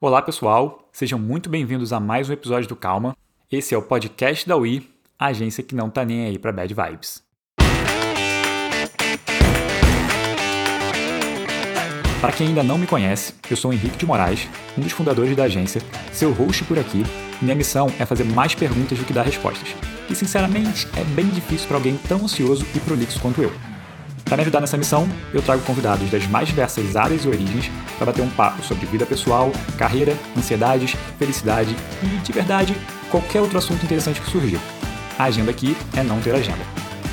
Olá, 0.00 0.22
pessoal. 0.22 0.88
Sejam 0.92 1.18
muito 1.18 1.50
bem-vindos 1.50 1.92
a 1.92 1.98
mais 1.98 2.30
um 2.30 2.32
episódio 2.32 2.68
do 2.68 2.76
Calma. 2.76 3.16
Esse 3.50 3.74
é 3.74 3.76
o 3.76 3.82
podcast 3.82 4.48
da 4.48 4.56
UI, 4.56 4.88
a 5.18 5.26
agência 5.26 5.64
que 5.64 5.74
não 5.74 5.90
tá 5.90 6.04
nem 6.04 6.24
aí 6.26 6.38
para 6.38 6.52
bad 6.52 6.72
vibes. 6.72 7.20
Para 12.20 12.32
quem 12.32 12.46
ainda 12.46 12.62
não 12.62 12.78
me 12.78 12.86
conhece, 12.86 13.34
eu 13.50 13.56
sou 13.56 13.72
Henrique 13.72 13.98
de 13.98 14.06
Moraes, 14.06 14.48
um 14.78 14.82
dos 14.82 14.92
fundadores 14.92 15.34
da 15.34 15.42
agência, 15.42 15.82
seu 16.12 16.30
host 16.30 16.62
por 16.62 16.78
aqui. 16.78 17.02
Minha 17.42 17.56
missão 17.56 17.88
é 17.98 18.06
fazer 18.06 18.22
mais 18.22 18.54
perguntas 18.54 18.96
do 18.96 19.04
que 19.04 19.12
dar 19.12 19.24
respostas. 19.24 19.74
E 20.08 20.14
sinceramente, 20.14 20.86
é 20.96 21.02
bem 21.02 21.26
difícil 21.26 21.66
para 21.66 21.76
alguém 21.76 21.96
tão 22.06 22.18
ansioso 22.18 22.64
e 22.72 22.78
prolixo 22.78 23.20
quanto 23.20 23.42
eu. 23.42 23.50
Para 24.28 24.36
me 24.36 24.42
ajudar 24.42 24.60
nessa 24.60 24.76
missão, 24.76 25.08
eu 25.32 25.40
trago 25.40 25.62
convidados 25.62 26.10
das 26.10 26.26
mais 26.26 26.48
diversas 26.48 26.96
áreas 26.96 27.24
e 27.24 27.28
origens 27.28 27.70
para 27.96 28.06
bater 28.06 28.20
um 28.22 28.28
papo 28.28 28.62
sobre 28.62 28.84
vida 28.86 29.06
pessoal, 29.06 29.50
carreira, 29.78 30.14
ansiedades, 30.36 30.94
felicidade 31.18 31.74
e, 32.02 32.06
de 32.18 32.32
verdade, 32.32 32.76
qualquer 33.10 33.40
outro 33.40 33.56
assunto 33.56 33.82
interessante 33.84 34.20
que 34.20 34.30
surgiu. 34.30 34.60
A 35.18 35.24
agenda 35.24 35.50
aqui 35.50 35.74
é 35.96 36.02
não 36.02 36.20
ter 36.20 36.34
agenda. 36.34 36.62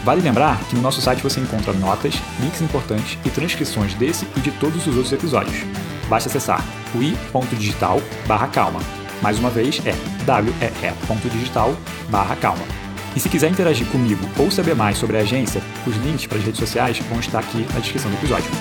Vale 0.04 0.20
lembrar 0.22 0.60
que 0.66 0.76
no 0.76 0.82
nosso 0.82 1.00
site 1.02 1.24
você 1.24 1.40
encontra 1.40 1.72
notas, 1.74 2.16
links 2.40 2.62
importantes 2.62 3.18
e 3.26 3.30
transcrições 3.30 3.94
desse 3.96 4.28
e 4.36 4.42
de 4.42 4.52
todos 4.52 4.86
os 4.86 4.96
outros 4.96 5.14
episódios. 5.14 5.64
Basta 6.10 6.28
acessar 6.30 6.62
ui.digital/calma. 6.94 8.82
Mais 9.22 9.40
uma 9.40 9.50
vez 9.50 9.82
é 9.86 9.96
wee.digital/calma. 10.30 12.85
E 13.16 13.20
se 13.20 13.30
quiser 13.30 13.50
interagir 13.50 13.88
comigo 13.88 14.22
ou 14.38 14.52
saber 14.52 14.76
mais 14.76 14.98
sobre 14.98 15.18
a 15.18 15.22
agência, 15.22 15.62
os 15.88 15.96
links 15.98 16.28
para 16.28 16.38
as 16.38 16.44
redes 16.44 16.60
sociais 16.60 17.00
vão 17.00 17.20
estar 17.20 17.40
aqui 17.40 17.66
na 17.74 17.80
descrição 17.80 18.12
do 18.12 18.18
episódio. 18.18 18.52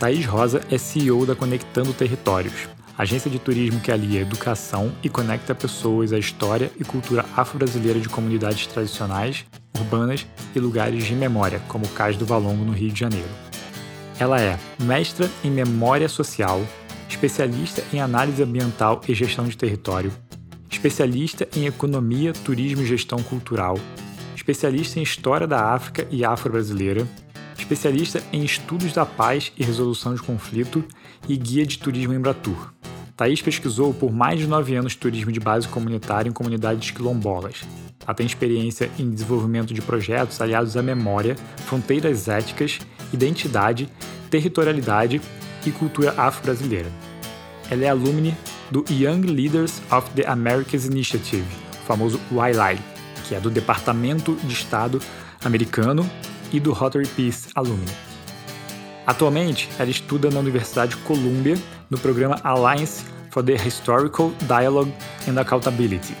Thaís 0.00 0.26
Rosa 0.26 0.60
é 0.70 0.78
CEO 0.78 1.24
da 1.24 1.36
Conectando 1.36 1.92
Territórios, 1.92 2.68
agência 2.96 3.30
de 3.30 3.38
turismo 3.38 3.80
que 3.80 3.92
alia 3.92 4.20
educação 4.20 4.92
e 5.02 5.08
conecta 5.08 5.54
pessoas 5.54 6.12
à 6.12 6.18
história 6.18 6.70
e 6.78 6.84
cultura 6.84 7.24
afro-brasileira 7.36 8.00
de 8.00 8.08
comunidades 8.08 8.66
tradicionais, 8.66 9.44
urbanas 9.76 10.26
e 10.54 10.58
lugares 10.58 11.04
de 11.04 11.14
memória, 11.14 11.60
como 11.68 11.84
o 11.84 11.88
Cais 11.90 12.16
do 12.16 12.26
Valongo, 12.26 12.64
no 12.64 12.72
Rio 12.72 12.90
de 12.90 12.98
Janeiro. 12.98 13.28
Ela 14.18 14.40
é 14.40 14.58
mestra 14.80 15.30
em 15.44 15.50
Memória 15.50 16.08
Social, 16.08 16.60
especialista 17.08 17.82
em 17.92 18.00
análise 18.00 18.42
ambiental 18.42 19.00
e 19.08 19.14
gestão 19.14 19.46
de 19.46 19.56
território, 19.56 20.12
especialista 20.70 21.48
em 21.56 21.66
economia, 21.66 22.32
turismo 22.32 22.82
e 22.82 22.86
gestão 22.86 23.22
cultural, 23.22 23.78
especialista 24.36 25.00
em 25.00 25.02
história 25.02 25.46
da 25.46 25.72
África 25.72 26.06
e 26.10 26.24
afro-brasileira, 26.24 27.08
especialista 27.58 28.22
em 28.32 28.44
estudos 28.44 28.92
da 28.92 29.04
paz 29.04 29.52
e 29.56 29.64
resolução 29.64 30.14
de 30.14 30.22
conflito 30.22 30.84
e 31.28 31.36
guia 31.36 31.66
de 31.66 31.78
turismo 31.78 32.14
em 32.14 32.20
Bratur. 32.20 32.72
Thaís 33.16 33.42
pesquisou 33.42 33.92
por 33.92 34.12
mais 34.12 34.38
de 34.38 34.46
nove 34.46 34.76
anos 34.76 34.94
turismo 34.94 35.32
de 35.32 35.40
base 35.40 35.66
comunitária 35.66 36.28
em 36.28 36.32
comunidades 36.32 36.92
quilombolas. 36.92 37.62
Ela 38.06 38.14
tem 38.14 38.24
experiência 38.24 38.88
em 38.96 39.10
desenvolvimento 39.10 39.74
de 39.74 39.82
projetos 39.82 40.40
aliados 40.40 40.76
à 40.76 40.82
memória, 40.82 41.36
fronteiras 41.66 42.28
éticas, 42.28 42.78
identidade, 43.12 43.88
territorialidade 44.30 45.20
e 45.66 45.70
cultura 45.70 46.14
afro-brasileira. 46.16 46.90
Ela 47.70 47.84
é 47.84 47.88
alumne 47.88 48.36
do 48.70 48.84
Young 48.90 49.22
Leaders 49.22 49.80
of 49.90 50.10
the 50.10 50.26
Americas 50.26 50.84
Initiative, 50.86 51.46
o 51.82 51.86
famoso 51.86 52.20
YLI, 52.30 52.78
que 53.26 53.34
é 53.34 53.40
do 53.40 53.50
Departamento 53.50 54.34
de 54.44 54.52
Estado 54.52 55.00
americano 55.44 56.08
e 56.52 56.58
do 56.58 56.72
Rotary 56.72 57.06
Peace 57.08 57.48
Alumni. 57.54 57.92
Atualmente, 59.06 59.68
ela 59.78 59.90
estuda 59.90 60.30
na 60.30 60.40
Universidade 60.40 60.96
Columbia 60.98 61.56
no 61.88 61.98
programa 61.98 62.38
Alliance 62.44 63.04
for 63.30 63.42
the 63.42 63.54
Historical 63.54 64.32
Dialogue 64.46 64.92
and 65.26 65.40
Accountability. 65.40 66.14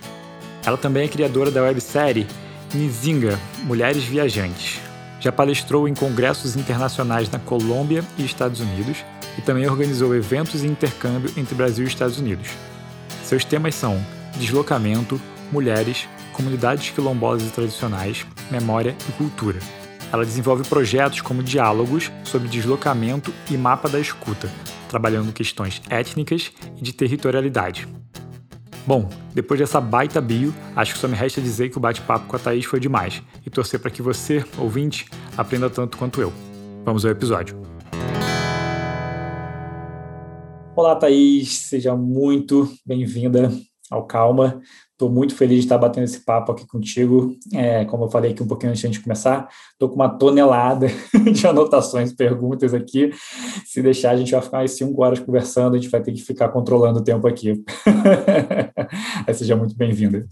Ela 0.64 0.76
também 0.76 1.04
é 1.04 1.08
criadora 1.08 1.50
da 1.50 1.62
websérie 1.62 2.26
Nizinga 2.74 3.38
Mulheres 3.64 4.04
Viajantes. 4.04 4.80
Já 5.20 5.32
palestrou 5.32 5.88
em 5.88 5.94
congressos 5.94 6.56
internacionais 6.56 7.30
na 7.30 7.38
Colômbia 7.38 8.04
e 8.16 8.24
Estados 8.24 8.60
Unidos 8.60 9.04
e 9.38 9.40
também 9.40 9.68
organizou 9.68 10.14
eventos 10.14 10.60
de 10.60 10.66
intercâmbio 10.66 11.30
entre 11.36 11.54
Brasil 11.54 11.84
e 11.84 11.88
Estados 11.88 12.18
Unidos. 12.18 12.48
Seus 13.24 13.44
temas 13.44 13.74
são 13.76 14.04
deslocamento, 14.36 15.20
mulheres, 15.52 16.08
comunidades 16.32 16.90
quilombolas 16.90 17.42
e 17.42 17.50
tradicionais, 17.50 18.26
memória 18.50 18.96
e 19.08 19.12
cultura. 19.12 19.58
Ela 20.12 20.24
desenvolve 20.24 20.66
projetos 20.68 21.20
como 21.20 21.42
diálogos 21.42 22.10
sobre 22.24 22.48
deslocamento 22.48 23.32
e 23.50 23.56
mapa 23.56 23.88
da 23.88 24.00
escuta, 24.00 24.50
trabalhando 24.88 25.32
questões 25.32 25.82
étnicas 25.88 26.50
e 26.76 26.82
de 26.82 26.92
territorialidade. 26.92 27.86
Bom, 28.86 29.10
depois 29.34 29.60
dessa 29.60 29.82
baita 29.82 30.18
bio, 30.18 30.54
acho 30.74 30.94
que 30.94 30.98
só 30.98 31.06
me 31.06 31.14
resta 31.14 31.42
dizer 31.42 31.68
que 31.68 31.76
o 31.76 31.80
bate-papo 31.80 32.26
com 32.26 32.36
a 32.36 32.38
Thaís 32.38 32.64
foi 32.64 32.80
demais 32.80 33.22
e 33.44 33.50
torcer 33.50 33.78
para 33.78 33.90
que 33.90 34.00
você, 34.00 34.42
ouvinte, 34.56 35.04
aprenda 35.36 35.68
tanto 35.68 35.98
quanto 35.98 36.22
eu. 36.22 36.32
Vamos 36.86 37.04
ao 37.04 37.10
episódio. 37.10 37.67
Olá, 40.78 40.94
Thaís, 40.94 41.58
seja 41.62 41.96
muito 41.96 42.72
bem-vinda 42.86 43.50
ao 43.90 44.06
Calma. 44.06 44.62
Estou 44.92 45.10
muito 45.10 45.34
feliz 45.34 45.56
de 45.58 45.64
estar 45.64 45.76
batendo 45.76 46.04
esse 46.04 46.24
papo 46.24 46.52
aqui 46.52 46.64
contigo. 46.68 47.36
É, 47.52 47.84
como 47.84 48.04
eu 48.04 48.08
falei 48.08 48.30
aqui 48.30 48.44
um 48.44 48.46
pouquinho 48.46 48.70
antes 48.70 48.88
de 48.88 49.00
começar, 49.00 49.48
estou 49.72 49.88
com 49.88 49.96
uma 49.96 50.08
tonelada 50.08 50.86
de 51.34 51.46
anotações, 51.48 52.12
perguntas 52.12 52.72
aqui. 52.72 53.10
Se 53.66 53.82
deixar, 53.82 54.12
a 54.12 54.16
gente 54.16 54.30
vai 54.30 54.40
ficar 54.40 54.58
mais 54.58 54.70
cinco 54.70 55.02
horas 55.02 55.18
conversando, 55.18 55.74
a 55.74 55.78
gente 55.80 55.90
vai 55.90 56.00
ter 56.00 56.12
que 56.12 56.22
ficar 56.22 56.50
controlando 56.50 57.00
o 57.00 57.04
tempo 57.04 57.26
aqui. 57.26 57.60
Aí 59.26 59.34
seja 59.34 59.56
muito 59.56 59.76
bem-vinda. 59.76 60.28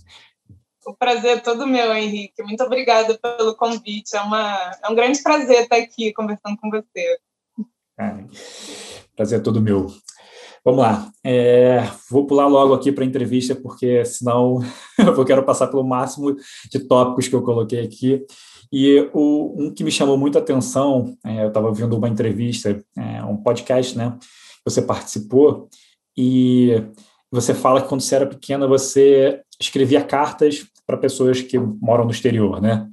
O 0.86 0.94
prazer 0.94 1.38
é 1.38 1.40
todo 1.40 1.66
meu, 1.66 1.92
Henrique. 1.92 2.40
Muito 2.44 2.62
obrigada 2.62 3.18
pelo 3.18 3.56
convite. 3.56 4.14
É, 4.14 4.20
uma, 4.20 4.70
é 4.80 4.88
um 4.88 4.94
grande 4.94 5.20
prazer 5.24 5.62
estar 5.62 5.76
aqui 5.76 6.12
conversando 6.12 6.56
com 6.56 6.70
você. 6.70 7.18
É, 7.98 8.24
prazer 9.16 9.40
é 9.40 9.42
todo 9.42 9.60
meu. 9.60 9.88
Vamos 10.66 10.80
lá. 10.80 11.12
É, 11.22 11.88
vou 12.10 12.26
pular 12.26 12.48
logo 12.48 12.74
aqui 12.74 12.90
para 12.90 13.04
a 13.04 13.06
entrevista, 13.06 13.54
porque 13.54 14.04
senão 14.04 14.58
eu 14.98 15.24
quero 15.24 15.44
passar 15.44 15.68
pelo 15.68 15.84
máximo 15.84 16.34
de 16.68 16.80
tópicos 16.80 17.28
que 17.28 17.36
eu 17.36 17.42
coloquei 17.42 17.84
aqui. 17.84 18.26
E 18.72 19.08
o, 19.14 19.54
um 19.56 19.72
que 19.72 19.84
me 19.84 19.92
chamou 19.92 20.18
muita 20.18 20.40
atenção, 20.40 21.16
é, 21.24 21.44
eu 21.44 21.48
estava 21.48 21.72
vendo 21.72 21.96
uma 21.96 22.08
entrevista, 22.08 22.84
é, 22.98 23.22
um 23.22 23.36
podcast, 23.36 23.96
né? 23.96 24.18
Você 24.64 24.82
participou 24.82 25.68
e 26.18 26.82
você 27.30 27.54
fala 27.54 27.80
que 27.80 27.88
quando 27.88 28.00
você 28.00 28.16
era 28.16 28.26
pequena 28.26 28.66
você 28.66 29.42
escrevia 29.60 30.02
cartas 30.02 30.66
para 30.84 30.96
pessoas 30.96 31.40
que 31.42 31.56
moram 31.60 32.04
no 32.04 32.10
exterior, 32.10 32.60
né? 32.60 32.88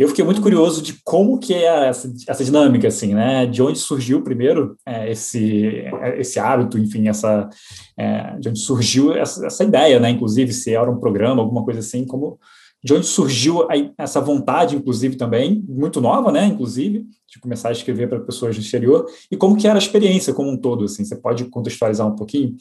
Eu 0.00 0.08
fiquei 0.08 0.24
muito 0.24 0.40
curioso 0.40 0.80
de 0.80 0.94
como 1.04 1.38
que 1.38 1.52
é 1.52 1.88
essa, 1.88 2.10
essa 2.26 2.42
dinâmica, 2.42 2.88
assim, 2.88 3.12
né? 3.12 3.44
De 3.44 3.60
onde 3.60 3.78
surgiu 3.78 4.22
primeiro 4.22 4.74
é, 4.86 5.10
esse, 5.10 5.84
esse 6.16 6.40
hábito, 6.40 6.78
enfim, 6.78 7.06
essa, 7.06 7.50
é, 7.98 8.34
de 8.38 8.48
onde 8.48 8.60
surgiu 8.60 9.12
essa, 9.12 9.44
essa, 9.44 9.62
ideia, 9.62 10.00
né? 10.00 10.08
Inclusive, 10.08 10.54
se 10.54 10.74
era 10.74 10.90
um 10.90 10.98
programa, 10.98 11.42
alguma 11.42 11.62
coisa 11.62 11.80
assim, 11.80 12.06
como 12.06 12.38
de 12.82 12.94
onde 12.94 13.06
surgiu 13.06 13.66
essa 13.98 14.20
vontade, 14.20 14.74
inclusive, 14.76 15.16
também, 15.16 15.62
muito 15.68 16.00
nova, 16.00 16.32
né? 16.32 16.46
Inclusive, 16.46 17.06
de 17.28 17.38
começar 17.38 17.68
a 17.68 17.72
escrever 17.72 18.08
para 18.08 18.20
pessoas 18.20 18.56
do 18.56 18.62
exterior, 18.62 19.06
e 19.30 19.36
como 19.36 19.56
que 19.56 19.68
era 19.68 19.76
a 19.76 19.78
experiência 19.78 20.34
como 20.34 20.50
um 20.50 20.56
todo, 20.56 20.84
assim, 20.84 21.04
você 21.04 21.14
pode 21.14 21.44
contextualizar 21.44 22.06
um 22.06 22.16
pouquinho? 22.16 22.56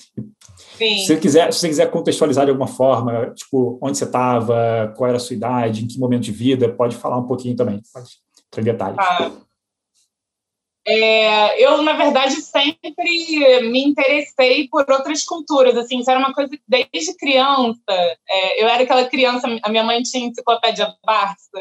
Sim. 0.77 0.97
Se 0.97 1.07
você 1.07 1.17
quiser, 1.17 1.53
se 1.53 1.59
você 1.59 1.69
quiser 1.69 1.89
contextualizar 1.89 2.45
de 2.45 2.51
alguma 2.51 2.67
forma, 2.67 3.31
tipo, 3.35 3.79
onde 3.81 3.97
você 3.97 4.03
estava, 4.03 4.93
qual 4.95 5.07
era 5.07 5.17
a 5.17 5.19
sua 5.19 5.35
idade, 5.35 5.83
em 5.83 5.87
que 5.87 5.97
momento 5.97 6.23
de 6.23 6.31
vida, 6.31 6.69
pode 6.69 6.95
falar 6.95 7.17
um 7.17 7.25
pouquinho 7.25 7.55
também, 7.55 7.81
pode 7.93 8.09
ter 8.51 8.63
detalhes. 8.63 8.97
Ah. 8.99 9.31
É, 10.91 11.63
eu, 11.63 11.83
na 11.83 11.93
verdade, 11.93 12.41
sempre 12.41 13.61
me 13.61 13.83
interessei 13.83 14.67
por 14.67 14.89
outras 14.89 15.23
culturas, 15.23 15.77
assim, 15.77 15.99
isso 15.99 16.09
era 16.09 16.19
uma 16.19 16.33
coisa 16.33 16.49
desde 16.67 17.15
criança. 17.15 17.79
É, 18.27 18.63
eu 18.63 18.67
era 18.67 18.81
aquela 18.81 19.07
criança, 19.07 19.47
a 19.61 19.69
minha 19.69 19.83
mãe 19.83 20.01
tinha 20.01 20.25
enciclopédia 20.25 20.95
Barça, 21.05 21.59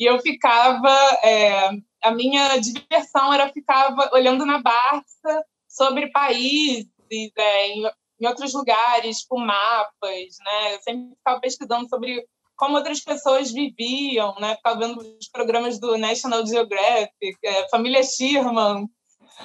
e 0.00 0.04
eu 0.04 0.18
ficava, 0.18 0.90
é, 1.22 1.70
a 2.02 2.10
minha 2.10 2.56
diversão 2.58 3.32
era 3.32 3.52
ficava 3.52 4.10
olhando 4.12 4.44
na 4.44 4.60
Barça 4.60 5.44
sobre 5.68 6.10
países, 6.10 6.88
é, 7.38 7.68
em, 7.68 7.88
em, 8.20 8.26
outros 8.26 8.52
lugares, 8.52 9.24
com 9.28 9.38
mapas, 9.38 10.36
né? 10.44 10.74
Eu 10.74 10.82
sempre 10.82 11.16
ficava 11.16 11.40
pesquisando 11.40 11.88
sobre 11.88 12.26
como 12.56 12.76
outras 12.76 13.00
pessoas 13.00 13.52
viviam, 13.52 14.34
né? 14.40 14.56
Ficava 14.56 14.78
vendo 14.80 14.98
os 14.98 15.28
programas 15.28 15.78
do 15.78 15.96
National 15.98 16.46
Geographic, 16.46 17.36
é, 17.44 17.68
Família 17.68 18.02
Sherman, 18.02 18.88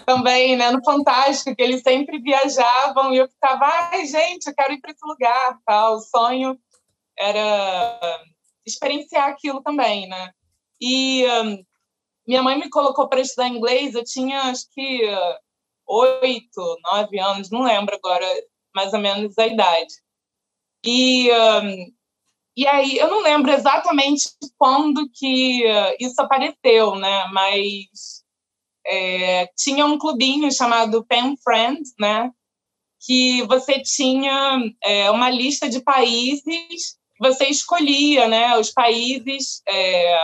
também, 0.05 0.55
né? 0.55 0.71
No 0.71 0.83
Fantástico, 0.83 1.55
que 1.55 1.61
eles 1.61 1.81
sempre 1.81 2.19
viajavam 2.19 3.13
e 3.13 3.17
eu 3.17 3.27
ficava, 3.27 3.65
ai, 3.65 4.05
gente, 4.05 4.47
eu 4.47 4.55
quero 4.55 4.73
ir 4.73 4.79
para 4.79 4.91
esse 4.91 5.05
lugar, 5.05 5.59
tal. 5.65 5.95
O 5.95 6.01
sonho 6.01 6.57
era 7.17 8.21
experienciar 8.65 9.29
aquilo 9.29 9.61
também, 9.61 10.07
né? 10.07 10.31
E 10.79 11.25
um, 11.27 11.63
minha 12.27 12.41
mãe 12.41 12.57
me 12.57 12.69
colocou 12.69 13.07
para 13.07 13.21
estudar 13.21 13.47
inglês, 13.47 13.93
eu 13.93 14.03
tinha 14.03 14.43
acho 14.43 14.65
que 14.73 15.01
oito, 15.87 16.77
nove 16.91 17.19
anos, 17.19 17.49
não 17.49 17.63
lembro 17.63 17.95
agora 17.95 18.25
mais 18.73 18.93
ou 18.93 18.99
menos 18.99 19.37
a 19.37 19.47
idade. 19.47 19.93
E, 20.83 21.29
um, 21.31 21.93
e 22.56 22.68
aí, 22.68 22.98
eu 22.98 23.07
não 23.07 23.21
lembro 23.21 23.51
exatamente 23.51 24.30
quando 24.57 25.09
que 25.13 25.63
isso 26.00 26.19
apareceu, 26.21 26.95
né? 26.95 27.27
Mas 27.31 28.24
é, 28.86 29.48
tinha 29.57 29.86
um 29.86 29.98
clubinho 29.98 30.51
chamado 30.51 31.06
Pen 31.06 31.36
Friends, 31.44 31.94
né? 32.00 32.31
Que 33.06 33.44
você 33.44 33.81
tinha 33.81 34.59
é, 34.83 35.09
uma 35.12 35.30
lista 35.30 35.69
de 35.69 35.81
países, 35.81 36.98
você 37.19 37.45
escolhia, 37.45 38.27
né? 38.27 38.57
Os 38.57 38.71
países 38.71 39.62
é, 39.68 40.18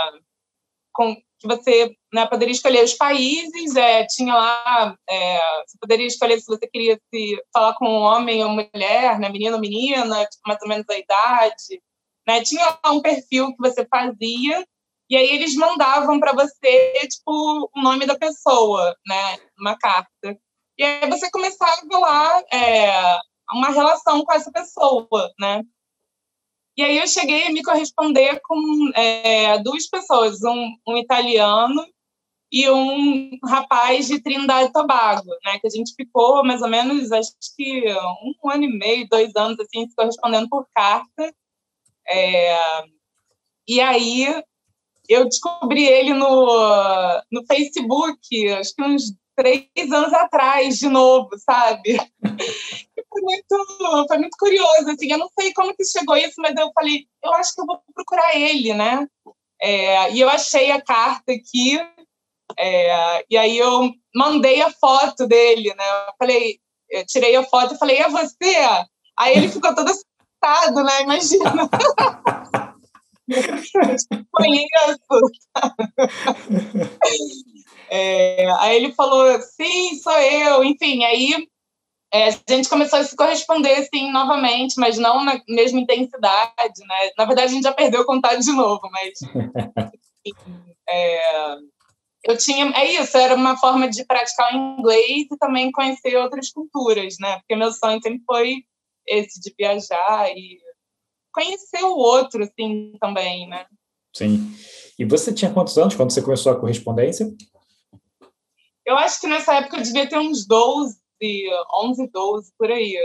com, 0.94 1.16
que 1.40 1.48
você 1.48 1.96
né, 2.12 2.26
poderia 2.26 2.52
escolher 2.52 2.84
os 2.84 2.94
países, 2.94 3.76
é, 3.76 4.06
tinha 4.08 4.34
lá, 4.34 4.98
é, 5.08 5.40
você 5.66 5.78
poderia 5.80 6.08
escolher 6.08 6.40
se 6.40 6.48
você 6.48 6.68
queria 6.68 7.00
se 7.14 7.42
falar 7.54 7.76
com 7.76 7.88
um 7.88 8.02
homem 8.02 8.44
ou 8.44 8.50
mulher, 8.50 9.20
né, 9.20 9.30
menino 9.30 9.56
ou 9.56 9.62
menina, 9.62 10.26
tipo, 10.26 10.42
mais 10.48 10.60
ou 10.62 10.68
menos 10.68 10.90
a 10.90 10.98
idade, 10.98 11.82
né, 12.28 12.44
tinha 12.44 12.78
um 12.88 13.02
perfil 13.02 13.56
que 13.56 13.60
você 13.60 13.86
fazia 13.86 14.66
e 15.10 15.16
aí 15.16 15.30
eles 15.30 15.56
mandavam 15.56 16.20
para 16.20 16.34
você 16.34 17.08
tipo 17.08 17.72
o 17.74 17.82
nome 17.82 18.06
da 18.06 18.18
pessoa, 18.18 18.96
né, 19.08 19.38
uma 19.58 19.78
carta. 19.78 20.38
E 20.78 20.84
aí 20.84 21.10
você 21.10 21.32
começava 21.32 21.82
lá 22.00 22.44
é, 22.54 23.20
uma 23.52 23.70
relação 23.70 24.24
com 24.24 24.34
essa 24.34 24.52
pessoa, 24.52 25.34
né? 25.40 25.64
E 26.78 26.84
aí 26.84 26.98
eu 27.00 27.08
cheguei 27.08 27.48
a 27.48 27.52
me 27.52 27.64
corresponder 27.64 28.40
com 28.44 28.92
é, 28.96 29.58
duas 29.64 29.88
pessoas, 29.90 30.44
um, 30.44 30.76
um, 30.88 30.98
italiano 30.98 31.84
e 32.52 32.70
um 32.70 33.32
rapaz 33.44 34.08
de 34.08 34.22
Trindade 34.22 34.70
e 34.70 34.72
Tobago, 34.72 35.28
né? 35.44 35.58
Que 35.60 35.68
a 35.68 35.72
gente 35.72 35.96
ficou 35.96 36.44
mais 36.46 36.62
ou 36.62 36.70
menos, 36.70 37.12
acho 37.12 37.32
que 37.56 37.84
um 38.44 38.52
ano 38.52 38.64
e 38.66 38.78
meio, 38.78 39.08
dois 39.10 39.36
anos, 39.36 39.60
assim, 39.60 39.88
se 39.90 39.96
correspondendo 39.96 40.48
por 40.50 40.68
carta. 40.76 41.34
É, 42.10 42.84
e 43.68 43.82
aí 43.82 44.44
eu 45.10 45.26
descobri 45.26 45.86
ele 45.86 46.14
no, 46.14 47.22
no 47.32 47.46
Facebook, 47.46 48.50
acho 48.50 48.76
que 48.76 48.84
uns 48.84 49.14
três 49.36 49.92
anos 49.92 50.14
atrás, 50.14 50.78
de 50.78 50.90
novo, 50.90 51.30
sabe? 51.38 51.98
foi 53.10 53.22
muito, 53.22 54.08
foi 54.08 54.18
muito 54.18 54.38
curioso, 54.38 54.90
assim, 54.90 55.12
eu 55.12 55.18
não 55.18 55.30
sei 55.40 55.54
como 55.54 55.76
que 55.76 55.86
chegou 55.86 56.18
isso, 56.18 56.36
mas 56.40 56.56
eu 56.56 56.72
falei, 56.74 57.06
eu 57.24 57.34
acho 57.34 57.54
que 57.54 57.62
eu 57.62 57.66
vou 57.66 57.80
procurar 57.94 58.36
ele, 58.36 58.74
né? 58.74 59.08
É, 59.62 60.12
e 60.12 60.20
eu 60.20 60.30
achei 60.30 60.72
a 60.72 60.82
carta 60.82 61.32
aqui, 61.32 61.80
é, 62.58 63.26
e 63.30 63.38
aí 63.38 63.58
eu 63.58 63.92
mandei 64.16 64.62
a 64.62 64.72
foto 64.72 65.28
dele, 65.28 65.74
né? 65.76 65.86
Eu 66.08 66.14
falei, 66.18 66.60
eu 66.90 67.06
tirei 67.06 67.36
a 67.36 67.44
foto 67.44 67.76
e 67.76 67.78
falei, 67.78 67.98
é 67.98 68.10
você? 68.10 68.56
Aí 69.18 69.36
ele 69.36 69.50
ficou 69.50 69.74
todo 69.74 69.92
assustado, 70.48 70.84
né? 70.84 71.02
Imagina. 71.02 71.70
conheço. 74.32 75.00
É, 77.90 78.50
aí 78.60 78.76
ele 78.78 78.94
falou, 78.94 79.40
sim, 79.42 79.96
sou 79.96 80.18
eu. 80.20 80.64
Enfim, 80.64 81.04
aí 81.04 81.48
é, 82.12 82.28
a 82.28 82.32
gente 82.50 82.70
começou 82.70 83.00
a 83.00 83.04
se 83.04 83.16
corresponder 83.16 83.74
assim 83.74 84.12
novamente, 84.12 84.80
mas 84.80 84.98
não 84.98 85.24
na 85.24 85.42
mesma 85.48 85.80
intensidade, 85.80 86.80
né? 86.88 87.10
Na 87.18 87.26
verdade, 87.26 87.52
a 87.52 87.54
gente 87.54 87.64
já 87.64 87.74
perdeu 87.74 88.02
o 88.02 88.06
contato 88.06 88.40
de 88.40 88.52
novo, 88.52 88.90
mas 88.92 89.20
é, 90.90 91.56
eu 92.24 92.38
tinha 92.38 92.72
é 92.76 92.94
isso, 92.94 93.18
era 93.18 93.36
uma 93.36 93.58
forma 93.58 93.90
de 93.90 94.06
praticar 94.06 94.54
o 94.54 94.58
inglês 94.58 95.28
e 95.32 95.38
também 95.38 95.72
conhecer 95.72 96.16
outras 96.16 96.50
culturas, 96.50 97.16
né? 97.20 97.38
Porque 97.40 97.56
meu 97.56 97.72
sonho 97.72 98.02
sempre 98.02 98.22
foi 98.26 98.64
esse 99.08 99.40
de 99.40 99.54
viajar 99.58 100.30
e 100.32 100.60
conhecer 101.32 101.84
o 101.84 101.96
outro, 101.96 102.44
assim, 102.44 102.94
também, 103.00 103.48
né? 103.48 103.66
Sim. 104.16 104.52
E 104.98 105.06
você 105.06 105.34
tinha 105.34 105.54
quantos 105.54 105.78
anos 105.78 105.96
quando 105.96 106.12
você 106.12 106.22
começou 106.22 106.52
a 106.52 106.60
correspondência? 106.60 107.32
Eu 108.86 108.98
acho 108.98 109.22
que 109.22 109.28
nessa 109.28 109.56
época 109.56 109.78
eu 109.78 109.84
devia 109.84 110.10
ter 110.10 110.18
uns 110.18 110.48
12, 110.48 110.98
11, 111.74 112.10
12, 112.12 112.52
por 112.58 112.72
aí. 112.72 112.98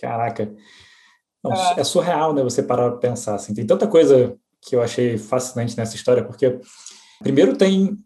Caraca. 0.00 0.54
Não, 1.42 1.52
é. 1.52 1.80
é. 1.80 1.84
surreal, 1.84 2.34
né, 2.34 2.42
você 2.42 2.62
parar 2.62 2.90
para 2.90 2.98
pensar, 2.98 3.34
assim. 3.34 3.54
Tem 3.54 3.66
tanta 3.66 3.88
coisa 3.88 4.38
que 4.60 4.76
eu 4.76 4.82
achei 4.82 5.16
fascinante 5.18 5.76
nessa 5.76 5.96
história, 5.96 6.24
porque 6.24 6.60
primeiro 7.22 7.56
tem 7.56 7.96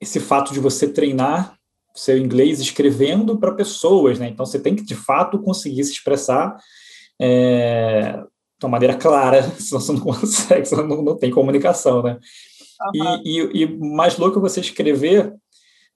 esse 0.00 0.20
fato 0.20 0.52
de 0.52 0.60
você 0.60 0.92
treinar 0.92 1.53
seu 1.94 2.18
inglês 2.18 2.60
escrevendo 2.60 3.38
para 3.38 3.54
pessoas, 3.54 4.18
né? 4.18 4.28
Então 4.28 4.44
você 4.44 4.58
tem 4.58 4.74
que 4.74 4.82
de 4.82 4.94
fato 4.94 5.38
conseguir 5.38 5.84
se 5.84 5.92
expressar 5.92 6.56
é, 7.20 8.22
de 8.58 8.66
uma 8.66 8.70
maneira 8.70 8.96
clara, 8.96 9.42
senão 9.58 9.80
você 9.80 9.92
não 9.92 10.00
consegue, 10.00 10.66
senão 10.66 10.86
não, 10.86 11.02
não 11.02 11.16
tem 11.16 11.30
comunicação, 11.30 12.02
né? 12.02 12.18
Uhum. 12.94 13.22
E, 13.24 13.40
e, 13.40 13.62
e 13.62 13.78
mais 13.78 14.16
louco 14.16 14.38
é 14.38 14.42
você 14.42 14.60
escrever 14.60 15.32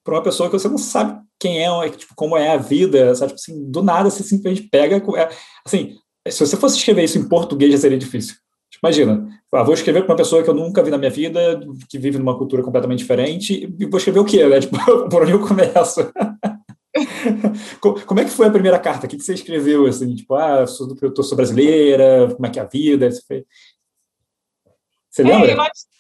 para 0.04 0.14
uma 0.14 0.22
pessoa 0.22 0.48
que 0.48 0.58
você 0.58 0.68
não 0.68 0.78
sabe 0.78 1.20
quem 1.38 1.62
é, 1.62 1.90
tipo, 1.90 2.14
como 2.14 2.36
é 2.36 2.50
a 2.50 2.56
vida, 2.56 3.14
sabe? 3.14 3.34
Tipo 3.34 3.40
assim, 3.40 3.70
do 3.70 3.82
nada 3.82 4.10
você 4.10 4.22
simplesmente 4.22 4.68
pega. 4.68 4.96
É, 5.16 5.28
assim, 5.64 5.96
se 6.28 6.40
você 6.40 6.56
fosse 6.56 6.78
escrever 6.78 7.04
isso 7.04 7.18
em 7.18 7.28
português 7.28 7.72
já 7.72 7.78
seria 7.78 7.98
difícil. 7.98 8.36
Imagina, 8.82 9.28
ah, 9.52 9.62
vou 9.62 9.74
escrever 9.74 10.02
para 10.02 10.12
uma 10.12 10.16
pessoa 10.16 10.42
que 10.42 10.50
eu 10.50 10.54
nunca 10.54 10.82
vi 10.82 10.90
na 10.90 10.98
minha 10.98 11.10
vida, 11.10 11.60
que 11.88 11.98
vive 11.98 12.18
numa 12.18 12.36
cultura 12.36 12.62
completamente 12.62 13.00
diferente, 13.00 13.74
e 13.78 13.86
vou 13.86 13.98
escrever 13.98 14.20
o 14.20 14.24
quê, 14.24 14.46
né? 14.46 14.60
Tipo, 14.60 14.76
por 15.08 15.22
onde 15.22 15.32
eu 15.32 15.40
começo? 15.40 16.12
como 18.06 18.20
é 18.20 18.24
que 18.24 18.30
foi 18.30 18.46
a 18.46 18.50
primeira 18.50 18.78
carta? 18.78 19.06
O 19.06 19.08
que 19.08 19.18
você 19.18 19.34
escreveu, 19.34 19.86
assim? 19.86 20.14
Tipo, 20.14 20.34
ah, 20.34 20.60
eu 20.60 20.66
sou, 20.66 20.96
eu 21.00 21.22
sou 21.22 21.36
brasileira, 21.36 22.32
como 22.34 22.46
é 22.46 22.50
que 22.50 22.58
é 22.58 22.62
a 22.62 22.66
vida? 22.66 23.10
Você, 23.10 23.44
você 25.10 25.22
lembra? 25.22 25.50
É, 25.50 25.54
eu 25.54 25.60
acho, 25.60 25.97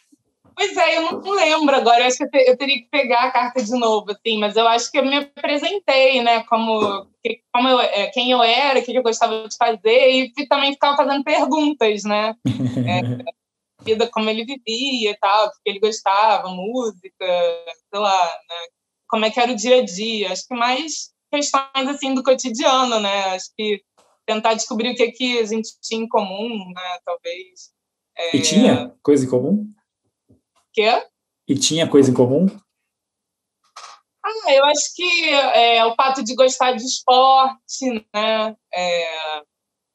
Pois 0.58 0.76
é, 0.76 0.98
eu 0.98 1.02
não 1.12 1.30
lembro 1.30 1.76
agora. 1.76 2.00
Eu 2.00 2.06
acho 2.08 2.18
que 2.18 2.36
eu, 2.36 2.56
teria 2.56 2.78
que 2.78 2.88
pegar 2.90 3.20
a 3.20 3.30
carta 3.30 3.62
de 3.62 3.70
novo, 3.70 4.10
assim. 4.10 4.40
Mas 4.40 4.56
eu 4.56 4.66
acho 4.66 4.90
que 4.90 4.98
eu 4.98 5.04
me 5.04 5.18
apresentei, 5.18 6.20
né? 6.20 6.42
Como, 6.48 7.06
como 7.52 7.68
eu, 7.68 7.80
é, 7.80 8.08
quem 8.08 8.32
eu 8.32 8.42
era, 8.42 8.80
o 8.80 8.82
que 8.82 8.92
eu 8.92 9.02
gostava 9.04 9.48
de 9.48 9.56
fazer 9.56 10.10
e 10.10 10.48
também 10.48 10.72
ficava 10.72 10.96
fazendo 10.96 11.22
perguntas, 11.22 12.02
né? 12.02 12.34
É, 12.88 13.84
vida 13.84 14.08
como 14.08 14.28
ele 14.28 14.44
vivia 14.44 15.12
e 15.12 15.16
tal, 15.18 15.46
o 15.46 15.50
que 15.50 15.56
ele 15.66 15.78
gostava, 15.78 16.48
música, 16.48 17.24
sei 17.24 18.00
lá, 18.00 18.24
né? 18.24 18.66
Como 19.08 19.24
é 19.24 19.30
que 19.30 19.38
era 19.38 19.52
o 19.52 19.56
dia 19.56 19.76
a 19.76 19.84
dia? 19.84 20.32
Acho 20.32 20.44
que 20.48 20.54
mais 20.56 21.12
questões 21.32 21.88
assim 21.88 22.14
do 22.14 22.24
cotidiano, 22.24 22.98
né? 22.98 23.26
Acho 23.26 23.46
que 23.56 23.80
tentar 24.26 24.54
descobrir 24.54 24.90
o 24.90 24.94
que, 24.96 25.04
é 25.04 25.10
que 25.12 25.38
a 25.38 25.46
gente 25.46 25.70
tinha 25.80 26.02
em 26.02 26.08
comum, 26.08 26.72
né? 26.74 26.98
Talvez. 27.04 27.70
É... 28.16 28.36
E 28.36 28.42
tinha 28.42 28.92
coisa 29.00 29.24
em 29.24 29.30
comum? 29.30 29.72
Quê? 30.78 31.04
E 31.48 31.56
tinha 31.56 31.90
coisa 31.90 32.08
em 32.08 32.14
comum? 32.14 32.46
Ah, 34.24 34.52
eu 34.52 34.64
acho 34.66 34.94
que 34.94 35.28
é, 35.28 35.84
o 35.84 35.96
fato 35.96 36.22
de 36.22 36.36
gostar 36.36 36.70
de 36.70 36.84
esporte, 36.84 38.06
né? 38.14 38.56
É, 38.72 39.42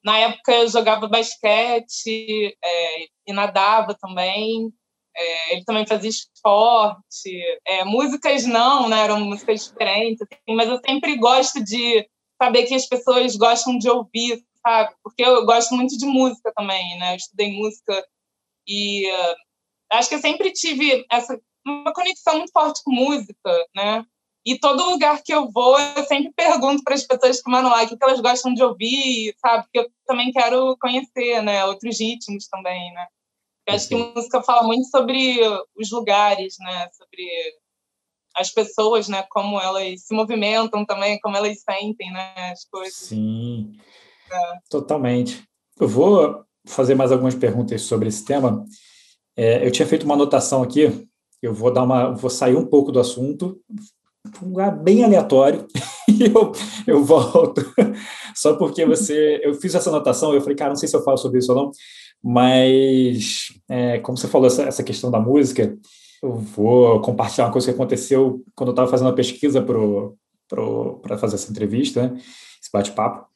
na 0.03 0.17
época 0.17 0.51
eu 0.51 0.67
jogava 0.67 1.07
basquete 1.07 2.57
é, 2.61 3.03
e 3.25 3.31
nadava 3.31 3.95
também. 3.97 4.73
É, 5.15 5.53
ele 5.53 5.63
também 5.63 5.87
fazia 5.87 6.09
esporte. 6.09 7.31
É, 7.65 7.85
músicas 7.85 8.45
não, 8.45 8.89
né? 8.89 9.05
Eram 9.05 9.21
músicas 9.21 9.69
diferentes, 9.69 10.21
assim, 10.21 10.57
mas 10.57 10.67
eu 10.67 10.81
sempre 10.85 11.15
gosto 11.15 11.63
de 11.63 12.05
saber 12.41 12.65
que 12.65 12.75
as 12.75 12.87
pessoas 12.87 13.37
gostam 13.37 13.77
de 13.77 13.89
ouvir, 13.89 14.43
sabe? 14.61 14.93
Porque 15.01 15.23
eu 15.23 15.45
gosto 15.45 15.73
muito 15.75 15.97
de 15.97 16.05
música 16.05 16.51
também, 16.53 16.99
né? 16.99 17.13
Eu 17.13 17.15
estudei 17.15 17.53
música 17.53 18.05
e 18.67 19.09
Acho 19.93 20.09
que 20.09 20.15
eu 20.15 20.19
sempre 20.19 20.51
tive 20.51 21.05
essa 21.11 21.39
uma 21.65 21.93
conexão 21.93 22.37
muito 22.37 22.51
forte 22.51 22.81
com 22.83 22.91
música, 22.91 23.67
né? 23.75 24.05
E 24.45 24.59
todo 24.59 24.89
lugar 24.89 25.21
que 25.23 25.33
eu 25.33 25.49
vou, 25.49 25.79
eu 25.79 26.03
sempre 26.03 26.33
pergunto 26.33 26.83
para 26.83 26.95
as 26.95 27.03
pessoas 27.03 27.41
que 27.41 27.49
mandam 27.49 27.71
lá 27.71 27.83
o 27.83 27.87
que 27.87 27.97
elas 28.01 28.19
gostam 28.19 28.53
de 28.53 28.61
ouvir, 28.61 29.33
sabe? 29.39 29.63
Porque 29.63 29.79
eu 29.79 29.89
também 30.05 30.31
quero 30.31 30.75
conhecer, 30.81 31.41
né? 31.41 31.63
Outros 31.65 31.97
ritmos 31.99 32.47
também, 32.47 32.93
né? 32.93 33.07
Eu 33.65 33.75
acho 33.75 33.87
que 33.87 33.95
música 33.95 34.43
fala 34.43 34.63
muito 34.63 34.85
sobre 34.89 35.39
os 35.77 35.89
lugares, 35.91 36.55
né? 36.59 36.89
Sobre 36.91 37.25
as 38.35 38.51
pessoas, 38.51 39.07
né? 39.07 39.23
Como 39.29 39.57
elas 39.61 40.01
se 40.01 40.13
movimentam 40.13 40.85
também, 40.85 41.17
como 41.21 41.37
elas 41.37 41.61
sentem, 41.61 42.11
né? 42.11 42.51
As 42.51 42.65
coisas. 42.65 42.93
Sim, 42.93 43.71
é. 44.29 44.59
totalmente. 44.69 45.41
Eu 45.79 45.87
vou 45.87 46.43
fazer 46.67 46.95
mais 46.95 47.13
algumas 47.13 47.35
perguntas 47.35 47.83
sobre 47.83 48.09
esse 48.09 48.25
tema. 48.25 48.65
É, 49.35 49.65
eu 49.65 49.71
tinha 49.71 49.87
feito 49.87 50.03
uma 50.03 50.15
anotação 50.15 50.61
aqui, 50.61 51.07
eu 51.41 51.53
vou 51.53 51.71
dar 51.71 51.83
uma, 51.83 52.11
vou 52.11 52.29
sair 52.29 52.55
um 52.55 52.65
pouco 52.65 52.91
do 52.91 52.99
assunto, 52.99 53.59
um 54.41 54.49
lugar 54.49 54.71
bem 54.71 55.03
aleatório, 55.03 55.67
e 56.07 56.25
eu, 56.25 56.51
eu 56.87 57.03
volto. 57.03 57.61
Só 58.35 58.55
porque 58.55 58.85
você, 58.85 59.41
eu 59.43 59.53
fiz 59.55 59.75
essa 59.75 59.89
anotação, 59.89 60.33
eu 60.33 60.41
falei, 60.41 60.55
cara, 60.55 60.69
não 60.69 60.75
sei 60.75 60.87
se 60.87 60.95
eu 60.95 61.03
falo 61.03 61.17
sobre 61.17 61.39
isso 61.39 61.51
ou 61.51 61.57
não, 61.57 61.71
mas 62.23 63.47
é, 63.69 63.99
como 63.99 64.17
você 64.17 64.27
falou 64.27 64.47
essa, 64.47 64.63
essa 64.63 64.83
questão 64.83 65.11
da 65.11 65.19
música, 65.19 65.77
eu 66.21 66.33
vou 66.33 67.01
compartilhar 67.01 67.47
uma 67.47 67.51
coisa 67.51 67.67
que 67.67 67.73
aconteceu 67.73 68.41
quando 68.55 68.69
eu 68.69 68.73
estava 68.73 68.89
fazendo 68.89 69.09
a 69.09 69.13
pesquisa 69.13 69.61
para 69.61 71.17
fazer 71.17 71.35
essa 71.35 71.51
entrevista, 71.51 72.07
né? 72.07 72.15
esse 72.15 72.71
bate-papo. 72.71 73.27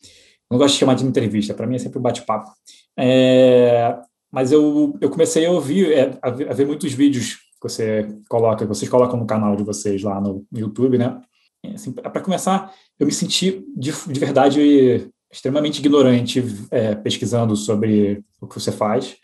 Não 0.50 0.58
gosto 0.58 0.76
de 0.76 0.80
chamar 0.80 0.94
de 0.94 1.06
entrevista, 1.06 1.54
para 1.54 1.68
mim 1.68 1.76
é 1.76 1.80
sempre 1.80 2.00
um 2.00 2.02
bate-papo. 2.02 2.50
É, 2.98 3.98
mas 4.32 4.52
eu, 4.52 4.98
eu 5.02 5.10
comecei 5.10 5.46
a 5.46 5.52
ouvir, 5.52 5.92
é, 5.92 6.18
a, 6.22 6.30
ver, 6.30 6.50
a, 6.50 6.54
ver, 6.54 6.66
muitos 6.66 6.94
vídeos 6.94 7.36
que 7.36 7.70
você 7.70 8.08
coloca, 8.30 8.66
que 8.66 8.70
vocês 8.70 8.90
colocam 8.90 9.20
no 9.20 9.26
canal 9.26 9.56
de 9.56 9.64
vocês 9.64 10.04
lá 10.04 10.20
no, 10.22 10.46
YouTube, 10.54 10.98
né? 10.98 11.20
Assim, 11.74 11.92
para 11.92 12.22
começar, 12.22 12.72
eu 13.00 13.06
me 13.06 13.12
senti 13.12 13.66
de, 13.76 13.92
de 13.92 14.20
verdade 14.20 15.10
extremamente 15.32 15.80
ignorante 15.80 16.44
é, 16.72 16.96
pesquisando 16.96 17.56
sobre 17.56 18.24
o 18.40 18.48
que 18.48 18.60
você 18.60 18.72
faz, 18.72 19.18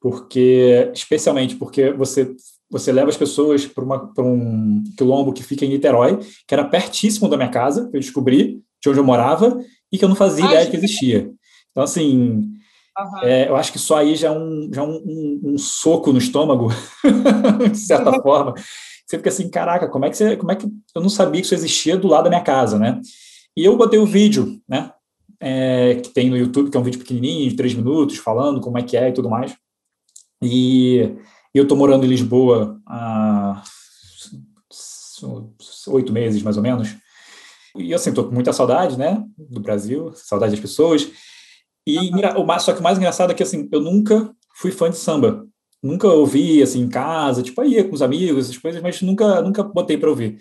porque 0.00 0.90
especialmente 0.94 1.56
porque 1.56 1.92
você 1.92 2.34
você 2.70 2.90
leva 2.90 3.08
as 3.08 3.16
pessoas 3.16 3.66
para 3.66 3.84
um 4.24 4.82
quilombo 4.96 5.32
que 5.32 5.44
fica 5.44 5.64
em 5.64 5.68
Niterói, 5.68 6.18
que 6.44 6.54
era 6.54 6.64
pertíssimo 6.64 7.28
da 7.28 7.36
minha 7.36 7.48
casa, 7.48 7.88
que 7.88 7.96
eu 7.96 8.00
descobri 8.00 8.60
de 8.82 8.88
onde 8.88 8.98
eu 8.98 9.04
morava 9.04 9.56
e 9.92 9.98
que 9.98 10.04
eu 10.04 10.08
não 10.08 10.16
fazia 10.16 10.44
Ai, 10.44 10.50
ideia 10.50 10.70
que 10.70 10.76
existia. 10.76 11.30
Então, 11.70 11.84
assim, 11.84 12.52
uhum. 12.98 13.18
é, 13.22 13.48
eu 13.48 13.56
acho 13.56 13.72
que 13.72 13.78
só 13.78 13.96
aí 13.98 14.16
já 14.16 14.28
é 14.28 14.30
um, 14.30 14.70
já 14.72 14.82
é 14.82 14.84
um, 14.84 14.96
um, 14.96 15.40
um 15.44 15.58
soco 15.58 16.12
no 16.12 16.18
estômago, 16.18 16.68
de 17.70 17.78
certa 17.78 18.10
uhum. 18.10 18.22
forma. 18.22 18.54
Você 19.06 19.18
fica 19.18 19.28
assim, 19.28 19.50
caraca, 19.50 19.88
como 19.88 20.04
é 20.04 20.10
que 20.10 20.16
você, 20.16 20.36
como 20.36 20.50
é 20.52 20.56
que 20.56 20.66
eu 20.66 21.02
não 21.02 21.08
sabia 21.08 21.40
que 21.40 21.46
isso 21.46 21.54
existia 21.54 21.96
do 21.96 22.08
lado 22.08 22.24
da 22.24 22.30
minha 22.30 22.42
casa, 22.42 22.78
né? 22.78 23.00
E 23.56 23.64
eu 23.64 23.76
botei 23.76 23.98
o 23.98 24.06
vídeo, 24.06 24.60
né? 24.68 24.92
É, 25.40 25.96
que 25.96 26.08
tem 26.08 26.30
no 26.30 26.36
YouTube, 26.36 26.70
que 26.70 26.76
é 26.76 26.80
um 26.80 26.84
vídeo 26.84 26.98
pequenininho, 26.98 27.50
de 27.50 27.56
três 27.56 27.74
minutos, 27.74 28.16
falando 28.16 28.60
como 28.60 28.78
é 28.78 28.82
que 28.82 28.96
é 28.96 29.08
e 29.10 29.12
tudo 29.12 29.28
mais. 29.28 29.54
E 30.42 31.16
eu 31.52 31.64
estou 31.64 31.76
morando 31.76 32.04
em 32.04 32.08
Lisboa 32.08 32.80
há 32.86 33.62
oito 35.88 36.12
meses, 36.12 36.42
mais 36.42 36.56
ou 36.56 36.62
menos. 36.62 36.96
E 37.76 37.92
assim, 37.92 38.10
estou 38.10 38.24
com 38.24 38.34
muita 38.34 38.52
saudade, 38.52 38.96
né, 38.96 39.22
do 39.36 39.60
Brasil, 39.60 40.12
saudade 40.14 40.52
das 40.52 40.60
pessoas. 40.60 41.10
E 41.86 42.10
o 42.36 42.58
só 42.58 42.72
que 42.72 42.80
o 42.80 42.82
mais 42.82 42.98
engraçado 42.98 43.30
é 43.30 43.34
que 43.34 43.42
assim, 43.42 43.68
eu 43.70 43.80
nunca 43.80 44.34
fui 44.54 44.70
fã 44.70 44.88
de 44.90 44.96
samba. 44.96 45.46
Nunca 45.82 46.08
ouvi 46.08 46.62
assim 46.62 46.80
em 46.80 46.88
casa, 46.88 47.42
tipo 47.42 47.60
aí 47.60 47.84
com 47.84 47.94
os 47.94 48.00
amigos, 48.00 48.46
essas 48.46 48.58
coisas, 48.58 48.80
mas 48.82 49.02
nunca 49.02 49.42
nunca 49.42 49.62
botei 49.62 49.98
para 49.98 50.08
ouvir. 50.08 50.38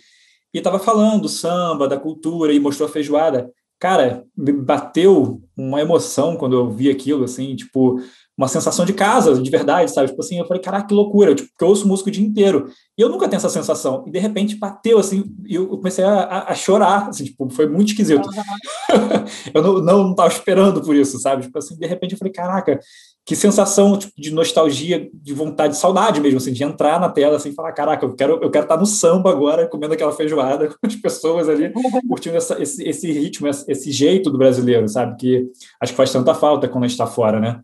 E 0.53 0.59
estava 0.59 0.79
falando 0.79 1.27
samba, 1.27 1.87
da 1.87 1.97
cultura 1.97 2.53
e 2.53 2.59
mostrou 2.59 2.87
a 2.87 2.91
feijoada. 2.91 3.51
Cara, 3.79 4.23
me 4.37 4.53
bateu 4.53 5.41
uma 5.57 5.81
emoção 5.81 6.37
quando 6.37 6.55
eu 6.55 6.69
vi 6.69 6.89
aquilo, 6.89 7.25
assim, 7.25 7.55
tipo, 7.55 7.99
uma 8.37 8.47
sensação 8.47 8.83
de 8.83 8.93
casa, 8.93 9.39
de 9.39 9.49
verdade, 9.49 9.91
sabe? 9.91 10.09
Tipo 10.09 10.21
assim, 10.21 10.39
eu 10.39 10.45
falei, 10.45 10.61
caraca, 10.61 10.87
que 10.87 10.93
loucura, 10.93 11.35
tipo, 11.35 11.49
porque 11.49 11.63
eu 11.63 11.67
ouço 11.67 11.87
música 11.87 12.09
o 12.09 12.11
dia 12.11 12.25
inteiro. 12.25 12.67
E 12.97 13.01
eu 13.01 13.09
nunca 13.09 13.27
tenho 13.29 13.37
essa 13.37 13.49
sensação. 13.49 14.03
E 14.07 14.11
de 14.11 14.17
repente 14.17 14.55
bateu, 14.55 14.97
assim, 14.97 15.25
e 15.45 15.55
eu 15.55 15.67
comecei 15.67 16.03
a, 16.03 16.45
a 16.47 16.55
chorar, 16.55 17.09
assim, 17.09 17.25
tipo, 17.25 17.47
foi 17.51 17.67
muito 17.67 17.89
esquisito. 17.89 18.27
Uhum. 18.27 19.25
eu 19.53 19.61
não, 19.61 19.73
não, 19.79 20.03
não 20.05 20.15
tava 20.15 20.29
esperando 20.29 20.81
por 20.81 20.95
isso, 20.95 21.19
sabe? 21.19 21.43
Tipo 21.43 21.59
assim, 21.59 21.77
de 21.77 21.85
repente 21.85 22.13
eu 22.13 22.17
falei, 22.17 22.33
caraca, 22.33 22.79
que 23.25 23.35
sensação 23.35 23.97
tipo, 23.97 24.13
de 24.17 24.31
nostalgia, 24.31 25.09
de 25.13 25.33
vontade, 25.33 25.73
de 25.73 25.79
saudade 25.79 26.19
mesmo, 26.19 26.37
assim, 26.37 26.51
de 26.51 26.63
entrar 26.63 26.99
na 26.99 27.09
tela 27.09 27.37
assim, 27.37 27.53
falar, 27.53 27.71
caraca, 27.71 28.05
eu 28.05 28.15
quero, 28.15 28.39
eu 28.41 28.49
quero 28.49 28.65
estar 28.65 28.77
no 28.77 28.85
samba 28.85 29.29
agora, 29.29 29.67
comendo 29.67 29.93
aquela 29.93 30.11
feijoada 30.11 30.67
com 30.81 30.87
as 30.87 30.95
pessoas 30.95 31.47
ali, 31.47 31.71
curtindo 32.07 32.35
essa, 32.35 32.61
esse, 32.61 32.83
esse 32.83 33.11
ritmo, 33.11 33.47
esse, 33.47 33.71
esse 33.71 33.91
jeito 33.91 34.29
do 34.29 34.37
brasileiro, 34.37 34.87
sabe? 34.89 35.15
Que 35.17 35.47
acho 35.79 35.93
que 35.93 35.97
faz 35.97 36.11
tanta 36.11 36.33
falta 36.33 36.67
quando 36.67 36.83
a 36.83 36.87
gente 36.87 36.95
está 36.95 37.07
fora, 37.07 37.39
né? 37.39 37.61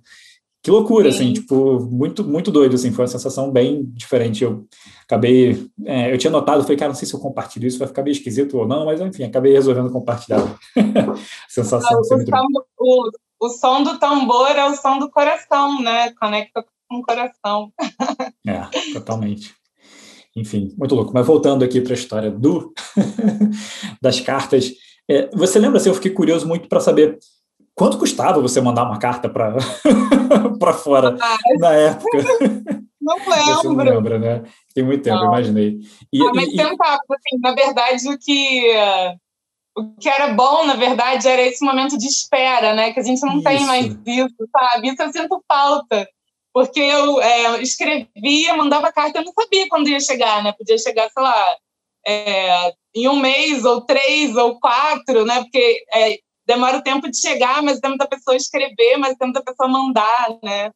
Que 0.61 0.69
loucura, 0.69 1.09
assim, 1.09 1.17
Sim. 1.17 1.23
assim, 1.31 1.33
tipo, 1.33 1.79
muito, 1.89 2.23
muito 2.23 2.51
doido, 2.51 2.75
assim, 2.75 2.91
foi 2.91 3.03
uma 3.03 3.11
sensação 3.11 3.49
bem 3.49 3.85
diferente. 3.93 4.43
Eu 4.43 4.67
acabei, 5.03 5.69
é, 5.85 6.13
eu 6.13 6.17
tinha 6.17 6.31
notado, 6.31 6.63
falei, 6.63 6.77
cara, 6.77 6.89
não 6.89 6.95
sei 6.95 7.07
se 7.07 7.13
eu 7.13 7.19
compartilho 7.19 7.65
isso, 7.65 7.79
vai 7.79 7.87
ficar 7.87 8.03
meio 8.03 8.11
esquisito 8.11 8.57
ou 8.57 8.67
não, 8.67 8.85
mas 8.85 8.99
enfim, 8.99 9.23
acabei 9.23 9.53
resolvendo 9.53 9.91
compartilhar. 9.91 10.41
sensação 11.47 11.97
o, 11.97 11.99
assim, 12.01 12.25
som, 12.25 12.45
o, 12.77 13.09
o 13.39 13.49
som 13.49 13.83
do 13.83 13.97
tambor 13.99 14.49
é 14.49 14.65
o 14.69 14.75
som 14.75 14.99
do 14.99 15.09
coração, 15.09 15.81
né? 15.81 16.11
Conecta 16.19 16.65
com 16.89 16.97
o 16.97 17.03
coração. 17.03 17.71
é, 18.45 18.93
totalmente. 18.93 19.55
Enfim, 20.35 20.73
muito 20.77 20.93
louco. 20.93 21.11
Mas 21.13 21.25
voltando 21.25 21.63
aqui 21.63 21.79
para 21.79 21.93
a 21.93 21.97
história 21.97 22.31
do 22.31 22.73
das 24.01 24.19
cartas, 24.19 24.73
é, 25.09 25.29
você 25.35 25.57
lembra, 25.57 25.77
assim, 25.77 25.89
eu 25.89 25.95
fiquei 25.95 26.11
curioso 26.11 26.47
muito 26.47 26.67
para 26.67 26.79
saber 26.79 27.17
Quanto 27.79 27.97
custava 27.97 28.41
você 28.41 28.59
mandar 28.59 28.83
uma 28.83 28.99
carta 28.99 29.29
para 29.29 29.53
fora 30.83 31.17
ah, 31.21 31.37
na 31.59 31.71
época? 31.71 32.17
Não 33.01 33.15
lembro. 33.15 33.55
Você 33.55 33.67
não 33.69 33.75
lembra, 33.75 34.19
né? 34.19 34.43
Tem 34.75 34.83
muito 34.83 35.01
tempo, 35.01 35.15
não. 35.15 35.27
imaginei. 35.29 35.79
E, 36.13 36.21
ah, 36.21 36.31
mas 36.35 36.49
e, 36.49 36.57
tentava, 36.57 36.99
assim, 37.09 37.39
na 37.41 37.53
verdade, 37.55 38.07
o 38.07 38.19
que, 38.19 38.71
o 39.75 39.95
que 39.99 40.07
era 40.07 40.33
bom, 40.33 40.63
na 40.65 40.75
verdade, 40.75 41.27
era 41.27 41.41
esse 41.41 41.65
momento 41.65 41.97
de 41.97 42.05
espera, 42.05 42.75
né? 42.75 42.93
Que 42.93 42.99
a 42.99 43.03
gente 43.03 43.21
não 43.21 43.35
isso. 43.35 43.43
tem 43.43 43.65
mais 43.65 43.85
isso, 44.05 44.35
sabe? 44.51 44.89
Isso 44.89 45.01
eu 45.01 45.11
sinto 45.11 45.43
falta. 45.47 46.07
Porque 46.53 46.79
eu 46.79 47.19
é, 47.19 47.61
escrevia, 47.63 48.55
mandava 48.55 48.91
carta, 48.91 49.19
eu 49.19 49.25
não 49.25 49.33
sabia 49.33 49.67
quando 49.69 49.87
ia 49.87 49.99
chegar, 49.99 50.43
né? 50.43 50.51
Podia 50.55 50.77
chegar, 50.77 51.09
sei 51.09 51.23
lá, 51.23 51.55
é, 52.05 52.73
em 52.93 53.07
um 53.07 53.19
mês, 53.19 53.65
ou 53.65 53.81
três, 53.81 54.35
ou 54.35 54.59
quatro, 54.59 55.25
né? 55.25 55.41
Porque 55.41 55.83
é, 55.95 56.19
demora 56.49 56.77
o 56.77 56.81
tempo 56.81 57.07
de 57.07 57.21
chegar, 57.21 57.61
mas 57.61 57.77
o 57.77 57.81
tempo 57.81 57.95
da 57.95 58.07
pessoa 58.07 58.35
escrever, 58.35 58.97
mas 58.97 59.13
o 59.13 59.17
tempo 59.17 59.33
da 59.33 59.43
pessoa 59.43 59.69
mandar, 59.69 60.29
né? 60.43 60.65
É. 60.65 60.71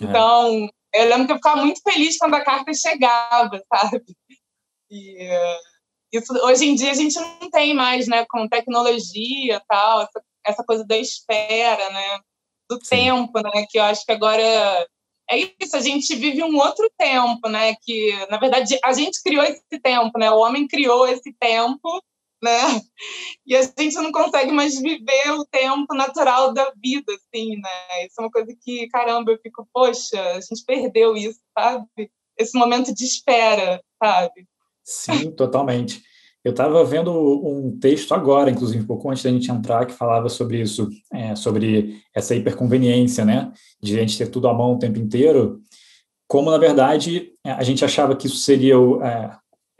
Então, 0.00 0.70
eu 0.94 1.08
lembro 1.08 1.26
que 1.26 1.32
eu 1.32 1.36
ficava 1.36 1.64
muito 1.64 1.80
feliz 1.82 2.16
quando 2.16 2.34
a 2.34 2.44
carta 2.44 2.72
chegava, 2.72 3.60
sabe? 3.74 4.04
E 4.88 5.28
isso, 6.12 6.32
hoje 6.44 6.66
em 6.66 6.76
dia 6.76 6.92
a 6.92 6.94
gente 6.94 7.18
não 7.18 7.50
tem 7.50 7.74
mais, 7.74 8.06
né? 8.06 8.24
Com 8.30 8.48
tecnologia 8.48 9.60
tal, 9.68 10.02
essa, 10.02 10.22
essa 10.46 10.64
coisa 10.64 10.86
da 10.86 10.96
espera, 10.96 11.90
né? 11.90 12.20
Do 12.70 12.76
Sim. 12.76 12.90
tempo, 12.90 13.40
né? 13.40 13.66
Que 13.68 13.80
eu 13.80 13.82
acho 13.82 14.04
que 14.06 14.12
agora 14.12 14.42
é 15.28 15.38
isso, 15.60 15.76
a 15.76 15.80
gente 15.80 16.14
vive 16.14 16.44
um 16.44 16.56
outro 16.56 16.88
tempo, 16.96 17.48
né? 17.48 17.74
Que, 17.82 18.14
na 18.30 18.38
verdade, 18.38 18.78
a 18.84 18.92
gente 18.92 19.20
criou 19.24 19.42
esse 19.42 19.80
tempo, 19.82 20.16
né? 20.20 20.30
O 20.30 20.38
homem 20.38 20.68
criou 20.68 21.08
esse 21.08 21.32
tempo 21.32 22.00
né? 22.42 22.80
E 23.46 23.56
a 23.56 23.62
gente 23.62 23.94
não 23.96 24.12
consegue 24.12 24.52
mais 24.52 24.80
viver 24.80 25.30
o 25.30 25.44
tempo 25.44 25.94
natural 25.94 26.52
da 26.52 26.72
vida, 26.82 27.12
assim, 27.12 27.56
né? 27.56 28.06
Isso 28.06 28.14
é 28.18 28.22
uma 28.22 28.30
coisa 28.30 28.54
que, 28.60 28.88
caramba, 28.88 29.32
eu 29.32 29.38
fico, 29.38 29.66
poxa, 29.72 30.20
a 30.32 30.40
gente 30.40 30.64
perdeu 30.66 31.16
isso, 31.16 31.40
sabe? 31.56 31.86
Esse 32.36 32.58
momento 32.58 32.94
de 32.94 33.04
espera, 33.04 33.80
sabe? 34.02 34.46
Sim, 34.84 35.30
totalmente. 35.32 36.02
Eu 36.44 36.50
estava 36.50 36.84
vendo 36.84 37.10
um 37.12 37.76
texto 37.76 38.14
agora, 38.14 38.50
inclusive, 38.50 38.84
um 38.84 38.86
pouco 38.86 39.10
antes 39.10 39.24
da 39.24 39.30
gente 39.30 39.50
entrar, 39.50 39.84
que 39.84 39.92
falava 39.92 40.28
sobre 40.28 40.60
isso, 40.60 40.88
é, 41.12 41.34
sobre 41.34 42.00
essa 42.14 42.36
hiperconveniência, 42.36 43.24
né? 43.24 43.52
De 43.82 43.96
a 43.96 44.00
gente 44.00 44.16
ter 44.16 44.28
tudo 44.28 44.46
à 44.46 44.54
mão 44.54 44.74
o 44.74 44.78
tempo 44.78 44.96
inteiro. 44.98 45.60
Como, 46.28 46.50
na 46.50 46.58
verdade, 46.58 47.32
a 47.44 47.64
gente 47.64 47.84
achava 47.84 48.14
que 48.14 48.28
isso 48.28 48.36
seria 48.36 48.78
o, 48.78 49.02
é, 49.02 49.36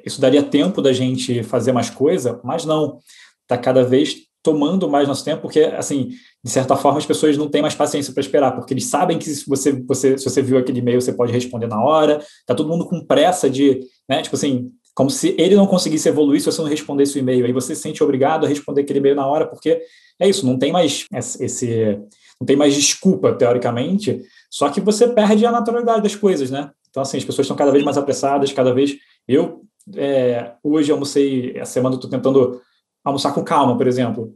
isso 0.06 0.20
daria 0.20 0.42
tempo 0.42 0.80
da 0.80 0.92
gente 0.92 1.42
fazer 1.42 1.72
mais 1.72 1.90
coisa, 1.90 2.40
mas 2.44 2.64
não. 2.64 2.98
Está 3.42 3.58
cada 3.58 3.84
vez 3.84 4.16
tomando 4.42 4.88
mais 4.88 5.08
nosso 5.08 5.24
tempo, 5.24 5.42
porque, 5.42 5.60
assim, 5.60 6.10
de 6.42 6.50
certa 6.50 6.76
forma, 6.76 6.98
as 6.98 7.06
pessoas 7.06 7.36
não 7.36 7.48
têm 7.48 7.60
mais 7.60 7.74
paciência 7.74 8.12
para 8.12 8.20
esperar, 8.20 8.52
porque 8.52 8.72
eles 8.72 8.86
sabem 8.86 9.18
que 9.18 9.24
se 9.24 9.44
você, 9.48 9.72
você, 9.72 10.16
se 10.16 10.24
você 10.24 10.40
viu 10.40 10.56
aquele 10.56 10.78
e-mail, 10.78 11.00
você 11.00 11.12
pode 11.12 11.32
responder 11.32 11.66
na 11.66 11.82
hora, 11.82 12.24
tá 12.46 12.54
todo 12.54 12.68
mundo 12.68 12.86
com 12.86 13.04
pressa 13.04 13.50
de, 13.50 13.80
né, 14.08 14.22
tipo 14.22 14.36
assim, 14.36 14.68
como 14.94 15.10
se 15.10 15.34
ele 15.36 15.56
não 15.56 15.66
conseguisse 15.66 16.08
evoluir 16.08 16.40
se 16.40 16.46
você 16.46 16.62
não 16.62 16.68
respondesse 16.68 17.16
o 17.16 17.18
e-mail, 17.18 17.44
aí 17.44 17.52
você 17.52 17.74
se 17.74 17.82
sente 17.82 18.04
obrigado 18.04 18.46
a 18.46 18.48
responder 18.48 18.82
aquele 18.82 19.00
e-mail 19.00 19.16
na 19.16 19.26
hora, 19.26 19.46
porque 19.48 19.82
é 20.20 20.28
isso, 20.28 20.46
não 20.46 20.56
tem 20.56 20.70
mais 20.70 21.06
esse, 21.12 21.98
não 22.40 22.46
tem 22.46 22.54
mais 22.54 22.72
desculpa, 22.72 23.32
teoricamente, 23.34 24.22
só 24.48 24.68
que 24.70 24.80
você 24.80 25.08
perde 25.08 25.44
a 25.44 25.50
naturalidade 25.50 26.02
das 26.02 26.14
coisas, 26.14 26.52
né? 26.52 26.70
Então, 26.88 27.02
assim, 27.02 27.18
as 27.18 27.24
pessoas 27.24 27.46
estão 27.46 27.56
cada 27.56 27.72
vez 27.72 27.84
mais 27.84 27.98
apressadas, 27.98 28.52
cada 28.52 28.72
vez... 28.72 28.96
Eu, 29.28 29.62
é, 29.94 30.52
hoje 30.62 30.90
almocei, 30.90 31.56
essa 31.56 31.72
semana 31.72 31.94
eu 31.94 31.98
estou 31.98 32.10
tentando 32.10 32.60
almoçar 33.04 33.32
com 33.32 33.44
calma, 33.44 33.76
por 33.76 33.86
exemplo. 33.86 34.34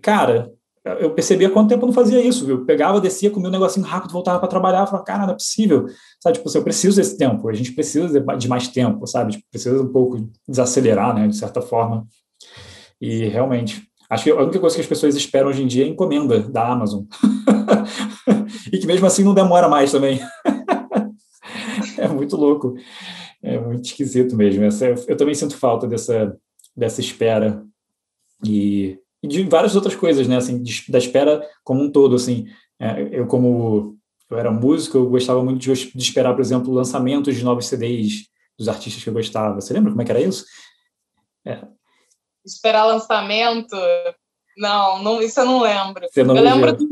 Cara, 0.00 0.52
eu 1.00 1.10
percebia 1.10 1.50
quanto 1.50 1.68
tempo 1.68 1.84
eu 1.84 1.88
não 1.88 1.92
fazia 1.92 2.20
isso, 2.20 2.46
viu? 2.46 2.64
Pegava, 2.64 3.00
descia, 3.00 3.30
comia 3.30 3.48
um 3.48 3.52
negocinho 3.52 3.84
rápido, 3.84 4.12
voltava 4.12 4.38
para 4.38 4.48
trabalhar, 4.48 4.86
falava, 4.86 5.04
cara, 5.04 5.26
não 5.26 5.32
é 5.32 5.34
possível, 5.34 5.86
sabe? 6.22 6.36
Tipo, 6.36 6.48
assim, 6.48 6.58
eu 6.58 6.64
preciso 6.64 6.96
desse 6.96 7.18
tempo, 7.18 7.48
a 7.48 7.52
gente 7.52 7.72
precisa 7.72 8.20
de 8.20 8.48
mais 8.48 8.68
tempo, 8.68 9.06
sabe? 9.06 9.32
Tipo, 9.32 9.44
precisa 9.50 9.82
um 9.82 9.92
pouco 9.92 10.30
desacelerar, 10.46 11.14
né, 11.14 11.28
de 11.28 11.36
certa 11.36 11.60
forma. 11.60 12.06
E 13.00 13.28
realmente, 13.28 13.82
acho 14.08 14.24
que 14.24 14.30
a 14.30 14.40
única 14.40 14.58
coisa 14.58 14.74
que 14.74 14.82
as 14.82 14.88
pessoas 14.88 15.14
esperam 15.14 15.48
hoje 15.48 15.62
em 15.62 15.66
dia 15.66 15.84
é 15.84 15.88
encomenda 15.88 16.40
da 16.40 16.66
Amazon. 16.66 17.04
e 18.72 18.78
que 18.78 18.86
mesmo 18.86 19.06
assim 19.06 19.24
não 19.24 19.34
demora 19.34 19.68
mais 19.68 19.92
também. 19.92 20.20
é 21.98 22.08
muito 22.08 22.36
louco. 22.36 22.74
É 23.42 23.58
muito 23.58 23.84
esquisito 23.84 24.36
mesmo. 24.36 24.64
Essa, 24.64 24.86
eu 24.86 25.16
também 25.16 25.34
sinto 25.34 25.56
falta 25.56 25.86
dessa, 25.86 26.36
dessa 26.76 27.00
espera 27.00 27.64
e, 28.44 28.98
e 29.22 29.28
de 29.28 29.42
várias 29.44 29.76
outras 29.76 29.94
coisas, 29.94 30.26
né? 30.26 30.36
Assim, 30.36 30.62
de, 30.62 30.84
da 30.90 30.98
espera 30.98 31.48
como 31.62 31.82
um 31.82 31.90
todo, 31.90 32.16
assim. 32.16 32.46
É, 32.80 33.08
eu 33.12 33.26
como 33.26 33.98
eu 34.30 34.38
era 34.38 34.50
músico, 34.50 34.98
eu 34.98 35.08
gostava 35.08 35.42
muito 35.42 35.60
de, 35.60 35.72
de 35.72 36.02
esperar, 36.02 36.34
por 36.34 36.40
exemplo, 36.40 36.72
lançamentos 36.72 37.34
de 37.34 37.44
novos 37.44 37.66
CDs, 37.66 38.26
dos 38.58 38.68
artistas 38.68 39.02
que 39.02 39.08
eu 39.08 39.14
gostava. 39.14 39.60
Você 39.60 39.72
lembra 39.72 39.90
como 39.90 40.02
é 40.02 40.04
que 40.04 40.10
era 40.10 40.20
isso? 40.20 40.44
É. 41.46 41.62
Esperar 42.44 42.84
lançamento? 42.84 43.76
Não, 44.56 45.02
não, 45.02 45.22
isso 45.22 45.40
eu 45.40 45.46
não 45.46 45.60
lembro. 45.60 46.06
Não 46.16 46.36
eu 46.36 46.42
lembro 46.42 46.76
do, 46.76 46.86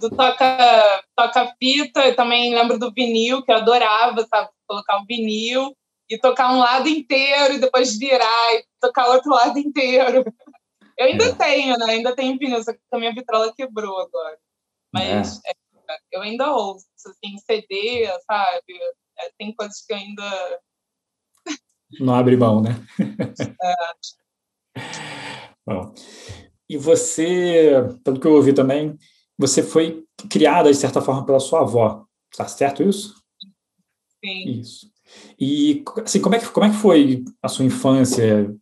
do 0.00 0.10
toca, 0.10 1.02
toca 1.16 1.54
fita, 1.58 2.06
eu 2.06 2.14
também 2.14 2.54
lembro 2.54 2.78
do 2.78 2.92
vinil, 2.92 3.42
que 3.42 3.50
eu 3.50 3.56
adorava, 3.56 4.24
sabe? 4.26 4.48
Colocar 4.72 4.98
um 4.98 5.04
vinil 5.04 5.76
e 6.08 6.18
tocar 6.18 6.50
um 6.50 6.58
lado 6.58 6.88
inteiro 6.88 7.54
e 7.54 7.58
depois 7.58 7.98
virar 7.98 8.54
e 8.54 8.64
tocar 8.80 9.08
outro 9.08 9.30
lado 9.30 9.58
inteiro. 9.58 10.24
Eu 10.98 11.06
ainda 11.06 11.24
é. 11.26 11.34
tenho, 11.34 11.76
né? 11.78 11.86
Ainda 11.88 12.14
tenho 12.14 12.38
vinil, 12.38 12.62
só 12.62 12.72
que 12.72 12.78
a 12.90 12.98
minha 12.98 13.14
vitrola 13.14 13.52
quebrou 13.54 13.98
agora. 13.98 14.38
Mas 14.92 15.40
é. 15.44 15.50
É, 15.90 15.98
eu 16.12 16.22
ainda 16.22 16.50
ouço, 16.52 16.86
assim, 17.06 17.36
CD, 17.38 18.06
sabe? 18.26 18.78
É, 19.18 19.30
tem 19.38 19.54
coisas 19.54 19.84
que 19.84 19.92
eu 19.92 19.96
ainda. 19.96 20.60
Não 22.00 22.14
abre 22.14 22.36
mão, 22.36 22.62
né? 22.62 22.70
É. 23.62 24.82
Bom. 25.66 25.94
E 26.68 26.76
você, 26.78 27.72
pelo 28.02 28.18
que 28.18 28.26
eu 28.26 28.34
ouvi 28.34 28.54
também, 28.54 28.96
você 29.36 29.62
foi 29.62 30.04
criada, 30.30 30.70
de 30.70 30.76
certa 30.76 31.02
forma, 31.02 31.26
pela 31.26 31.40
sua 31.40 31.60
avó. 31.60 32.06
Tá 32.36 32.48
certo 32.48 32.82
isso? 32.82 33.21
Sim. 34.24 34.60
Isso. 34.60 34.90
E 35.38 35.82
assim, 36.04 36.20
como 36.20 36.34
é 36.34 36.38
que, 36.38 36.48
como 36.48 36.66
é 36.66 36.70
que 36.70 36.76
foi 36.76 37.24
a 37.42 37.48
sua 37.48 37.64
infância? 37.64 38.54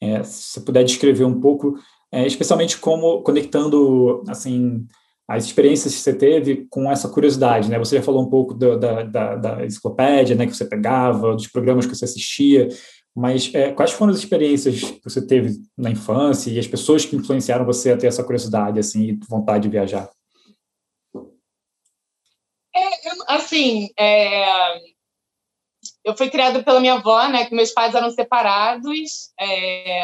É, 0.00 0.22
se 0.22 0.52
você 0.52 0.60
puder 0.60 0.84
descrever 0.84 1.24
um 1.24 1.40
pouco, 1.40 1.78
é, 2.12 2.26
especialmente 2.26 2.78
como 2.78 3.22
conectando 3.22 4.22
assim 4.28 4.86
as 5.28 5.44
experiências 5.44 5.94
que 5.94 6.00
você 6.00 6.14
teve 6.14 6.66
com 6.70 6.90
essa 6.90 7.08
curiosidade, 7.08 7.68
né? 7.68 7.78
Você 7.78 7.96
já 7.96 8.02
falou 8.02 8.22
um 8.22 8.30
pouco 8.30 8.54
do, 8.54 8.78
da, 8.78 9.02
da, 9.02 9.34
da, 9.36 9.66
enciclopédia, 9.66 10.36
né, 10.36 10.46
que 10.46 10.56
você 10.56 10.64
pegava, 10.64 11.34
dos 11.34 11.48
programas 11.48 11.84
que 11.84 11.96
você 11.96 12.04
assistia, 12.04 12.68
mas 13.14 13.50
é, 13.52 13.72
quais 13.72 13.90
foram 13.90 14.12
as 14.12 14.18
experiências 14.18 14.80
que 14.82 15.00
você 15.02 15.26
teve 15.26 15.58
na 15.76 15.90
infância 15.90 16.50
e 16.50 16.58
as 16.58 16.66
pessoas 16.68 17.04
que 17.04 17.16
influenciaram 17.16 17.64
você 17.64 17.90
a 17.90 17.96
ter 17.96 18.06
essa 18.06 18.22
curiosidade, 18.22 18.78
assim, 18.78 19.02
e 19.04 19.18
vontade 19.28 19.64
de 19.64 19.68
viajar? 19.70 20.08
É, 22.74 23.34
assim, 23.34 23.88
é, 23.98 24.76
eu 26.06 26.16
fui 26.16 26.30
criada 26.30 26.62
pela 26.62 26.78
minha 26.78 26.94
avó, 26.94 27.26
né? 27.26 27.46
Que 27.46 27.54
meus 27.54 27.72
pais 27.72 27.92
eram 27.92 28.10
separados. 28.12 29.32
É, 29.40 30.00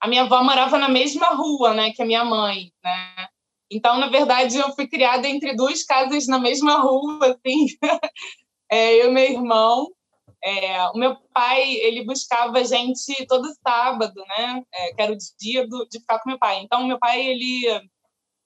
a 0.00 0.08
minha 0.08 0.22
avó 0.22 0.42
morava 0.42 0.76
na 0.76 0.88
mesma 0.88 1.28
rua, 1.28 1.72
né? 1.72 1.92
Que 1.92 2.02
a 2.02 2.04
minha 2.04 2.24
mãe, 2.24 2.72
né? 2.82 3.28
Então, 3.70 3.98
na 3.98 4.08
verdade, 4.08 4.58
eu 4.58 4.74
fui 4.74 4.88
criada 4.88 5.28
entre 5.28 5.54
duas 5.54 5.84
casas 5.84 6.26
na 6.26 6.40
mesma 6.40 6.80
rua, 6.80 7.20
assim. 7.24 7.66
é, 8.68 8.94
eu 9.00 9.10
e 9.10 9.12
meu 9.12 9.24
irmão. 9.24 9.88
É, 10.44 10.88
o 10.88 10.98
meu 10.98 11.16
pai, 11.32 11.70
ele 11.74 12.04
buscava 12.04 12.58
a 12.58 12.64
gente 12.64 13.24
todo 13.28 13.54
sábado, 13.64 14.20
né? 14.36 14.60
É, 14.74 14.92
que 14.92 15.02
era 15.02 15.12
o 15.12 15.16
dia 15.38 15.68
do, 15.68 15.86
de 15.88 16.00
ficar 16.00 16.18
com 16.18 16.30
meu 16.30 16.38
pai. 16.38 16.58
Então, 16.58 16.84
meu 16.84 16.98
pai, 16.98 17.24
ele 17.24 17.80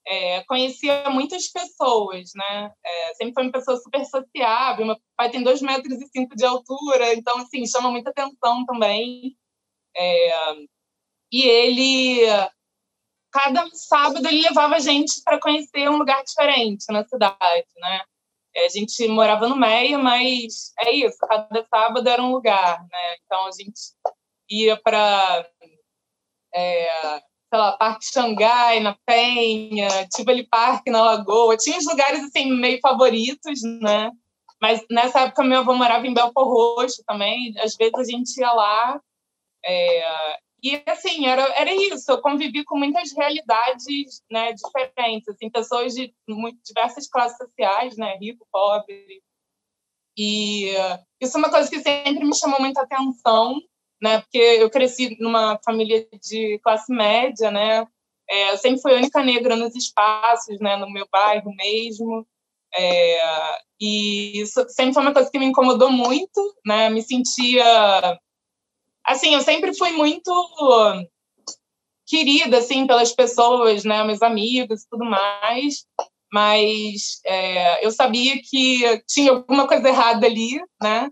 é, 0.06 0.44
conhecia 0.44 1.10
muitas 1.10 1.48
pessoas, 1.48 2.30
né? 2.34 2.72
É, 2.84 3.14
sempre 3.14 3.34
foi 3.34 3.42
uma 3.44 3.52
pessoa 3.52 3.76
super 3.78 4.04
sociável. 4.04 4.86
Meu 4.86 4.96
pai 5.16 5.30
tem 5.30 5.42
dois 5.42 5.60
metros 5.60 6.00
e 6.00 6.06
cinco 6.08 6.36
de 6.36 6.44
altura, 6.44 7.12
então 7.14 7.38
assim 7.38 7.66
chama 7.66 7.90
muita 7.90 8.10
atenção 8.10 8.64
também. 8.64 9.36
É, 9.96 10.54
e 11.32 11.42
ele 11.42 12.20
cada 13.32 13.68
sábado 13.74 14.26
ele 14.28 14.42
levava 14.42 14.76
a 14.76 14.78
gente 14.78 15.22
para 15.22 15.40
conhecer 15.40 15.90
um 15.90 15.98
lugar 15.98 16.22
diferente 16.24 16.86
na 16.90 17.04
cidade, 17.04 17.66
né? 17.76 18.02
É, 18.54 18.66
a 18.66 18.68
gente 18.68 19.06
morava 19.08 19.48
no 19.48 19.56
Meia, 19.56 19.98
mas 19.98 20.72
é 20.78 20.90
isso. 20.92 21.18
Cada 21.18 21.66
sábado 21.66 22.08
era 22.08 22.22
um 22.22 22.32
lugar, 22.32 22.80
né? 22.90 23.16
Então 23.24 23.46
a 23.46 23.50
gente 23.52 23.80
ia 24.48 24.76
para 24.80 25.46
é, 26.54 27.22
sei 27.48 27.58
lá, 27.58 27.76
Parque 27.76 28.06
Xangai, 28.06 28.80
na 28.80 28.96
Penha, 29.06 29.88
Tivoli 30.08 30.46
Parque, 30.46 30.90
na 30.90 31.02
Lagoa. 31.02 31.56
Tinha 31.56 31.78
os 31.78 31.86
lugares, 31.86 32.24
assim, 32.24 32.52
meio 32.52 32.80
favoritos, 32.80 33.60
né? 33.80 34.10
Mas 34.60 34.84
nessa 34.90 35.20
época 35.20 35.44
meu 35.44 35.60
avô 35.60 35.74
morava 35.74 36.06
em 36.06 36.14
Belfor 36.14 36.44
Roxo 36.44 37.02
também. 37.06 37.54
Às 37.58 37.76
vezes 37.76 37.94
a 37.94 38.04
gente 38.04 38.40
ia 38.40 38.52
lá. 38.52 39.00
É... 39.64 40.38
E, 40.62 40.82
assim, 40.86 41.26
era, 41.26 41.42
era 41.54 41.72
isso. 41.72 42.10
Eu 42.10 42.20
convivi 42.20 42.64
com 42.64 42.78
muitas 42.78 43.12
realidades 43.12 44.22
né, 44.30 44.52
diferentes. 44.52 45.28
Assim, 45.28 45.50
pessoas 45.50 45.94
de 45.94 46.12
muito, 46.28 46.58
diversas 46.64 47.08
classes 47.08 47.36
sociais, 47.36 47.96
né? 47.96 48.16
Rico, 48.16 48.46
pobre. 48.50 49.22
E 50.18 50.72
isso 51.20 51.36
é 51.36 51.38
uma 51.38 51.50
coisa 51.50 51.68
que 51.68 51.80
sempre 51.80 52.24
me 52.24 52.34
chamou 52.34 52.58
muita 52.58 52.82
atenção 52.82 53.60
né? 54.02 54.20
Porque 54.20 54.38
eu 54.38 54.70
cresci 54.70 55.16
numa 55.20 55.58
família 55.64 56.06
de 56.22 56.58
classe 56.62 56.92
média, 56.92 57.50
né? 57.50 57.86
É, 58.28 58.52
eu 58.52 58.58
sempre 58.58 58.80
fui 58.80 58.92
a 58.92 58.96
única 58.96 59.22
negra 59.22 59.56
nos 59.56 59.74
espaços, 59.74 60.58
né? 60.60 60.76
No 60.76 60.90
meu 60.90 61.06
bairro 61.10 61.54
mesmo. 61.54 62.26
É, 62.74 63.58
e 63.80 64.40
isso 64.40 64.64
sempre 64.68 64.94
foi 64.94 65.02
uma 65.02 65.12
coisa 65.12 65.30
que 65.30 65.38
me 65.38 65.46
incomodou 65.46 65.90
muito, 65.90 66.54
né? 66.64 66.90
Me 66.90 67.02
sentia 67.02 68.18
assim, 69.04 69.34
eu 69.34 69.40
sempre 69.40 69.72
fui 69.74 69.92
muito 69.92 70.30
querida 72.06 72.58
assim 72.58 72.86
pelas 72.86 73.12
pessoas, 73.12 73.84
né, 73.84 74.02
meus 74.04 74.22
amigos 74.22 74.82
e 74.82 74.88
tudo 74.88 75.04
mais, 75.04 75.86
mas 76.32 77.20
é, 77.24 77.84
eu 77.84 77.90
sabia 77.90 78.40
que 78.42 79.02
tinha 79.08 79.32
alguma 79.32 79.66
coisa 79.66 79.88
errada 79.88 80.26
ali, 80.26 80.60
né? 80.82 81.10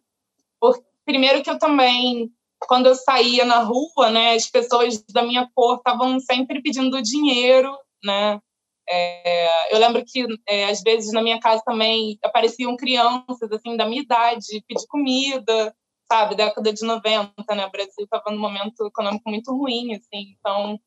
Por, 0.61 0.83
primeiro 1.05 1.43
que 1.43 1.51
eu 1.51 1.59
também 1.59 2.31
quando 2.67 2.87
eu 2.87 2.95
saía 2.95 3.45
na 3.45 3.59
rua, 3.59 4.11
né, 4.11 4.35
as 4.35 4.51
pessoas 4.51 5.03
da 5.13 5.23
minha 5.23 5.49
cor 5.55 5.77
estavam 5.77 6.19
sempre 6.21 6.63
pedindo 6.63 7.03
dinheiro, 7.03 7.77
né? 8.03 8.41
É, 8.89 9.75
eu 9.75 9.79
lembro 9.79 10.05
que 10.07 10.27
é, 10.47 10.67
às 10.67 10.83
vezes 10.83 11.13
na 11.13 11.23
minha 11.23 11.41
casa 11.41 11.63
também 11.65 12.19
apareciam 12.23 12.77
crianças 12.77 13.51
assim 13.51 13.77
da 13.77 13.87
minha 13.87 14.03
idade 14.03 14.63
pedir 14.69 14.87
comida, 14.89 15.75
sabe? 16.11 16.35
Década 16.35 16.73
de 16.73 16.85
90, 16.85 17.33
né? 17.55 17.67
O 17.67 17.71
Brasil 17.71 18.05
estava 18.05 18.31
num 18.31 18.39
momento 18.39 18.87
econômico 18.87 19.29
muito 19.31 19.53
ruim, 19.57 19.95
assim. 19.95 20.37
Então, 20.39 20.79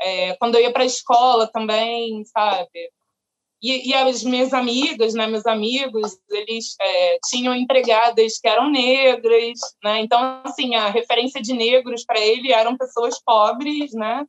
é, 0.00 0.34
quando 0.36 0.56
eu 0.56 0.62
ia 0.62 0.72
para 0.72 0.82
a 0.82 0.86
escola 0.86 1.46
também, 1.46 2.24
sabe? 2.24 2.68
E, 3.62 3.90
e, 3.90 3.94
as 3.94 4.22
minhas 4.22 4.54
amigas, 4.54 5.12
né, 5.12 5.26
meus 5.26 5.44
amigos, 5.46 6.18
eles 6.30 6.74
é, 6.80 7.18
tinham 7.28 7.54
empregadas 7.54 8.38
que 8.38 8.48
eram 8.48 8.70
negras, 8.70 9.58
né? 9.84 10.00
Então, 10.00 10.40
assim, 10.44 10.74
a 10.74 10.88
referência 10.88 11.42
de 11.42 11.52
negros 11.52 12.04
para 12.04 12.18
ele 12.18 12.52
eram 12.52 12.76
pessoas 12.76 13.20
pobres, 13.22 13.92
né? 13.92 14.24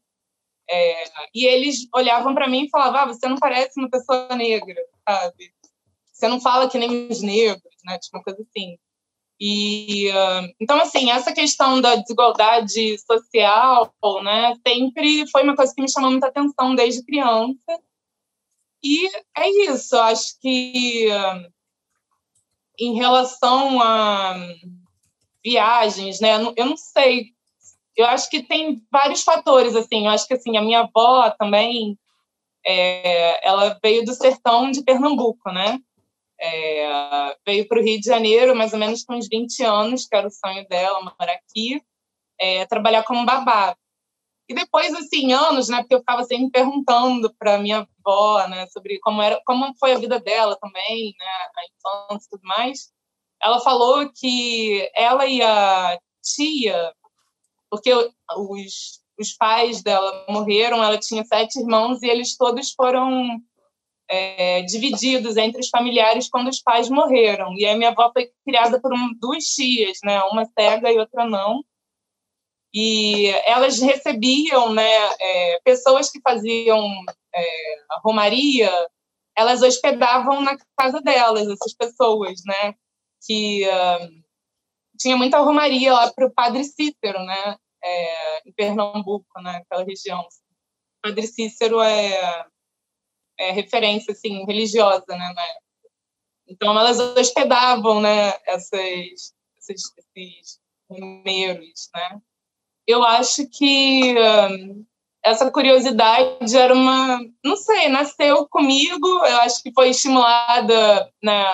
É, 0.69 1.03
e 1.33 1.45
eles 1.45 1.87
olhavam 1.93 2.33
para 2.33 2.49
mim 2.49 2.65
e 2.65 2.69
falavam: 2.69 2.99
ah, 2.99 3.05
você 3.05 3.27
não 3.27 3.37
parece 3.37 3.79
uma 3.79 3.89
pessoa 3.89 4.35
negra, 4.35 4.81
sabe? 5.07 5.53
Você 6.11 6.27
não 6.27 6.41
fala 6.41 6.69
que 6.69 6.77
nem 6.77 7.07
os 7.09 7.21
negros, 7.21 7.75
né? 7.85 7.97
Tipo 7.99 8.17
uma 8.17 8.23
coisa 8.23 8.41
assim. 8.41 8.77
E 9.39 10.09
então, 10.59 10.79
assim, 10.79 11.09
essa 11.09 11.33
questão 11.33 11.81
da 11.81 11.95
desigualdade 11.95 12.97
social, 12.99 13.91
né, 14.23 14.53
sempre 14.65 15.27
foi 15.31 15.41
uma 15.43 15.55
coisa 15.55 15.73
que 15.73 15.81
me 15.81 15.91
chamou 15.91 16.11
muita 16.11 16.27
atenção 16.27 16.75
desde 16.75 17.03
criança. 17.03 17.81
E 18.83 19.07
é 19.37 19.49
isso, 19.71 19.95
acho 19.97 20.39
que 20.39 21.07
em 22.79 22.95
relação 22.95 23.79
a 23.81 24.35
viagens, 25.43 26.19
né? 26.19 26.35
Eu 26.55 26.65
não 26.65 26.77
sei. 26.77 27.27
Eu 27.95 28.05
acho 28.07 28.29
que 28.29 28.43
tem 28.43 28.81
vários 28.91 29.23
fatores, 29.23 29.75
assim. 29.75 30.05
Eu 30.05 30.11
acho 30.11 30.27
que 30.27 30.33
assim 30.33 30.57
a 30.57 30.61
minha 30.61 30.81
avó 30.81 31.29
também, 31.31 31.97
é, 32.65 33.47
ela 33.47 33.77
veio 33.83 34.03
do 34.05 34.13
sertão 34.13 34.71
de 34.71 34.83
Pernambuco, 34.83 35.51
né? 35.51 35.79
É, 36.39 37.35
veio 37.45 37.67
para 37.67 37.79
o 37.79 37.83
Rio 37.83 37.99
de 37.99 38.07
Janeiro, 38.07 38.55
mais 38.55 38.73
ou 38.73 38.79
menos 38.79 39.03
com 39.03 39.15
uns 39.15 39.27
20 39.27 39.63
anos, 39.63 40.07
que 40.07 40.15
era 40.15 40.27
o 40.27 40.31
sonho 40.31 40.67
dela, 40.67 40.99
morar 41.01 41.33
aqui, 41.33 41.79
é, 42.39 42.65
trabalhar 42.65 43.03
como 43.03 43.25
babá. 43.25 43.75
E 44.49 44.53
depois, 44.53 44.93
assim, 44.93 45.31
anos, 45.31 45.69
né? 45.69 45.77
Porque 45.79 45.95
eu 45.95 45.99
ficava 45.99 46.23
sempre 46.23 46.51
perguntando 46.51 47.33
para 47.39 47.57
minha 47.57 47.87
avó, 48.05 48.47
né? 48.47 48.67
Sobre 48.67 48.99
como 48.99 49.21
era, 49.21 49.41
como 49.45 49.73
foi 49.79 49.93
a 49.93 49.97
vida 49.97 50.19
dela 50.19 50.57
também, 50.59 51.13
né? 51.17 51.25
A 51.25 52.09
infância 52.09 52.27
e 52.27 52.29
tudo 52.29 52.43
mais. 52.43 52.91
Ela 53.41 53.59
falou 53.61 54.11
que 54.13 54.89
ela 54.93 55.25
e 55.25 55.41
a 55.41 55.97
tia, 56.21 56.93
porque 57.69 57.91
os, 57.93 59.01
os 59.19 59.33
pais 59.33 59.81
dela 59.81 60.25
morreram, 60.29 60.83
ela 60.83 60.97
tinha 60.99 61.23
sete 61.23 61.59
irmãos 61.59 62.03
e 62.03 62.07
eles 62.09 62.35
todos 62.37 62.71
foram 62.73 63.41
é, 64.09 64.61
divididos 64.63 65.37
entre 65.37 65.61
os 65.61 65.69
familiares 65.69 66.29
quando 66.29 66.49
os 66.49 66.61
pais 66.61 66.89
morreram. 66.89 67.53
E 67.57 67.65
a 67.65 67.75
minha 67.75 67.89
avó 67.89 68.11
foi 68.11 68.29
criada 68.45 68.79
por 68.81 68.93
um, 68.93 69.13
duas 69.19 69.45
tias, 69.45 69.99
né? 70.03 70.21
Uma 70.23 70.45
cega 70.45 70.91
e 70.91 70.99
outra 70.99 71.25
não 71.25 71.63
e 72.73 73.27
elas 73.45 73.79
recebiam 73.79 74.73
né, 74.73 74.89
é, 75.19 75.59
pessoas 75.63 76.09
que 76.09 76.21
faziam 76.21 76.79
é, 77.33 77.45
romaria, 78.03 78.71
elas 79.35 79.61
hospedavam 79.61 80.41
na 80.41 80.57
casa 80.77 81.01
delas, 81.01 81.47
essas 81.47 81.73
pessoas, 81.73 82.41
né, 82.45 82.75
que 83.25 83.67
uh, 83.67 84.21
tinha 85.01 85.17
muita 85.17 85.39
romaria 85.39 85.93
lá 85.93 86.13
para 86.13 86.27
o 86.27 86.31
Padre 86.31 86.63
Cícero, 86.63 87.25
né? 87.25 87.57
É, 87.83 88.47
em 88.47 88.53
Pernambuco, 88.53 89.25
naquela 89.41 89.81
né? 89.81 89.87
região. 89.87 90.27
Padre 91.01 91.25
Cícero 91.25 91.81
é, 91.81 92.45
é 93.39 93.51
referência 93.51 94.11
assim 94.11 94.45
religiosa, 94.45 95.05
né? 95.09 95.33
Então 96.47 96.77
elas 96.77 96.99
hospedavam, 96.99 97.99
né? 97.99 98.33
Essas, 98.45 99.33
esses, 99.57 99.93
esses 100.15 100.59
romeiros, 100.87 101.89
né? 101.95 102.21
Eu 102.91 103.03
acho 103.03 103.47
que 103.47 104.15
um, 104.17 104.85
essa 105.23 105.49
curiosidade 105.51 106.57
era 106.57 106.73
uma, 106.73 107.19
não 107.43 107.55
sei, 107.55 107.89
nasceu 107.89 108.47
comigo. 108.47 109.07
Eu 109.07 109.37
acho 109.41 109.61
que 109.61 109.71
foi 109.73 109.89
estimulada, 109.89 111.11
né? 111.23 111.45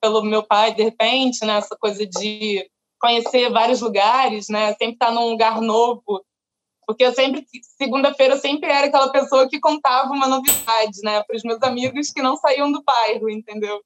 Pelo 0.00 0.22
meu 0.22 0.42
pai, 0.42 0.74
de 0.74 0.82
repente, 0.82 1.44
né? 1.44 1.56
Essa 1.58 1.76
coisa 1.76 2.06
de 2.06 2.68
conhecer 3.00 3.50
vários 3.50 3.80
lugares, 3.80 4.48
né? 4.48 4.68
Sempre 4.70 4.94
estar 4.94 5.10
num 5.10 5.30
lugar 5.30 5.60
novo. 5.60 6.24
Porque 6.86 7.04
eu 7.04 7.14
sempre, 7.14 7.46
segunda-feira, 7.78 8.34
eu 8.34 8.38
sempre 8.38 8.70
era 8.70 8.86
aquela 8.86 9.10
pessoa 9.10 9.48
que 9.48 9.60
contava 9.60 10.12
uma 10.12 10.28
novidade, 10.28 11.00
né? 11.02 11.22
Para 11.22 11.36
os 11.36 11.42
meus 11.42 11.62
amigos 11.62 12.10
que 12.10 12.22
não 12.22 12.36
saíam 12.36 12.70
do 12.70 12.82
bairro, 12.82 13.30
entendeu? 13.30 13.82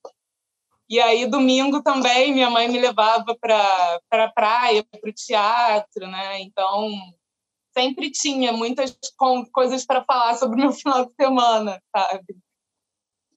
E 0.88 0.98
aí, 0.98 1.27
domingo 1.27 1.83
também, 1.83 2.33
minha 2.33 2.48
mãe 2.48 2.66
me 2.68 2.79
levava 2.79 3.37
para 3.38 4.01
pra 4.09 4.33
praia, 4.33 4.83
para 4.85 5.11
o 5.11 5.12
teatro, 5.12 6.07
né? 6.07 6.40
Então, 6.40 6.88
sempre 7.77 8.11
tinha 8.11 8.53
muitas 8.53 8.98
coisas 9.53 9.85
para 9.85 10.03
falar 10.05 10.35
sobre 10.37 10.57
o 10.57 10.64
meu 10.64 10.72
final 10.74 11.05
de 11.05 11.12
semana, 11.14 11.83
sabe? 11.94 12.37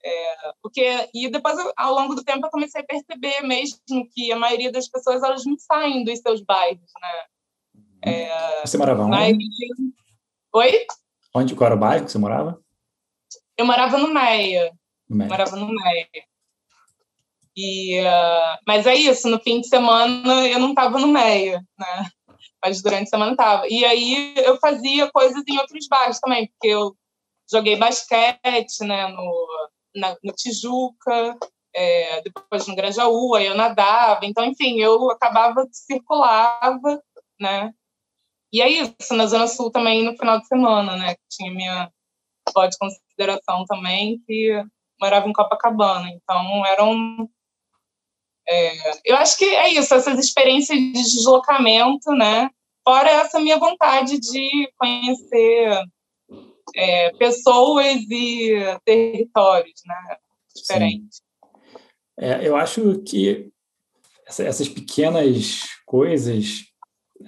É, 0.04 0.54
porque 0.64 1.10
e 1.14 1.30
depois 1.30 1.56
ao 1.78 1.94
longo 1.94 2.16
do 2.16 2.24
tempo 2.24 2.48
eu 2.48 2.50
comecei 2.50 2.82
a 2.82 2.86
perceber 2.86 3.42
mesmo 3.42 3.80
que 4.12 4.32
a 4.32 4.36
maioria 4.36 4.72
das 4.72 4.88
pessoas 4.88 5.22
elas 5.22 5.46
não 5.46 5.56
saem 5.60 6.04
dos 6.04 6.20
seus 6.20 6.42
bairros, 6.42 6.92
né? 7.00 7.26
Uhum. 7.76 8.12
É, 8.12 8.66
você 8.66 8.78
morava 8.80 9.04
onde? 9.04 9.46
Oi? 10.54 10.88
Onde 11.36 11.54
qual 11.54 11.68
era 11.68 11.76
o 11.76 11.80
bairro 11.80 12.06
que 12.06 12.12
você 12.12 12.18
morava? 12.18 12.60
Eu 13.56 13.66
morava 13.66 13.98
no 14.00 14.12
Meia. 14.12 14.74
No 15.08 15.18
Meia. 15.18 15.30
Morava 15.30 15.56
no 15.56 15.68
Meia. 15.68 16.08
E, 17.56 18.00
uh, 18.00 18.58
mas 18.66 18.88
é 18.88 18.96
isso, 18.96 19.28
no 19.28 19.40
fim 19.40 19.60
de 19.62 19.68
semana 19.68 20.48
eu 20.48 20.60
não 20.60 20.70
estava 20.70 20.98
no 21.00 21.08
Meia, 21.08 21.62
né? 21.78 22.10
Mas 22.64 22.82
durante 22.82 23.08
a 23.08 23.10
semana 23.10 23.32
estava. 23.32 23.68
E 23.68 23.84
aí 23.84 24.34
eu 24.38 24.58
fazia 24.60 25.12
coisas 25.12 25.44
em 25.48 25.58
outros 25.58 25.88
bairros 25.88 26.20
também, 26.20 26.48
porque 26.48 26.68
eu 26.68 26.96
joguei 27.52 27.76
basquete, 27.76 28.82
né, 28.82 29.08
no, 29.08 29.48
na, 29.96 30.16
no 30.24 30.32
Tijuca, 30.34 31.38
é, 31.76 32.22
depois 32.22 32.68
no 32.68 32.76
Grajaú, 32.76 33.36
aí 33.36 33.48
eu 33.48 33.56
nadava. 33.56 34.26
Então, 34.26 34.46
enfim, 34.46 34.80
eu 34.80 35.10
acabava, 35.12 35.68
circulava, 35.72 37.02
né? 37.40 37.74
E 38.54 38.62
é 38.62 38.70
isso, 38.70 39.14
na 39.14 39.26
Zona 39.28 39.48
Sul 39.48 39.72
também 39.72 40.04
no 40.04 40.16
final 40.18 40.40
de 40.40 40.48
semana, 40.48 40.98
né? 40.98 41.16
Tinha 41.30 41.52
minha 41.52 41.92
avó 42.48 42.68
de 42.68 42.78
consideração 42.78 43.66
também, 43.66 44.22
que 44.28 44.64
morava 45.00 45.28
em 45.28 45.34
Copacabana. 45.34 46.10
Então, 46.10 46.66
eram. 46.66 47.30
É, 48.48 48.92
eu 49.06 49.16
acho 49.18 49.38
que 49.38 49.46
é 49.46 49.74
isso, 49.74 49.94
essas 49.94 50.20
experiências 50.20 50.78
de 50.78 50.92
deslocamento, 50.94 52.12
né? 52.12 52.50
Fora 52.84 53.10
essa 53.10 53.40
minha 53.40 53.58
vontade 53.58 54.20
de 54.20 54.72
conhecer 54.78 55.84
é, 56.76 57.12
pessoas 57.14 58.02
e 58.10 58.56
territórios 58.84 59.82
né, 59.86 60.18
diferentes. 60.56 61.22
É, 62.20 62.48
eu 62.48 62.56
acho 62.56 63.02
que 63.04 63.50
essas 64.26 64.70
pequenas 64.70 65.62
coisas 65.86 66.66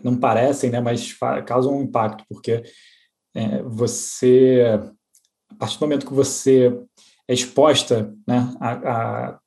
não 0.04 0.18
parecem, 0.18 0.70
né, 0.70 0.80
mas 0.80 1.16
causam 1.46 1.78
um 1.78 1.84
impacto, 1.84 2.26
porque 2.28 2.64
é, 3.36 3.62
você, 3.64 4.64
a 5.52 5.56
partir 5.56 5.78
do 5.78 5.82
momento 5.82 6.06
que 6.06 6.14
você 6.14 6.72
é 7.28 7.34
exposta 7.34 8.14
né, 8.28 8.56
a, 8.60 8.72
a 9.30 9.40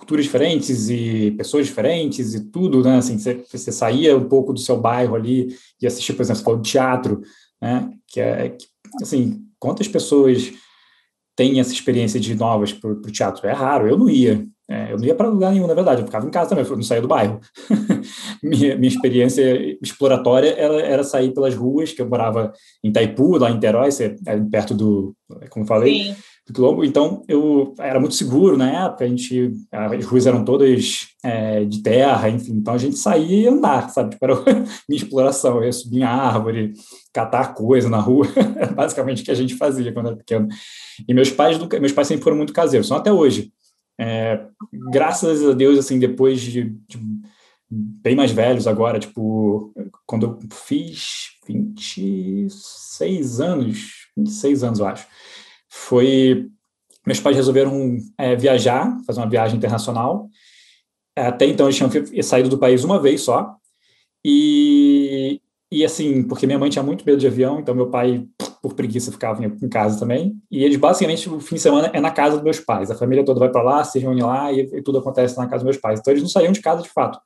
culturas 0.00 0.24
diferentes 0.24 0.88
e 0.88 1.32
pessoas 1.36 1.66
diferentes 1.66 2.34
e 2.34 2.50
tudo, 2.50 2.82
né? 2.82 2.96
Assim, 2.96 3.18
você, 3.18 3.70
saía 3.70 4.16
um 4.16 4.28
pouco 4.28 4.52
do 4.52 4.58
seu 4.58 4.76
bairro 4.80 5.14
ali 5.14 5.54
e 5.80 5.86
assistia, 5.86 6.14
por 6.14 6.22
exemplo, 6.22 6.56
de 6.56 6.70
teatro, 6.70 7.20
né? 7.60 7.90
Que 8.08 8.20
é, 8.20 8.48
que 8.48 8.66
assim, 9.02 9.42
quantas 9.58 9.86
pessoas 9.86 10.52
têm 11.36 11.60
essa 11.60 11.72
experiência 11.72 12.18
de 12.18 12.34
novas 12.34 12.72
para 12.72 12.90
o 12.90 13.12
teatro? 13.12 13.46
É 13.46 13.52
raro, 13.52 13.88
eu 13.88 13.98
não 13.98 14.08
ia. 14.08 14.42
É, 14.68 14.92
eu 14.92 14.98
não 14.98 15.04
ia 15.04 15.14
para 15.14 15.28
lugar 15.28 15.52
nenhum, 15.52 15.66
na 15.66 15.74
verdade, 15.74 16.00
eu 16.00 16.06
ficava 16.06 16.24
em 16.24 16.30
casa 16.30 16.50
também, 16.50 16.64
eu 16.64 16.76
não 16.76 16.82
saía 16.82 17.02
do 17.02 17.08
bairro. 17.08 17.40
minha, 18.42 18.76
minha 18.76 18.88
experiência 18.88 19.76
exploratória 19.82 20.54
era, 20.56 20.80
era 20.80 21.04
sair 21.04 21.34
pelas 21.34 21.54
ruas, 21.54 21.92
que 21.92 22.00
eu 22.00 22.08
morava 22.08 22.52
em 22.82 22.88
Itaipu, 22.88 23.36
lá 23.36 23.50
em 23.50 23.58
Terói, 23.58 23.88
é 24.26 24.40
perto 24.48 24.72
do, 24.72 25.14
como 25.50 25.66
falei, 25.66 26.04
Sim 26.04 26.16
Quilombo. 26.52 26.84
Então, 26.84 27.22
eu 27.28 27.74
era 27.78 28.00
muito 28.00 28.14
seguro 28.14 28.56
na 28.56 28.86
época, 28.86 29.04
a 29.04 29.08
gente, 29.08 29.52
as 29.70 30.04
ruas 30.04 30.26
eram 30.26 30.44
todas 30.44 31.08
é, 31.22 31.64
de 31.64 31.82
terra, 31.82 32.28
enfim, 32.28 32.52
então 32.52 32.74
a 32.74 32.78
gente 32.78 32.96
saía 32.96 33.44
e 33.44 33.48
andar, 33.48 33.90
sabe? 33.90 34.10
Tipo, 34.10 34.24
era 34.24 34.34
minha 34.88 35.02
exploração, 35.02 35.58
eu 35.58 35.64
ia 35.64 35.72
subir 35.72 35.98
em 35.98 36.02
árvore, 36.02 36.72
catar 37.12 37.54
coisa 37.54 37.88
na 37.88 37.98
rua, 37.98 38.26
basicamente 38.74 39.22
o 39.22 39.24
que 39.24 39.30
a 39.30 39.34
gente 39.34 39.54
fazia 39.54 39.92
quando 39.92 40.08
era 40.08 40.16
pequeno. 40.16 40.48
E 41.06 41.14
meus 41.14 41.30
pais, 41.30 41.58
meus 41.58 41.92
pais 41.92 42.08
sempre 42.08 42.24
foram 42.24 42.36
muito 42.36 42.52
caseiros, 42.52 42.88
são 42.88 42.96
até 42.96 43.12
hoje. 43.12 43.52
É, 43.98 44.46
graças 44.90 45.46
a 45.46 45.52
Deus, 45.52 45.78
assim, 45.78 45.98
depois 45.98 46.40
de, 46.40 46.74
de 46.88 46.98
bem 47.70 48.16
mais 48.16 48.32
velhos 48.32 48.66
agora, 48.66 48.98
tipo, 48.98 49.72
quando 50.06 50.26
eu 50.26 50.38
fiz 50.50 51.30
26 51.46 53.40
anos, 53.40 54.08
26 54.16 54.64
anos, 54.64 54.78
eu 54.80 54.86
acho, 54.86 55.06
foi 55.70 56.50
meus 57.06 57.20
pais 57.20 57.36
resolveram 57.36 57.96
é, 58.18 58.36
viajar, 58.36 58.96
fazer 59.06 59.20
uma 59.20 59.28
viagem 59.28 59.56
internacional. 59.56 60.28
Até 61.16 61.46
então 61.46 61.66
eles 61.66 61.76
tinham 61.76 61.90
saído 62.22 62.48
do 62.48 62.58
país 62.58 62.84
uma 62.84 63.00
vez 63.00 63.22
só. 63.22 63.54
E, 64.24 65.40
e 65.72 65.84
assim, 65.84 66.22
porque 66.22 66.46
minha 66.46 66.58
mãe 66.58 66.68
tinha 66.68 66.82
muito 66.82 67.04
medo 67.04 67.18
de 67.18 67.26
avião, 67.26 67.58
então 67.58 67.74
meu 67.74 67.88
pai, 67.88 68.26
por 68.62 68.74
preguiça, 68.74 69.10
ficava 69.10 69.42
em 69.44 69.68
casa 69.68 69.98
também. 69.98 70.36
E 70.50 70.62
eles 70.62 70.76
basicamente, 70.76 71.28
o 71.28 71.40
fim 71.40 71.54
de 71.54 71.62
semana 71.62 71.90
é 71.92 72.00
na 72.00 72.10
casa 72.10 72.36
dos 72.36 72.44
meus 72.44 72.60
pais. 72.60 72.90
A 72.90 72.94
família 72.94 73.24
toda 73.24 73.40
vai 73.40 73.50
para 73.50 73.62
lá, 73.62 73.82
se 73.82 73.98
reúne 73.98 74.22
lá 74.22 74.52
e, 74.52 74.60
e, 74.60 74.82
tudo 74.82 74.98
acontece 74.98 75.36
na 75.38 75.44
casa 75.44 75.58
dos 75.58 75.64
meus 75.64 75.76
pais. 75.78 76.00
Então 76.00 76.12
eles 76.12 76.22
não 76.22 76.30
saíam 76.30 76.52
de 76.52 76.60
casa 76.60 76.82
de 76.82 76.90
fato. 76.90 77.18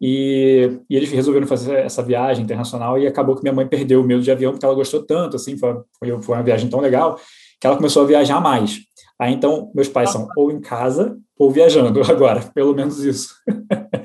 E, 0.00 0.80
e, 0.88 0.96
eles 0.96 1.10
resolveram 1.10 1.46
fazer 1.46 1.76
essa 1.76 2.02
viagem 2.02 2.42
internacional 2.44 2.98
e 2.98 3.06
acabou 3.06 3.36
que 3.36 3.42
minha 3.42 3.54
mãe 3.54 3.68
perdeu 3.68 4.00
o 4.00 4.04
medo 4.04 4.22
de 4.22 4.30
avião 4.32 4.52
porque 4.52 4.64
ela 4.64 4.74
gostou 4.74 5.04
tanto, 5.04 5.36
assim, 5.36 5.56
foi, 5.56 5.76
foi, 5.98 6.34
uma 6.34 6.42
viagem 6.42 6.68
tão 6.68 6.80
legal 6.80 7.20
que 7.62 7.66
ela 7.68 7.76
começou 7.76 8.02
a 8.02 8.06
viajar 8.06 8.40
mais. 8.40 8.80
Aí 9.16 9.32
então, 9.32 9.70
meus 9.72 9.86
pais 9.86 10.10
são 10.10 10.26
ou 10.36 10.50
em 10.50 10.60
casa 10.60 11.16
ou 11.38 11.48
viajando 11.48 12.02
agora, 12.10 12.40
pelo 12.52 12.74
menos 12.74 12.98
isso. 12.98 13.36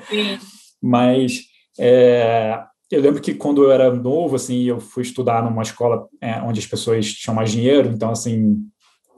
Sim. 0.08 0.38
Mas 0.80 1.40
é, 1.80 2.60
eu 2.92 3.02
lembro 3.02 3.20
que 3.20 3.34
quando 3.34 3.64
eu 3.64 3.72
era 3.72 3.92
novo, 3.92 4.36
assim, 4.36 4.62
eu 4.66 4.80
fui 4.80 5.02
estudar 5.02 5.44
numa 5.44 5.64
escola 5.64 6.08
é, 6.22 6.40
onde 6.44 6.60
as 6.60 6.68
pessoas 6.68 7.12
tinham 7.12 7.34
mais 7.34 7.52
dinheiro, 7.52 7.90
então, 7.90 8.12
assim, 8.12 8.58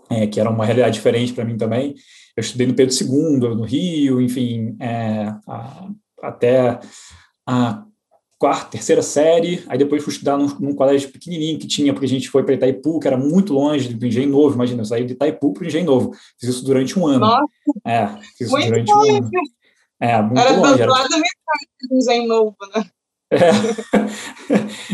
é, 0.10 0.26
que 0.26 0.40
era 0.40 0.50
uma 0.50 0.64
realidade 0.64 0.94
diferente 0.94 1.34
para 1.34 1.44
mim 1.44 1.58
também. 1.58 1.94
Eu 2.38 2.40
estudei 2.40 2.66
no 2.66 2.74
Pedro 2.74 2.96
II, 2.96 3.40
no 3.58 3.64
Rio, 3.64 4.22
enfim, 4.22 4.78
é, 4.80 5.34
a, 5.46 5.90
até 6.24 6.80
a 7.46 7.84
quarta, 8.40 8.72
terceira 8.72 9.02
série, 9.02 9.66
aí 9.68 9.78
depois 9.78 10.02
fui 10.02 10.14
estudar 10.14 10.38
num, 10.38 10.48
num, 10.60 10.74
colégio 10.74 11.12
pequenininho 11.12 11.60
que 11.60 11.68
tinha, 11.68 11.92
porque 11.92 12.06
a 12.06 12.10
gente 12.10 12.30
foi 12.30 12.42
para 12.42 12.54
Itaipu, 12.54 12.98
que 12.98 13.08
era 13.08 13.18
muito 13.18 13.54
longe 13.54 13.94
do 13.94 14.06
Engenho 14.06 14.30
Novo, 14.30 14.56
imagina, 14.56 14.82
eu 14.82 14.86
saí 14.86 15.04
de 15.06 15.12
Itaipu 15.12 15.54
para 15.54 15.64
o 15.64 15.68
Engenho 15.68 15.86
Novo, 15.86 16.12
fiz 16.40 16.50
isso 16.50 16.64
durante 16.64 16.98
um 16.98 17.06
ano. 17.06 17.20
Nossa, 17.20 17.44
é, 17.86 18.08
fiz 18.38 18.48
isso 18.48 18.56
durante 18.56 18.94
longe. 18.94 19.12
um 19.12 19.18
ano. 19.18 19.30
É, 20.02 20.22
muito 20.22 20.40
era 20.40 20.52
longe. 20.56 20.82
Era 20.82 20.94
do 20.94 21.90
do 21.90 21.98
Engenho 21.98 22.28
Novo, 22.30 22.56
né? 22.74 22.86
É. 23.30 23.50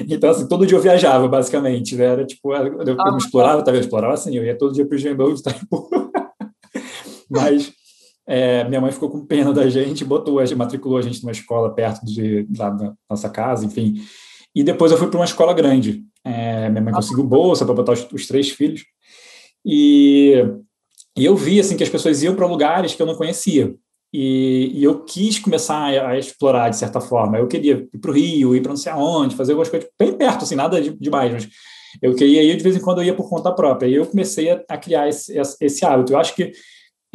então, 0.10 0.32
assim, 0.32 0.48
todo 0.48 0.66
dia 0.66 0.78
eu 0.78 0.82
viajava, 0.82 1.28
basicamente, 1.28 1.96
né? 1.96 2.06
Era 2.06 2.26
tipo, 2.26 2.52
eu, 2.52 2.82
eu 2.82 2.98
ah, 3.00 3.12
me 3.12 3.18
explorava, 3.18 3.64
talvez 3.64 3.84
eu 3.84 3.88
explorava 3.88 4.16
assim, 4.16 4.36
eu 4.36 4.44
ia 4.44 4.58
todo 4.58 4.74
dia 4.74 4.86
para 4.86 4.96
o 4.96 4.98
Engenho 4.98 5.18
Novo 5.18 5.36
de 5.36 5.42
Itaipu. 5.42 5.88
Mas 7.30 7.72
é, 8.28 8.64
minha 8.64 8.82
mãe 8.82 8.92
ficou 8.92 9.10
com 9.10 9.26
pena 9.26 9.54
da 9.54 9.70
gente, 9.70 10.04
botou, 10.04 10.40
matriculou 10.56 10.98
a 10.98 11.02
gente 11.02 11.22
numa 11.22 11.32
escola 11.32 11.74
perto 11.74 12.04
de, 12.06 12.48
lá 12.58 12.70
da 12.70 12.94
nossa 13.10 13.30
casa, 13.30 13.66
enfim. 13.66 14.02
E 14.54 14.64
depois 14.64 14.92
eu 14.92 14.98
fui 14.98 15.08
para 15.08 15.20
uma 15.20 15.26
escola 15.26 15.54
grande. 15.54 16.04
É, 16.24 16.70
minha 16.70 16.82
mãe 16.82 16.94
conseguiu 16.94 17.24
bolsa 17.24 17.66
para 17.66 17.76
botar 17.76 17.92
os, 17.92 18.08
os, 18.12 18.26
três 18.26 18.50
filhos. 18.50 18.84
E, 19.64 20.44
e, 21.16 21.26
eu 21.26 21.36
vi 21.36 21.60
assim 21.60 21.78
que 21.78 21.84
as 21.84 21.90
pessoas 21.90 22.24
iam 22.24 22.36
para 22.36 22.48
lugares 22.48 22.96
que 22.96 23.02
eu 23.02 23.06
não 23.06 23.16
conhecia. 23.16 23.76
E, 24.12 24.72
e, 24.74 24.84
eu 24.84 25.04
quis 25.04 25.38
começar 25.38 25.78
a, 25.78 26.10
a, 26.10 26.18
explorar 26.18 26.70
de 26.70 26.78
certa 26.78 27.00
forma. 27.00 27.38
Eu 27.38 27.48
queria 27.48 27.88
ir 27.94 28.00
para 28.00 28.10
o 28.10 28.14
Rio, 28.14 28.56
ir 28.56 28.62
para 28.62 28.72
não 28.72 28.78
sei 28.78 28.92
aonde, 28.92 29.36
fazer 29.36 29.52
algumas 29.52 29.70
coisas 29.70 29.88
bem 30.00 30.14
perto, 30.14 30.46
assim, 30.46 30.56
nada 30.56 30.82
de, 30.82 30.98
demais, 30.98 31.32
mas 31.32 31.50
eu 32.02 32.16
queria 32.16 32.42
ir 32.42 32.58
de 32.58 32.64
vez 32.64 32.76
em 32.76 32.82
quando 32.82 33.02
eu 33.02 33.06
ia 33.06 33.14
por 33.14 33.30
conta 33.30 33.52
própria. 33.52 33.88
E 33.88 33.96
eu 33.96 34.06
comecei 34.06 34.50
a, 34.50 34.64
a 34.70 34.78
criar 34.78 35.08
esse, 35.10 35.34
esse 35.62 35.86
hábito. 35.86 36.14
Eu 36.14 36.18
acho 36.18 36.34
que 36.34 36.52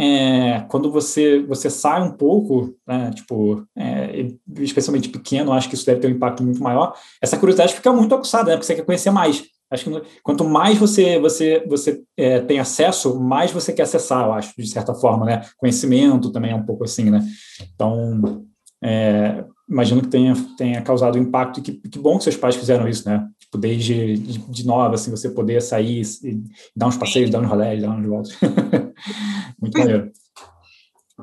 é, 0.01 0.65
quando 0.69 0.91
você, 0.91 1.43
você 1.43 1.69
sai 1.69 2.03
um 2.03 2.13
pouco, 2.13 2.75
né, 2.89 3.11
tipo, 3.15 3.63
é, 3.77 4.29
especialmente 4.59 5.11
pequeno, 5.11 5.53
acho 5.53 5.69
que 5.69 5.75
isso 5.75 5.85
deve 5.85 6.01
ter 6.01 6.07
um 6.07 6.13
impacto 6.13 6.43
muito 6.43 6.63
maior, 6.63 6.95
essa 7.21 7.37
curiosidade 7.37 7.75
fica 7.75 7.93
muito 7.93 8.15
aguçada, 8.15 8.51
né, 8.51 8.57
porque 8.57 8.67
você 8.67 8.77
quer 8.77 8.85
conhecer 8.85 9.11
mais. 9.11 9.45
Acho 9.71 9.85
que 9.85 10.03
quanto 10.23 10.43
mais 10.45 10.79
você 10.79 11.21
você 11.21 11.65
você 11.69 12.03
é, 12.17 12.41
tem 12.41 12.59
acesso, 12.59 13.21
mais 13.21 13.53
você 13.53 13.73
quer 13.73 13.83
acessar, 13.83 14.27
eu 14.27 14.33
acho, 14.33 14.53
de 14.59 14.67
certa 14.67 14.93
forma, 14.95 15.25
né? 15.25 15.43
Conhecimento 15.59 16.33
também 16.33 16.51
é 16.51 16.57
um 16.57 16.65
pouco 16.65 16.83
assim, 16.83 17.09
né? 17.09 17.25
Então, 17.73 18.45
é, 18.83 19.45
imagino 19.69 20.03
que 20.03 20.09
tenha, 20.09 20.35
tenha 20.57 20.83
causado 20.83 21.19
impacto 21.19 21.61
e 21.61 21.63
que, 21.63 21.73
que 21.89 21.99
bom 22.01 22.19
que 22.19 22.25
seus 22.25 22.37
pais 22.37 22.57
fizeram 22.57 22.89
isso, 22.89 23.09
né? 23.09 23.25
Tipo, 23.51 23.59
desde 23.59 24.17
de, 24.17 24.39
de 24.39 24.65
nova, 24.65 24.95
assim, 24.95 25.11
você 25.11 25.29
poder 25.29 25.61
sair 25.61 26.03
e 26.23 26.41
dar 26.75 26.87
uns 26.87 26.97
passeios, 26.97 27.31
dar 27.31 27.41
uns 27.41 27.49
rolés, 27.49 27.83
dar 27.83 27.91
uns 27.91 28.07
voltas. 28.07 28.39
Muito 29.61 29.77
maneiro. 29.77 30.13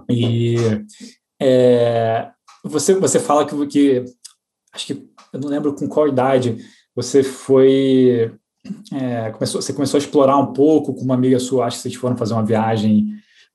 E 0.09 0.55
é, 1.41 2.29
você, 2.65 2.93
você 2.95 3.17
fala 3.17 3.45
que, 3.45 3.67
que, 3.67 4.05
acho 4.73 4.87
que, 4.87 5.09
eu 5.31 5.39
não 5.39 5.47
lembro 5.47 5.73
com 5.73 5.87
qual 5.87 6.09
idade, 6.09 6.57
você 6.93 7.23
foi, 7.23 8.33
é, 8.91 9.31
começou, 9.31 9.61
você 9.61 9.71
começou 9.71 9.97
a 9.97 10.01
explorar 10.01 10.37
um 10.37 10.51
pouco 10.51 10.93
com 10.93 11.03
uma 11.03 11.15
amiga 11.15 11.39
sua, 11.39 11.65
acho 11.65 11.77
que 11.77 11.83
vocês 11.83 11.95
foram 11.95 12.17
fazer 12.17 12.33
uma 12.33 12.45
viagem 12.45 13.07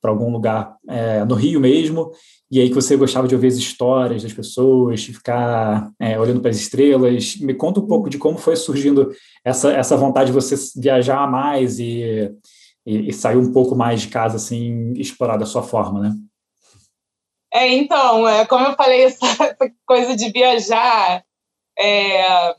para 0.03 0.11
algum 0.11 0.31
lugar 0.33 0.77
é, 0.89 1.25
no 1.25 1.37
Rio 1.37 1.61
mesmo, 1.61 2.11
e 2.51 2.61
aí 2.61 2.69
que 2.69 2.75
você 2.75 2.97
gostava 2.97 3.27
de 3.27 3.35
ouvir 3.35 3.47
as 3.47 3.55
histórias 3.55 4.23
das 4.23 4.33
pessoas, 4.33 5.05
ficar 5.05 5.91
é, 5.99 6.21
olhando 6.21 6.43
para 6.43 6.51
as 6.51 6.59
estrelas. 6.59 7.37
Me 7.37 7.55
conta 7.55 7.81
um 7.81 7.87
pouco 7.87 8.11
de 8.11 8.19
como 8.19 8.37
foi 8.37 8.57
surgindo 8.57 9.11
essa, 9.43 9.73
essa 9.73 9.97
vontade 9.97 10.27
de 10.27 10.33
você 10.35 10.55
viajar 10.79 11.31
mais 11.31 11.79
e, 11.79 12.31
e, 12.85 13.09
e 13.09 13.13
sair 13.13 13.39
um 13.39 13.53
pouco 13.53 13.75
mais 13.75 14.03
de 14.03 14.09
casa, 14.09 14.37
assim, 14.37 14.93
explorar 14.97 15.39
da 15.39 15.47
sua 15.47 15.63
forma, 15.63 16.01
né? 16.01 16.15
É, 17.55 17.69
então, 17.69 18.29
é, 18.29 18.45
como 18.45 18.67
eu 18.67 18.75
falei, 18.75 19.05
essa, 19.05 19.25
essa 19.25 19.73
coisa 19.87 20.17
de 20.17 20.31
viajar 20.31 21.25
é, 21.79 22.55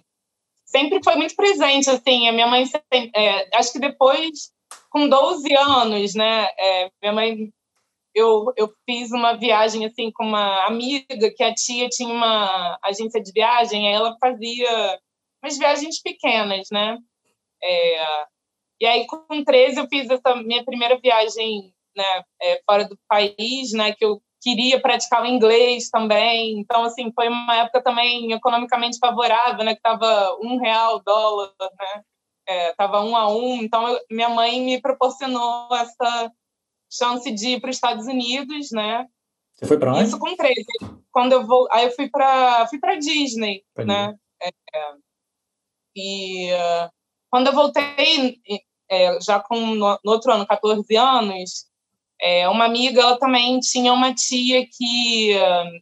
sempre 0.65 1.03
foi 1.03 1.15
muito 1.15 1.35
presente, 1.35 1.89
assim, 1.89 2.27
a 2.27 2.31
minha 2.31 2.47
mãe, 2.47 2.65
sempre, 2.65 3.11
é, 3.15 3.57
acho 3.57 3.71
que 3.71 3.79
depois, 3.79 4.51
com 4.93 5.09
12 5.09 5.51
anos, 5.55 6.13
né, 6.13 6.47
é, 6.57 6.91
minha 7.01 7.13
mãe 7.13 7.51
eu, 8.13 8.53
eu 8.55 8.71
fiz 8.87 9.11
uma 9.11 9.33
viagem 9.33 9.83
assim 9.85 10.11
com 10.11 10.23
uma 10.23 10.67
amiga 10.67 11.31
que 11.35 11.43
a 11.43 11.51
tia 11.51 11.89
tinha 11.89 12.13
uma 12.13 12.77
agência 12.83 13.19
de 13.19 13.31
viagem, 13.31 13.87
aí 13.87 13.93
ela 13.95 14.15
fazia 14.21 14.99
umas 15.43 15.57
viagens 15.57 15.99
pequenas, 15.99 16.67
né? 16.71 16.99
É, 17.63 18.25
e 18.81 18.85
aí 18.85 19.07
com 19.07 19.43
13 19.43 19.79
eu 19.79 19.87
fiz 19.87 20.07
essa 20.11 20.35
minha 20.35 20.63
primeira 20.63 20.99
viagem, 20.99 21.73
né, 21.97 22.23
é, 22.39 22.61
fora 22.63 22.87
do 22.87 22.97
país, 23.09 23.73
né, 23.73 23.93
que 23.93 24.05
eu 24.05 24.21
queria 24.43 24.79
praticar 24.79 25.23
o 25.23 25.25
inglês 25.25 25.89
também. 25.89 26.59
Então 26.59 26.83
assim 26.83 27.11
foi 27.13 27.29
uma 27.29 27.55
época 27.55 27.81
também 27.81 28.31
economicamente 28.31 28.99
favorável, 28.99 29.65
né, 29.65 29.73
que 29.73 29.81
tava 29.81 30.37
um 30.39 30.59
real 30.59 31.01
dólar, 31.03 31.51
né? 31.59 32.03
É, 32.47 32.73
tava 32.73 33.01
um 33.01 33.15
a 33.15 33.29
um, 33.29 33.63
então 33.63 33.87
eu, 33.87 33.99
minha 34.11 34.29
mãe 34.29 34.61
me 34.61 34.81
proporcionou 34.81 35.73
essa 35.75 36.31
chance 36.91 37.31
de 37.31 37.49
ir 37.49 37.61
para 37.61 37.69
os 37.69 37.77
Estados 37.77 38.05
Unidos, 38.05 38.69
né? 38.71 39.07
Você 39.53 39.65
foi 39.65 39.79
para 39.79 39.93
onde? 39.93 40.03
Isso 40.03 40.19
com 40.19 40.35
13. 40.35 40.63
Quando 41.11 41.33
eu 41.33 41.45
vou, 41.45 41.67
aí 41.71 41.85
eu 41.85 41.91
fui 41.91 42.09
para 42.09 42.67
fui 42.67 42.79
para 42.79 42.95
Disney, 42.95 43.63
pra 43.73 43.85
né? 43.85 44.15
É, 44.41 44.49
e 45.95 46.51
uh, 46.51 46.91
quando 47.29 47.47
eu 47.47 47.53
voltei, 47.53 48.39
é, 48.89 49.21
já 49.21 49.39
com 49.39 49.57
no, 49.57 49.99
no, 50.03 50.11
outro 50.11 50.31
ano, 50.31 50.45
14 50.45 50.95
anos, 50.95 51.65
é, 52.19 52.47
uma 52.49 52.65
amiga, 52.65 53.01
ela 53.01 53.17
também 53.17 53.59
tinha 53.59 53.93
uma 53.93 54.13
tia 54.13 54.65
que 54.65 55.35
uh, 55.35 55.81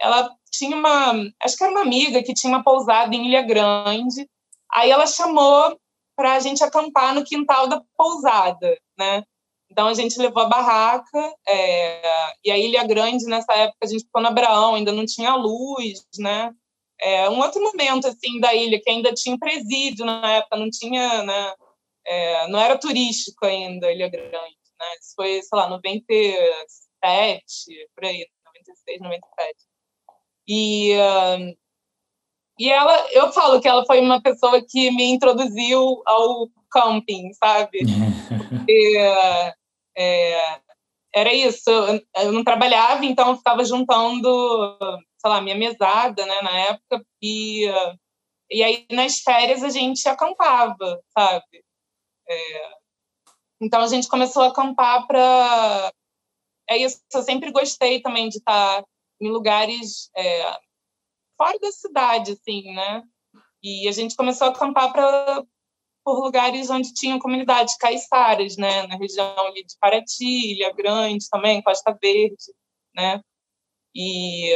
ela 0.00 0.34
tinha 0.50 0.76
uma, 0.76 1.12
acho 1.42 1.56
que 1.56 1.64
era 1.64 1.72
uma 1.72 1.82
amiga 1.82 2.22
que 2.22 2.34
tinha 2.34 2.52
uma 2.52 2.64
pousada 2.64 3.14
em 3.14 3.26
Ilha 3.26 3.42
Grande. 3.42 4.28
Aí 4.70 4.90
ela 4.90 5.06
chamou 5.06 5.78
para 6.22 6.34
a 6.34 6.38
gente 6.38 6.62
acampar 6.62 7.12
no 7.12 7.24
quintal 7.24 7.66
da 7.66 7.82
pousada, 7.96 8.78
né? 8.96 9.24
Então 9.68 9.88
a 9.88 9.94
gente 9.94 10.16
levou 10.20 10.44
a 10.44 10.48
barraca, 10.48 11.34
é, 11.48 12.00
e 12.44 12.50
a 12.52 12.56
Ilha 12.56 12.86
Grande, 12.86 13.24
nessa 13.24 13.52
época, 13.54 13.78
a 13.82 13.86
gente 13.86 14.04
ficou 14.04 14.22
no 14.22 14.28
Abraão, 14.28 14.76
ainda 14.76 14.92
não 14.92 15.04
tinha 15.04 15.34
luz, 15.34 16.06
né? 16.16 16.54
É, 17.00 17.28
um 17.28 17.40
outro 17.40 17.60
momento, 17.60 18.06
assim, 18.06 18.38
da 18.38 18.54
ilha, 18.54 18.80
que 18.80 18.88
ainda 18.88 19.12
tinha 19.12 19.36
presídio 19.36 20.04
na 20.04 20.34
época, 20.34 20.56
não 20.56 20.70
tinha, 20.70 21.24
né? 21.24 21.54
É, 22.06 22.46
não 22.46 22.60
era 22.60 22.78
turístico 22.78 23.44
ainda, 23.44 23.90
Ilha 23.90 24.08
Grande, 24.08 24.30
né? 24.30 24.94
Isso 25.00 25.14
foi, 25.16 25.42
sei 25.42 25.58
lá, 25.58 25.68
97, 25.68 27.88
por 27.96 28.04
aí, 28.04 28.24
96, 28.46 29.00
97. 29.00 29.56
E, 30.46 30.94
uh, 30.94 31.56
e 32.62 32.70
ela, 32.70 33.10
eu 33.10 33.32
falo 33.32 33.60
que 33.60 33.66
ela 33.66 33.84
foi 33.84 34.00
uma 34.00 34.22
pessoa 34.22 34.64
que 34.64 34.88
me 34.92 35.10
introduziu 35.10 36.00
ao 36.06 36.48
camping, 36.70 37.32
sabe? 37.32 37.80
é, 39.98 40.60
era 41.12 41.34
isso, 41.34 41.68
eu 41.68 42.30
não 42.30 42.44
trabalhava, 42.44 43.04
então 43.04 43.30
eu 43.30 43.36
ficava 43.36 43.64
juntando, 43.64 44.78
sei 45.18 45.28
lá, 45.28 45.40
minha 45.40 45.56
mesada, 45.56 46.24
né, 46.24 46.40
na 46.40 46.56
época, 46.56 47.04
e, 47.20 47.66
e 48.48 48.62
aí 48.62 48.86
nas 48.92 49.18
férias 49.18 49.64
a 49.64 49.68
gente 49.68 50.08
acampava, 50.08 51.02
sabe? 51.18 51.64
É, 52.30 52.70
então 53.60 53.80
a 53.80 53.88
gente 53.88 54.06
começou 54.06 54.44
a 54.44 54.46
acampar 54.46 55.04
para. 55.08 55.92
É 56.70 56.76
isso, 56.76 57.00
eu 57.12 57.22
sempre 57.24 57.50
gostei 57.50 58.00
também 58.00 58.28
de 58.28 58.38
estar 58.38 58.84
em 59.20 59.28
lugares 59.28 60.08
é, 60.16 60.58
fora 61.42 61.58
da 61.58 61.72
cidade, 61.72 62.32
assim, 62.32 62.72
né? 62.72 63.02
E 63.60 63.88
a 63.88 63.92
gente 63.92 64.14
começou 64.14 64.46
a 64.46 64.50
acampar 64.50 64.92
para 64.92 65.44
por 66.04 66.18
lugares 66.18 66.68
onde 66.68 66.92
tinham 66.94 67.18
comunidades 67.18 67.76
caiçaras, 67.76 68.56
né, 68.56 68.88
na 68.88 68.96
região 68.96 69.38
ali 69.46 69.64
de 69.64 69.76
Paraty, 69.80 70.52
Ilha 70.52 70.72
Grande 70.72 71.28
também, 71.30 71.62
Costa 71.62 71.96
Verde, 72.02 72.52
né, 72.92 73.20
e, 73.94 74.52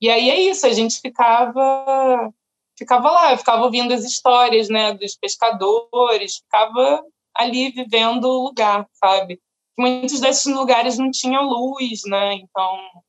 e 0.00 0.08
aí 0.08 0.30
é 0.30 0.40
isso, 0.40 0.64
a 0.66 0.72
gente 0.72 1.00
ficava 1.00 2.32
ficava 2.78 3.10
lá, 3.10 3.36
ficava 3.36 3.64
ouvindo 3.64 3.92
as 3.92 4.04
histórias, 4.04 4.68
né, 4.68 4.94
dos 4.94 5.16
pescadores, 5.16 6.36
ficava 6.36 7.04
ali 7.34 7.72
vivendo 7.72 8.26
o 8.26 8.44
lugar, 8.44 8.86
sabe, 8.92 9.42
muitos 9.76 10.20
desses 10.20 10.54
lugares 10.54 10.96
não 10.96 11.10
tinham 11.10 11.42
luz, 11.42 12.02
né, 12.06 12.34
então 12.34 13.02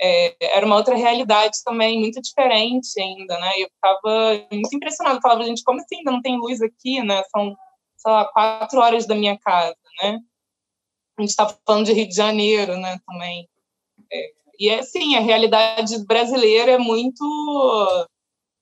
é, 0.00 0.56
era 0.56 0.64
uma 0.64 0.76
outra 0.76 0.96
realidade 0.96 1.58
também, 1.64 1.98
muito 1.98 2.20
diferente 2.20 3.00
ainda, 3.00 3.38
né? 3.38 3.52
Eu 3.58 3.68
ficava 3.68 4.46
muito 4.52 4.74
impressionada, 4.74 5.20
falava, 5.20 5.44
gente, 5.44 5.62
como 5.64 5.80
assim 5.80 5.98
ainda 5.98 6.12
não 6.12 6.22
tem 6.22 6.38
luz 6.38 6.62
aqui, 6.62 7.02
né? 7.02 7.22
São, 7.34 7.56
sei 7.96 8.12
lá, 8.12 8.24
quatro 8.26 8.80
horas 8.80 9.06
da 9.06 9.14
minha 9.14 9.38
casa, 9.38 9.76
né? 10.02 10.18
A 11.18 11.22
gente 11.22 11.30
está 11.30 11.48
falando 11.66 11.86
de 11.86 11.92
Rio 11.92 12.08
de 12.08 12.14
Janeiro, 12.14 12.76
né, 12.76 13.00
também. 13.04 13.48
É, 14.12 14.30
e, 14.58 14.68
é 14.68 14.78
assim, 14.78 15.16
a 15.16 15.20
realidade 15.20 15.98
brasileira 16.06 16.72
é 16.72 16.78
muito 16.78 18.08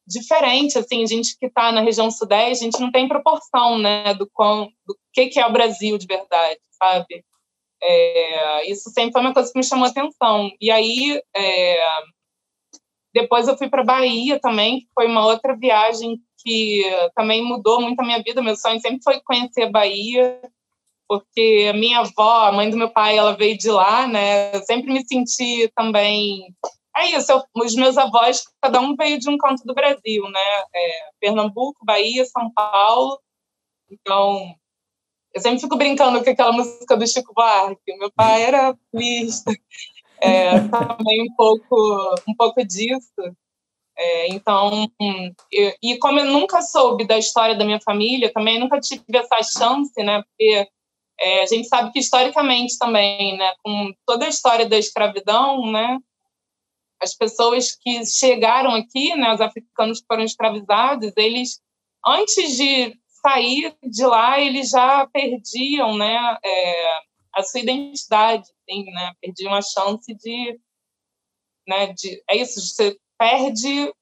diferente, 0.07 0.79
assim, 0.79 1.03
a 1.03 1.07
gente 1.07 1.37
que 1.39 1.47
está 1.47 1.71
na 1.73 1.83
região 1.83 2.11
sudeste, 2.11 2.65
a 2.65 2.71
gente 2.71 2.81
não 2.81 2.91
tem 2.91 3.09
proporção, 3.09 3.79
né, 3.79 4.15
do, 4.15 4.27
quão, 4.33 4.71
do 4.87 4.97
que, 5.13 5.27
que 5.27 5.41
é 5.41 5.47
o 5.47 5.53
Brasil 5.53 5.99
de 5.99 6.07
verdade, 6.07 6.61
sabe? 6.71 7.25
É, 7.83 8.71
isso 8.71 8.91
sempre 8.91 9.13
foi 9.13 9.21
uma 9.21 9.35
coisa 9.35 9.53
que 9.53 9.59
me 9.59 9.65
chamou 9.65 9.87
atenção. 9.87 10.51
E 10.61 10.71
aí, 10.71 11.21
é, 11.35 11.89
depois 13.15 13.49
eu 13.49 13.57
fui 13.57 13.69
para 13.69 13.85
Bahia 13.85 14.39
também, 14.41 14.81
que 14.81 14.89
foi 14.95 15.07
uma 15.07 15.25
outra 15.25 15.57
viagem 15.57 16.21
que 16.39 16.85
também 17.15 17.43
mudou 17.43 17.81
muito 17.81 17.99
a 18.01 18.05
minha 18.05 18.23
vida. 18.23 18.43
Meu 18.43 18.57
sonho 18.57 18.81
sempre 18.81 19.01
foi 19.03 19.21
conhecer 19.21 19.65
a 19.65 19.71
Bahia, 19.71 20.41
porque 21.09 21.67
a 21.71 21.73
minha 21.73 22.01
avó, 22.01 22.47
a 22.47 22.53
mãe 22.53 22.71
do 22.71 22.77
meu 22.77 22.91
pai, 22.91 23.17
ela 23.17 23.37
veio 23.37 23.57
de 23.57 23.71
lá, 23.71 24.07
né? 24.07 24.55
Eu 24.55 24.63
sempre 24.63 24.93
me 24.93 25.07
senti 25.07 25.71
também. 25.75 26.55
É 26.97 27.11
isso, 27.11 27.31
eu, 27.31 27.43
os 27.55 27.75
meus 27.75 27.99
avós, 27.99 28.45
cada 28.61 28.81
um 28.81 28.97
veio 28.97 29.19
de 29.19 29.29
um 29.29 29.37
canto 29.37 29.63
do 29.65 29.75
Brasil, 29.75 30.29
né? 30.29 30.63
É, 30.75 31.11
Pernambuco, 31.21 31.85
Bahia, 31.85 32.25
São 32.27 32.51
Paulo. 32.53 33.21
Então, 33.91 34.55
eu 35.37 35.41
sempre 35.43 35.61
fico 35.61 35.77
brincando 35.77 36.25
com 36.25 36.31
aquela 36.31 36.51
música 36.51 36.97
do 36.97 37.07
Chico 37.07 37.35
Buarque. 37.35 37.95
Meu 37.99 38.11
pai 38.11 38.43
era 38.43 38.75
polista, 38.91 39.53
é, 40.19 40.59
também 40.69 41.25
um 41.25 41.35
pouco, 41.37 42.15
um 42.27 42.35
pouco 42.35 42.65
disso. 42.65 43.37
É, 43.99 44.29
então, 44.29 44.91
e 45.83 45.99
como 45.99 46.21
eu 46.21 46.25
nunca 46.25 46.63
soube 46.63 47.07
da 47.07 47.19
história 47.19 47.55
da 47.55 47.67
minha 47.67 47.81
família, 47.81 48.33
também 48.33 48.59
nunca 48.59 48.81
tive 48.81 49.05
essa 49.13 49.43
chance, 49.43 50.03
né? 50.03 50.23
Porque 50.23 50.67
é, 51.21 51.43
a 51.43 51.47
gente 51.47 51.69
sabe 51.69 51.93
que 51.93 51.99
historicamente 51.99 52.79
também, 52.79 53.37
né, 53.37 53.53
com 53.63 53.93
toda 54.07 54.25
a 54.25 54.31
história 54.31 54.67
da 54.67 54.79
escravidão, 54.79 55.71
né, 55.71 55.99
as 56.99 57.15
pessoas 57.15 57.75
que 57.75 58.07
chegaram 58.07 58.75
aqui, 58.75 59.15
né, 59.15 59.35
os 59.35 59.41
africanos 59.43 60.01
que 60.01 60.07
foram 60.07 60.25
escravizados, 60.25 61.13
eles 61.15 61.61
antes 62.07 62.57
de 62.57 62.99
sair 63.27 63.77
de 63.83 64.07
lá, 64.07 64.41
eles 64.41 64.71
já 64.71 65.05
perdiam 65.09 65.97
né, 65.97 66.39
é, 66.45 66.99
a 67.35 67.43
sua 67.43 67.61
identidade, 67.61 68.45
assim, 68.63 68.85
né? 68.85 69.13
Perdi 69.21 69.47
uma 69.47 69.61
chance 69.61 70.15
de, 70.15 70.61
né? 71.67 71.93
De, 71.93 72.23
é 72.31 72.37
isso, 72.37 72.61
você 72.61 72.97
perde 73.19 73.93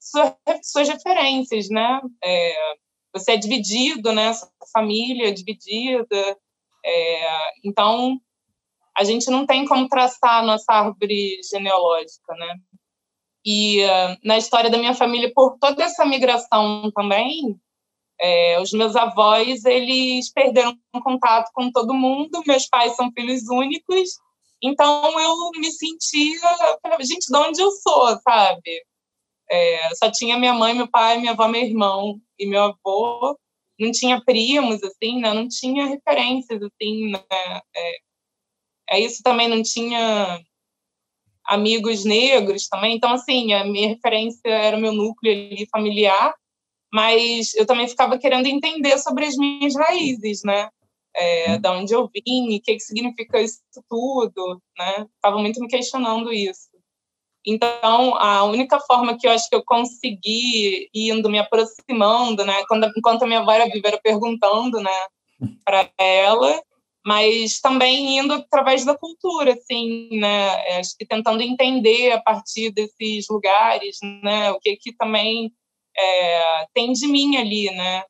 sua, 0.00 0.36
suas 0.62 0.88
referências, 0.88 1.68
né? 1.70 2.00
É, 2.22 2.74
você 3.12 3.32
é 3.32 3.36
dividido, 3.36 4.12
né? 4.12 4.32
Sua 4.32 4.50
família 4.72 5.28
é 5.28 5.32
dividida, 5.32 6.38
é, 6.84 7.52
então 7.64 8.20
a 8.96 9.04
gente 9.04 9.30
não 9.30 9.46
tem 9.46 9.64
como 9.64 9.88
traçar 9.88 10.40
a 10.40 10.46
nossa 10.46 10.72
árvore 10.72 11.40
genealógica, 11.48 12.34
né? 12.34 12.56
E 13.44 13.84
uh, 13.84 14.18
na 14.22 14.38
história 14.38 14.70
da 14.70 14.78
minha 14.78 14.94
família, 14.94 15.32
por 15.34 15.58
toda 15.58 15.82
essa 15.82 16.04
migração 16.04 16.90
também, 16.92 17.58
é, 18.20 18.60
os 18.60 18.72
meus 18.72 18.94
avós, 18.94 19.64
eles 19.64 20.30
perderam 20.32 20.76
contato 21.02 21.50
com 21.52 21.70
todo 21.70 21.94
mundo, 21.94 22.42
meus 22.46 22.66
pais 22.68 22.94
são 22.94 23.10
filhos 23.12 23.48
únicos, 23.48 24.10
então 24.62 25.18
eu 25.18 25.50
me 25.58 25.70
sentia, 25.72 26.40
gente, 27.00 27.26
de 27.26 27.36
onde 27.36 27.60
eu 27.60 27.70
sou, 27.72 28.16
sabe? 28.20 28.84
É, 29.50 29.94
só 29.96 30.10
tinha 30.10 30.38
minha 30.38 30.54
mãe, 30.54 30.72
meu 30.72 30.88
pai, 30.88 31.18
minha 31.18 31.32
avó, 31.32 31.48
meu 31.48 31.62
irmão 31.62 32.20
e 32.38 32.46
meu 32.46 32.62
avô, 32.62 33.36
não 33.78 33.90
tinha 33.90 34.22
primos, 34.24 34.82
assim, 34.82 35.20
né? 35.20 35.34
Não 35.34 35.48
tinha 35.48 35.86
referências, 35.86 36.62
assim, 36.62 37.10
né? 37.10 37.22
É, 37.74 37.96
é 38.90 39.00
isso 39.00 39.22
também, 39.22 39.48
não 39.48 39.62
tinha 39.62 40.40
amigos 41.44 42.04
negros 42.04 42.68
também. 42.68 42.96
Então, 42.96 43.12
assim, 43.12 43.52
a 43.52 43.64
minha 43.64 43.88
referência 43.88 44.48
era 44.48 44.76
o 44.76 44.80
meu 44.80 44.92
núcleo 44.92 45.32
ali 45.32 45.66
familiar, 45.70 46.34
mas 46.92 47.54
eu 47.54 47.64
também 47.64 47.88
ficava 47.88 48.18
querendo 48.18 48.46
entender 48.46 48.98
sobre 48.98 49.24
as 49.24 49.36
minhas 49.36 49.74
raízes, 49.74 50.42
né? 50.44 50.68
É, 51.14 51.52
uhum. 51.52 51.60
da 51.60 51.72
onde 51.72 51.92
eu 51.92 52.08
vim, 52.08 52.56
o 52.56 52.62
que, 52.62 52.74
que 52.74 52.80
significa 52.80 53.40
isso 53.40 53.60
tudo, 53.88 54.62
né? 54.78 55.06
Estava 55.16 55.38
muito 55.38 55.60
me 55.60 55.68
questionando 55.68 56.32
isso. 56.32 56.70
Então, 57.46 58.14
a 58.16 58.44
única 58.44 58.78
forma 58.80 59.18
que 59.18 59.26
eu 59.26 59.32
acho 59.32 59.48
que 59.48 59.56
eu 59.56 59.64
consegui, 59.64 60.88
indo 60.94 61.28
me 61.28 61.38
aproximando, 61.38 62.44
né? 62.44 62.64
Quando, 62.68 62.90
enquanto 62.96 63.24
a 63.24 63.26
minha 63.26 63.40
avó 63.40 63.52
era 63.52 63.66
viva, 63.66 63.88
era 63.88 64.00
perguntando, 64.00 64.80
né? 64.80 64.90
Para 65.64 65.90
ela, 65.98 66.62
mas 67.04 67.60
também 67.60 68.18
indo 68.18 68.34
através 68.34 68.84
da 68.84 68.96
cultura, 68.96 69.54
assim, 69.54 70.08
né? 70.18 70.78
Acho 70.78 70.96
que 70.96 71.04
tentando 71.04 71.42
entender 71.42 72.12
a 72.12 72.22
partir 72.22 72.70
desses 72.70 73.26
lugares, 73.28 73.98
né? 74.22 74.52
O 74.52 74.60
que 74.60 74.76
que 74.76 74.92
também 74.96 75.52
é, 75.96 76.66
tem 76.74 76.92
de 76.92 77.06
mim 77.06 77.36
ali, 77.36 77.70
né? 77.70 78.04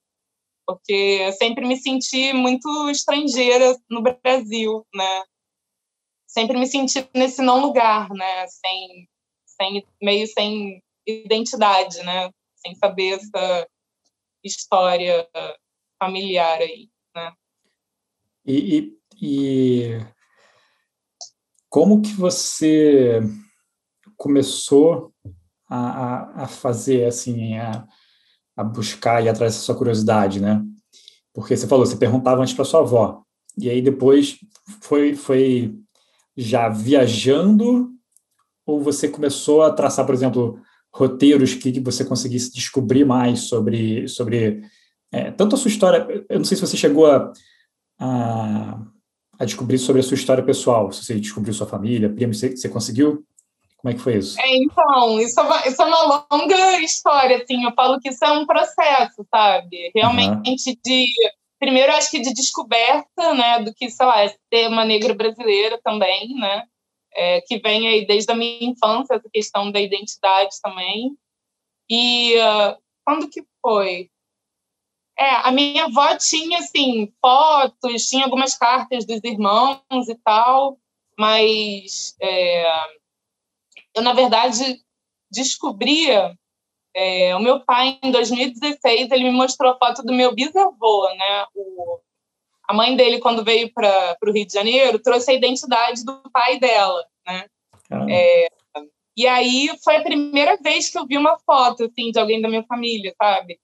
Porque 0.67 1.21
eu 1.27 1.33
sempre 1.33 1.67
me 1.67 1.77
senti 1.77 2.33
muito 2.33 2.91
estrangeira 2.91 3.77
no 3.91 4.03
Brasil, 4.03 4.87
né? 4.95 5.23
Sempre 6.27 6.59
me 6.59 6.67
senti 6.67 7.07
nesse 7.15 7.43
não 7.43 7.61
lugar, 7.61 8.09
né? 8.11 8.47
Sem, 8.47 9.09
sem 9.45 9.87
meio 10.01 10.27
sem 10.29 10.83
identidade, 11.07 12.03
né? 12.03 12.31
Sem 12.57 12.75
saber 12.77 13.15
essa 13.15 13.69
história 14.45 15.29
familiar 15.99 16.59
aí, 16.61 16.89
né? 17.15 17.33
E, 18.45 18.79
e, 18.79 18.99
e 19.21 20.07
como 21.69 22.03
que 22.03 22.13
você 22.15 23.21
começou 24.17 25.12
a, 25.75 26.45
a, 26.45 26.47
fazer 26.47 27.07
assim, 27.07 27.57
a, 27.57 27.87
a 28.57 28.63
buscar 28.63 29.25
e 29.25 29.29
atrás 29.29 29.55
dessa 29.55 29.65
sua 29.65 29.75
curiosidade, 29.75 30.41
né? 30.41 30.63
Porque 31.33 31.57
você 31.57 31.67
falou, 31.67 31.87
você 31.87 31.97
perguntava 31.97 32.43
antes 32.43 32.53
para 32.53 32.65
sua 32.65 32.81
avó, 32.81 33.23
e 33.57 33.71
aí 33.71 33.81
depois 33.81 34.39
foi, 34.83 35.15
foi 35.15 35.75
já 36.37 36.69
viajando, 36.69 37.91
ou 38.67 38.81
você 38.81 39.09
começou 39.09 39.63
a 39.63 39.73
traçar, 39.73 40.05
por 40.05 40.15
exemplo, 40.15 40.61
roteiros 40.93 41.55
que 41.55 41.81
você 41.81 42.05
conseguisse 42.05 42.53
descobrir 42.53 43.05
mais 43.07 43.41
sobre, 43.41 44.07
sobre 44.09 44.63
é, 45.11 45.31
tanto 45.31 45.55
a 45.55 45.59
sua 45.59 45.71
história, 45.71 46.07
eu 46.29 46.39
não 46.39 46.45
sei 46.45 46.57
se 46.57 46.67
você 46.67 46.77
chegou 46.77 47.07
a, 47.07 47.33
a, 47.99 48.83
a, 49.39 49.45
descobrir 49.47 49.79
sobre 49.79 50.01
a 50.01 50.03
sua 50.03 50.17
história 50.17 50.45
pessoal, 50.45 50.93
se 50.93 51.03
você 51.03 51.19
descobriu 51.19 51.55
sua 51.55 51.67
família, 51.67 52.13
primo, 52.13 52.35
você, 52.35 52.55
você 52.55 52.69
conseguiu? 52.69 53.25
Como 53.83 53.93
é 53.93 53.97
que 53.97 54.03
foi 54.03 54.17
isso? 54.19 54.41
É, 54.41 54.57
então, 54.57 55.21
isso 55.21 55.41
é, 55.41 55.43
uma, 55.43 55.67
isso 55.67 55.83
é 55.83 55.85
uma 55.85 56.27
longa 56.31 56.81
história, 56.81 57.43
assim, 57.43 57.65
eu 57.65 57.73
falo 57.73 57.99
que 57.99 58.11
isso 58.11 58.25
é 58.25 58.31
um 58.31 58.47
processo, 58.47 59.27
sabe? 59.29 59.91
Realmente 59.93 60.71
uhum. 60.71 60.77
de, 60.85 61.05
primeiro, 61.59 61.93
acho 61.93 62.09
que 62.09 62.21
de 62.21 62.33
descoberta, 62.33 63.35
né, 63.35 63.61
do 63.61 63.75
que, 63.75 63.91
sei 63.91 64.07
lá, 64.07 64.23
é 64.23 64.29
ser 64.29 64.69
uma 64.69 64.85
negra 64.85 65.13
brasileira 65.15 65.81
também, 65.83 66.33
né, 66.35 66.63
é, 67.13 67.41
que 67.41 67.59
vem 67.59 67.89
aí 67.89 68.07
desde 68.07 68.31
a 68.31 68.37
minha 68.37 68.71
infância, 68.71 69.15
essa 69.15 69.29
questão 69.33 69.73
da 69.73 69.81
identidade 69.81 70.55
também. 70.63 71.17
E 71.91 72.37
uh, 72.37 72.81
quando 73.05 73.29
que 73.29 73.45
foi? 73.61 74.09
É, 75.19 75.29
a 75.47 75.51
minha 75.51 75.87
avó 75.87 76.17
tinha, 76.17 76.61
assim, 76.61 77.13
fotos, 77.21 78.09
tinha 78.09 78.25
algumas 78.25 78.57
cartas 78.57 79.05
dos 79.05 79.23
irmãos 79.25 80.09
e 80.09 80.15
tal, 80.25 80.79
mas 81.19 82.15
é, 82.21 82.65
eu, 83.95 84.03
na 84.03 84.13
verdade, 84.13 84.81
descobria 85.31 86.37
é, 86.95 87.35
o 87.35 87.41
meu 87.41 87.61
pai, 87.61 87.99
em 88.03 88.11
2016, 88.11 89.11
ele 89.11 89.25
me 89.25 89.33
mostrou 89.33 89.73
a 89.73 89.79
foto 89.79 90.03
do 90.03 90.13
meu 90.13 90.35
bisavô, 90.35 91.09
né? 91.15 91.47
O, 91.55 92.01
a 92.69 92.75
mãe 92.75 92.95
dele, 92.97 93.19
quando 93.19 93.45
veio 93.45 93.73
para 93.73 94.17
o 94.23 94.31
Rio 94.31 94.47
de 94.47 94.53
Janeiro, 94.53 94.99
trouxe 94.99 95.31
a 95.31 95.35
identidade 95.35 96.05
do 96.05 96.23
pai 96.31 96.59
dela, 96.59 97.05
né? 97.27 97.47
É, 98.11 98.49
e 99.17 99.27
aí 99.27 99.71
foi 99.83 99.97
a 99.97 100.03
primeira 100.03 100.57
vez 100.57 100.91
que 100.91 100.99
eu 100.99 101.07
vi 101.07 101.17
uma 101.17 101.39
foto, 101.39 101.85
assim, 101.85 102.11
de 102.11 102.19
alguém 102.19 102.41
da 102.41 102.49
minha 102.49 102.65
família, 102.65 103.15
sabe? 103.21 103.59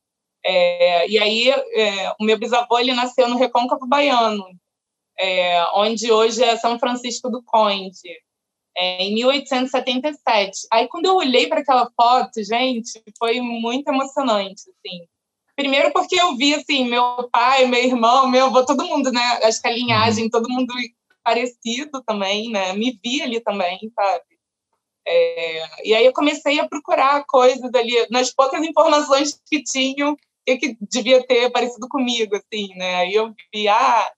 É, 0.44 1.08
e 1.08 1.18
aí 1.18 1.50
é, 1.50 2.12
o 2.18 2.24
meu 2.24 2.38
bisavô, 2.38 2.78
ele 2.78 2.94
nasceu 2.94 3.28
no 3.28 3.38
Recôncavo 3.38 3.86
Baiano, 3.86 4.44
é, 5.18 5.64
onde 5.74 6.10
hoje 6.12 6.42
é 6.42 6.56
São 6.56 6.78
Francisco 6.78 7.28
do 7.30 7.42
Conde 7.42 8.22
é, 8.78 9.02
em 9.02 9.14
1877. 9.14 10.68
Aí, 10.72 10.86
quando 10.86 11.06
eu 11.06 11.16
olhei 11.16 11.48
para 11.48 11.60
aquela 11.60 11.90
foto, 11.96 12.42
gente, 12.44 13.02
foi 13.18 13.40
muito 13.40 13.88
emocionante, 13.88 14.62
assim. 14.70 15.04
Primeiro 15.56 15.92
porque 15.92 16.14
eu 16.14 16.36
vi, 16.36 16.54
assim, 16.54 16.88
meu 16.88 17.28
pai, 17.32 17.66
meu 17.66 17.82
irmão, 17.82 18.28
meu 18.28 18.46
avô, 18.46 18.64
todo 18.64 18.86
mundo, 18.86 19.10
né? 19.10 19.40
Acho 19.42 19.60
que 19.60 19.66
a 19.66 19.72
linhagem, 19.72 20.24
uhum. 20.24 20.30
todo 20.30 20.48
mundo 20.48 20.72
parecido 21.24 22.00
também, 22.06 22.50
né? 22.50 22.72
Me 22.72 22.96
vi 23.02 23.20
ali 23.20 23.40
também, 23.40 23.78
sabe? 23.92 24.24
É, 25.06 25.88
e 25.88 25.94
aí 25.94 26.06
eu 26.06 26.12
comecei 26.12 26.60
a 26.60 26.68
procurar 26.68 27.24
coisas 27.26 27.74
ali, 27.74 28.06
nas 28.10 28.32
poucas 28.32 28.62
informações 28.62 29.40
que 29.46 29.62
tinham, 29.64 30.16
que, 30.46 30.56
que 30.56 30.76
devia 30.80 31.26
ter 31.26 31.50
parecido 31.50 31.88
comigo, 31.88 32.36
assim, 32.36 32.68
né? 32.76 32.96
Aí 32.96 33.14
eu 33.14 33.34
vi, 33.52 33.66
ah, 33.66 34.12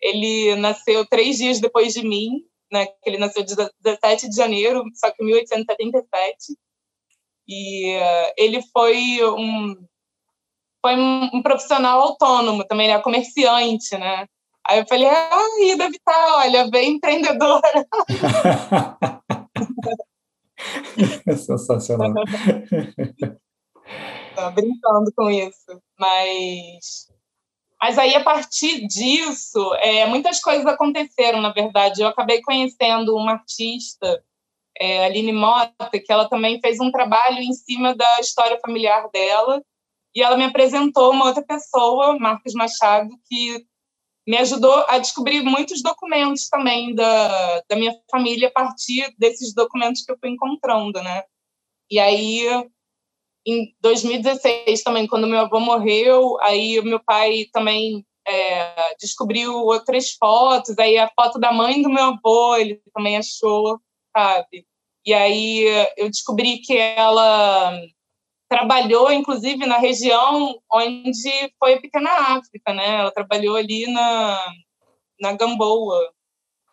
ele 0.00 0.56
nasceu 0.56 1.04
três 1.04 1.36
dias 1.36 1.60
depois 1.60 1.92
de 1.92 2.02
mim, 2.02 2.42
né, 2.70 2.86
que 2.86 2.94
ele 3.04 3.18
nasceu 3.18 3.44
17 3.44 4.28
de 4.28 4.36
janeiro, 4.36 4.84
só 4.94 5.10
que 5.10 5.22
1877. 5.22 6.56
E 7.48 7.96
uh, 7.96 8.32
ele 8.36 8.60
foi 8.72 9.24
um 9.24 9.76
foi 10.84 10.96
um, 10.96 11.30
um, 11.34 11.42
profissional 11.42 12.00
autônomo 12.00 12.64
também, 12.64 12.88
né, 12.88 13.00
comerciante, 13.00 13.96
né? 13.98 14.26
Aí 14.68 14.78
eu 14.78 14.86
falei, 14.86 15.08
ah, 15.08 15.76
deve 15.76 15.96
estar, 15.96 16.36
olha, 16.36 16.70
bem 16.70 16.92
empreendedora. 16.92 17.86
Sensacional. 21.36 22.14
Tô 24.34 24.50
brincando 24.50 25.12
com 25.16 25.30
isso, 25.30 25.80
mas 25.98 27.08
mas 27.80 27.98
aí, 27.98 28.14
a 28.14 28.24
partir 28.24 28.86
disso, 28.86 29.74
é, 29.76 30.06
muitas 30.06 30.40
coisas 30.40 30.64
aconteceram, 30.66 31.40
na 31.40 31.52
verdade. 31.52 32.00
Eu 32.00 32.08
acabei 32.08 32.40
conhecendo 32.40 33.14
uma 33.14 33.32
artista, 33.32 34.22
é, 34.78 35.04
Aline 35.04 35.32
Mota, 35.32 35.90
que 35.92 36.10
ela 36.10 36.28
também 36.28 36.60
fez 36.60 36.80
um 36.80 36.90
trabalho 36.90 37.38
em 37.38 37.52
cima 37.52 37.94
da 37.94 38.20
história 38.20 38.58
familiar 38.64 39.08
dela. 39.10 39.62
E 40.14 40.22
ela 40.22 40.36
me 40.36 40.44
apresentou 40.44 41.12
uma 41.12 41.26
outra 41.26 41.42
pessoa, 41.42 42.18
Marcos 42.18 42.54
Machado, 42.54 43.10
que 43.28 43.66
me 44.26 44.38
ajudou 44.38 44.84
a 44.88 44.98
descobrir 44.98 45.42
muitos 45.42 45.82
documentos 45.82 46.48
também 46.48 46.94
da, 46.94 47.62
da 47.68 47.76
minha 47.76 47.94
família 48.10 48.48
a 48.48 48.50
partir 48.50 49.14
desses 49.18 49.54
documentos 49.54 50.02
que 50.02 50.10
eu 50.10 50.18
fui 50.18 50.30
encontrando, 50.30 51.00
né? 51.02 51.24
E 51.90 51.98
aí 52.00 52.48
em 53.46 53.74
2016 53.80 54.82
também, 54.82 55.06
quando 55.06 55.26
meu 55.26 55.40
avô 55.40 55.60
morreu, 55.60 56.36
aí 56.40 56.80
meu 56.82 57.00
pai 57.02 57.46
também 57.52 58.04
é, 58.26 58.94
descobriu 58.98 59.54
outras 59.54 60.12
fotos, 60.12 60.76
aí 60.78 60.98
a 60.98 61.08
foto 61.14 61.38
da 61.38 61.52
mãe 61.52 61.80
do 61.80 61.88
meu 61.88 62.04
avô 62.04 62.56
ele 62.56 62.82
também 62.92 63.16
achou, 63.16 63.80
sabe? 64.16 64.66
E 65.04 65.14
aí 65.14 65.64
eu 65.96 66.10
descobri 66.10 66.58
que 66.58 66.76
ela 66.76 67.80
trabalhou, 68.48 69.12
inclusive, 69.12 69.64
na 69.66 69.78
região 69.78 70.60
onde 70.72 71.52
foi 71.58 71.74
a 71.74 71.80
Pequena 71.80 72.10
África, 72.36 72.72
né? 72.74 72.96
Ela 73.00 73.12
trabalhou 73.12 73.56
ali 73.56 73.86
na, 73.86 74.52
na 75.20 75.32
Gamboa. 75.32 76.12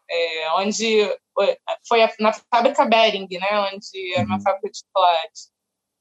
é, 0.10 0.52
onde 0.54 1.18
foi 1.88 2.00
na 2.20 2.34
fábrica 2.34 2.86
Bering, 2.86 3.28
né, 3.32 3.72
onde 3.74 4.14
era 4.14 4.26
uma 4.26 4.36
uhum. 4.36 4.42
fábrica 4.42 4.70
de 4.70 4.80
chocolate. 4.80 5.53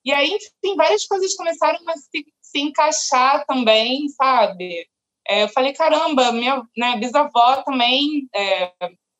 E 0.05 0.12
aí, 0.12 0.30
enfim, 0.30 0.76
várias 0.76 1.07
coisas 1.07 1.34
começaram 1.36 1.78
a 1.88 1.96
se, 1.96 2.26
se 2.40 2.61
encaixar 2.61 3.44
também, 3.46 4.09
sabe? 4.09 4.88
É, 5.26 5.44
eu 5.44 5.48
falei, 5.48 5.72
caramba, 5.72 6.32
minha 6.32 6.62
né, 6.76 6.96
bisavó 6.96 7.62
também 7.62 8.28
é, 8.34 8.72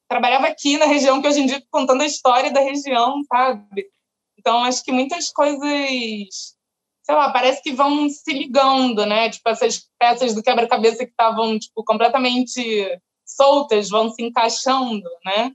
trabalhava 0.09 0.49
aqui 0.49 0.77
na 0.77 0.87
região, 0.87 1.23
que 1.23 1.29
hoje 1.29 1.41
em 1.41 1.47
dia 1.47 1.63
contando 1.71 2.03
a 2.03 2.07
história 2.07 2.51
da 2.53 2.61
região, 2.61 3.23
sabe? 3.25 3.87
Então, 4.39 4.65
acho 4.65 4.83
que 4.83 4.91
muitas 4.91 5.31
coisas, 5.31 5.61
sei 7.03 7.15
lá, 7.15 7.33
parece 7.33 7.63
que 7.63 7.73
vão 7.73 8.09
se 8.09 8.33
ligando, 8.33 9.07
né? 9.07 9.31
Tipo, 9.31 9.49
essas 9.49 9.89
peças 9.99 10.35
do 10.35 10.43
quebra-cabeça 10.43 11.05
que 11.05 11.13
estavam, 11.13 11.59
tipo, 11.59 11.85
completamente 11.85 13.01
soltas 13.25 13.89
vão 13.89 14.11
se 14.11 14.23
encaixando, 14.23 15.09
né? 15.25 15.53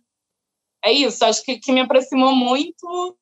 É 0.83 0.91
isso, 0.91 1.25
acho 1.25 1.43
que, 1.43 1.59
que 1.59 1.71
me 1.71 1.81
aproximou 1.81 2.33
muito 2.33 3.17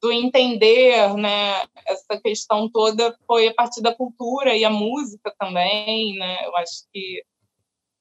do 0.00 0.12
entender, 0.12 1.14
né, 1.14 1.62
essa 1.86 2.20
questão 2.22 2.68
toda 2.70 3.16
foi 3.26 3.48
a 3.48 3.54
partir 3.54 3.80
da 3.82 3.94
cultura 3.94 4.54
e 4.56 4.64
a 4.64 4.70
música 4.70 5.34
também, 5.38 6.16
né? 6.18 6.46
Eu 6.46 6.56
acho 6.56 6.84
que 6.92 7.24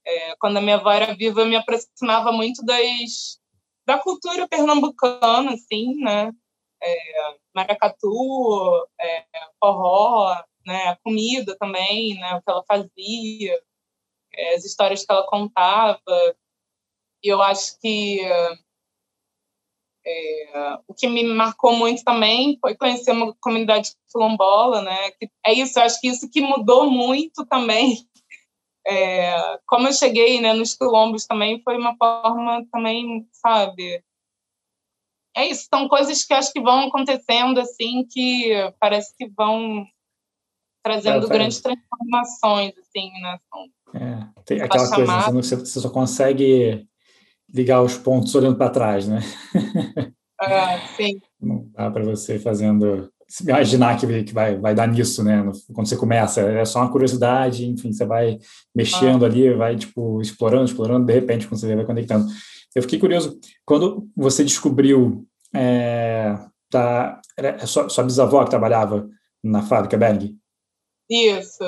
é, 0.05 0.35
quando 0.37 0.57
a 0.57 0.61
minha 0.61 0.75
avó 0.75 0.91
era 0.91 1.15
viva, 1.15 1.41
eu 1.41 1.45
me 1.45 1.55
aproximava 1.55 2.31
muito 2.31 2.63
das 2.65 3.39
da 3.85 3.99
cultura 3.99 4.47
pernambucana, 4.47 5.53
assim, 5.53 5.95
né? 5.97 6.31
É, 6.83 7.37
maracatu, 7.53 8.87
é, 8.99 9.25
forró, 9.59 10.35
né? 10.65 10.89
A 10.89 10.97
comida 11.03 11.55
também, 11.59 12.15
né? 12.15 12.35
O 12.35 12.41
que 12.41 12.51
ela 12.51 12.63
fazia, 12.67 13.61
é, 14.33 14.55
as 14.55 14.65
histórias 14.65 15.05
que 15.05 15.11
ela 15.11 15.25
contava. 15.27 16.01
E 17.23 17.27
eu 17.27 17.41
acho 17.41 17.79
que 17.79 18.21
é, 20.06 20.78
o 20.88 20.93
que 20.93 21.08
me 21.08 21.24
marcou 21.24 21.76
muito 21.76 22.03
também 22.03 22.58
foi 22.62 22.76
conhecer 22.76 23.12
uma 23.12 23.34
comunidade 23.41 23.91
quilombola, 24.12 24.82
né? 24.82 25.12
Que 25.12 25.30
é 25.45 25.53
isso, 25.53 25.80
eu 25.80 25.84
acho 25.84 25.99
que 25.99 26.08
isso 26.08 26.30
que 26.30 26.41
mudou 26.41 26.89
muito 26.89 27.45
também. 27.45 27.97
É, 28.88 29.58
como 29.66 29.88
eu 29.88 29.93
cheguei, 29.93 30.39
né, 30.39 30.53
nos 30.53 30.76
quilombos 30.76 31.26
também 31.26 31.60
foi 31.64 31.76
uma 31.76 31.97
forma 31.97 32.64
também, 32.72 33.28
sabe? 33.32 34.03
É 35.36 35.47
isso, 35.47 35.66
são 35.68 35.88
coisas 35.88 36.24
que 36.24 36.36
acho 36.36 36.53
que 36.53 36.62
vão 36.62 36.82
acontecendo 36.88 37.60
assim 37.60 38.06
que 38.08 38.51
parece 38.80 39.12
que 39.18 39.28
vão 39.28 39.88
trazendo 40.84 41.26
é, 41.26 41.30
grandes 41.30 41.60
transformações, 41.62 42.74
assim, 42.78 43.12
né? 43.22 43.39
São, 43.49 43.66
é, 43.99 44.43
tem 44.45 44.62
aquela 44.62 44.88
coisa, 44.88 45.32
você, 45.32 45.56
você 45.56 45.80
só 45.80 45.89
consegue 45.89 46.88
ligar 47.56 47.82
os 47.82 47.97
pontos 47.97 48.36
olhando 48.36 48.58
para 48.58 48.70
trás, 48.70 49.08
né? 49.08 49.20
Ah, 50.39 50.80
sim. 50.95 51.20
Não 51.41 51.68
dá 51.74 51.89
para 51.89 52.03
você 52.03 52.38
fazendo 52.38 53.10
imaginar 53.41 53.97
que, 53.97 54.24
que 54.24 54.34
vai, 54.34 54.58
vai 54.58 54.76
dar 54.76 54.88
nisso, 54.88 55.24
né? 55.24 55.43
Quando 55.74 55.88
você 55.88 55.97
começa, 55.97 56.41
é 56.41 56.66
só 56.66 56.80
uma 56.80 56.91
curiosidade, 56.91 57.66
enfim, 57.66 57.91
você 57.91 58.06
vai 58.06 58.38
mexendo 58.76 59.24
ah. 59.24 59.28
ali, 59.28 59.53
vai 59.53 59.76
tipo 59.76 60.22
explorando, 60.22 60.66
explorando, 60.66 61.06
de 61.06 61.14
repente 61.14 61.47
quando 61.47 61.60
você 61.60 61.68
vê, 61.68 61.76
vai 61.76 61.86
conectando. 61.86 62.28
Eu 62.76 62.82
fiquei 62.82 62.99
curioso 62.99 63.39
quando 63.66 64.08
você 64.16 64.43
descobriu 64.43 65.26
é, 65.53 66.38
tá, 66.70 67.22
era 67.38 67.66
sua, 67.66 67.89
sua 67.89 68.03
bisavó 68.03 68.43
que 68.43 68.49
trabalhava 68.49 69.10
na 69.43 69.62
fábrica 69.62 69.97
Berg? 69.97 70.36
Isso. 71.10 71.64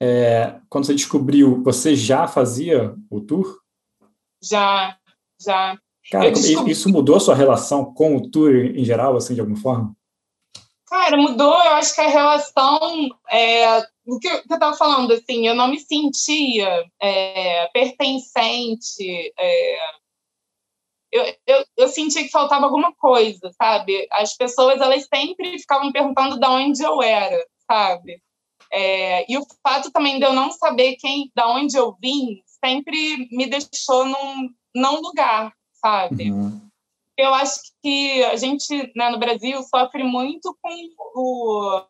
É, 0.00 0.60
quando 0.68 0.86
você 0.86 0.94
descobriu, 0.94 1.62
você 1.62 1.96
já 1.96 2.26
fazia 2.26 2.94
o 3.10 3.20
tour? 3.20 3.58
Já, 4.42 4.96
já. 5.40 5.78
Cara, 6.10 6.30
descobri... 6.30 6.72
isso 6.72 6.88
mudou 6.90 7.16
a 7.16 7.20
sua 7.20 7.34
relação 7.34 7.92
com 7.94 8.16
o 8.16 8.30
tour 8.30 8.54
em 8.54 8.84
geral, 8.84 9.16
assim, 9.16 9.34
de 9.34 9.40
alguma 9.40 9.58
forma? 9.58 9.96
Cara, 10.86 11.16
mudou, 11.16 11.54
eu 11.54 11.72
acho 11.72 11.94
que 11.94 12.00
a 12.00 12.08
relação, 12.08 13.08
é, 13.30 13.80
o 14.06 14.18
que 14.18 14.28
eu 14.28 14.36
estava 14.36 14.76
falando, 14.76 15.12
assim, 15.12 15.46
eu 15.46 15.54
não 15.54 15.68
me 15.68 15.80
sentia 15.80 16.84
é, 17.00 17.66
pertencente, 17.68 19.32
é, 19.38 19.78
eu, 21.10 21.34
eu, 21.46 21.64
eu 21.76 21.88
sentia 21.88 22.22
que 22.22 22.30
faltava 22.30 22.64
alguma 22.64 22.92
coisa, 22.94 23.50
sabe? 23.56 24.06
As 24.10 24.36
pessoas, 24.36 24.80
elas 24.80 25.06
sempre 25.12 25.58
ficavam 25.58 25.90
perguntando 25.90 26.38
de 26.38 26.46
onde 26.46 26.82
eu 26.82 27.00
era, 27.02 27.44
sabe? 27.70 28.20
É, 28.72 29.30
e 29.30 29.38
o 29.38 29.46
fato 29.62 29.92
também 29.92 30.18
de 30.18 30.24
eu 30.24 30.32
não 30.32 30.50
saber 30.50 30.96
quem, 30.96 31.30
da 31.34 31.48
onde 31.48 31.76
eu 31.76 31.96
vim, 32.00 32.42
sempre 32.64 33.28
me 33.30 33.46
deixou 33.46 34.04
num, 34.04 34.48
não 34.74 35.00
lugar, 35.00 35.52
sabe? 35.74 36.30
Uhum. 36.30 36.60
Eu 37.16 37.32
acho 37.34 37.60
que 37.82 38.24
a 38.24 38.36
gente, 38.36 38.92
né, 38.96 39.08
no 39.10 39.18
Brasil, 39.18 39.62
sofre 39.62 40.02
muito 40.02 40.56
com 40.60 40.74
o, 41.14 41.82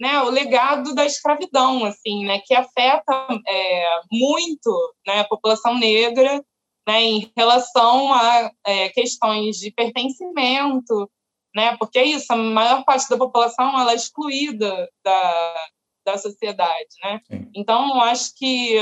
né, 0.00 0.22
o 0.22 0.30
legado 0.30 0.94
da 0.94 1.04
escravidão, 1.04 1.84
assim, 1.84 2.24
né, 2.24 2.40
que 2.40 2.54
afeta 2.54 3.28
é, 3.46 4.00
muito 4.10 4.94
né, 5.06 5.20
a 5.20 5.28
população 5.28 5.78
negra 5.78 6.42
né, 6.88 7.02
em 7.02 7.32
relação 7.36 8.14
a 8.14 8.50
é, 8.66 8.88
questões 8.88 9.56
de 9.58 9.70
pertencimento, 9.70 11.10
né, 11.54 11.76
porque 11.76 11.98
é 11.98 12.04
isso, 12.04 12.32
a 12.32 12.36
maior 12.36 12.82
parte 12.84 13.10
da 13.10 13.18
população 13.18 13.78
ela 13.78 13.92
é 13.92 13.96
excluída 13.96 14.88
da, 15.04 15.68
da 16.06 16.16
sociedade, 16.16 16.88
né? 17.02 17.20
Então, 17.54 17.96
eu 17.96 18.00
acho 18.02 18.34
que 18.36 18.76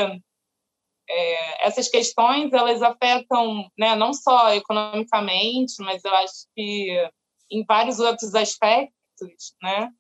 é, 1.11 1.67
essas 1.67 1.89
questões 1.89 2.53
elas 2.53 2.83
afetam 2.83 3.71
né, 3.79 3.95
não 3.97 4.13
só 4.13 4.55
economicamente, 4.55 5.75
mas 5.81 6.05
eu 6.05 6.15
acho 6.15 6.47
que 6.55 7.11
em 7.51 7.65
vários 7.65 7.99
outros 7.99 8.35
aspectos, 8.35 9.55
né? 9.63 9.91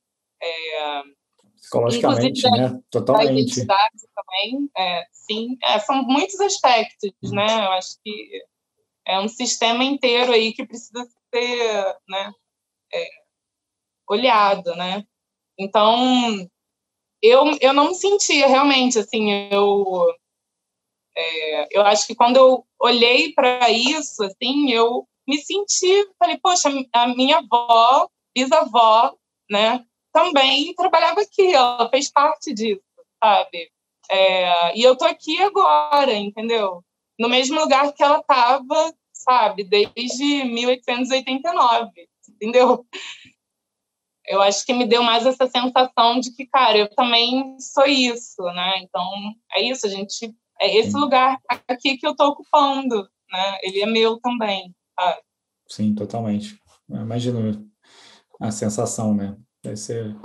É, 0.43 1.03
Psicologicamente, 1.57 2.43
né? 2.51 2.81
Totalmente. 2.91 3.27
Da 3.27 3.33
identidade 3.33 4.09
também, 4.15 4.71
é, 4.77 5.07
sim. 5.13 5.57
É, 5.63 5.79
são 5.81 6.03
muitos 6.03 6.39
aspectos, 6.41 7.13
né? 7.33 7.47
Eu 7.47 7.73
acho 7.73 7.97
que 8.05 8.43
é 9.07 9.19
um 9.19 9.29
sistema 9.29 9.83
inteiro 9.83 10.33
aí 10.33 10.53
que 10.53 10.67
precisa 10.67 11.07
ser 11.35 11.97
né, 12.09 12.33
é, 12.93 13.09
olhado, 14.09 14.75
né? 14.77 15.05
Então, 15.59 16.49
eu, 17.21 17.45
eu 17.61 17.73
não 17.73 17.89
me 17.89 17.95
sentia 17.95 18.47
realmente, 18.47 18.99
assim, 18.99 19.31
eu 19.51 20.15
é, 21.19 21.69
eu 21.73 21.83
acho 21.85 22.07
que 22.07 22.15
quando 22.15 22.37
eu 22.37 22.65
olhei 22.81 23.33
para 23.33 23.69
isso, 23.71 24.23
assim, 24.23 24.71
eu 24.71 25.05
me 25.27 25.37
senti, 25.39 26.09
falei, 26.17 26.39
poxa, 26.39 26.71
a 26.93 27.09
minha 27.09 27.39
avó, 27.39 28.09
bisavó, 28.35 29.15
né, 29.51 29.85
também 30.13 30.73
trabalhava 30.75 31.21
aqui, 31.21 31.53
ela 31.53 31.89
fez 31.91 32.11
parte 32.11 32.55
disso, 32.55 32.81
sabe? 33.23 33.71
É, 34.09 34.79
e 34.79 34.83
eu 34.83 34.97
tô 34.97 35.05
aqui 35.05 35.43
agora, 35.43 36.15
entendeu? 36.15 36.85
No 37.19 37.29
mesmo 37.29 37.61
lugar 37.61 37.93
que 37.93 38.03
ela 38.03 38.21
estava, 38.21 38.95
sabe, 39.13 39.65
desde 39.65 40.45
1889, 40.45 42.09
entendeu? 42.29 42.87
Eu 44.25 44.41
acho 44.41 44.65
que 44.65 44.73
me 44.73 44.87
deu 44.87 45.03
mais 45.03 45.27
essa 45.27 45.49
sensação 45.49 46.21
de 46.21 46.33
que, 46.33 46.47
cara, 46.47 46.79
eu 46.79 46.95
também 46.95 47.59
sou 47.59 47.87
isso, 47.87 48.43
né? 48.43 48.79
Então, 48.83 49.05
é 49.53 49.63
isso, 49.63 49.87
a 49.87 49.91
gente 49.91 50.33
é 50.61 50.77
esse 50.77 50.93
Sim. 50.93 50.99
lugar 50.99 51.39
aqui 51.67 51.97
que 51.97 52.07
eu 52.07 52.13
estou 52.13 52.29
ocupando, 52.29 53.09
né? 53.31 53.59
Ele 53.63 53.81
é 53.81 53.87
meu 53.87 54.19
também, 54.21 54.75
sabe? 54.99 55.21
Sim, 55.69 55.95
totalmente. 55.95 56.59
Eu 56.89 57.03
imagino 57.03 57.69
a 58.41 58.51
sensação, 58.51 59.15
né? 59.15 59.37
Deve 59.63 59.77
ser 59.77 60.17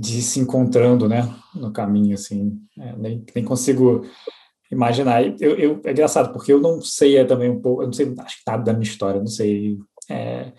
de 0.00 0.22
se 0.22 0.40
encontrando, 0.40 1.08
né, 1.08 1.22
no 1.54 1.72
caminho, 1.72 2.14
assim, 2.14 2.60
é, 2.78 2.96
nem, 2.96 3.24
nem 3.34 3.44
consigo 3.44 4.04
imaginar. 4.70 5.24
Eu, 5.40 5.56
eu, 5.56 5.80
é 5.84 5.92
engraçado, 5.92 6.32
porque 6.32 6.52
eu 6.52 6.60
não 6.60 6.80
sei 6.80 7.16
é, 7.16 7.24
também 7.24 7.50
um 7.50 7.60
pouco, 7.60 7.82
eu 7.82 7.86
não 7.86 7.92
sei, 7.92 8.12
acho 8.18 8.36
que 8.38 8.42
nada 8.46 8.64
da 8.64 8.72
minha 8.72 8.82
história, 8.82 9.20
não 9.20 9.26
sei 9.26 9.78
é, 10.10 10.52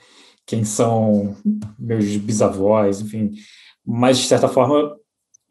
quem 0.46 0.64
são 0.64 1.36
meus 1.78 2.16
bisavós, 2.18 3.02
enfim, 3.02 3.32
mas, 3.86 4.18
de 4.18 4.28
certa 4.28 4.48
forma, 4.48 4.96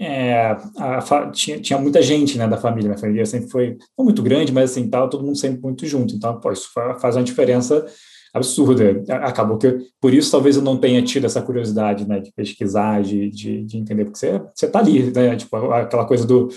é, 0.05 0.57
a, 0.78 1.30
tinha, 1.30 1.61
tinha 1.61 1.78
muita 1.78 2.02
gente 2.02 2.38
né, 2.38 2.46
da 2.46 2.57
família. 2.57 2.88
Minha 2.88 2.98
família 2.98 3.26
sempre 3.26 3.50
foi 3.50 3.76
não 3.96 4.05
muito 4.05 4.22
grande, 4.22 4.52
mas 4.52 4.70
assim, 4.70 4.88
tal, 4.88 5.09
todo 5.09 5.24
mundo 5.24 5.38
sempre 5.38 5.61
muito 5.61 5.86
junto. 5.86 6.14
Então, 6.14 6.38
pô, 6.40 6.52
isso 6.52 6.68
faz 7.00 7.16
uma 7.16 7.22
diferença 7.22 7.86
absurda. 8.32 9.02
Acabou 9.22 9.57
que, 9.57 9.78
por 10.00 10.12
isso, 10.12 10.30
talvez 10.30 10.57
eu 10.57 10.62
não 10.62 10.76
tenha 10.76 11.02
tido 11.02 11.24
essa 11.24 11.40
curiosidade 11.40 12.07
né, 12.07 12.20
de 12.20 12.32
pesquisar, 12.32 13.02
de, 13.02 13.30
de, 13.30 13.64
de 13.64 13.78
entender, 13.78 14.05
porque 14.05 14.18
você, 14.18 14.42
você 14.55 14.68
tá 14.68 14.80
ali, 14.80 15.12
né? 15.12 15.36
Tipo, 15.36 15.57
aquela 15.70 16.05
coisa 16.05 16.26
do, 16.26 16.48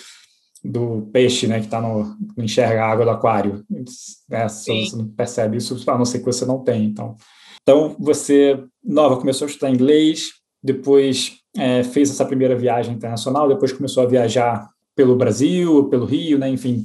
do 0.64 1.10
peixe, 1.14 1.48
né, 1.48 1.60
que 1.60 1.66
está 1.66 1.80
no, 1.80 2.04
não 2.36 2.44
enxerga 2.44 2.84
a 2.84 2.90
água 2.90 3.06
do 3.06 3.12
aquário. 3.12 3.64
Né, 3.70 4.48
você 4.50 4.90
não 4.96 5.08
percebe 5.08 5.58
isso, 5.58 5.80
a 5.88 5.98
não 5.98 6.06
ser 6.06 6.20
que 6.20 6.26
você 6.26 6.46
não 6.46 6.64
tem. 6.64 6.86
Então, 6.86 7.16
então 7.62 7.96
você, 8.00 8.60
nova, 8.84 9.18
começou 9.18 9.46
a 9.46 9.50
estudar 9.50 9.70
inglês, 9.70 10.32
depois 10.68 11.38
é, 11.56 11.82
fez 11.82 12.10
essa 12.10 12.26
primeira 12.26 12.56
viagem 12.56 12.94
internacional, 12.94 13.48
depois 13.48 13.72
começou 13.72 14.04
a 14.04 14.08
viajar 14.08 14.70
pelo 14.94 15.16
Brasil, 15.16 15.86
pelo 15.86 16.06
Rio, 16.06 16.38
né, 16.38 16.50
enfim. 16.50 16.84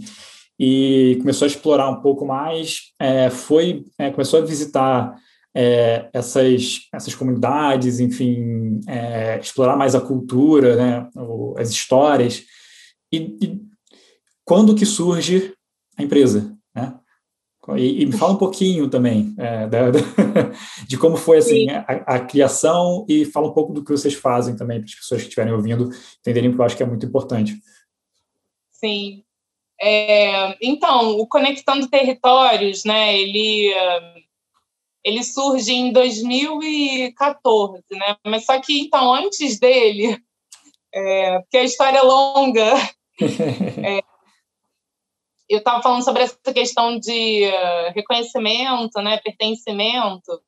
e 0.59 1.17
começou 1.19 1.47
a 1.47 1.49
explorar 1.49 1.91
um 1.91 2.01
pouco 2.01 2.25
mais, 2.25 2.93
é, 3.01 3.29
foi 3.29 3.85
é, 3.99 4.11
começou 4.11 4.41
a 4.41 4.45
visitar 4.45 5.17
é, 5.55 6.09
essas, 6.13 6.89
essas 6.95 7.15
comunidades, 7.15 7.99
enfim, 7.99 8.81
é, 8.87 9.41
explorar 9.41 9.77
mais 9.77 9.95
a 9.97 10.01
cultura, 10.01 10.77
né, 10.77 11.09
as 11.59 11.71
histórias. 11.71 12.45
E, 13.13 13.37
e, 13.43 13.61
quando 14.45 14.75
que 14.75 14.87
surge 14.87 15.53
a 15.99 16.03
empresa? 16.03 16.52
E, 17.77 18.03
e 18.03 18.07
me 18.07 18.13
fala 18.13 18.33
um 18.33 18.39
pouquinho 18.39 18.91
também 18.91 19.35
é, 19.39 19.69
da, 19.69 19.91
da, 19.91 20.01
de 20.87 20.99
como 20.99 21.17
foi 21.17 21.39
assim 21.39 21.71
a, 21.71 22.17
a, 22.17 22.21
criação 22.21 23.07
e 23.09 23.25
fala 23.25 23.49
um 23.49 23.53
pouco 23.53 23.73
do 23.73 23.85
que 23.85 23.93
vocês 23.93 24.15
fazem 24.15 24.57
também 24.57 24.81
para 24.81 24.87
as 24.87 24.95
pessoas 24.97 25.21
que 25.21 25.29
estiverem 25.29 25.53
ouvindo 25.53 25.89
entenderem 26.19 26.51
porque 26.51 26.61
eu 26.61 26.67
acho 26.67 26.77
que 26.77 26.83
é 26.83 26.87
muito 26.87 27.07
importante. 27.07 27.55
Sim. 28.73 29.23
É, 29.81 30.57
então, 30.61 31.17
o 31.19 31.27
Conectando 31.27 31.89
Territórios, 31.89 32.85
né, 32.85 33.17
ele 33.17 33.73
ele 35.05 35.23
surge 35.25 35.73
em 35.73 35.93
2014, 35.93 37.83
né? 37.91 38.17
Mas 38.25 38.45
só 38.45 38.61
que 38.61 38.81
então 38.81 39.13
antes 39.15 39.59
dele, 39.59 40.17
é, 40.95 41.39
porque 41.41 41.59
a 41.59 41.65
história 41.65 41.99
é 41.99 42.03
longa, 42.03 42.75
é, 43.83 44.01
eu 45.53 45.59
estava 45.59 45.83
falando 45.83 46.05
sobre 46.05 46.23
essa 46.23 46.53
questão 46.53 46.99
de 46.99 47.47
uh, 47.47 47.93
reconhecimento, 47.95 49.01
né, 49.03 49.19
pertencimento. 49.19 50.41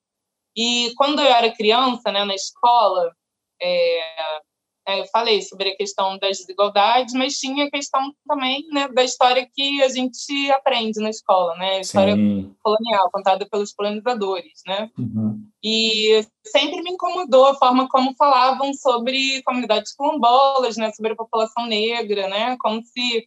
E 0.57 0.93
quando 0.97 1.21
eu 1.21 1.27
era 1.27 1.55
criança, 1.55 2.11
né, 2.11 2.25
na 2.25 2.35
escola, 2.35 3.13
é, 3.61 4.99
eu 4.99 5.07
falei 5.07 5.41
sobre 5.43 5.71
a 5.71 5.77
questão 5.77 6.19
das 6.19 6.39
desigualdades, 6.39 7.15
mas 7.15 7.39
tinha 7.39 7.65
a 7.65 7.71
questão 7.71 8.15
também 8.27 8.67
né, 8.71 8.89
da 8.89 9.03
história 9.03 9.49
que 9.53 9.83
a 9.83 9.89
gente 9.89 10.51
aprende 10.53 11.01
na 11.01 11.09
escola, 11.09 11.55
né? 11.57 11.77
A 11.77 11.81
história 11.81 12.15
Sim. 12.15 12.55
colonial, 12.63 13.11
contada 13.11 13.47
pelos 13.47 13.73
colonizadores, 13.73 14.61
né? 14.67 14.91
Uhum. 14.99 15.43
E 15.63 16.27
sempre 16.45 16.83
me 16.83 16.91
incomodou 16.91 17.47
a 17.47 17.55
forma 17.55 17.89
como 17.89 18.15
falavam 18.15 18.75
sobre 18.75 19.43
comunidades 19.43 19.95
quilombolas, 19.97 20.77
né? 20.77 20.93
Sobre 20.93 21.13
a 21.13 21.17
população 21.17 21.67
negra, 21.67 22.29
né? 22.29 22.57
Como 22.61 22.83
se 22.83 23.27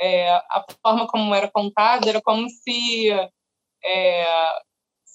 é, 0.00 0.30
a 0.30 0.64
forma 0.82 1.06
como 1.06 1.34
era 1.34 1.50
contada 1.50 2.08
era 2.08 2.20
como 2.20 2.48
se 2.48 3.10
é, 3.84 4.26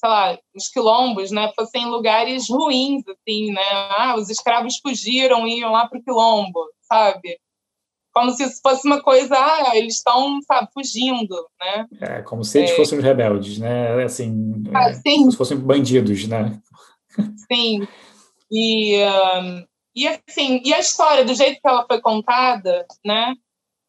sei 0.01 0.09
lá, 0.09 0.39
os 0.55 0.67
quilombos, 0.67 1.29
né, 1.29 1.51
fossem 1.55 1.85
lugares 1.85 2.49
ruins, 2.49 3.03
assim, 3.07 3.51
né? 3.51 3.61
Ah, 3.71 4.15
os 4.17 4.29
escravos 4.29 4.77
fugiram 4.77 5.47
e 5.47 5.59
iam 5.59 5.71
lá 5.71 5.87
para 5.87 5.99
o 5.99 6.03
quilombo, 6.03 6.65
sabe? 6.81 7.39
Como 8.11 8.31
se 8.31 8.43
isso 8.43 8.59
fosse 8.61 8.85
uma 8.87 9.01
coisa, 9.01 9.35
ah, 9.37 9.77
eles 9.77 9.97
estão, 9.97 10.41
sabe, 10.41 10.69
fugindo, 10.73 11.35
né? 11.59 11.85
É, 12.01 12.21
como 12.23 12.43
se 12.43 12.57
eles 12.57 12.71
é... 12.71 12.75
fossem 12.75 12.97
os 12.97 13.03
rebeldes, 13.03 13.59
né? 13.59 14.03
Assim, 14.03 14.63
ah, 14.73 14.89
é, 14.89 15.01
como 15.03 15.31
se 15.31 15.37
fossem 15.37 15.57
bandidos, 15.57 16.27
né? 16.27 16.59
Sim. 17.51 17.87
E, 18.51 18.97
um, 19.05 19.65
e 19.95 20.07
assim, 20.07 20.61
e 20.65 20.73
a 20.73 20.79
história, 20.79 21.23
do 21.23 21.33
jeito 21.35 21.61
que 21.61 21.67
ela 21.67 21.85
foi 21.85 22.01
contada, 22.01 22.85
né? 23.05 23.33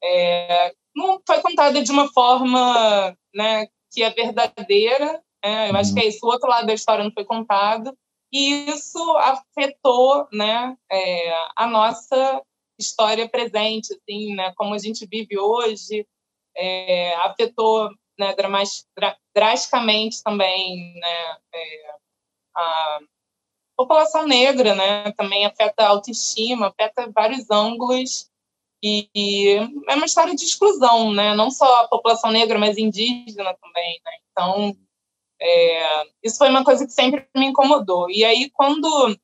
É, 0.05 0.73
não 0.95 1.21
foi 1.27 1.41
contada 1.41 1.83
de 1.83 1.91
uma 1.91 2.09
forma, 2.13 3.17
né, 3.35 3.67
que 3.91 4.03
é 4.03 4.11
verdadeira, 4.11 5.23
é, 5.43 5.71
eu 5.71 5.77
acho 5.77 5.93
que 5.93 6.01
é 6.01 6.07
isso. 6.07 6.25
O 6.25 6.31
outro 6.31 6.49
lado 6.49 6.67
da 6.67 6.75
história 6.75 7.03
não 7.03 7.13
foi 7.13 7.25
contado. 7.25 7.97
E 8.33 8.71
isso 8.71 8.99
afetou 9.19 10.27
né, 10.33 10.77
é, 10.91 11.35
a 11.57 11.67
nossa 11.67 12.43
história 12.79 13.29
presente, 13.29 13.93
assim, 13.93 14.35
né, 14.35 14.53
como 14.57 14.75
a 14.75 14.79
gente 14.79 15.07
vive 15.07 15.39
hoje, 15.39 16.07
é, 16.57 17.15
afetou 17.17 17.91
né, 18.19 18.35
drasticamente 19.35 20.23
também 20.23 20.95
né, 20.95 21.37
é, 21.55 21.95
a 22.57 22.99
população 23.77 24.27
negra, 24.27 24.75
né, 24.75 25.13
também 25.13 25.45
afeta 25.45 25.85
a 25.85 25.89
autoestima, 25.89 26.69
afeta 26.69 27.11
vários 27.15 27.51
ângulos 27.51 28.32
e, 28.83 29.57
é 29.89 29.95
uma 29.95 30.07
história 30.07 30.35
de 30.35 30.45
exclusão, 30.45 31.13
né, 31.13 31.35
não 31.35 31.51
só 31.51 31.83
a 31.83 31.89
população 31.89 32.31
negra, 32.31 32.59
mas 32.59 32.77
indígena 32.77 33.55
também, 33.55 34.01
né, 34.05 34.13
então 34.31 34.77
é, 35.41 36.07
isso 36.23 36.39
foi 36.39 36.49
uma 36.49 36.65
coisa 36.65 36.87
que 36.87 36.93
sempre 36.93 37.27
me 37.35 37.47
incomodou. 37.47 38.09
E 38.09 38.25
aí, 38.25 38.49
quando 38.51 39.17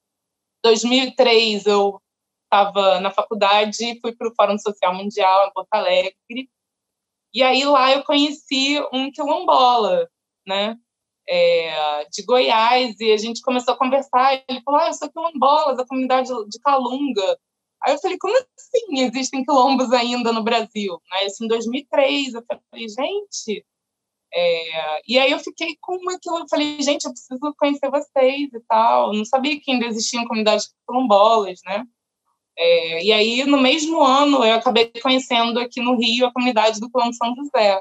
2003 0.64 1.66
eu 1.66 2.00
estava 2.44 3.00
na 3.00 3.10
faculdade, 3.10 4.00
fui 4.00 4.12
para 4.14 4.28
o 4.28 4.34
Fórum 4.34 4.58
Social 4.58 4.94
Mundial 4.94 5.46
em 5.48 5.52
Porto 5.52 5.72
Alegre, 5.72 6.50
e 7.32 7.42
aí 7.42 7.64
lá 7.64 7.92
eu 7.92 8.02
conheci 8.04 8.80
um 8.92 9.10
quilombola, 9.12 10.08
né? 10.46 10.76
É, 11.28 12.04
de 12.10 12.22
Goiás, 12.24 12.98
e 13.00 13.12
a 13.12 13.16
gente 13.18 13.42
começou 13.42 13.74
a 13.74 13.78
conversar. 13.78 14.42
Ele 14.48 14.62
falou: 14.62 14.80
Ah, 14.80 14.86
eu 14.88 14.94
sou 14.94 15.10
quilombola 15.10 15.76
da 15.76 15.86
comunidade 15.86 16.28
de 16.48 16.58
Calunga. 16.60 17.38
Aí 17.84 17.94
eu 17.94 17.98
falei: 17.98 18.18
Como 18.18 18.36
assim 18.36 19.00
existem 19.00 19.44
quilombos 19.44 19.92
ainda 19.92 20.32
no 20.32 20.42
Brasil? 20.42 21.00
Né? 21.10 21.26
Isso 21.26 21.44
em 21.44 21.48
2003. 21.48 22.34
Eu 22.34 22.44
falei: 22.70 22.88
Gente, 22.88 23.64
é, 24.32 25.00
e 25.06 25.18
aí 25.18 25.30
eu 25.30 25.38
fiquei 25.38 25.76
com 25.80 25.94
aquilo, 26.10 26.40
eu 26.40 26.48
falei, 26.48 26.80
gente, 26.82 27.04
eu 27.06 27.12
preciso 27.12 27.54
conhecer 27.58 27.90
vocês 27.90 28.52
e 28.52 28.60
tal. 28.68 29.12
Eu 29.12 29.18
não 29.18 29.24
sabia 29.24 29.58
que 29.60 29.70
ainda 29.70 29.86
existiam 29.86 30.26
comunidades 30.26 30.72
quilombolas, 30.86 31.60
né? 31.64 31.84
É, 32.56 33.04
e 33.04 33.12
aí, 33.12 33.44
no 33.44 33.58
mesmo 33.60 34.02
ano, 34.02 34.44
eu 34.44 34.56
acabei 34.56 34.90
conhecendo 35.00 35.60
aqui 35.60 35.80
no 35.80 35.96
Rio 35.96 36.26
a 36.26 36.32
comunidade 36.32 36.80
do 36.80 36.90
Quilombo 36.90 37.14
São 37.14 37.34
José, 37.36 37.80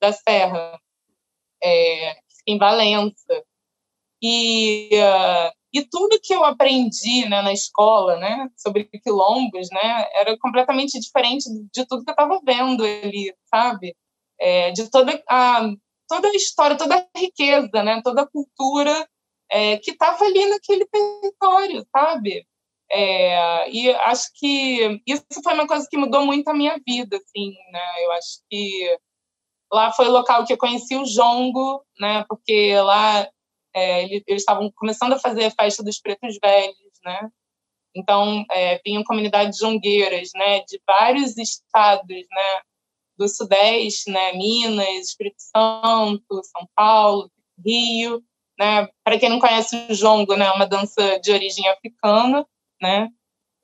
da 0.00 0.12
Serra, 0.12 0.80
é, 1.62 2.16
em 2.46 2.58
Valença. 2.58 3.44
E, 4.22 4.90
uh, 4.94 5.52
e 5.78 5.86
tudo 5.88 6.20
que 6.22 6.34
eu 6.34 6.44
aprendi 6.44 7.28
né, 7.28 7.42
na 7.42 7.52
escola 7.52 8.16
né, 8.16 8.48
sobre 8.56 8.84
quilombos 8.84 9.68
né, 9.70 10.06
era 10.14 10.38
completamente 10.38 10.98
diferente 10.98 11.44
de 11.72 11.86
tudo 11.86 12.04
que 12.04 12.10
eu 12.10 12.12
estava 12.12 12.40
vendo 12.44 12.84
ali, 12.84 13.34
sabe? 13.44 13.96
É, 14.38 14.70
de 14.70 14.90
toda 14.90 15.22
a 15.28 15.70
toda 16.08 16.28
a 16.28 16.32
história, 16.34 16.76
toda 16.76 16.96
a 16.96 17.18
riqueza, 17.18 17.82
né? 17.82 18.00
toda 18.02 18.22
a 18.22 18.26
cultura 18.26 19.08
é, 19.50 19.76
que 19.78 19.92
estava 19.92 20.24
ali 20.24 20.46
naquele 20.46 20.86
território, 20.86 21.86
sabe? 21.90 22.46
É, 22.90 23.70
e 23.70 23.90
acho 23.90 24.30
que 24.34 25.02
isso 25.06 25.24
foi 25.42 25.54
uma 25.54 25.66
coisa 25.66 25.86
que 25.90 25.96
mudou 25.96 26.24
muito 26.24 26.48
a 26.48 26.54
minha 26.54 26.80
vida, 26.86 27.16
assim, 27.16 27.54
né? 27.72 28.04
Eu 28.04 28.12
acho 28.12 28.40
que 28.48 28.98
lá 29.72 29.92
foi 29.92 30.06
o 30.08 30.12
local 30.12 30.44
que 30.44 30.52
eu 30.52 30.58
conheci 30.58 30.96
o 30.96 31.04
jongo, 31.04 31.84
né? 31.98 32.24
Porque 32.28 32.78
lá 32.80 33.28
é, 33.76 34.04
eles 34.04 34.24
estavam 34.28 34.70
começando 34.74 35.12
a 35.12 35.18
fazer 35.18 35.44
a 35.44 35.50
festa 35.50 35.82
dos 35.82 36.00
pretos 36.00 36.38
velhos, 36.42 36.76
né? 37.04 37.30
Então 37.94 38.44
é, 38.52 38.80
vinham 38.84 39.04
comunidades 39.04 39.58
jongueiras, 39.58 40.30
né? 40.34 40.60
De 40.60 40.80
vários 40.86 41.36
estados, 41.36 42.08
né? 42.08 42.60
do 43.16 43.28
Sudeste, 43.28 44.10
né, 44.10 44.32
Minas, 44.34 45.08
Espírito 45.08 45.38
Santo, 45.38 46.42
São 46.44 46.68
Paulo, 46.74 47.30
Rio, 47.64 48.22
né? 48.58 48.88
Para 49.02 49.18
quem 49.18 49.28
não 49.28 49.40
conhece 49.40 49.76
o 49.90 49.94
jongo, 49.94 50.36
né, 50.36 50.46
é 50.46 50.52
uma 50.52 50.66
dança 50.66 51.18
de 51.20 51.32
origem 51.32 51.66
africana, 51.68 52.46
né? 52.80 53.08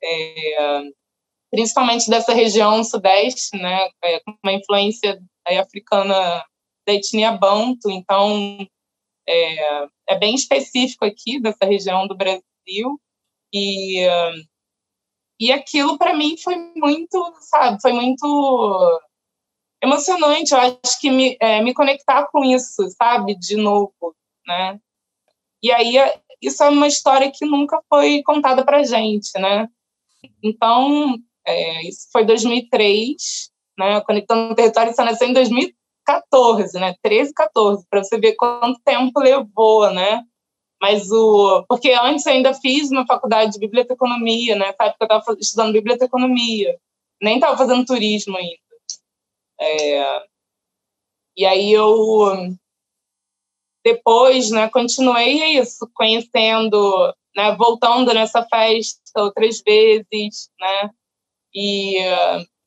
É, 0.03 0.81
principalmente 1.51 2.09
dessa 2.09 2.33
região 2.33 2.83
Sudeste, 2.83 3.55
né, 3.57 3.87
é, 4.03 4.19
com 4.21 4.35
uma 4.43 4.53
influência 4.53 5.21
africana 5.59 6.43
da 6.85 6.93
etnia 6.93 7.31
Banto, 7.31 7.89
então 7.89 8.67
é, 9.27 9.87
é 10.09 10.19
bem 10.19 10.35
específico 10.35 11.05
aqui 11.05 11.39
dessa 11.39 11.65
região 11.65 12.07
do 12.07 12.15
Brasil 12.15 12.99
e 13.53 14.05
e 15.39 15.51
aquilo 15.51 15.97
para 15.97 16.15
mim 16.15 16.37
foi 16.37 16.55
muito, 16.75 17.33
sabe, 17.41 17.81
foi 17.81 17.91
muito 17.91 19.01
emocionante, 19.83 20.53
eu 20.53 20.59
acho 20.59 20.99
que 21.01 21.11
me, 21.11 21.35
é, 21.41 21.61
me 21.61 21.73
conectar 21.73 22.27
com 22.27 22.45
isso, 22.45 22.89
sabe, 22.91 23.35
de 23.37 23.57
novo, 23.57 24.15
né? 24.47 24.79
E 25.61 25.71
aí, 25.71 25.95
isso 26.41 26.63
é 26.63 26.69
uma 26.69 26.87
história 26.87 27.29
que 27.29 27.45
nunca 27.45 27.81
foi 27.89 28.23
contada 28.23 28.63
pra 28.63 28.83
gente, 28.83 29.37
né? 29.37 29.67
Então, 30.41 31.17
é, 31.45 31.87
isso 31.89 32.07
foi 32.11 32.23
2003, 32.25 33.51
né? 33.77 33.99
Conectando 34.01 34.53
o 34.53 34.55
Território, 34.55 34.91
isso 34.91 35.03
nasceu 35.03 35.27
em 35.27 35.33
2014, 36.05 36.79
né? 36.79 36.95
13, 37.01 37.33
14, 37.33 37.85
para 37.89 38.03
você 38.03 38.17
ver 38.17 38.33
quanto 38.33 38.79
tempo 38.83 39.19
levou, 39.19 39.89
né? 39.91 40.23
Mas 40.81 41.09
o... 41.11 41.63
Porque 41.67 41.91
antes 41.93 42.25
eu 42.25 42.33
ainda 42.33 42.53
fiz 42.53 42.91
uma 42.91 43.05
faculdade 43.05 43.53
de 43.53 43.59
biblioteconomia, 43.59 44.55
né? 44.55 44.73
Sabe 44.73 44.95
que 44.97 45.03
eu 45.03 45.05
estava 45.05 45.37
estudando 45.39 45.73
biblioteconomia. 45.73 46.77
Nem 47.21 47.35
estava 47.35 47.57
fazendo 47.57 47.85
turismo 47.85 48.37
ainda. 48.37 48.57
É, 49.61 50.23
e 51.37 51.45
aí 51.45 51.71
eu 51.71 52.53
depois, 53.83 54.49
né, 54.49 54.69
continuei 54.69 55.57
isso, 55.57 55.89
conhecendo, 55.93 57.13
né, 57.35 57.53
voltando 57.55 58.13
nessa 58.13 58.45
festa 58.45 59.01
outras 59.17 59.61
vezes, 59.61 60.49
né, 60.59 60.89
e 61.53 61.97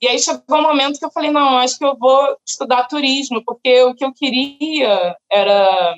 E 0.01 0.07
aí 0.07 0.19
chegou 0.19 0.59
um 0.59 0.63
momento 0.63 0.99
que 0.99 1.05
eu 1.05 1.11
falei, 1.11 1.31
não, 1.31 1.59
acho 1.59 1.79
que 1.79 1.85
eu 1.85 1.97
vou 1.97 2.37
estudar 2.47 2.85
turismo, 2.85 3.43
porque 3.45 3.83
o 3.85 3.95
que 3.95 4.05
eu 4.05 4.13
queria 4.13 5.17
era 5.31 5.95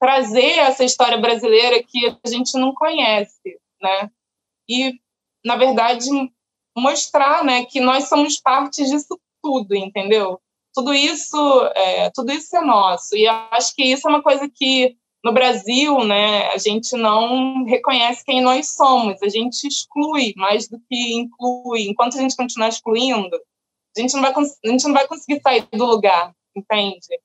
trazer 0.00 0.58
essa 0.58 0.84
história 0.84 1.18
brasileira 1.18 1.82
que 1.82 2.06
a 2.24 2.28
gente 2.28 2.58
não 2.58 2.74
conhece, 2.74 3.58
né? 3.80 4.10
E, 4.68 4.94
na 5.44 5.56
verdade, 5.56 6.06
mostrar, 6.76 7.44
né, 7.44 7.64
que 7.66 7.80
nós 7.80 8.08
somos 8.08 8.40
parte 8.40 8.84
disso 8.84 9.20
tudo, 9.42 9.74
entendeu? 9.74 10.40
Tudo 10.74 10.94
isso, 10.94 11.36
é, 11.74 12.10
tudo 12.10 12.32
isso 12.32 12.56
é 12.56 12.62
nosso. 12.62 13.14
E 13.14 13.28
acho 13.28 13.74
que 13.74 13.84
isso 13.84 14.08
é 14.08 14.10
uma 14.10 14.22
coisa 14.22 14.48
que 14.48 14.96
no 15.24 15.32
Brasil, 15.32 16.04
né, 16.04 16.48
a 16.48 16.58
gente 16.58 16.96
não 16.96 17.64
reconhece 17.64 18.24
quem 18.24 18.40
nós 18.40 18.74
somos, 18.74 19.22
a 19.22 19.28
gente 19.28 19.66
exclui 19.68 20.34
mais 20.36 20.68
do 20.68 20.80
que 20.80 21.14
inclui. 21.14 21.82
Enquanto 21.82 22.18
a 22.18 22.20
gente 22.20 22.36
continuar 22.36 22.68
excluindo, 22.68 23.36
a 23.96 24.00
gente 24.00 24.14
não 24.14 24.22
vai, 24.22 24.32
a 24.32 24.68
gente 24.68 24.84
não 24.84 24.92
vai 24.92 25.06
conseguir 25.06 25.40
sair 25.40 25.66
do 25.72 25.84
lugar, 25.84 26.34
entende? 26.56 27.20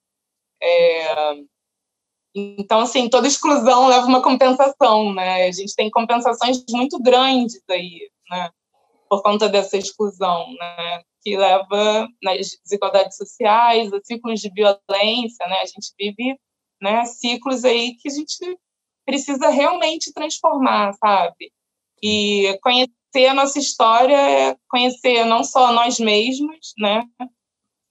É, 0.61 1.35
então, 2.35 2.81
assim, 2.81 3.09
toda 3.09 3.27
exclusão 3.27 3.87
leva 3.87 4.05
uma 4.05 4.21
compensação, 4.21 5.13
né? 5.13 5.47
A 5.47 5.51
gente 5.51 5.75
tem 5.75 5.89
compensações 5.89 6.63
muito 6.69 7.01
grandes 7.01 7.63
aí, 7.69 8.11
né? 8.29 8.51
Por 9.09 9.23
conta 9.23 9.49
dessa 9.49 9.75
exclusão, 9.75 10.45
né? 10.59 11.01
Que 11.23 11.35
leva 11.35 12.07
nas 12.21 12.59
desigualdades 12.63 13.17
sociais, 13.17 13.91
a 13.91 13.99
ciclos 14.03 14.39
de 14.39 14.51
violência, 14.51 15.47
né? 15.47 15.57
A 15.61 15.65
gente 15.65 15.91
vive 15.97 16.37
né, 16.81 17.05
ciclos 17.05 17.63
aí 17.63 17.95
que 17.95 18.07
a 18.09 18.11
gente 18.11 18.59
precisa 19.05 19.49
realmente 19.49 20.13
transformar, 20.13 20.93
sabe? 20.93 21.51
E 22.01 22.57
conhecer 22.61 23.27
a 23.29 23.33
nossa 23.33 23.57
história 23.57 24.15
é 24.15 24.57
conhecer 24.69 25.25
não 25.25 25.43
só 25.43 25.71
nós 25.71 25.99
mesmos, 25.99 26.73
né, 26.77 27.03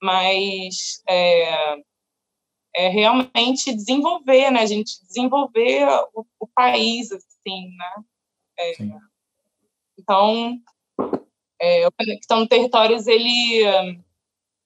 mas 0.02 1.02
é, 1.08 1.76
é 2.76 2.88
realmente 2.88 3.74
desenvolver, 3.74 4.50
né, 4.50 4.60
a 4.60 4.66
gente 4.66 5.02
desenvolver 5.06 5.86
o, 6.14 6.26
o 6.40 6.46
país, 6.46 7.10
assim, 7.10 7.68
né? 7.76 8.04
É, 8.58 8.72
então, 9.98 10.58
é, 11.60 11.88
o 11.88 11.92
Conectando 11.92 12.46
Territórios, 12.46 13.06
ele 13.06 13.64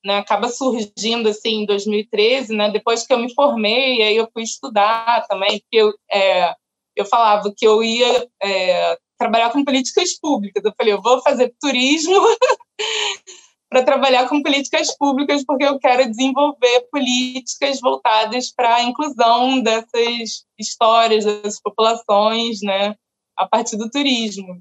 né, 0.05 0.19
acaba 0.19 0.49
surgindo 0.49 1.29
assim 1.29 1.63
em 1.63 1.67
2013, 1.67 2.55
né, 2.55 2.71
depois 2.71 3.07
que 3.07 3.13
eu 3.13 3.19
me 3.19 3.33
formei, 3.35 4.03
aí 4.03 4.17
eu 4.17 4.29
fui 4.33 4.43
estudar 4.43 5.27
também, 5.29 5.61
porque 5.61 5.77
eu, 5.77 5.93
é, 6.11 6.55
eu 6.97 7.05
falava 7.05 7.53
que 7.57 7.67
eu 7.67 7.83
ia 7.83 8.29
é, 8.43 8.99
trabalhar 9.19 9.51
com 9.51 9.65
políticas 9.65 10.19
públicas. 10.19 10.65
Eu 10.65 10.73
falei, 10.77 10.95
eu 10.95 11.03
vou 11.03 11.21
fazer 11.23 11.55
turismo 11.61 12.15
para 13.69 13.85
trabalhar 13.85 14.29
com 14.29 14.43
políticas 14.43 14.97
públicas, 14.97 15.45
porque 15.45 15.65
eu 15.65 15.79
quero 15.79 16.09
desenvolver 16.09 16.89
políticas 16.91 17.79
voltadas 17.81 18.51
para 18.51 18.77
a 18.77 18.83
inclusão 18.83 19.61
dessas 19.61 20.45
histórias, 20.59 21.25
dessas 21.25 21.61
populações, 21.61 22.61
né, 22.63 22.97
a 23.37 23.47
partir 23.47 23.77
do 23.77 23.91
turismo. 23.91 24.61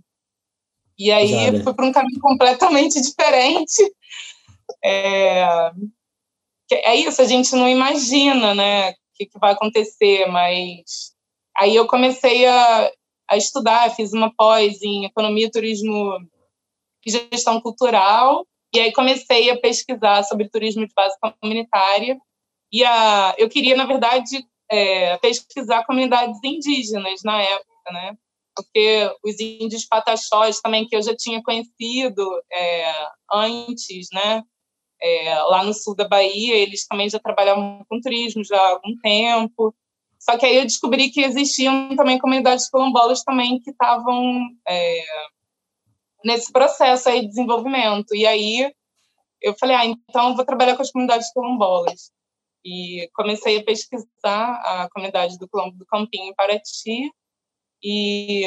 E 0.97 1.09
aí 1.11 1.31
Exato. 1.31 1.63
fui 1.63 1.73
para 1.73 1.85
um 1.85 1.93
caminho 1.93 2.19
completamente 2.19 2.99
diferente 3.01 3.89
é, 4.83 5.71
é 6.71 6.95
isso, 6.95 7.21
a 7.21 7.25
gente 7.25 7.55
não 7.55 7.67
imagina, 7.67 8.53
né, 8.53 8.91
o 8.91 8.95
que, 9.15 9.25
que 9.25 9.39
vai 9.39 9.53
acontecer, 9.53 10.25
mas 10.27 11.13
aí 11.57 11.75
eu 11.75 11.87
comecei 11.87 12.45
a, 12.45 12.91
a 13.29 13.37
estudar, 13.37 13.95
fiz 13.95 14.13
uma 14.13 14.33
pós 14.35 14.81
em 14.81 15.05
economia, 15.05 15.51
turismo 15.51 16.19
e 17.05 17.11
gestão 17.11 17.59
cultural, 17.59 18.45
e 18.73 18.79
aí 18.79 18.91
comecei 18.93 19.49
a 19.49 19.59
pesquisar 19.59 20.23
sobre 20.23 20.49
turismo 20.49 20.85
de 20.87 20.93
base 20.93 21.15
comunitária, 21.41 22.17
e 22.71 22.83
a, 22.83 23.33
eu 23.37 23.49
queria, 23.49 23.75
na 23.75 23.85
verdade, 23.85 24.45
é, 24.69 25.17
pesquisar 25.17 25.85
comunidades 25.85 26.39
indígenas 26.43 27.21
na 27.23 27.41
época, 27.41 27.91
né, 27.91 28.15
porque 28.55 29.09
os 29.23 29.39
índios 29.39 29.85
pataxós 29.85 30.59
também, 30.59 30.85
que 30.87 30.95
eu 30.95 31.01
já 31.01 31.15
tinha 31.15 31.41
conhecido 31.41 32.23
é, 32.51 32.93
antes, 33.31 34.07
né, 34.13 34.43
é, 35.01 35.35
lá 35.43 35.63
no 35.63 35.73
sul 35.73 35.95
da 35.95 36.07
Bahia, 36.07 36.55
eles 36.55 36.85
também 36.87 37.09
já 37.09 37.19
trabalhavam 37.19 37.85
com 37.89 38.01
turismo 38.01 38.43
já 38.43 38.57
há 38.57 38.69
algum 38.69 38.95
tempo. 39.01 39.73
Só 40.19 40.37
que 40.37 40.45
aí 40.45 40.57
eu 40.57 40.63
descobri 40.63 41.09
que 41.09 41.21
existiam 41.21 41.95
também 41.95 42.19
comunidades 42.19 42.69
quilombolas 42.69 43.23
também 43.23 43.59
que 43.61 43.71
estavam 43.71 44.49
é, 44.67 45.03
nesse 46.23 46.51
processo 46.51 47.07
aí 47.09 47.21
de 47.21 47.27
desenvolvimento. 47.27 48.13
E 48.13 48.27
aí 48.27 48.71
eu 49.41 49.55
falei, 49.57 49.75
ah, 49.75 49.85
então 49.85 50.29
eu 50.29 50.35
vou 50.35 50.45
trabalhar 50.45 50.75
com 50.75 50.81
as 50.81 50.91
comunidades 50.91 51.31
quilombolas. 51.31 52.11
E 52.63 53.09
comecei 53.13 53.57
a 53.57 53.63
pesquisar 53.63 54.07
a 54.25 54.89
comunidade 54.91 55.37
do 55.37 55.47
Quilombo 55.47 55.77
do 55.77 55.85
Campinho 55.85 56.25
em 56.25 56.35
Paraty. 56.35 57.09
E, 57.81 58.43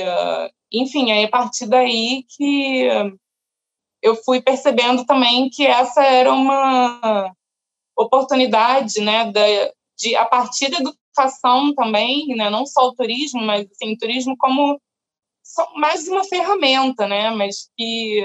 enfim, 0.70 1.10
aí 1.10 1.24
a 1.24 1.30
partir 1.30 1.66
daí 1.66 2.24
que 2.36 2.88
eu 4.02 4.16
fui 4.16 4.42
percebendo 4.42 5.06
também 5.06 5.48
que 5.48 5.66
essa 5.66 6.02
era 6.02 6.32
uma 6.32 7.32
oportunidade, 7.96 9.00
né, 9.00 9.30
de, 9.30 9.72
de 9.98 10.16
a 10.16 10.24
partir 10.24 10.68
da 10.70 10.78
educação 10.78 11.74
também, 11.74 12.26
né, 12.36 12.50
não 12.50 12.66
só 12.66 12.88
o 12.88 12.94
turismo, 12.94 13.40
mas 13.40 13.70
assim, 13.70 13.92
o 13.92 13.98
turismo 13.98 14.36
como 14.36 14.80
mais 15.76 16.08
uma 16.08 16.24
ferramenta, 16.24 17.06
né, 17.06 17.30
mas 17.30 17.70
que 17.76 18.24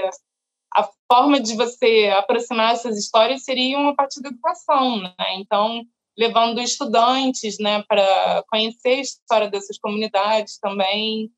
a 0.74 0.88
forma 1.10 1.40
de 1.40 1.54
você 1.54 2.12
aproximar 2.16 2.74
essas 2.74 2.98
histórias 2.98 3.44
seria 3.44 3.78
a 3.88 3.94
partir 3.94 4.20
da 4.20 4.28
educação, 4.28 5.00
né? 5.00 5.14
Então, 5.36 5.82
levando 6.16 6.60
estudantes, 6.60 7.58
né, 7.58 7.82
para 7.88 8.44
conhecer 8.48 8.90
a 8.90 9.00
história 9.00 9.48
dessas 9.48 9.78
comunidades 9.78 10.58
também. 10.58 11.30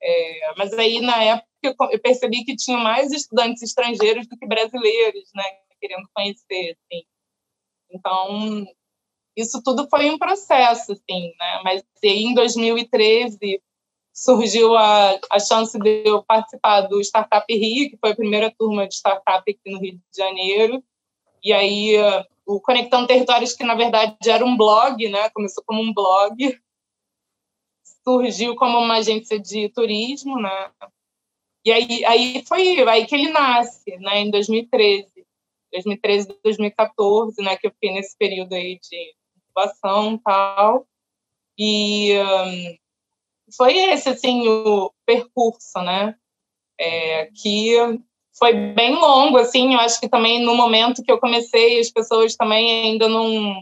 É, 0.00 0.54
mas 0.56 0.72
aí 0.74 1.00
na 1.00 1.22
época 1.22 1.48
eu, 1.62 2.00
percebi 2.00 2.44
que 2.44 2.56
tinha 2.56 2.78
mais 2.78 3.12
estudantes 3.12 3.62
estrangeiros 3.62 4.26
do 4.28 4.36
que 4.36 4.46
brasileiros, 4.46 5.28
né, 5.34 5.44
querendo 5.80 6.08
conhecer, 6.14 6.76
assim. 6.76 7.04
Então, 7.90 8.66
isso 9.36 9.62
tudo 9.62 9.88
foi 9.88 10.10
um 10.10 10.18
processo, 10.18 10.92
assim, 10.92 11.32
né, 11.38 11.60
mas 11.64 11.82
aí, 12.04 12.24
em 12.24 12.34
2013 12.34 13.62
surgiu 14.12 14.76
a, 14.76 15.18
a 15.30 15.38
chance 15.38 15.78
de 15.78 16.02
eu 16.04 16.24
participar 16.24 16.82
do 16.82 17.00
Startup 17.00 17.46
Rio, 17.52 17.88
que 17.90 17.96
foi 17.96 18.10
a 18.10 18.16
primeira 18.16 18.52
turma 18.56 18.86
de 18.86 18.94
startup 18.94 19.48
aqui 19.48 19.70
no 19.70 19.80
Rio 19.80 19.94
de 19.94 20.16
Janeiro, 20.16 20.82
e 21.42 21.52
aí 21.52 21.94
o 22.44 22.60
Conectando 22.60 23.06
Territórios, 23.06 23.52
que 23.52 23.62
na 23.62 23.74
verdade 23.74 24.16
era 24.26 24.44
um 24.44 24.56
blog, 24.56 25.08
né, 25.08 25.30
começou 25.30 25.62
como 25.64 25.80
um 25.80 25.92
blog, 25.92 26.58
surgiu 28.08 28.56
como 28.56 28.78
uma 28.78 28.96
agência 28.96 29.38
de 29.38 29.68
turismo, 29.68 30.40
né, 30.40 30.70
e 31.64 31.72
aí, 31.72 32.04
aí 32.06 32.44
foi 32.46 32.80
aí 32.88 33.06
que 33.06 33.14
ele 33.14 33.30
nasce, 33.30 33.94
né, 33.98 34.20
em 34.20 34.30
2013. 34.30 35.06
2013, 35.70 36.38
2014, 36.42 37.42
né, 37.42 37.58
que 37.58 37.66
eu 37.66 37.70
fiquei 37.72 37.92
nesse 37.92 38.16
período 38.16 38.54
aí 38.54 38.78
de 38.80 39.14
incubação 39.36 40.14
e 40.14 40.18
tal. 40.20 40.86
E 41.58 42.14
um, 42.18 42.76
foi 43.54 43.76
esse, 43.76 44.08
assim, 44.08 44.48
o 44.48 44.90
percurso, 45.04 45.78
né, 45.82 46.14
é, 46.80 47.26
que 47.26 47.74
foi 48.38 48.54
bem 48.72 48.94
longo, 48.94 49.36
assim, 49.36 49.74
eu 49.74 49.80
acho 49.80 50.00
que 50.00 50.08
também 50.08 50.42
no 50.42 50.54
momento 50.54 51.02
que 51.02 51.12
eu 51.12 51.18
comecei, 51.18 51.80
as 51.80 51.90
pessoas 51.90 52.34
também 52.34 52.84
ainda 52.84 53.08
não, 53.08 53.60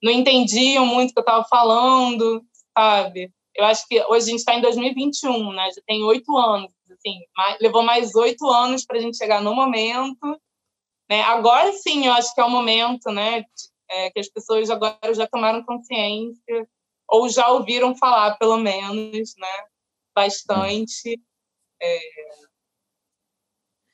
não 0.00 0.12
entendiam 0.12 0.86
muito 0.86 1.10
o 1.10 1.14
que 1.14 1.18
eu 1.18 1.22
estava 1.22 1.44
falando, 1.44 2.44
sabe? 2.78 3.32
Eu 3.60 3.66
acho 3.66 3.86
que 3.86 4.00
hoje 4.04 4.26
a 4.26 4.30
gente 4.30 4.38
está 4.38 4.54
em 4.54 4.62
2021, 4.62 5.52
né, 5.52 5.70
já 5.70 5.82
tem 5.86 6.02
oito 6.02 6.34
anos, 6.34 6.72
assim, 6.90 7.20
mais, 7.36 7.60
levou 7.60 7.82
mais 7.82 8.14
oito 8.14 8.48
anos 8.48 8.86
para 8.86 8.96
a 8.96 9.00
gente 9.00 9.18
chegar 9.18 9.42
no 9.42 9.54
momento. 9.54 10.40
Né? 11.10 11.20
Agora 11.20 11.70
sim, 11.74 12.06
eu 12.06 12.12
acho 12.14 12.34
que 12.34 12.40
é 12.40 12.44
o 12.44 12.48
momento, 12.48 13.10
né, 13.10 13.44
é, 13.90 14.10
que 14.10 14.18
as 14.18 14.28
pessoas 14.28 14.70
agora 14.70 15.12
já 15.12 15.26
tomaram 15.26 15.62
consciência 15.62 16.66
ou 17.06 17.28
já 17.28 17.48
ouviram 17.48 17.94
falar, 17.94 18.38
pelo 18.38 18.56
menos, 18.56 19.34
né, 19.36 19.64
bastante. 20.14 21.20
É, 21.82 22.00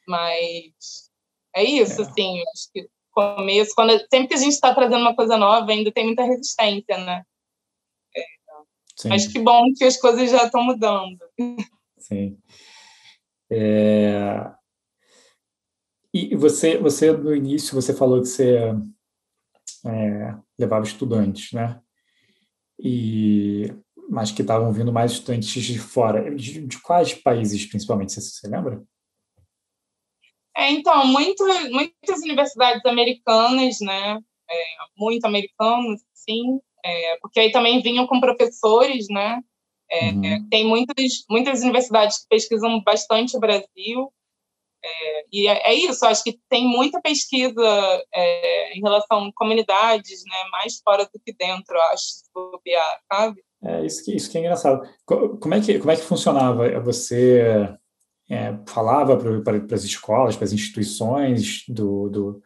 mas 0.06 1.10
é 1.56 1.64
isso, 1.64 2.02
é. 2.02 2.04
assim, 2.04 2.40
acho 2.54 2.70
que 2.72 2.88
começo, 3.10 3.74
quando, 3.74 3.98
sempre 3.98 4.28
que 4.28 4.34
a 4.34 4.38
gente 4.38 4.52
está 4.52 4.72
trazendo 4.72 5.00
uma 5.00 5.16
coisa 5.16 5.36
nova, 5.36 5.72
ainda 5.72 5.90
tem 5.90 6.04
muita 6.04 6.22
resistência, 6.22 6.98
né? 6.98 7.24
É, 9.04 9.08
mas 9.08 9.26
que 9.26 9.38
bom 9.38 9.72
que 9.76 9.84
as 9.84 9.96
coisas 9.96 10.30
já 10.30 10.44
estão 10.44 10.62
mudando. 10.62 11.18
Sim. 11.98 12.38
É... 13.50 14.50
E 16.14 16.34
você, 16.34 16.78
você, 16.78 17.12
no 17.12 17.34
início, 17.34 17.74
você 17.74 17.92
falou 17.92 18.20
que 18.20 18.28
você 18.28 18.72
é, 19.84 20.34
levava 20.58 20.86
estudantes, 20.86 21.52
né? 21.52 21.78
E, 22.78 23.70
mas 24.08 24.32
que 24.32 24.40
estavam 24.40 24.72
vindo 24.72 24.92
mais 24.92 25.12
estudantes 25.12 25.62
de 25.62 25.78
fora. 25.78 26.34
De, 26.34 26.66
de 26.66 26.80
quais 26.80 27.12
países, 27.12 27.66
principalmente, 27.66 28.12
você, 28.12 28.20
você 28.20 28.48
lembra? 28.48 28.82
É, 30.56 30.70
então, 30.70 31.06
muito, 31.06 31.44
muitas 31.70 32.20
universidades 32.20 32.84
americanas, 32.86 33.76
né? 33.80 34.18
É, 34.48 34.64
muito 34.96 35.24
americanos, 35.26 36.00
sim, 36.14 36.60
é, 36.86 37.18
porque 37.20 37.40
aí 37.40 37.52
também 37.52 37.82
vinham 37.82 38.06
com 38.06 38.20
professores, 38.20 39.06
né? 39.10 39.40
É, 39.90 40.10
uhum. 40.10 40.48
Tem 40.50 40.66
muitas, 40.66 40.96
muitas 41.30 41.62
universidades 41.62 42.18
que 42.18 42.28
pesquisam 42.28 42.82
bastante 42.82 43.36
o 43.36 43.40
Brasil, 43.40 44.12
é, 44.86 45.24
e 45.32 45.48
é, 45.48 45.70
é, 45.70 45.74
isso, 45.74 46.04
acho 46.06 46.22
que 46.22 46.38
tem 46.48 46.66
muita 46.66 47.00
pesquisa 47.00 48.04
é, 48.14 48.76
em 48.76 48.80
relação 48.80 49.26
a 49.26 49.32
comunidades, 49.34 50.22
né, 50.24 50.48
mais 50.52 50.80
fora 50.84 51.04
do 51.04 51.20
que 51.24 51.32
dentro, 51.32 51.78
acho, 51.92 52.04
bobear, 52.32 53.00
sabe? 53.12 53.42
É, 53.64 53.84
isso 53.84 54.04
que, 54.04 54.14
isso 54.14 54.30
que 54.30 54.38
é 54.38 54.40
engraçado. 54.40 54.88
Como 55.04 55.54
é 55.54 55.60
que, 55.60 55.78
como 55.78 55.90
é 55.90 55.96
que 55.96 56.02
funcionava? 56.02 56.78
Você 56.80 57.68
é, 58.30 58.54
falava 58.68 59.16
para 59.42 59.74
as 59.74 59.82
escolas, 59.82 60.36
para 60.36 60.44
as 60.44 60.52
instituições 60.52 61.64
do, 61.66 62.08
do, 62.08 62.42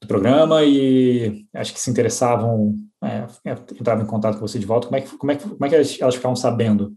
do, 0.00 0.06
programa 0.06 0.64
e 0.64 1.46
acho 1.54 1.72
que 1.72 1.80
se 1.80 1.90
interessavam, 1.90 2.74
é, 3.02 3.26
é, 3.50 3.52
entravam 3.52 4.04
em 4.04 4.08
contato 4.08 4.34
com 4.38 4.46
você 4.46 4.58
de 4.58 4.66
volta. 4.66 4.86
Como 4.88 4.96
é 4.96 5.00
que, 5.02 5.16
como 5.16 5.32
é 5.32 5.36
que, 5.36 5.48
como 5.48 5.64
é 5.64 5.68
que 5.68 5.74
elas 5.74 6.14
ficavam 6.14 6.36
sabendo 6.36 6.94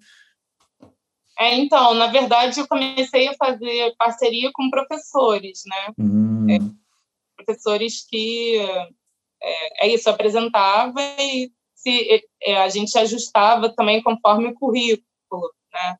é, 1.39 1.55
então, 1.55 1.93
na 1.95 2.07
verdade, 2.07 2.59
eu 2.59 2.67
comecei 2.67 3.27
a 3.27 3.33
fazer 3.33 3.93
parceria 3.97 4.51
com 4.53 4.69
professores, 4.69 5.63
né? 5.65 5.93
Hum. 5.97 6.47
É, 6.49 6.59
professores 7.35 8.05
que 8.07 8.59
é, 9.41 9.85
é, 9.85 9.87
isso, 9.87 10.09
apresentava 10.09 11.01
e 11.19 11.51
se 11.75 12.23
é, 12.41 12.57
a 12.57 12.69
gente 12.69 12.97
ajustava 12.97 13.73
também 13.75 14.01
conforme 14.01 14.47
o 14.47 14.53
currículo, 14.53 15.51
né? 15.73 15.97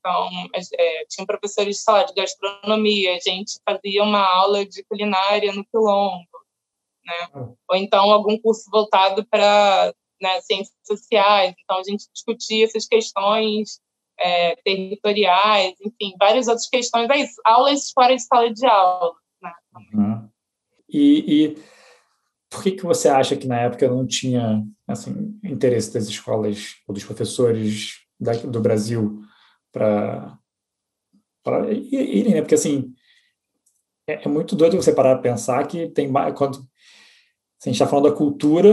Então, 0.00 0.30
é, 0.78 1.04
tinha 1.08 1.26
professores 1.26 1.82
só 1.82 2.02
de 2.02 2.14
gastronomia, 2.14 3.16
a 3.16 3.18
gente 3.18 3.60
fazia 3.68 4.02
uma 4.02 4.22
aula 4.22 4.64
de 4.64 4.82
culinária 4.84 5.52
no 5.52 5.64
Quilombo, 5.64 6.26
né? 7.04 7.28
Ah. 7.34 7.48
Ou 7.68 7.76
então 7.76 8.10
algum 8.10 8.38
curso 8.38 8.70
voltado 8.70 9.26
para 9.26 9.94
né, 10.20 10.40
ciências 10.40 10.76
sociais, 10.86 11.54
então 11.62 11.78
a 11.78 11.82
gente 11.82 12.06
discutia 12.12 12.64
essas 12.64 12.86
questões 12.86 13.80
é, 14.18 14.56
territoriais, 14.56 15.74
enfim, 15.80 16.14
várias 16.18 16.48
outras 16.48 16.68
questões. 16.68 17.08
É 17.10 17.18
isso, 17.18 17.40
aulas 17.44 17.90
fora 17.90 18.16
de 18.16 18.22
sala 18.22 18.52
de 18.52 18.66
aula. 18.66 19.14
Né? 19.42 19.52
Uhum. 19.94 20.28
E, 20.88 21.44
e, 21.44 21.62
por 22.48 22.62
que, 22.62 22.72
que 22.72 22.84
você 22.84 23.08
acha 23.08 23.36
que 23.36 23.46
na 23.46 23.60
época 23.60 23.88
não 23.88 24.06
tinha 24.06 24.64
assim, 24.88 25.38
interesse 25.44 25.92
das 25.92 26.08
escolas 26.08 26.76
ou 26.86 26.94
dos 26.94 27.04
professores 27.04 28.00
da, 28.18 28.32
do 28.32 28.60
Brasil 28.60 29.22
para 29.72 30.38
irem, 31.70 32.34
né? 32.34 32.40
Porque 32.40 32.54
assim, 32.54 32.92
é, 34.08 34.24
é, 34.24 34.28
muito 34.28 34.56
doido 34.56 34.76
você 34.76 34.92
parar 34.92 35.14
para 35.14 35.22
pensar 35.30 35.66
que 35.66 35.88
tem 35.88 36.08
mais. 36.08 36.34
Quando, 36.34 36.58
a 36.58 37.68
gente 37.68 37.74
está 37.74 37.86
falando 37.86 38.08
da 38.08 38.16
cultura 38.16 38.72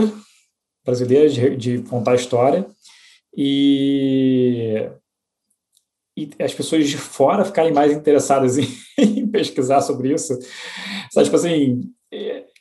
brasileira 0.86 1.30
de, 1.30 1.56
de 1.58 1.84
contar 1.84 2.16
história 2.16 2.66
e 3.36 4.90
e 6.18 6.32
as 6.40 6.52
pessoas 6.52 6.90
de 6.90 6.98
fora 6.98 7.46
ficarem 7.46 7.72
mais 7.72 7.94
interessadas 7.94 8.58
em, 8.58 8.68
em 8.98 9.28
pesquisar 9.28 9.82
sobre 9.82 10.12
isso, 10.12 10.34
sabe, 11.12 11.26
tipo 11.26 11.36
assim, 11.36 11.82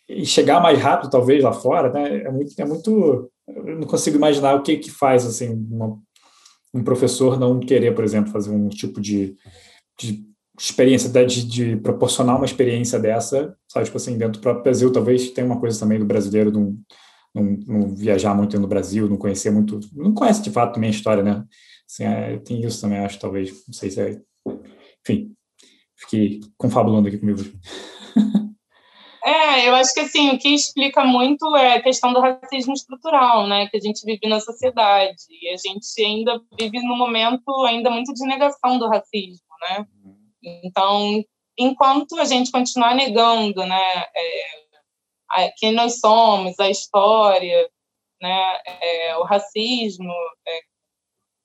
e 0.09 0.27
chegar 0.27 0.61
mais 0.61 0.79
rápido 0.79 1.11
talvez 1.11 1.43
lá 1.43 1.53
fora, 1.53 1.91
né? 1.91 2.19
É 2.19 2.31
muito, 2.31 2.61
é 2.61 2.65
muito, 2.65 3.31
eu 3.49 3.79
não 3.79 3.87
consigo 3.87 4.17
imaginar 4.17 4.55
o 4.55 4.63
que 4.63 4.77
que 4.77 4.91
faz 4.91 5.25
assim 5.25 5.53
uma, 5.71 5.99
um 6.77 6.85
professor 6.85 7.39
não 7.39 7.59
querer, 7.59 7.95
por 7.95 8.05
exemplo, 8.05 8.31
fazer 8.31 8.51
um 8.51 8.69
tipo 8.69 9.01
de, 9.01 9.37
de 9.99 10.25
experiência 10.59 11.11
de, 11.27 11.45
de, 11.47 11.77
proporcionar 11.77 12.37
uma 12.37 12.45
experiência 12.45 12.99
dessa, 12.99 13.57
sabe, 13.69 13.87
tipo 13.87 13.97
assim, 13.97 14.17
dentro 14.17 14.41
do 14.41 14.43
próprio 14.43 14.65
Brasil, 14.65 14.93
talvez 14.93 15.31
tenha 15.31 15.47
uma 15.47 15.61
coisa 15.61 15.79
também 15.79 15.99
do 15.99 16.05
brasileiro 16.05 16.51
não, 16.51 16.77
não, 17.35 17.45
não 17.67 17.95
viajar 17.95 18.35
muito 18.35 18.59
no 18.59 18.67
Brasil, 18.67 19.09
não 19.09 19.17
conhecer 19.17 19.51
muito, 19.51 19.81
não 19.93 20.13
conhece 20.13 20.43
de 20.43 20.51
fato 20.51 20.75
também 20.75 20.89
a 20.89 20.93
história, 20.93 21.23
né? 21.23 21.45
Assim, 21.89 22.05
é, 22.05 22.39
tem 22.39 22.61
isso 22.65 22.81
também, 22.81 22.99
acho, 22.99 23.19
talvez. 23.19 23.51
Não 23.67 23.75
sei 23.75 23.91
se 23.91 24.01
é. 24.01 24.21
Enfim, 25.03 25.33
fiquei 25.97 26.41
confabulando 26.57 27.09
aqui 27.09 27.19
comigo. 27.19 27.41
É, 29.27 29.69
eu 29.69 29.75
acho 29.75 29.93
que 29.93 30.01
assim, 30.01 30.31
o 30.31 30.39
que 30.39 30.55
explica 30.55 31.05
muito 31.05 31.57
é 31.57 31.75
a 31.75 31.83
questão 31.83 32.13
do 32.13 32.21
racismo 32.21 32.73
estrutural, 32.73 33.49
né, 33.49 33.67
que 33.67 33.77
a 33.77 33.81
gente 33.81 34.05
vive 34.05 34.29
na 34.29 34.39
sociedade. 34.39 35.17
E 35.29 35.49
a 35.49 35.57
gente 35.57 36.01
ainda 36.01 36.41
vive 36.57 36.81
num 36.81 36.97
momento 36.97 37.43
ainda 37.65 37.91
muito 37.91 38.15
de 38.15 38.25
negação 38.25 38.79
do 38.79 38.89
racismo, 38.89 39.45
né? 39.63 39.85
Então, 40.65 41.25
enquanto 41.59 42.17
a 42.21 42.25
gente 42.25 42.53
continuar 42.53 42.95
negando, 42.95 43.67
né, 43.67 44.05
é, 45.35 45.51
quem 45.57 45.73
nós 45.73 45.99
somos, 45.99 46.59
a 46.61 46.71
história, 46.71 47.69
né, 48.23 48.61
é, 48.81 49.17
o 49.17 49.25
racismo, 49.25 50.13
é, 50.47 50.61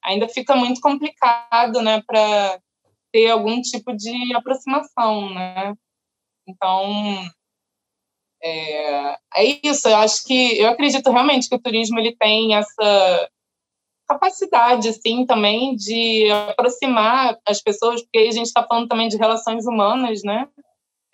ainda 0.03 0.27
fica 0.29 0.55
muito 0.55 0.79
complicado, 0.79 1.81
né, 1.81 1.99
para 2.05 2.59
ter 3.11 3.31
algum 3.31 3.59
tipo 3.59 3.91
de 3.95 4.35
aproximação, 4.35 5.33
né? 5.33 5.73
Então, 6.47 7.25
é, 8.43 9.17
é 9.35 9.59
isso. 9.63 9.87
Eu 9.87 9.97
acho 9.97 10.25
que 10.25 10.59
eu 10.59 10.69
acredito 10.69 11.11
realmente 11.11 11.47
que 11.47 11.55
o 11.55 11.61
turismo 11.61 11.99
ele 11.99 12.15
tem 12.15 12.55
essa 12.55 13.29
capacidade, 14.07 14.89
assim, 14.89 15.25
também 15.25 15.75
de 15.75 16.29
aproximar 16.49 17.39
as 17.47 17.61
pessoas, 17.61 18.01
porque 18.01 18.17
a 18.17 18.31
gente 18.31 18.47
está 18.47 18.65
falando 18.65 18.87
também 18.87 19.07
de 19.07 19.17
relações 19.17 19.65
humanas, 19.65 20.21
né? 20.23 20.47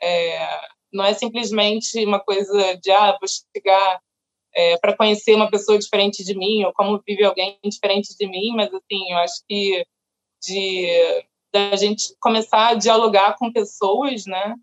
É, 0.01 0.59
não 0.91 1.05
é 1.05 1.13
simplesmente 1.13 2.03
uma 2.05 2.19
coisa 2.19 2.75
de 2.77 2.91
ah, 2.91 3.17
vou 3.19 3.27
chegar 3.55 3.99
é, 4.55 4.77
para 4.77 4.95
conhecer 4.95 5.35
uma 5.35 5.49
pessoa 5.49 5.77
diferente 5.77 6.23
de 6.23 6.35
mim 6.35 6.63
ou 6.63 6.73
como 6.73 7.01
vive 7.05 7.23
alguém 7.23 7.59
diferente 7.63 8.15
de 8.17 8.27
mim, 8.27 8.53
mas 8.55 8.73
assim, 8.73 9.11
eu 9.11 9.17
acho 9.17 9.43
que 9.47 9.85
de 10.43 11.25
da 11.53 11.75
gente 11.75 12.13
começar 12.19 12.69
a 12.69 12.73
dialogar 12.73 13.35
com 13.37 13.51
pessoas, 13.51 14.25
né, 14.25 14.55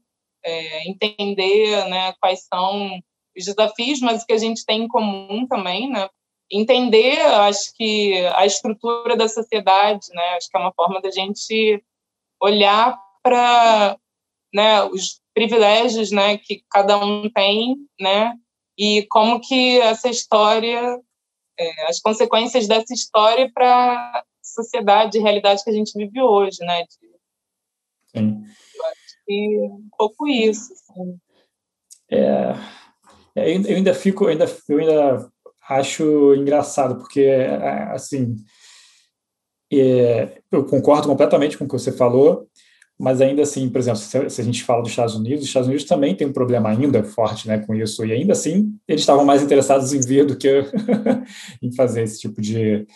é, 0.45 0.89
entender, 0.89 1.85
né, 1.89 2.13
quais 2.21 2.47
são 2.47 3.01
os 3.37 3.45
desafios, 3.45 4.01
mas 4.01 4.23
o 4.23 4.27
que 4.27 4.33
a 4.33 4.39
gente 4.39 4.65
tem 4.65 4.83
em 4.83 4.89
comum 4.89 5.47
também, 5.47 5.91
né, 5.91 6.09
entender, 6.51 7.21
acho 7.21 7.75
que 7.75 8.27
a 8.35 8.45
estrutura 8.45 9.17
da 9.17 9.29
sociedade, 9.29 10.07
né, 10.13 10.37
acho 10.37 10.49
que 10.49 10.57
é 10.57 10.61
uma 10.61 10.73
forma 10.73 11.01
da 11.01 11.11
gente 11.11 11.83
olhar 12.41 12.99
para, 13.23 13.99
né, 14.53 14.83
os 14.85 15.21
privilégios, 15.33 16.11
né, 16.11 16.39
que 16.39 16.63
cada 16.71 16.99
um 16.99 17.29
tem, 17.31 17.77
né, 17.99 18.35
e 18.79 19.07
como 19.09 19.41
que 19.41 19.81
essa 19.81 20.09
história, 20.09 21.01
é, 21.59 21.87
as 21.89 22.01
consequências 22.01 22.69
dessa 22.69 22.93
história 22.93 23.51
para 23.53 23.67
a 23.67 24.25
sociedade, 24.43 25.19
realidade 25.19 25.65
que 25.65 25.71
a 25.71 25.73
gente 25.73 25.97
vive 25.97 26.21
hoje, 26.21 26.59
né? 26.61 26.85
Sim. 28.15 28.45
Que 29.27 29.59
um 29.59 29.89
pouco 29.97 30.27
isso. 30.27 30.73
Assim. 30.73 31.19
É, 32.11 32.55
é 33.37 33.57
eu 33.57 33.77
ainda 33.77 33.95
fico, 33.95 34.25
eu 34.25 34.29
ainda, 34.29 34.47
eu 34.69 34.79
ainda 34.79 35.31
acho 35.69 36.35
engraçado, 36.35 36.97
porque, 36.97 37.21
é, 37.21 37.91
assim, 37.93 38.37
é, 39.73 40.41
eu 40.51 40.65
concordo 40.65 41.09
completamente 41.09 41.57
com 41.57 41.65
o 41.65 41.69
que 41.69 41.73
você 41.73 41.93
falou, 41.93 42.47
mas 42.99 43.21
ainda 43.21 43.43
assim, 43.43 43.69
por 43.69 43.79
exemplo, 43.79 43.99
se, 43.99 44.41
a 44.41 44.45
gente 44.45 44.63
fala 44.63 44.83
dos 44.83 44.91
Estados 44.91 45.15
Unidos, 45.17 45.43
os 45.43 45.49
Estados 45.49 45.69
Unidos 45.69 45.87
também 45.87 46.15
tem 46.15 46.27
um 46.27 46.33
problema 46.33 46.69
ainda 46.69 47.03
forte 47.03 47.49
né, 47.49 47.59
com 47.59 47.75
isso, 47.75 48.05
e 48.05 48.13
ainda 48.13 48.33
assim 48.33 48.73
eles 48.87 49.03
estavam 49.03 49.25
mais 49.25 49.43
interessados 49.43 49.93
em 49.93 50.01
vir 50.01 50.25
do 50.25 50.37
que 50.37 50.63
em 51.61 51.73
fazer 51.75 52.03
esse 52.03 52.21
tipo 52.21 52.41
de, 52.41 52.87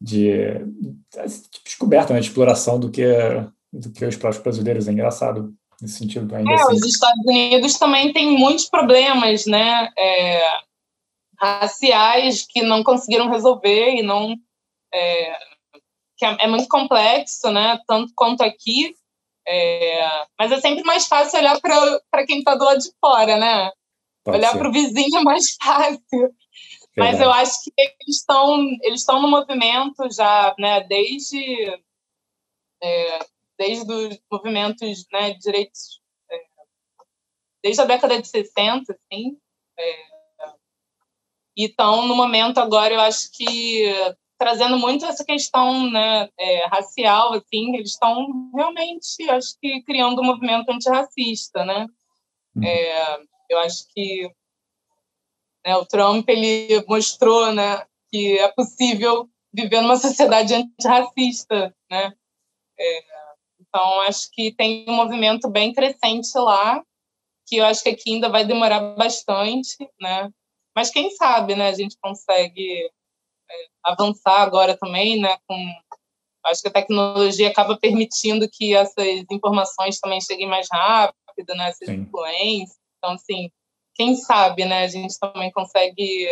de, 0.00 0.32
de 1.28 1.60
descoberta, 1.64 2.12
né, 2.12 2.20
de 2.20 2.26
exploração 2.26 2.80
do 2.80 2.90
que, 2.90 3.06
do 3.72 3.90
que 3.92 4.04
os 4.04 4.16
próprios 4.16 4.42
brasileiros. 4.42 4.88
É 4.88 4.92
engraçado 4.92 5.54
nesse 5.80 5.98
sentido 5.98 6.34
ainda. 6.34 6.50
É, 6.50 6.54
assim. 6.54 6.74
os 6.74 6.84
Estados 6.84 7.24
Unidos 7.24 7.78
também 7.78 8.12
têm 8.12 8.38
muitos 8.38 8.66
problemas, 8.66 9.46
né, 9.46 9.90
é, 9.96 10.42
raciais 11.38 12.46
que 12.48 12.62
não 12.62 12.82
conseguiram 12.82 13.30
resolver 13.30 13.94
e 13.96 14.02
não 14.02 14.36
é, 14.92 15.38
que 16.16 16.24
é, 16.24 16.36
é 16.40 16.46
muito 16.46 16.68
complexo, 16.68 17.50
né, 17.50 17.78
tanto 17.86 18.12
quanto 18.14 18.42
aqui 18.42 18.94
é, 19.48 20.26
mas 20.38 20.50
é 20.50 20.60
sempre 20.60 20.82
mais 20.82 21.06
fácil 21.06 21.38
olhar 21.38 21.60
para 21.60 22.26
quem 22.26 22.38
está 22.38 22.56
do 22.56 22.64
lado 22.64 22.80
de 22.80 22.90
fora, 23.00 23.36
né? 23.36 23.70
Pode 24.24 24.38
olhar 24.38 24.58
para 24.58 24.68
o 24.68 24.72
vizinho 24.72 25.18
é 25.18 25.22
mais 25.22 25.54
fácil. 25.62 26.34
Mas 26.96 27.20
eu 27.20 27.30
acho 27.30 27.62
que 27.62 27.72
eles 27.78 28.16
estão 28.16 28.58
eles 28.82 29.00
estão 29.00 29.22
no 29.22 29.28
movimento 29.28 30.10
já, 30.10 30.54
né? 30.58 30.80
Desde 30.80 31.80
é, 32.82 33.18
desde 33.58 33.92
os 33.92 34.18
movimentos 34.30 35.06
né, 35.12 35.32
de 35.32 35.38
direitos 35.38 36.00
é, 36.30 36.36
desde 37.62 37.82
a 37.82 37.84
década 37.84 38.20
de 38.20 38.28
60, 38.28 38.92
assim. 38.92 39.38
É, 39.78 40.16
e 41.56 41.64
estão 41.64 42.06
no 42.06 42.14
momento 42.14 42.58
agora, 42.58 42.92
eu 42.92 43.00
acho 43.00 43.30
que 43.32 43.90
trazendo 44.38 44.78
muito 44.78 45.06
essa 45.06 45.24
questão 45.24 45.90
né, 45.90 46.28
é, 46.38 46.66
racial, 46.66 47.32
assim, 47.32 47.74
eles 47.74 47.92
estão 47.92 48.50
realmente, 48.54 49.28
acho 49.30 49.58
que, 49.60 49.82
criando 49.82 50.20
um 50.20 50.24
movimento 50.24 50.70
antirracista, 50.70 51.64
né? 51.64 51.86
Uhum. 52.54 52.64
É, 52.64 53.20
eu 53.48 53.58
acho 53.60 53.86
que 53.94 54.30
né, 55.64 55.76
o 55.76 55.86
Trump, 55.86 56.28
ele 56.28 56.84
mostrou 56.86 57.52
né, 57.52 57.84
que 58.10 58.38
é 58.38 58.48
possível 58.48 59.28
viver 59.52 59.80
numa 59.80 59.96
sociedade 59.96 60.54
antirracista, 60.54 61.74
né? 61.90 62.12
É, 62.78 63.04
então, 63.76 64.00
acho 64.00 64.30
que 64.32 64.52
tem 64.52 64.86
um 64.88 64.94
movimento 64.94 65.50
bem 65.50 65.70
crescente 65.70 66.30
lá, 66.36 66.82
que 67.46 67.56
eu 67.56 67.64
acho 67.66 67.82
que 67.82 67.90
aqui 67.90 68.14
ainda 68.14 68.30
vai 68.30 68.42
demorar 68.42 68.80
bastante, 68.96 69.76
né? 70.00 70.30
Mas 70.74 70.90
quem 70.90 71.10
sabe, 71.10 71.54
né, 71.54 71.68
a 71.68 71.74
gente 71.74 71.94
consegue 72.00 72.90
é, 73.50 73.66
avançar 73.84 74.40
agora 74.40 74.76
também, 74.78 75.20
né, 75.20 75.36
com 75.46 75.56
acho 76.46 76.62
que 76.62 76.68
a 76.68 76.72
tecnologia 76.72 77.48
acaba 77.48 77.76
permitindo 77.76 78.48
que 78.50 78.74
essas 78.74 79.24
informações 79.30 79.98
também 80.00 80.20
cheguem 80.22 80.48
mais 80.48 80.68
rápido, 80.72 81.54
né, 81.54 81.68
essas 81.68 81.88
Sim. 81.88 81.96
influências. 81.96 82.78
Então, 82.96 83.12
assim, 83.14 83.50
quem 83.94 84.14
sabe, 84.14 84.64
né, 84.64 84.84
a 84.84 84.88
gente 84.88 85.18
também 85.18 85.50
consegue 85.52 86.26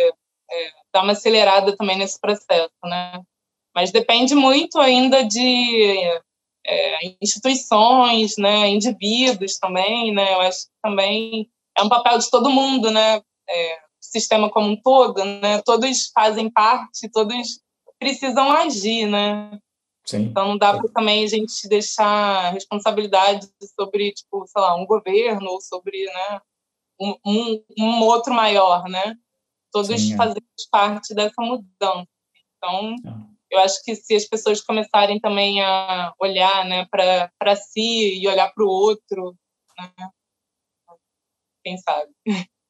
é, 0.51 0.71
dar 0.91 1.03
uma 1.03 1.11
acelerada 1.11 1.77
também 1.77 1.97
nesse 1.97 2.19
processo, 2.19 2.71
né? 2.83 3.21
Mas 3.75 3.91
depende 3.91 4.33
muito 4.33 4.79
ainda 4.79 5.23
de 5.23 6.21
é, 6.65 7.15
instituições, 7.21 8.37
né, 8.37 8.67
indivíduos 8.69 9.57
também, 9.57 10.13
né? 10.13 10.33
Eu 10.33 10.41
acho 10.41 10.65
que 10.65 10.71
também 10.81 11.49
é 11.77 11.83
um 11.83 11.89
papel 11.89 12.17
de 12.17 12.29
todo 12.29 12.49
mundo, 12.49 12.89
né? 12.91 13.21
É, 13.47 13.79
sistema 14.01 14.49
como 14.49 14.69
um 14.69 14.81
todo, 14.81 15.23
né? 15.23 15.61
Todos 15.63 16.11
fazem 16.13 16.49
parte, 16.49 17.09
todos 17.11 17.61
precisam 17.99 18.51
agir, 18.51 19.07
né? 19.07 19.59
Sim. 20.05 20.23
Então 20.23 20.49
não 20.49 20.57
dá 20.57 20.77
para 20.77 20.87
também 20.89 21.23
a 21.23 21.27
gente 21.27 21.67
deixar 21.67 22.53
responsabilidade 22.53 23.47
sobre, 23.79 24.11
tipo, 24.13 24.45
sei 24.47 24.61
lá, 24.61 24.75
um 24.75 24.85
governo 24.85 25.49
ou 25.49 25.61
sobre, 25.61 26.05
né, 26.05 26.41
um, 26.99 27.15
um, 27.25 27.63
um 27.79 28.03
outro 28.03 28.33
maior, 28.33 28.83
né? 28.87 29.15
Todos 29.71 29.87
Sim, 29.87 30.13
é. 30.13 30.17
fazemos 30.17 30.67
parte 30.71 31.13
dessa 31.13 31.41
mudança. 31.41 32.07
Então, 32.57 32.95
é. 33.05 33.34
Eu 33.55 33.59
acho 33.61 33.81
que 33.83 33.95
se 33.95 34.15
as 34.15 34.25
pessoas 34.25 34.61
começarem 34.61 35.19
também 35.19 35.61
a 35.61 36.13
olhar, 36.19 36.65
né, 36.65 36.85
para 36.91 37.55
si 37.55 38.19
e 38.19 38.27
olhar 38.27 38.51
para 38.53 38.63
o 38.63 38.67
outro, 38.67 39.35
né? 39.77 40.09
Quem 41.63 41.77
sabe? 41.77 42.11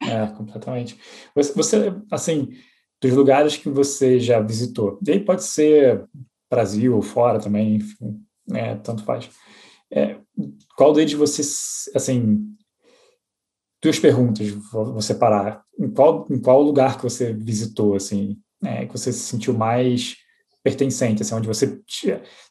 É, 0.01 0.27
completamente. 0.38 0.97
Você, 1.36 1.53
você, 1.53 1.93
assim, 2.11 2.49
dos 3.01 3.11
lugares 3.13 3.57
que 3.57 3.69
você 3.69 4.19
já 4.19 4.39
visitou, 4.39 4.99
e 5.05 5.11
aí 5.11 5.19
pode 5.19 5.43
ser 5.43 6.05
Brasil 6.49 6.95
ou 6.95 7.01
fora 7.01 7.39
também, 7.39 7.75
enfim, 7.75 8.23
né, 8.47 8.75
tanto 8.77 9.03
faz. 9.03 9.29
É, 9.91 10.19
qual 10.77 10.93
deles 10.93 11.13
você, 11.13 11.41
assim, 11.95 12.55
duas 13.81 13.99
perguntas, 13.99 14.47
vou 14.71 15.01
separar. 15.01 15.63
Em 15.77 15.91
qual, 15.91 16.27
em 16.29 16.39
qual 16.39 16.61
lugar 16.61 16.97
que 16.97 17.03
você 17.03 17.33
visitou, 17.33 17.95
assim, 17.95 18.39
né, 18.61 18.86
que 18.86 18.91
você 18.91 19.11
se 19.11 19.19
sentiu 19.19 19.53
mais 19.53 20.15
pertencente, 20.66 21.22
assim, 21.22 21.36
onde 21.36 21.47
você, 21.47 21.80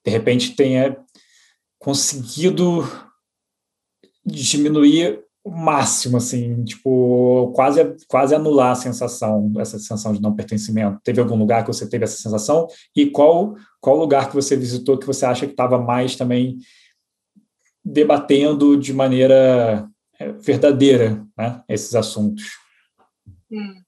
de 0.06 0.10
repente, 0.10 0.54
tenha 0.54 0.96
conseguido 1.80 2.88
diminuir 4.24 5.20
o 5.42 5.50
máximo, 5.50 6.16
assim, 6.16 6.64
tipo, 6.64 7.52
quase, 7.56 7.96
quase 8.06 8.32
anular 8.32 8.70
a 8.70 8.76
sensação, 8.76 9.52
essa 9.58 9.80
sensação 9.80 10.12
de 10.12 10.22
não 10.22 10.34
pertencimento. 10.34 11.00
Teve 11.02 11.20
algum 11.20 11.36
lugar 11.36 11.62
que 11.62 11.72
você 11.72 11.88
teve 11.88 12.04
essa 12.04 12.16
sensação? 12.16 12.68
E 12.96 13.10
qual, 13.10 13.56
qual 13.80 13.96
lugar 13.96 14.28
que 14.28 14.36
você 14.36 14.56
visitou 14.56 14.96
que 14.96 15.06
você 15.06 15.26
acha 15.26 15.44
que 15.44 15.52
estava 15.52 15.76
mais 15.76 16.14
também 16.14 16.58
debatendo 17.84 18.76
de 18.76 18.92
maneira 18.92 19.86
é, 20.20 20.30
verdadeira, 20.32 21.26
né, 21.36 21.62
esses 21.68 21.96
assuntos? 21.96 22.44
Hum. 23.50 23.83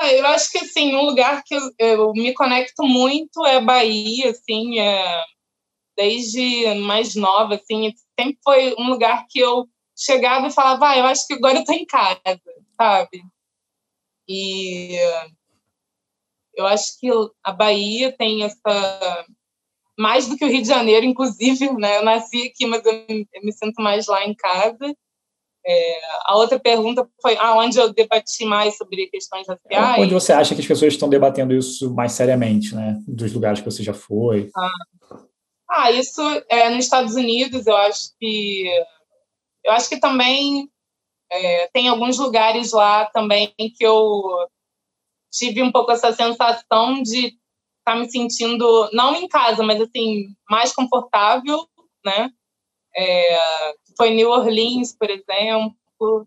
Eu 0.00 0.26
acho 0.28 0.50
que, 0.50 0.58
assim, 0.58 0.94
um 0.94 1.02
lugar 1.06 1.42
que 1.44 1.54
eu, 1.54 1.70
eu 1.78 2.12
me 2.12 2.32
conecto 2.34 2.84
muito 2.84 3.44
é 3.46 3.60
Bahia, 3.60 4.30
assim, 4.30 4.78
é, 4.78 5.24
desde 5.96 6.74
mais 6.80 7.14
nova, 7.14 7.54
assim, 7.54 7.92
sempre 8.18 8.38
foi 8.44 8.74
um 8.78 8.88
lugar 8.88 9.26
que 9.28 9.38
eu 9.38 9.66
chegava 9.96 10.46
e 10.46 10.52
falava, 10.52 10.90
ah, 10.90 10.98
eu 10.98 11.06
acho 11.06 11.26
que 11.26 11.34
agora 11.34 11.58
eu 11.58 11.64
tô 11.64 11.72
em 11.72 11.86
casa, 11.86 12.20
sabe? 12.76 13.22
E 14.28 14.96
eu 16.54 16.66
acho 16.66 16.98
que 16.98 17.08
a 17.44 17.52
Bahia 17.52 18.14
tem 18.16 18.42
essa 18.42 19.26
mais 19.98 20.28
do 20.28 20.36
que 20.36 20.44
o 20.44 20.48
Rio 20.48 20.60
de 20.62 20.68
Janeiro, 20.68 21.06
inclusive, 21.06 21.72
né? 21.72 21.98
Eu 21.98 22.04
nasci 22.04 22.48
aqui, 22.48 22.66
mas 22.66 22.84
eu 22.84 23.06
me 23.42 23.52
sinto 23.52 23.82
mais 23.82 24.06
lá 24.06 24.24
em 24.24 24.34
casa. 24.34 24.94
É, 25.68 26.00
a 26.24 26.36
outra 26.36 26.60
pergunta 26.60 27.08
foi 27.20 27.36
aonde 27.38 27.76
eu 27.76 27.92
debati 27.92 28.44
mais 28.44 28.76
sobre 28.76 29.08
questões 29.08 29.48
raciais. 29.48 30.00
Onde 30.00 30.14
você 30.14 30.32
acha 30.32 30.54
que 30.54 30.60
as 30.60 30.66
pessoas 30.66 30.92
estão 30.92 31.08
debatendo 31.08 31.52
isso 31.52 31.92
mais 31.92 32.12
seriamente, 32.12 32.72
né? 32.72 33.02
Dos 33.06 33.32
lugares 33.32 33.58
que 33.58 33.68
você 33.68 33.82
já 33.82 33.92
foi. 33.92 34.48
Ah, 34.56 34.70
ah 35.68 35.90
isso 35.90 36.22
é, 36.48 36.70
nos 36.70 36.84
Estados 36.84 37.16
Unidos, 37.16 37.66
eu 37.66 37.76
acho 37.76 38.10
que 38.20 38.64
eu 39.64 39.72
acho 39.72 39.88
que 39.88 39.98
também 39.98 40.70
é, 41.32 41.68
tem 41.72 41.88
alguns 41.88 42.16
lugares 42.18 42.70
lá 42.70 43.06
também 43.06 43.52
que 43.58 43.84
eu 43.84 44.48
tive 45.32 45.62
um 45.64 45.72
pouco 45.72 45.90
essa 45.90 46.12
sensação 46.12 47.02
de 47.02 47.26
estar 47.26 47.36
tá 47.84 47.96
me 47.96 48.08
sentindo, 48.08 48.88
não 48.92 49.16
em 49.16 49.26
casa, 49.26 49.64
mas 49.64 49.80
assim, 49.80 50.28
mais 50.48 50.72
confortável, 50.72 51.66
né? 52.04 52.30
É, 52.96 53.38
foi 53.96 54.10
New 54.10 54.30
Orleans, 54.30 54.96
por 54.96 55.10
exemplo, 55.10 56.26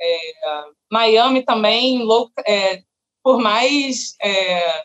é, 0.00 0.64
Miami 0.90 1.42
também, 1.42 2.06
é, 2.46 2.82
por 3.22 3.38
mais 3.38 4.16
é, 4.22 4.84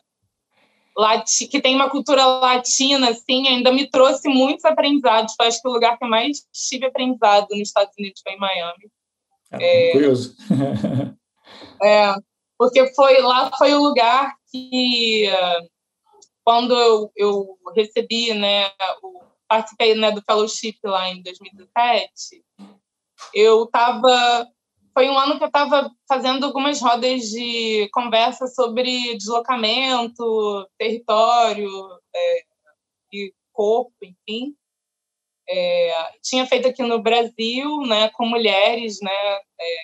lati 0.97 1.47
que 1.47 1.61
tem 1.61 1.75
uma 1.75 1.89
cultura 1.89 2.25
latina, 2.25 3.09
assim, 3.09 3.47
ainda 3.47 3.71
me 3.71 3.89
trouxe 3.89 4.27
muitos 4.27 4.65
aprendizados. 4.65 5.35
Acho 5.39 5.61
que 5.61 5.67
o 5.67 5.71
lugar 5.71 5.97
que 5.97 6.03
eu 6.03 6.09
mais 6.09 6.45
tive 6.51 6.87
aprendizado 6.87 7.47
nos 7.51 7.67
Estados 7.67 7.93
Unidos 7.97 8.21
foi 8.21 8.33
em 8.33 8.39
Miami. 8.39 8.91
É 9.51 9.91
curioso. 9.91 10.35
é, 11.83 12.13
porque 12.57 12.93
foi 12.95 13.21
lá 13.21 13.51
foi 13.57 13.73
o 13.73 13.83
lugar 13.83 14.33
que 14.51 15.29
quando 16.43 16.75
eu, 16.75 17.11
eu 17.15 17.57
recebi, 17.75 18.33
né, 18.33 18.69
o, 19.01 19.21
participei 19.53 19.93
né, 19.93 20.11
do 20.11 20.23
fellowship 20.23 20.79
lá 20.83 21.09
em 21.09 21.21
2017, 21.21 22.43
eu 23.33 23.65
estava 23.65 24.47
foi 24.95 25.09
um 25.09 25.17
ano 25.17 25.37
que 25.37 25.43
eu 25.43 25.47
estava 25.47 25.91
fazendo 26.07 26.45
algumas 26.45 26.79
rodas 26.79 27.23
de 27.23 27.89
conversa 27.91 28.45
sobre 28.45 29.17
deslocamento, 29.17 30.69
território 30.77 31.67
é, 32.15 32.43
e 33.11 33.33
corpo, 33.51 33.95
enfim. 34.03 34.55
É, 35.49 36.11
tinha 36.21 36.45
feito 36.45 36.67
aqui 36.67 36.83
no 36.83 37.01
Brasil, 37.01 37.81
né, 37.87 38.09
com 38.09 38.25
mulheres, 38.25 38.99
né, 39.01 39.11
é, 39.11 39.75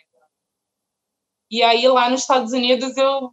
e 1.51 1.63
aí 1.63 1.88
lá 1.88 2.09
nos 2.09 2.22
Estados 2.22 2.53
Unidos 2.53 2.95
eu, 2.95 3.32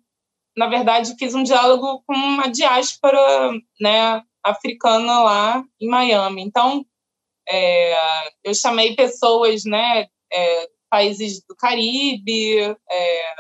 na 0.57 0.67
verdade, 0.69 1.15
fiz 1.19 1.35
um 1.35 1.43
diálogo 1.43 2.03
com 2.07 2.15
uma 2.15 2.49
diáspora, 2.49 3.53
né, 3.79 4.23
africana 4.51 5.23
lá 5.23 5.65
em 5.81 5.89
Miami. 5.89 6.43
Então, 6.43 6.85
é, 7.49 7.97
eu 8.45 8.55
chamei 8.55 8.95
pessoas, 8.95 9.65
né, 9.65 10.07
é, 10.33 10.71
países 10.91 11.43
do 11.49 11.55
Caribe, 11.57 12.59
é, 12.91 13.35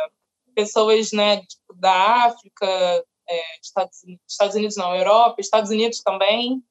pessoas 0.54 1.12
né, 1.12 1.38
tipo, 1.38 1.74
da 1.74 2.26
África, 2.26 2.66
é, 3.28 3.60
Estados, 3.60 3.98
Estados 4.28 4.56
Unidos 4.56 4.76
não, 4.76 4.94
Europa, 4.94 5.40
Estados 5.40 5.70
Unidos 5.70 6.00
também. 6.02 6.62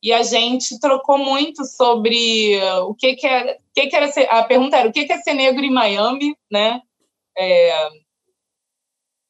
E 0.00 0.12
a 0.12 0.22
gente 0.22 0.78
trocou 0.78 1.18
muito 1.18 1.64
sobre 1.64 2.56
o 2.82 2.94
que, 2.94 3.16
que 3.16 3.26
era, 3.26 3.52
o 3.52 3.72
que, 3.74 3.88
que 3.88 3.96
era 3.96 4.08
ser, 4.12 4.28
a 4.30 4.44
pergunta 4.44 4.76
era 4.76 4.88
o 4.88 4.92
que, 4.92 5.04
que 5.04 5.12
é 5.12 5.18
ser 5.18 5.34
negro 5.34 5.64
em 5.64 5.72
Miami, 5.72 6.36
né? 6.48 6.80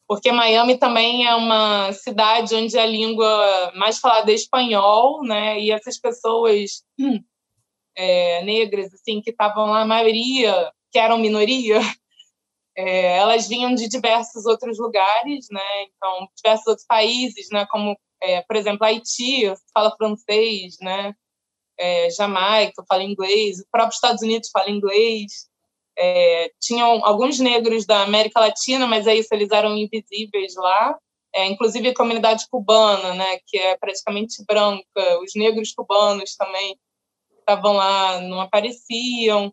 Porque 0.09 0.33
Miami 0.33 0.79
também 0.79 1.27
é 1.27 1.35
uma 1.35 1.93
cidade 1.93 2.55
onde 2.55 2.79
a 2.79 2.87
língua 2.87 3.73
mais 3.77 3.99
falada 3.99 4.33
é 4.33 4.35
espanhol, 4.35 5.23
né? 5.23 5.61
E 5.61 5.71
essas 5.71 5.99
pessoas 5.99 6.83
é, 7.95 8.43
negras, 8.43 8.93
assim, 8.95 9.21
que 9.21 9.31
estavam 9.31 9.67
lá, 9.67 9.83
a 9.83 9.87
maioria, 9.87 10.73
que 10.91 10.99
eram 10.99 11.19
minoria, 11.19 11.79
é, 12.75 13.19
elas 13.19 13.47
vinham 13.49 13.75
de 13.75 13.87
diversos 13.87 14.47
outros 14.47 14.79
lugares, 14.79 15.47
né? 15.51 15.83
Então, 15.83 16.27
diversos 16.35 16.67
outros 16.67 16.87
países, 16.87 17.51
né? 17.51 17.67
Como, 17.71 17.95
é, 18.23 18.41
por 18.41 18.57
exemplo, 18.57 18.87
Haiti, 18.87 19.53
fala 19.75 19.95
francês, 19.95 20.77
né? 20.81 21.15
É, 21.79 22.09
Jamaica 22.11 22.83
fala 22.89 23.05
inglês, 23.05 23.61
o 23.61 23.67
próprio 23.71 23.95
Estados 23.95 24.23
Unidos 24.23 24.49
fala 24.51 24.71
inglês. 24.71 25.48
É, 25.99 26.51
tinham 26.61 27.05
alguns 27.05 27.41
negros 27.41 27.85
da 27.85 28.03
América 28.03 28.41
Latina, 28.41 28.87
mas 28.87 29.07
é 29.07 29.17
isso, 29.17 29.29
eles 29.33 29.51
eram 29.51 29.77
invisíveis 29.77 30.55
lá. 30.57 30.97
é, 31.35 31.47
inclusive 31.47 31.89
a 31.89 31.95
comunidade 31.95 32.47
cubana, 32.51 33.15
né, 33.15 33.39
que 33.47 33.59
é 33.59 33.77
praticamente 33.77 34.43
branca, 34.47 35.21
os 35.23 35.33
negros 35.35 35.73
cubanos 35.73 36.35
também 36.37 36.79
estavam 37.41 37.75
lá, 37.75 38.21
não 38.21 38.41
apareciam. 38.41 39.53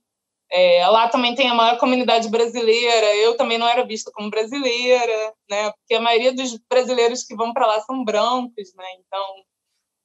É, 0.52 0.88
lá 0.88 1.08
também 1.10 1.34
tem 1.36 1.50
a 1.50 1.54
maior 1.56 1.78
comunidade 1.80 2.30
brasileira. 2.30 3.16
Eu 3.18 3.36
também 3.36 3.58
não 3.58 3.68
era 3.68 3.86
vista 3.86 4.12
como 4.14 4.30
brasileira, 4.30 5.34
né? 5.50 5.72
Porque 5.72 5.96
a 5.96 6.02
maioria 6.02 6.34
dos 6.34 6.58
brasileiros 6.70 7.24
que 7.24 7.36
vão 7.36 7.54
para 7.54 7.66
lá 7.66 7.82
são 7.82 8.04
brancos, 8.04 8.74
né? 8.76 8.86
Então, 9.00 9.26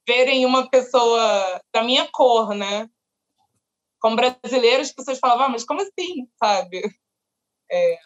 verem 0.07 0.45
uma 0.45 0.69
pessoa 0.69 1.61
da 1.73 1.83
minha 1.83 2.07
cor, 2.11 2.55
né? 2.55 2.89
Como 4.01 4.15
brasileira, 4.15 4.81
as 4.81 4.91
pessoas 4.91 5.19
falavam, 5.19 5.45
ah, 5.45 5.49
mas 5.49 5.63
como 5.63 5.81
assim, 5.81 6.27
sabe? 6.37 6.81
É, 7.71 7.99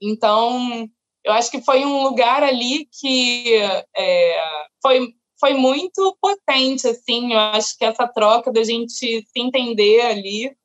então, 0.00 0.88
eu 1.24 1.32
acho 1.32 1.50
que 1.50 1.62
foi 1.62 1.84
um 1.84 2.02
lugar 2.02 2.42
ali 2.42 2.86
que 3.00 3.54
é, 3.96 4.44
foi 4.82 5.14
foi 5.40 5.52
muito 5.52 6.16
potente, 6.22 6.86
assim. 6.88 7.32
Eu 7.32 7.38
acho 7.38 7.76
que 7.76 7.84
essa 7.84 8.08
troca 8.08 8.52
da 8.52 8.62
gente 8.62 8.92
se 8.94 9.26
entender 9.36 10.00
ali 10.00 10.56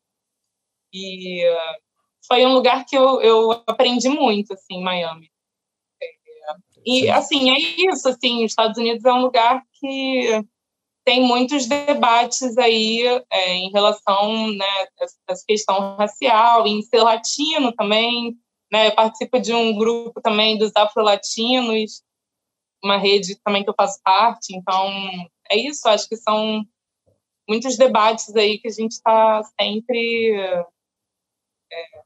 e 0.94 1.48
uh, 1.50 1.82
foi 2.26 2.46
um 2.46 2.54
lugar 2.54 2.86
que 2.86 2.96
eu, 2.96 3.22
eu 3.22 3.52
aprendi 3.68 4.10
muito, 4.10 4.54
assim, 4.54 4.76
em 4.76 4.84
Miami. 4.84 5.30
É, 6.02 6.08
e, 6.86 7.10
assim, 7.10 7.52
é 7.52 7.58
isso, 7.60 8.08
assim, 8.08 8.46
os 8.46 8.52
Estados 8.52 8.78
Unidos 8.78 9.04
é 9.04 9.12
um 9.12 9.22
lugar 9.22 9.64
que 9.74 10.44
tem 11.10 11.26
muitos 11.26 11.66
debates 11.66 12.56
aí 12.60 13.02
é, 13.32 13.54
em 13.56 13.72
relação 13.72 14.48
né, 14.52 14.88
a 15.02 15.06
essa 15.28 15.44
questão 15.48 15.96
racial, 15.96 16.68
em 16.68 16.84
ser 16.84 17.02
latino 17.02 17.72
também, 17.72 18.38
né, 18.72 18.92
participo 18.92 19.40
de 19.40 19.52
um 19.52 19.76
grupo 19.76 20.22
também 20.22 20.56
dos 20.56 20.72
afro-latinos, 20.76 22.04
uma 22.84 23.00
rede 23.00 23.36
também 23.44 23.64
que 23.64 23.72
eu 23.72 23.76
faço 23.76 24.00
parte. 24.04 24.56
Então, 24.56 24.88
é 25.50 25.58
isso. 25.58 25.90
Acho 25.90 26.08
que 26.08 26.16
são 26.16 26.64
muitos 27.50 27.76
debates 27.76 28.36
aí 28.36 28.60
que 28.60 28.68
a 28.68 28.72
gente 28.72 28.92
está 28.92 29.42
sempre 29.60 30.36
é, 31.74 32.02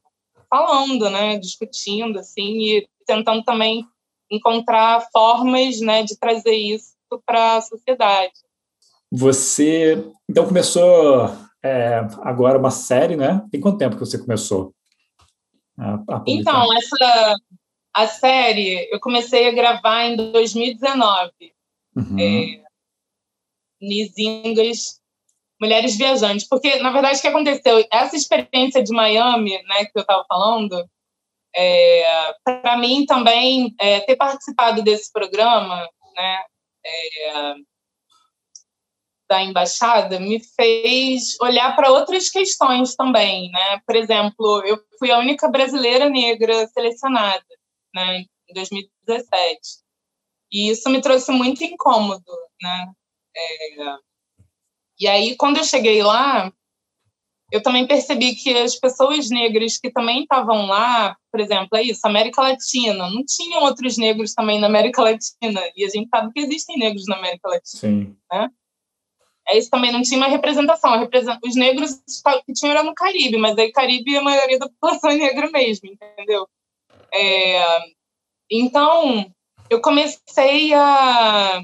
falando, 0.50 1.10
né, 1.10 1.38
discutindo, 1.38 2.20
assim, 2.20 2.78
e 2.78 2.88
tentando 3.06 3.44
também 3.44 3.86
encontrar 4.32 5.06
formas, 5.12 5.82
né, 5.82 6.04
de 6.04 6.18
trazer 6.18 6.56
isso 6.56 6.96
para 7.26 7.58
a 7.58 7.62
sociedade. 7.62 8.32
Você 9.16 10.04
então 10.28 10.48
começou 10.48 11.30
é, 11.64 12.00
agora 12.24 12.58
uma 12.58 12.72
série, 12.72 13.16
né? 13.16 13.46
Tem 13.52 13.62
quanto 13.62 13.78
tempo 13.78 13.96
que 13.96 14.00
você 14.00 14.18
começou? 14.18 14.74
A, 15.78 15.94
a 15.96 16.24
então 16.28 16.76
essa 16.76 17.36
a 17.94 18.08
série 18.08 18.90
eu 18.92 19.00
comecei 19.00 19.48
a 19.48 19.52
gravar 19.52 20.06
em 20.06 20.16
2019. 20.32 21.32
Uhum. 21.96 22.20
É, 22.20 22.64
Nizingas 23.80 25.00
Mulheres 25.62 25.96
Viajantes. 25.96 26.48
Porque, 26.48 26.78
na 26.78 26.92
verdade, 26.92 27.20
o 27.20 27.22
que 27.22 27.28
aconteceu? 27.28 27.86
Essa 27.92 28.16
experiência 28.16 28.84
de 28.84 28.92
Miami, 28.92 29.62
né, 29.64 29.86
que 29.86 29.92
eu 29.96 30.02
estava 30.02 30.26
falando, 30.28 30.90
é, 31.56 32.34
para 32.44 32.78
mim 32.78 33.06
também, 33.06 33.76
é, 33.80 34.00
ter 34.00 34.16
participado 34.16 34.82
desse 34.82 35.12
programa, 35.14 35.88
né, 36.16 36.40
é, 36.84 37.54
da 39.34 39.42
embaixada, 39.42 40.20
me 40.20 40.40
fez 40.40 41.36
olhar 41.42 41.76
para 41.76 41.92
outras 41.92 42.30
questões 42.30 42.96
também, 42.96 43.50
né? 43.50 43.82
Por 43.84 43.96
exemplo, 43.96 44.62
eu 44.64 44.80
fui 45.00 45.10
a 45.10 45.18
única 45.18 45.50
brasileira 45.50 46.08
negra 46.08 46.68
selecionada 46.68 47.44
né, 47.96 48.20
em 48.48 48.54
2017. 48.54 49.60
E 50.52 50.70
isso 50.70 50.88
me 50.88 51.02
trouxe 51.02 51.32
muito 51.32 51.64
incômodo, 51.64 52.32
né? 52.62 52.92
É... 53.36 53.96
E 55.00 55.08
aí, 55.08 55.36
quando 55.36 55.58
eu 55.58 55.64
cheguei 55.64 56.04
lá, 56.04 56.54
eu 57.52 57.64
também 57.64 57.88
percebi 57.88 58.36
que 58.36 58.56
as 58.56 58.76
pessoas 58.76 59.32
negras 59.32 59.80
que 59.80 59.90
também 59.90 60.22
estavam 60.22 60.68
lá, 60.68 61.18
por 61.32 61.40
exemplo, 61.40 61.76
é 61.76 61.82
isso, 61.82 62.06
América 62.06 62.44
Latina, 62.44 63.10
não 63.10 63.26
tinham 63.26 63.64
outros 63.64 63.98
negros 63.98 64.36
também 64.36 64.60
na 64.60 64.68
América 64.68 65.02
Latina, 65.02 65.62
e 65.76 65.84
a 65.84 65.90
gente 65.90 66.08
sabe 66.10 66.32
que 66.32 66.40
existem 66.40 66.78
negros 66.78 67.06
na 67.08 67.18
América 67.18 67.50
Latina, 67.50 67.80
Sim. 67.80 68.16
né? 68.32 68.50
É 69.54 69.58
isso 69.60 69.70
também, 69.70 69.92
não 69.92 70.02
tinha 70.02 70.18
uma 70.18 70.28
representação. 70.28 71.08
Os 71.46 71.56
negros 71.56 72.02
que 72.44 72.54
tinham 72.54 72.72
era 72.72 72.82
no 72.82 72.96
Caribe, 72.96 73.38
mas 73.38 73.56
aí 73.56 73.72
Caribe 73.72 74.18
a 74.18 74.24
maioria 74.24 74.58
da 74.58 74.68
população 74.68 75.12
é 75.12 75.16
negra 75.18 75.48
mesmo, 75.52 75.92
entendeu? 75.92 76.50
É, 77.14 77.64
então, 78.50 79.32
eu 79.70 79.80
comecei 79.80 80.74
a 80.74 81.62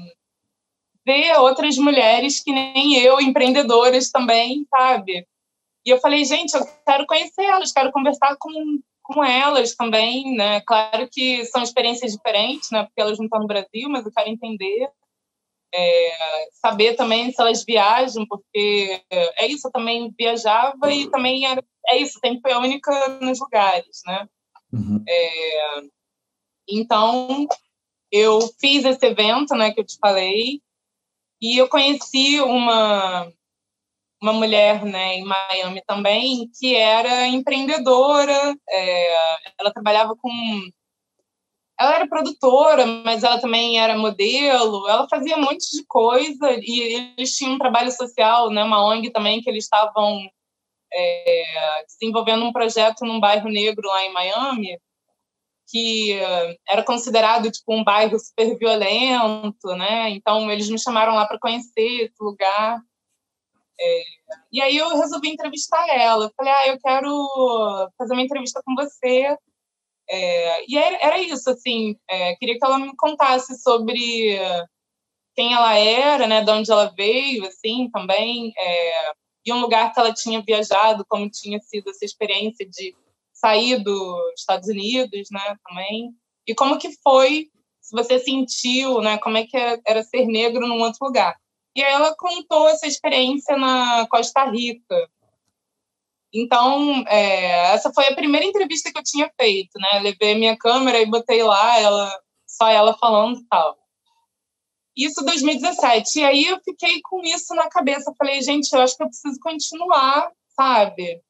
ver 1.04 1.36
outras 1.40 1.76
mulheres 1.78 2.38
que 2.38 2.52
nem 2.52 2.96
eu, 2.98 3.20
empreendedoras 3.20 4.08
também, 4.08 4.64
sabe? 4.70 5.26
E 5.84 5.90
eu 5.90 5.98
falei, 5.98 6.24
gente, 6.24 6.54
eu 6.54 6.64
quero 6.86 7.04
conhecer 7.08 7.42
elas, 7.42 7.72
quero 7.72 7.90
conversar 7.90 8.36
com, 8.38 8.52
com 9.02 9.24
elas 9.24 9.74
também, 9.74 10.36
né? 10.36 10.60
Claro 10.60 11.08
que 11.10 11.44
são 11.46 11.60
experiências 11.60 12.12
diferentes, 12.12 12.70
né? 12.70 12.84
Porque 12.84 13.00
elas 13.00 13.18
não 13.18 13.24
estão 13.24 13.40
no 13.40 13.48
Brasil, 13.48 13.88
mas 13.88 14.06
eu 14.06 14.12
quero 14.12 14.28
entender. 14.28 14.88
É, 15.72 16.48
saber 16.54 16.94
também 16.94 17.30
se 17.30 17.40
elas 17.40 17.64
viajam, 17.64 18.26
porque 18.26 19.00
é 19.10 19.46
isso, 19.46 19.68
eu 19.68 19.72
também 19.72 20.12
viajava 20.18 20.92
e 20.92 21.08
também 21.10 21.46
era, 21.46 21.62
é 21.88 21.98
isso, 21.98 22.18
foi 22.42 22.52
a 22.52 22.58
única 22.58 23.08
nos 23.20 23.38
lugares, 23.38 24.00
né? 24.04 24.28
Uhum. 24.72 25.02
É, 25.08 25.80
então, 26.68 27.46
eu 28.10 28.40
fiz 28.60 28.84
esse 28.84 29.06
evento, 29.06 29.54
né, 29.54 29.72
que 29.72 29.80
eu 29.80 29.86
te 29.86 29.96
falei, 30.00 30.60
e 31.40 31.56
eu 31.60 31.68
conheci 31.68 32.40
uma 32.40 33.32
uma 34.22 34.34
mulher, 34.34 34.84
né, 34.84 35.14
em 35.14 35.24
Miami 35.24 35.82
também, 35.86 36.50
que 36.58 36.76
era 36.76 37.26
empreendedora, 37.26 38.54
é, 38.68 39.14
ela 39.58 39.72
trabalhava 39.72 40.14
com 40.14 40.28
ela 41.80 41.94
era 41.94 42.08
produtora, 42.08 42.84
mas 42.86 43.22
ela 43.24 43.40
também 43.40 43.80
era 43.80 43.96
modelo, 43.96 44.86
ela 44.86 45.08
fazia 45.08 45.36
um 45.36 45.40
monte 45.40 45.70
de 45.74 45.84
coisa 45.86 46.52
e 46.60 47.14
eles 47.16 47.34
tinham 47.34 47.54
um 47.54 47.58
trabalho 47.58 47.90
social, 47.90 48.50
né, 48.50 48.62
uma 48.62 48.84
ONG 48.84 49.10
também 49.10 49.40
que 49.40 49.48
eles 49.48 49.64
estavam 49.64 50.28
é, 50.92 51.84
desenvolvendo 51.86 52.44
um 52.44 52.52
projeto 52.52 53.06
num 53.06 53.18
bairro 53.18 53.48
negro 53.48 53.88
lá 53.88 54.04
em 54.04 54.12
Miami 54.12 54.78
que 55.70 56.18
era 56.68 56.82
considerado 56.82 57.50
tipo 57.50 57.72
um 57.72 57.84
bairro 57.84 58.18
super 58.18 58.58
violento, 58.58 59.68
né? 59.76 60.10
Então 60.10 60.50
eles 60.50 60.68
me 60.68 60.78
chamaram 60.78 61.14
lá 61.14 61.26
para 61.26 61.38
conhecer 61.38 62.06
esse 62.06 62.20
lugar. 62.20 62.80
É, 63.80 64.02
e 64.52 64.60
aí 64.60 64.76
eu 64.76 64.98
resolvi 64.98 65.30
entrevistar 65.30 65.86
ela. 65.88 66.24
Eu 66.24 66.32
falei, 66.36 66.52
ah, 66.52 66.68
eu 66.68 66.78
quero 66.80 67.90
fazer 67.96 68.14
uma 68.14 68.22
entrevista 68.22 68.60
com 68.64 68.74
você. 68.74 69.36
É, 70.12 70.64
e 70.68 70.76
era, 70.76 70.98
era, 71.00 71.18
isso, 71.20 71.48
assim, 71.48 71.96
é, 72.08 72.34
queria 72.34 72.58
que 72.58 72.64
ela 72.64 72.78
me 72.78 72.94
contasse 72.96 73.56
sobre 73.62 74.38
quem 75.36 75.54
ela 75.54 75.78
era, 75.78 76.26
né, 76.26 76.42
de 76.42 76.50
onde 76.50 76.70
ela 76.70 76.92
veio, 76.96 77.46
assim, 77.46 77.88
também, 77.90 78.52
é, 78.58 79.12
e 79.46 79.52
um 79.52 79.60
lugar 79.60 79.92
que 79.92 80.00
ela 80.00 80.12
tinha 80.12 80.42
viajado, 80.42 81.04
como 81.08 81.30
tinha 81.30 81.60
sido 81.60 81.90
essa 81.90 82.04
experiência 82.04 82.68
de 82.68 82.94
sair 83.32 83.82
dos 83.82 84.34
Estados 84.38 84.68
Unidos, 84.68 85.28
né, 85.30 85.56
também. 85.66 86.10
E 86.46 86.54
como 86.54 86.78
que 86.78 86.90
foi, 87.02 87.48
se 87.80 87.92
você 87.92 88.18
sentiu, 88.18 89.00
né, 89.00 89.16
como 89.18 89.38
é 89.38 89.46
que 89.46 89.56
era 89.86 90.02
ser 90.02 90.26
negro 90.26 90.66
num 90.66 90.80
outro 90.80 91.06
lugar. 91.06 91.36
E 91.74 91.82
aí 91.82 91.92
ela 91.92 92.14
contou 92.16 92.68
essa 92.68 92.86
experiência 92.86 93.56
na 93.56 94.06
Costa 94.10 94.44
Rica. 94.44 95.08
Então, 96.32 97.04
é, 97.08 97.72
essa 97.74 97.92
foi 97.92 98.06
a 98.06 98.14
primeira 98.14 98.46
entrevista 98.46 98.92
que 98.92 98.98
eu 98.98 99.02
tinha 99.02 99.30
feito, 99.40 99.78
né? 99.78 99.98
Levei 100.00 100.34
minha 100.34 100.56
câmera 100.56 101.00
e 101.00 101.06
botei 101.06 101.42
lá, 101.42 101.78
ela, 101.78 102.20
só 102.46 102.68
ela 102.68 102.96
falando 102.96 103.38
e 103.38 103.44
tal. 103.48 103.76
Isso 104.96 105.24
2017. 105.24 106.20
E 106.20 106.24
aí 106.24 106.44
eu 106.46 106.60
fiquei 106.64 107.00
com 107.02 107.20
isso 107.22 107.54
na 107.54 107.68
cabeça. 107.68 108.14
Falei, 108.18 108.40
gente, 108.42 108.72
eu 108.72 108.80
acho 108.80 108.96
que 108.96 109.02
eu 109.02 109.08
preciso 109.08 109.38
continuar, 109.40 110.30
sabe? 110.56 111.20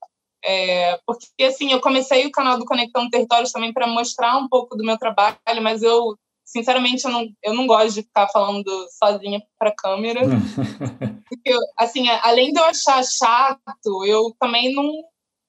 É, 0.44 0.98
porque, 1.06 1.44
assim, 1.44 1.72
eu 1.72 1.80
comecei 1.80 2.26
o 2.26 2.32
canal 2.32 2.58
do 2.58 2.64
Conectando 2.64 3.10
Territórios 3.10 3.52
também 3.52 3.72
para 3.72 3.86
mostrar 3.86 4.36
um 4.38 4.48
pouco 4.48 4.76
do 4.76 4.84
meu 4.84 4.98
trabalho, 4.98 5.38
mas 5.62 5.82
eu, 5.82 6.18
sinceramente, 6.50 7.04
eu 7.04 7.10
não, 7.10 7.28
eu 7.42 7.54
não 7.54 7.66
gosto 7.66 7.94
de 7.94 8.02
ficar 8.02 8.28
falando 8.28 8.70
sozinha 8.98 9.40
para 9.58 9.70
a 9.70 9.74
câmera. 9.74 10.20
porque, 11.28 11.52
assim, 11.78 12.08
além 12.08 12.52
de 12.52 12.58
eu 12.58 12.64
achar 12.64 13.02
chato, 13.04 14.04
eu 14.04 14.34
também 14.38 14.74
não, 14.74 14.90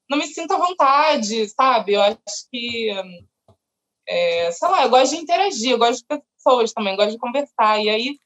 não 0.08 0.18
me 0.18 0.26
sinto 0.26 0.52
à 0.52 0.58
vontade, 0.58 1.48
sabe? 1.48 1.94
Eu 1.94 2.02
acho 2.02 2.48
que, 2.50 2.90
é, 4.08 4.50
sei 4.52 4.68
lá, 4.68 4.84
eu 4.84 4.90
gosto 4.90 5.16
de 5.16 5.22
interagir, 5.22 5.72
eu 5.72 5.78
gosto 5.78 6.04
de 6.08 6.22
pessoas 6.36 6.72
também, 6.72 6.96
gosto 6.96 7.12
de 7.12 7.18
conversar. 7.18 7.82
E 7.82 7.90
aí 7.90 8.16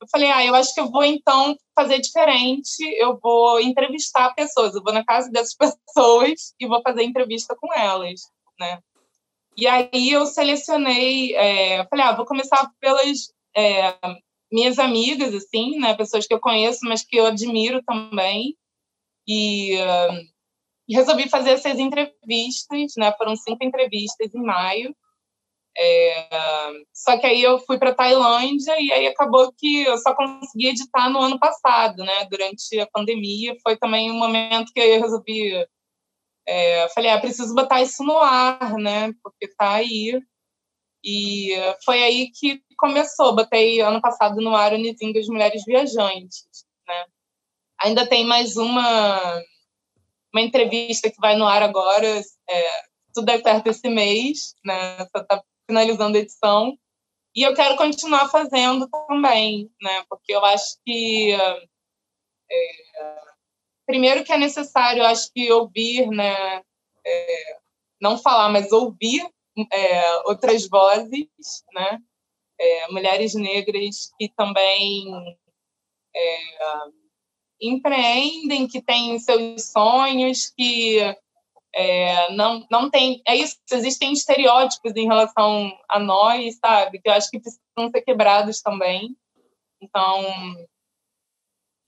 eu 0.00 0.08
falei, 0.08 0.30
ah, 0.30 0.44
eu 0.46 0.54
acho 0.54 0.72
que 0.72 0.80
eu 0.80 0.88
vou 0.88 1.04
então 1.04 1.56
fazer 1.74 1.98
diferente, 1.98 2.80
eu 2.96 3.18
vou 3.20 3.60
entrevistar 3.60 4.34
pessoas, 4.34 4.74
eu 4.74 4.82
vou 4.82 4.92
na 4.92 5.04
casa 5.04 5.28
dessas 5.30 5.56
pessoas 5.84 6.54
e 6.60 6.66
vou 6.66 6.80
fazer 6.80 7.02
entrevista 7.02 7.56
com 7.60 7.74
elas, 7.74 8.20
né? 8.58 8.80
E 9.56 9.66
aí 9.66 10.10
eu 10.10 10.26
selecionei, 10.26 11.34
é, 11.34 11.84
falei, 11.86 12.04
ah, 12.04 12.16
vou 12.16 12.24
começar 12.24 12.70
pelas 12.80 13.32
é, 13.56 13.94
minhas 14.50 14.78
amigas, 14.78 15.34
assim, 15.34 15.78
né, 15.78 15.94
pessoas 15.94 16.26
que 16.26 16.34
eu 16.34 16.40
conheço, 16.40 16.80
mas 16.84 17.04
que 17.04 17.16
eu 17.16 17.26
admiro 17.26 17.82
também. 17.82 18.56
E, 19.26 19.76
uh, 19.76 20.30
resolvi 20.88 21.28
fazer 21.28 21.50
essas 21.50 21.78
entrevistas, 21.78 22.92
né, 22.96 23.12
foram 23.16 23.36
cinco 23.36 23.64
entrevistas 23.64 24.34
em 24.34 24.42
maio. 24.42 24.94
É, 25.78 26.28
só 26.92 27.16
que 27.18 27.26
aí 27.26 27.42
eu 27.42 27.58
fui 27.60 27.78
para 27.78 27.94
Tailândia 27.94 28.74
e 28.80 28.92
aí 28.92 29.06
acabou 29.06 29.52
que 29.56 29.84
eu 29.84 29.96
só 29.98 30.14
consegui 30.14 30.66
editar 30.68 31.08
no 31.08 31.20
ano 31.20 31.38
passado, 31.38 32.04
né? 32.04 32.24
Durante 32.28 32.78
a 32.80 32.88
pandemia 32.88 33.56
foi 33.62 33.76
também 33.76 34.10
um 34.10 34.18
momento 34.18 34.72
que 34.72 34.80
eu 34.80 35.00
resolvi, 35.00 35.64
é, 36.50 36.88
falei, 36.88 37.10
ah, 37.12 37.20
preciso 37.20 37.54
botar 37.54 37.80
isso 37.80 38.02
no 38.02 38.18
ar, 38.18 38.74
né? 38.74 39.12
Porque 39.22 39.46
tá 39.54 39.74
aí. 39.74 40.20
E 41.04 41.54
foi 41.84 42.02
aí 42.02 42.30
que 42.32 42.60
começou. 42.76 43.36
Botei 43.36 43.80
ano 43.80 44.00
passado 44.00 44.40
no 44.40 44.56
ar 44.56 44.72
o 44.72 44.76
Nizinho 44.76 45.14
das 45.14 45.28
Mulheres 45.28 45.62
Viajantes, 45.64 46.44
né? 46.88 47.06
Ainda 47.82 48.04
tem 48.04 48.26
mais 48.26 48.56
uma 48.56 49.40
uma 50.32 50.42
entrevista 50.42 51.08
que 51.08 51.20
vai 51.20 51.36
no 51.36 51.46
ar 51.46 51.62
agora. 51.62 52.20
É, 52.48 52.82
tudo 53.14 53.30
é 53.30 53.40
certo 53.40 53.68
esse 53.68 53.88
mês, 53.88 54.56
né? 54.64 54.98
Só 55.16 55.22
tá 55.22 55.40
finalizando 55.68 56.16
a 56.16 56.20
edição. 56.20 56.76
E 57.32 57.42
eu 57.42 57.54
quero 57.54 57.76
continuar 57.76 58.28
fazendo 58.28 58.88
também, 58.88 59.70
né? 59.80 60.04
Porque 60.08 60.32
eu 60.34 60.44
acho 60.44 60.78
que 60.84 61.32
é, 61.32 61.68
primeiro 63.90 64.22
que 64.22 64.32
é 64.32 64.38
necessário, 64.38 65.04
acho 65.04 65.32
que 65.32 65.50
ouvir, 65.52 66.06
né? 66.08 66.62
É, 67.04 67.58
não 68.00 68.16
falar, 68.16 68.48
mas 68.48 68.70
ouvir 68.70 69.28
é, 69.72 70.16
outras 70.28 70.68
vozes, 70.68 71.28
né? 71.74 71.98
É, 72.58 72.88
mulheres 72.92 73.34
negras 73.34 74.12
que 74.18 74.28
também 74.36 75.36
é, 76.14 76.38
empreendem, 77.60 78.68
que 78.68 78.80
têm 78.80 79.18
seus 79.18 79.72
sonhos, 79.72 80.52
que 80.56 80.98
é, 81.74 82.32
não, 82.32 82.64
não 82.70 82.88
tem. 82.88 83.20
É 83.26 83.34
isso, 83.34 83.56
existem 83.72 84.12
estereótipos 84.12 84.94
em 84.94 85.06
relação 85.06 85.76
a 85.88 85.98
nós, 85.98 86.58
sabe? 86.64 87.00
Que 87.00 87.08
eu 87.08 87.14
acho 87.14 87.28
que 87.28 87.40
precisam 87.40 87.90
ser 87.90 88.02
quebrados 88.02 88.62
também. 88.62 89.16
Então, 89.82 90.22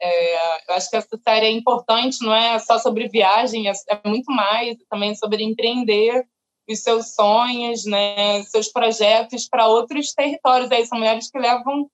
é, 0.02 0.68
eu 0.68 0.74
acho 0.74 0.90
que 0.90 0.96
essa 0.96 1.16
série 1.16 1.46
é 1.46 1.50
importante, 1.50 2.24
não 2.24 2.34
é 2.34 2.58
só 2.58 2.76
sobre 2.78 3.08
viagem, 3.08 3.68
é, 3.68 3.72
é 3.88 4.08
muito 4.08 4.32
mais, 4.32 4.76
também 4.90 5.14
sobre 5.14 5.44
empreender 5.44 6.26
os 6.68 6.80
seus 6.80 7.14
sonhos, 7.14 7.84
né, 7.84 8.42
seus 8.44 8.68
projetos 8.68 9.48
para 9.48 9.68
outros 9.68 10.12
territórios. 10.12 10.70
Aí 10.72 10.84
são 10.86 10.98
mulheres 10.98 11.30
que 11.30 11.38
levam 11.38 11.88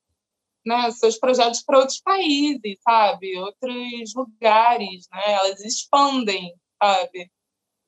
né, 0.65 0.91
seus 0.93 1.19
projetos 1.19 1.63
para 1.63 1.79
outros 1.79 2.01
países, 2.01 2.79
sabe, 2.83 3.39
outros 3.39 4.15
lugares, 4.15 5.07
né, 5.13 5.33
elas 5.33 5.61
expandem, 5.61 6.55
sabe. 6.83 7.31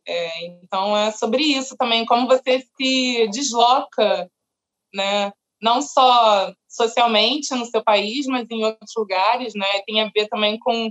É, 0.06 0.46
então 0.46 0.96
é 0.96 1.10
sobre 1.12 1.42
isso 1.42 1.76
também, 1.78 2.04
como 2.04 2.26
você 2.26 2.62
se 2.76 3.26
desloca, 3.28 4.30
né, 4.92 5.32
não 5.62 5.80
só 5.80 6.52
socialmente 6.70 7.52
no 7.54 7.66
seu 7.66 7.82
país, 7.82 8.26
mas 8.26 8.46
em 8.48 8.64
outros 8.64 8.92
lugares, 8.96 9.54
né, 9.54 9.66
tem 9.84 10.00
a 10.00 10.10
ver 10.14 10.28
também 10.28 10.58
com 10.58 10.90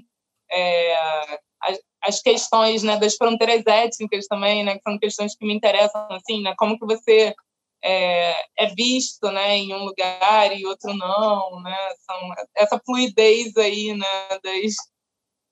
é, 0.51 1.39
as, 1.61 1.79
as, 2.03 2.21
questões, 2.21 2.83
né, 2.83 2.97
das 2.97 3.15
fronteiras 3.15 3.65
étnicas 3.65 4.27
também, 4.27 4.63
né, 4.63 4.75
que 4.75 4.83
são 4.83 4.99
questões 4.99 5.35
que 5.35 5.45
me 5.45 5.53
interessam, 5.53 6.05
assim, 6.11 6.41
né, 6.41 6.53
como 6.57 6.77
que 6.77 6.85
você 6.85 7.33
é, 7.81 8.31
é, 8.57 8.67
visto, 8.75 9.31
né, 9.31 9.57
em 9.57 9.73
um 9.73 9.85
lugar 9.85 10.55
e 10.55 10.65
outro 10.65 10.93
não, 10.93 11.61
né, 11.61 11.77
são 12.05 12.33
essa 12.57 12.81
fluidez 12.85 13.55
aí, 13.55 13.93
né, 13.93 14.29
das 14.43 14.75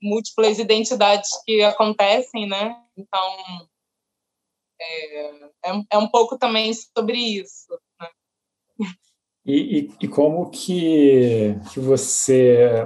múltiplas 0.01 0.59
identidades 0.59 1.30
que 1.45 1.63
acontecem, 1.63 2.47
né, 2.47 2.75
então 2.97 3.67
é, 4.80 5.25
é, 5.65 5.84
é 5.91 5.97
um 5.97 6.09
pouco 6.09 6.38
também 6.38 6.73
sobre 6.73 7.17
isso. 7.17 7.67
E, 9.47 9.79
e, 9.79 9.91
e, 10.01 10.07
como 10.09 10.49
que, 10.49 11.55
que 11.71 11.79
você 11.79 12.85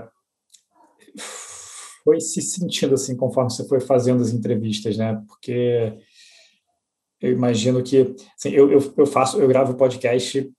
foi 2.04 2.22
se 2.22 2.40
sentindo 2.40 2.94
assim 2.94 3.18
conforme 3.18 3.50
você 3.50 3.68
foi 3.68 3.80
fazendo 3.80 4.22
as 4.22 4.32
entrevistas, 4.32 4.96
né? 4.96 5.20
Porque 5.28 5.98
eu 7.20 7.32
imagino 7.32 7.82
que 7.82 8.16
assim, 8.38 8.52
eu, 8.52 8.72
eu, 8.72 8.94
eu 8.96 9.06
faço, 9.08 9.40
eu 9.40 9.48
gravo 9.48 9.74
podcast 9.74 10.52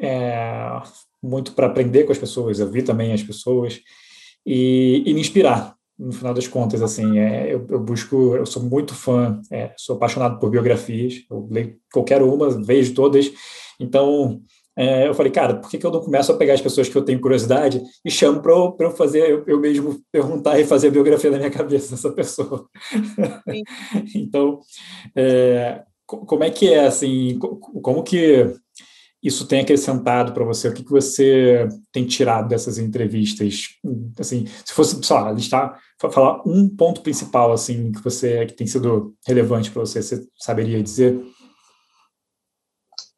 é, 0.00 0.80
muito 1.20 1.52
para 1.52 1.66
aprender 1.66 2.04
com 2.04 2.12
as 2.12 2.18
pessoas, 2.18 2.60
eu 2.60 2.70
vi 2.70 2.82
também 2.82 3.12
as 3.12 3.22
pessoas 3.22 3.80
e, 4.46 5.02
e 5.04 5.12
me 5.12 5.20
inspirar. 5.20 5.76
No 5.98 6.12
final 6.12 6.32
das 6.32 6.46
contas, 6.46 6.80
assim, 6.80 7.18
é, 7.18 7.52
eu, 7.52 7.66
eu, 7.68 7.80
busco, 7.80 8.36
eu 8.36 8.46
sou 8.46 8.62
muito 8.62 8.94
fã, 8.94 9.40
é, 9.50 9.74
sou 9.76 9.96
apaixonado 9.96 10.38
por 10.38 10.48
biografias, 10.48 11.24
eu 11.28 11.48
leio 11.50 11.76
qualquer 11.92 12.22
uma, 12.22 12.48
vejo 12.50 12.94
todas, 12.94 13.28
então 13.80 14.40
é, 14.78 15.08
eu 15.08 15.12
falei, 15.12 15.32
cara, 15.32 15.56
por 15.56 15.68
que, 15.68 15.76
que 15.76 15.84
eu 15.84 15.90
não 15.90 16.00
começo 16.00 16.30
a 16.30 16.36
pegar 16.36 16.54
as 16.54 16.60
pessoas 16.60 16.88
que 16.88 16.96
eu 16.96 17.04
tenho 17.04 17.20
curiosidade 17.20 17.82
e 18.04 18.10
chamo 18.10 18.40
para 18.40 18.52
eu, 18.52 18.76
eu 18.78 18.90
fazer, 18.92 19.28
eu, 19.28 19.42
eu, 19.44 19.58
mesmo 19.58 20.00
perguntar 20.12 20.60
e 20.60 20.64
fazer 20.64 20.86
a 20.86 20.90
biografia 20.92 21.32
da 21.32 21.36
minha 21.36 21.50
cabeça 21.50 21.90
dessa 21.90 22.12
pessoa? 22.12 22.68
então, 24.14 24.60
é, 25.16 25.82
como 26.06 26.44
é 26.44 26.50
que 26.50 26.72
é, 26.72 26.86
assim, 26.86 27.40
como 27.82 28.04
que 28.04 28.54
isso 29.20 29.48
tem 29.48 29.62
acrescentado 29.62 30.32
para 30.32 30.44
você? 30.44 30.68
O 30.68 30.72
que, 30.72 30.84
que 30.84 30.90
você 30.90 31.68
tem 31.90 32.06
tirado 32.06 32.48
dessas 32.48 32.78
entrevistas? 32.78 33.70
Assim, 34.16 34.46
se 34.64 34.72
fosse, 34.72 35.02
sei 35.02 35.16
lá, 35.16 35.32
listar, 35.32 35.76
falar 35.98 36.40
um 36.46 36.68
ponto 36.68 37.00
principal, 37.00 37.50
assim, 37.50 37.90
que 37.90 38.00
você, 38.00 38.46
que 38.46 38.54
tem 38.54 38.66
sido 38.68 39.12
relevante 39.26 39.72
para 39.72 39.80
você, 39.80 40.00
você 40.00 40.24
saberia 40.38 40.80
dizer? 40.80 41.20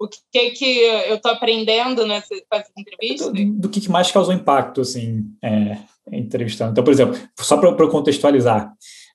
O 0.01 0.09
que 0.09 0.51
que 0.53 0.65
eu 0.65 1.17
estou 1.17 1.31
aprendendo 1.31 2.07
nessa 2.07 2.35
entrevista? 2.77 3.31
Do, 3.31 3.53
do 3.53 3.69
que, 3.69 3.81
que 3.81 3.91
mais 3.91 4.11
causou 4.11 4.33
impacto, 4.33 4.81
assim, 4.81 5.27
é, 5.45 5.77
entrevistando. 6.11 6.73
Então, 6.73 6.83
por 6.83 6.93
exemplo, 6.93 7.19
só 7.39 7.59
para 7.59 7.87
contextualizar, 7.89 8.73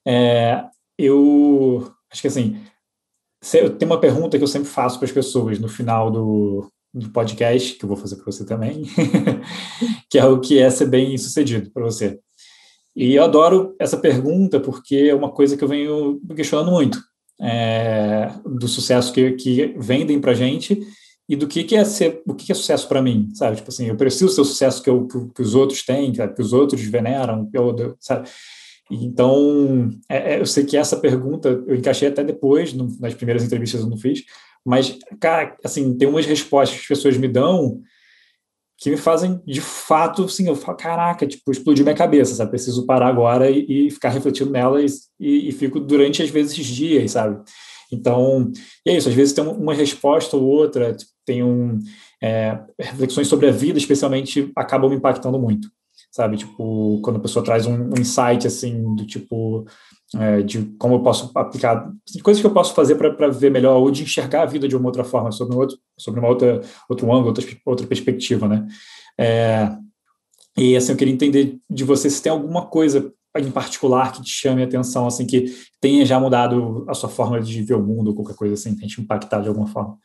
é, 0.07 0.63
eu 0.97 1.91
acho 2.11 2.21
que 2.21 2.27
assim 2.27 2.61
eu 3.53 3.77
tenho 3.77 3.91
uma 3.91 3.99
pergunta 3.99 4.37
que 4.37 4.43
eu 4.43 4.47
sempre 4.47 4.67
faço 4.69 4.97
para 4.97 5.05
as 5.05 5.11
pessoas 5.11 5.59
no 5.59 5.67
final 5.67 6.09
do, 6.09 6.67
do 6.93 7.09
podcast, 7.11 7.73
que 7.73 7.85
eu 7.85 7.89
vou 7.89 7.97
fazer 7.97 8.15
para 8.15 8.25
você 8.25 8.45
também, 8.45 8.83
que 10.09 10.17
é 10.17 10.25
o 10.25 10.39
que 10.39 10.57
é 10.57 10.69
ser 10.69 10.87
bem 10.87 11.15
sucedido 11.17 11.69
para 11.71 11.83
você. 11.83 12.19
E 12.95 13.13
eu 13.13 13.23
adoro 13.23 13.75
essa 13.79 13.97
pergunta 13.97 14.59
porque 14.59 14.95
é 14.95 15.15
uma 15.15 15.29
coisa 15.31 15.55
que 15.55 15.63
eu 15.63 15.67
venho 15.67 16.19
questionando 16.35 16.71
muito, 16.71 16.99
é, 17.41 18.29
do 18.45 18.67
sucesso 18.67 19.11
que, 19.11 19.31
que 19.31 19.75
vendem 19.77 20.19
para 20.19 20.33
gente 20.33 20.79
e 21.27 21.35
do 21.35 21.47
que, 21.47 21.63
que 21.63 21.75
é 21.75 21.83
ser, 21.83 22.21
o 22.25 22.35
que, 22.35 22.45
que 22.45 22.51
é 22.51 22.55
sucesso 22.55 22.87
para 22.87 23.01
mim, 23.01 23.29
sabe? 23.33 23.57
Tipo 23.57 23.69
assim, 23.69 23.87
eu 23.87 23.95
preciso 23.95 24.35
ter 24.35 24.41
o 24.41 24.45
sucesso 24.45 24.81
que, 24.81 24.89
eu, 24.89 25.07
que, 25.07 25.33
que 25.33 25.41
os 25.41 25.55
outros 25.55 25.83
têm, 25.83 26.11
que 26.11 26.41
os 26.41 26.53
outros 26.53 26.81
veneram, 26.83 27.49
eu, 27.53 27.95
sabe? 27.99 28.29
Então, 28.91 29.89
é, 30.07 30.35
é, 30.35 30.39
eu 30.39 30.45
sei 30.45 30.63
que 30.63 30.77
essa 30.77 30.97
pergunta 30.97 31.63
eu 31.67 31.75
encaixei 31.75 32.07
até 32.07 32.23
depois, 32.23 32.73
no, 32.73 32.87
nas 32.99 33.15
primeiras 33.15 33.43
entrevistas 33.43 33.81
eu 33.81 33.89
não 33.89 33.97
fiz, 33.97 34.23
mas, 34.63 34.97
cara, 35.19 35.55
assim, 35.63 35.97
tem 35.97 36.07
umas 36.07 36.25
respostas 36.25 36.77
que 36.77 36.83
as 36.83 36.87
pessoas 36.87 37.17
me 37.17 37.27
dão 37.27 37.81
que 38.77 38.89
me 38.89 38.97
fazem, 38.97 39.41
de 39.45 39.61
fato, 39.61 40.25
assim, 40.25 40.47
eu 40.47 40.55
falo, 40.55 40.77
caraca, 40.77 41.25
tipo, 41.25 41.51
explodiu 41.51 41.85
minha 41.85 41.95
cabeça, 41.95 42.35
sabe? 42.35 42.51
Preciso 42.51 42.85
parar 42.85 43.07
agora 43.07 43.49
e, 43.49 43.87
e 43.87 43.91
ficar 43.91 44.09
refletindo 44.09 44.51
nelas 44.51 45.09
e, 45.19 45.49
e, 45.49 45.51
fico 45.51 45.79
durante, 45.79 46.21
às 46.21 46.29
vezes, 46.29 46.55
dias, 46.65 47.11
sabe? 47.11 47.41
Então, 47.91 48.51
é 48.85 48.97
isso, 48.97 49.07
às 49.07 49.15
vezes 49.15 49.33
tem 49.33 49.43
uma 49.45 49.73
resposta 49.73 50.35
ou 50.35 50.43
outra, 50.43 50.93
tipo, 50.93 51.11
tem 51.25 51.43
um, 51.43 51.79
é, 52.21 52.59
reflexões 52.79 53.27
sobre 53.27 53.47
a 53.47 53.51
vida, 53.51 53.77
especialmente, 53.77 54.51
acabam 54.55 54.89
me 54.89 54.97
impactando 54.97 55.39
muito 55.39 55.69
sabe? 56.15 56.37
Tipo, 56.37 57.01
quando 57.01 57.17
a 57.17 57.21
pessoa 57.21 57.43
traz 57.43 57.65
um, 57.65 57.89
um 57.89 57.99
insight, 57.99 58.47
assim, 58.47 58.95
do 58.95 59.05
tipo, 59.05 59.65
é, 60.13 60.41
de 60.41 60.63
como 60.77 60.95
eu 60.95 61.03
posso 61.03 61.31
aplicar, 61.35 61.91
de 62.05 62.21
coisas 62.21 62.41
que 62.41 62.47
eu 62.47 62.53
posso 62.53 62.73
fazer 62.73 62.95
para 62.95 63.27
ver 63.29 63.49
melhor, 63.49 63.77
ou 63.77 63.89
de 63.89 64.03
enxergar 64.03 64.43
a 64.43 64.45
vida 64.45 64.67
de 64.67 64.75
uma 64.75 64.87
outra 64.87 65.03
forma, 65.03 65.31
sobre, 65.31 65.55
um 65.55 65.59
outro, 65.59 65.77
sobre 65.97 66.19
uma 66.19 66.29
outra, 66.29 66.61
outro 66.87 67.11
ângulo, 67.11 67.27
outra, 67.27 67.45
outra 67.65 67.87
perspectiva, 67.87 68.47
né? 68.47 68.67
É, 69.17 69.69
e, 70.57 70.75
assim, 70.75 70.91
eu 70.91 70.97
queria 70.97 71.13
entender 71.13 71.59
de 71.69 71.83
você 71.83 72.09
se 72.09 72.21
tem 72.21 72.31
alguma 72.31 72.67
coisa 72.67 73.13
em 73.37 73.51
particular 73.51 74.13
que 74.13 74.21
te 74.21 74.29
chame 74.29 74.61
a 74.61 74.65
atenção, 74.65 75.05
assim, 75.05 75.25
que 75.25 75.53
tenha 75.81 76.05
já 76.05 76.17
mudado 76.19 76.85
a 76.87 76.93
sua 76.93 77.09
forma 77.09 77.41
de 77.41 77.61
ver 77.61 77.73
o 77.73 77.83
mundo, 77.83 78.09
ou 78.09 78.15
qualquer 78.15 78.35
coisa 78.35 78.53
assim, 78.53 78.75
tenha 78.75 78.87
te 78.87 79.01
impactado 79.01 79.43
de 79.43 79.49
alguma 79.49 79.67
forma. 79.67 79.97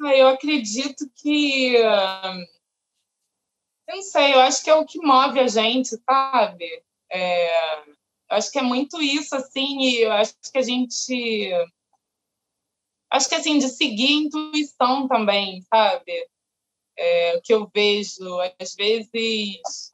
Ah, 0.00 0.16
eu 0.16 0.28
acredito 0.28 1.04
que 1.16 1.76
não 3.92 4.02
sei, 4.02 4.34
eu 4.34 4.40
acho 4.40 4.62
que 4.64 4.70
é 4.70 4.74
o 4.74 4.86
que 4.86 4.98
move 4.98 5.38
a 5.38 5.46
gente, 5.46 5.90
sabe? 6.08 6.82
É, 7.10 7.84
acho 8.30 8.50
que 8.50 8.58
é 8.58 8.62
muito 8.62 9.00
isso, 9.02 9.36
assim, 9.36 9.80
e 9.80 10.00
eu 10.02 10.12
acho 10.12 10.34
que 10.50 10.58
a 10.58 10.62
gente 10.62 11.52
acho 13.10 13.28
que 13.28 13.34
assim 13.34 13.58
de 13.58 13.68
seguir 13.68 14.06
a 14.06 14.22
intuição 14.22 15.06
também, 15.06 15.60
sabe? 15.62 16.12
É, 16.96 17.36
o 17.36 17.42
que 17.42 17.52
eu 17.52 17.70
vejo 17.74 18.40
às 18.60 18.74
vezes 18.74 19.92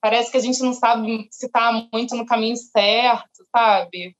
parece 0.00 0.30
que 0.30 0.36
a 0.36 0.40
gente 0.40 0.60
não 0.62 0.72
sabe 0.72 1.28
se 1.30 1.46
está 1.46 1.72
muito 1.92 2.16
no 2.16 2.26
caminho 2.26 2.56
certo, 2.56 3.46
sabe? 3.54 4.16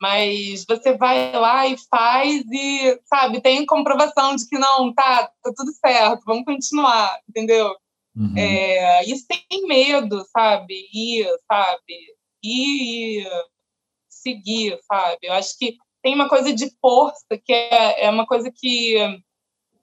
Mas 0.00 0.64
você 0.68 0.96
vai 0.96 1.32
lá 1.32 1.66
e 1.66 1.76
faz 1.88 2.44
e, 2.52 3.00
sabe, 3.06 3.40
tem 3.40 3.64
comprovação 3.64 4.36
de 4.36 4.46
que 4.46 4.58
não, 4.58 4.92
tá, 4.92 5.28
tá 5.42 5.52
tudo 5.56 5.72
certo, 5.72 6.22
vamos 6.26 6.44
continuar, 6.44 7.18
entendeu? 7.28 7.74
Uhum. 8.16 8.36
É, 8.36 9.04
e 9.04 9.16
sem 9.16 9.66
medo, 9.66 10.24
sabe? 10.30 10.88
Ir, 10.92 11.26
sabe? 11.50 12.14
Ir, 12.42 13.26
seguir, 14.08 14.78
sabe? 14.84 15.18
Eu 15.22 15.32
acho 15.32 15.58
que 15.58 15.76
tem 16.02 16.14
uma 16.14 16.28
coisa 16.28 16.52
de 16.52 16.70
força 16.80 17.38
que 17.42 17.52
é, 17.52 18.04
é 18.04 18.10
uma 18.10 18.26
coisa 18.26 18.50
que 18.54 18.94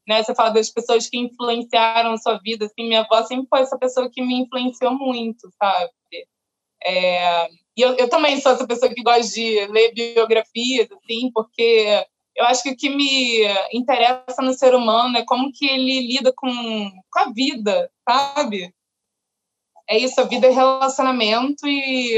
né, 0.08 0.24
você 0.24 0.34
fala 0.34 0.52
das 0.52 0.70
pessoas 0.70 1.10
que 1.10 1.18
influenciaram 1.18 2.14
a 2.14 2.18
sua 2.18 2.38
vida, 2.40 2.66
assim, 2.66 2.88
minha 2.88 3.02
avó 3.02 3.24
sempre 3.24 3.48
foi 3.49 3.62
essa 3.62 3.78
pessoa 3.78 4.10
que 4.10 4.22
me 4.22 4.41
influenciou 4.41 4.94
muito, 4.94 5.49
sabe? 5.62 5.91
É, 6.84 7.48
e 7.78 7.82
eu, 7.82 7.95
eu 7.95 8.10
também 8.10 8.40
sou 8.40 8.52
essa 8.52 8.68
pessoa 8.68 8.94
que 8.94 9.03
gosta 9.03 9.34
de 9.34 9.66
ler 9.68 9.94
biografias, 9.94 10.90
assim, 10.91 11.32
porque 11.34 12.06
eu 12.36 12.45
acho 12.45 12.64
que 12.64 12.70
o 12.72 12.78
que 12.78 12.90
me 12.90 13.44
interessa 13.74 14.41
no 14.41 14.53
ser 14.53 14.74
humano 14.74 15.18
é 15.18 15.26
como 15.26 15.52
que 15.52 15.66
ele 15.66 16.08
lida 16.08 16.34
com, 16.34 16.49
com 17.12 17.20
a 17.20 17.32
vida, 17.32 17.91
sabe? 18.08 18.74
É 19.88 19.98
isso, 19.98 20.20
a 20.22 20.24
vida 20.24 20.48
é 20.48 20.52
relacionamento 20.52 21.68
e 21.68 22.18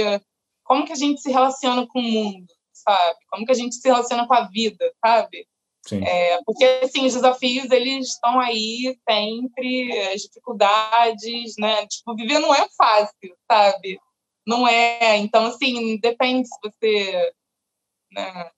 como 0.64 0.86
que 0.86 0.94
a 0.94 0.96
gente 0.96 1.22
se 1.22 1.32
relaciona 1.32 1.88
com 1.88 2.00
o 2.00 2.04
mundo, 2.04 2.48
sabe? 2.72 3.18
Como 3.30 3.46
que 3.46 3.52
a 3.52 3.56
gente 3.56 3.76
se 3.76 3.88
relaciona 3.88 4.28
com 4.28 4.34
a 4.34 4.48
vida, 4.48 4.94
sabe? 5.04 5.48
É, 5.92 6.42
porque, 6.46 6.64
assim, 6.84 7.06
os 7.06 7.14
desafios, 7.14 7.70
eles 7.70 8.08
estão 8.08 8.40
aí 8.40 8.98
sempre, 9.10 10.00
as 10.14 10.22
dificuldades, 10.22 11.56
né? 11.58 11.86
Tipo, 11.88 12.16
viver 12.16 12.40
não 12.40 12.56
é 12.56 12.68
fácil, 12.78 13.36
sabe? 13.52 14.00
Não 14.48 14.66
é. 14.66 15.18
Então, 15.18 15.46
assim, 15.48 15.98
depende 16.00 16.48
se 16.48 16.58
você... 16.64 17.34
Né? 18.12 18.52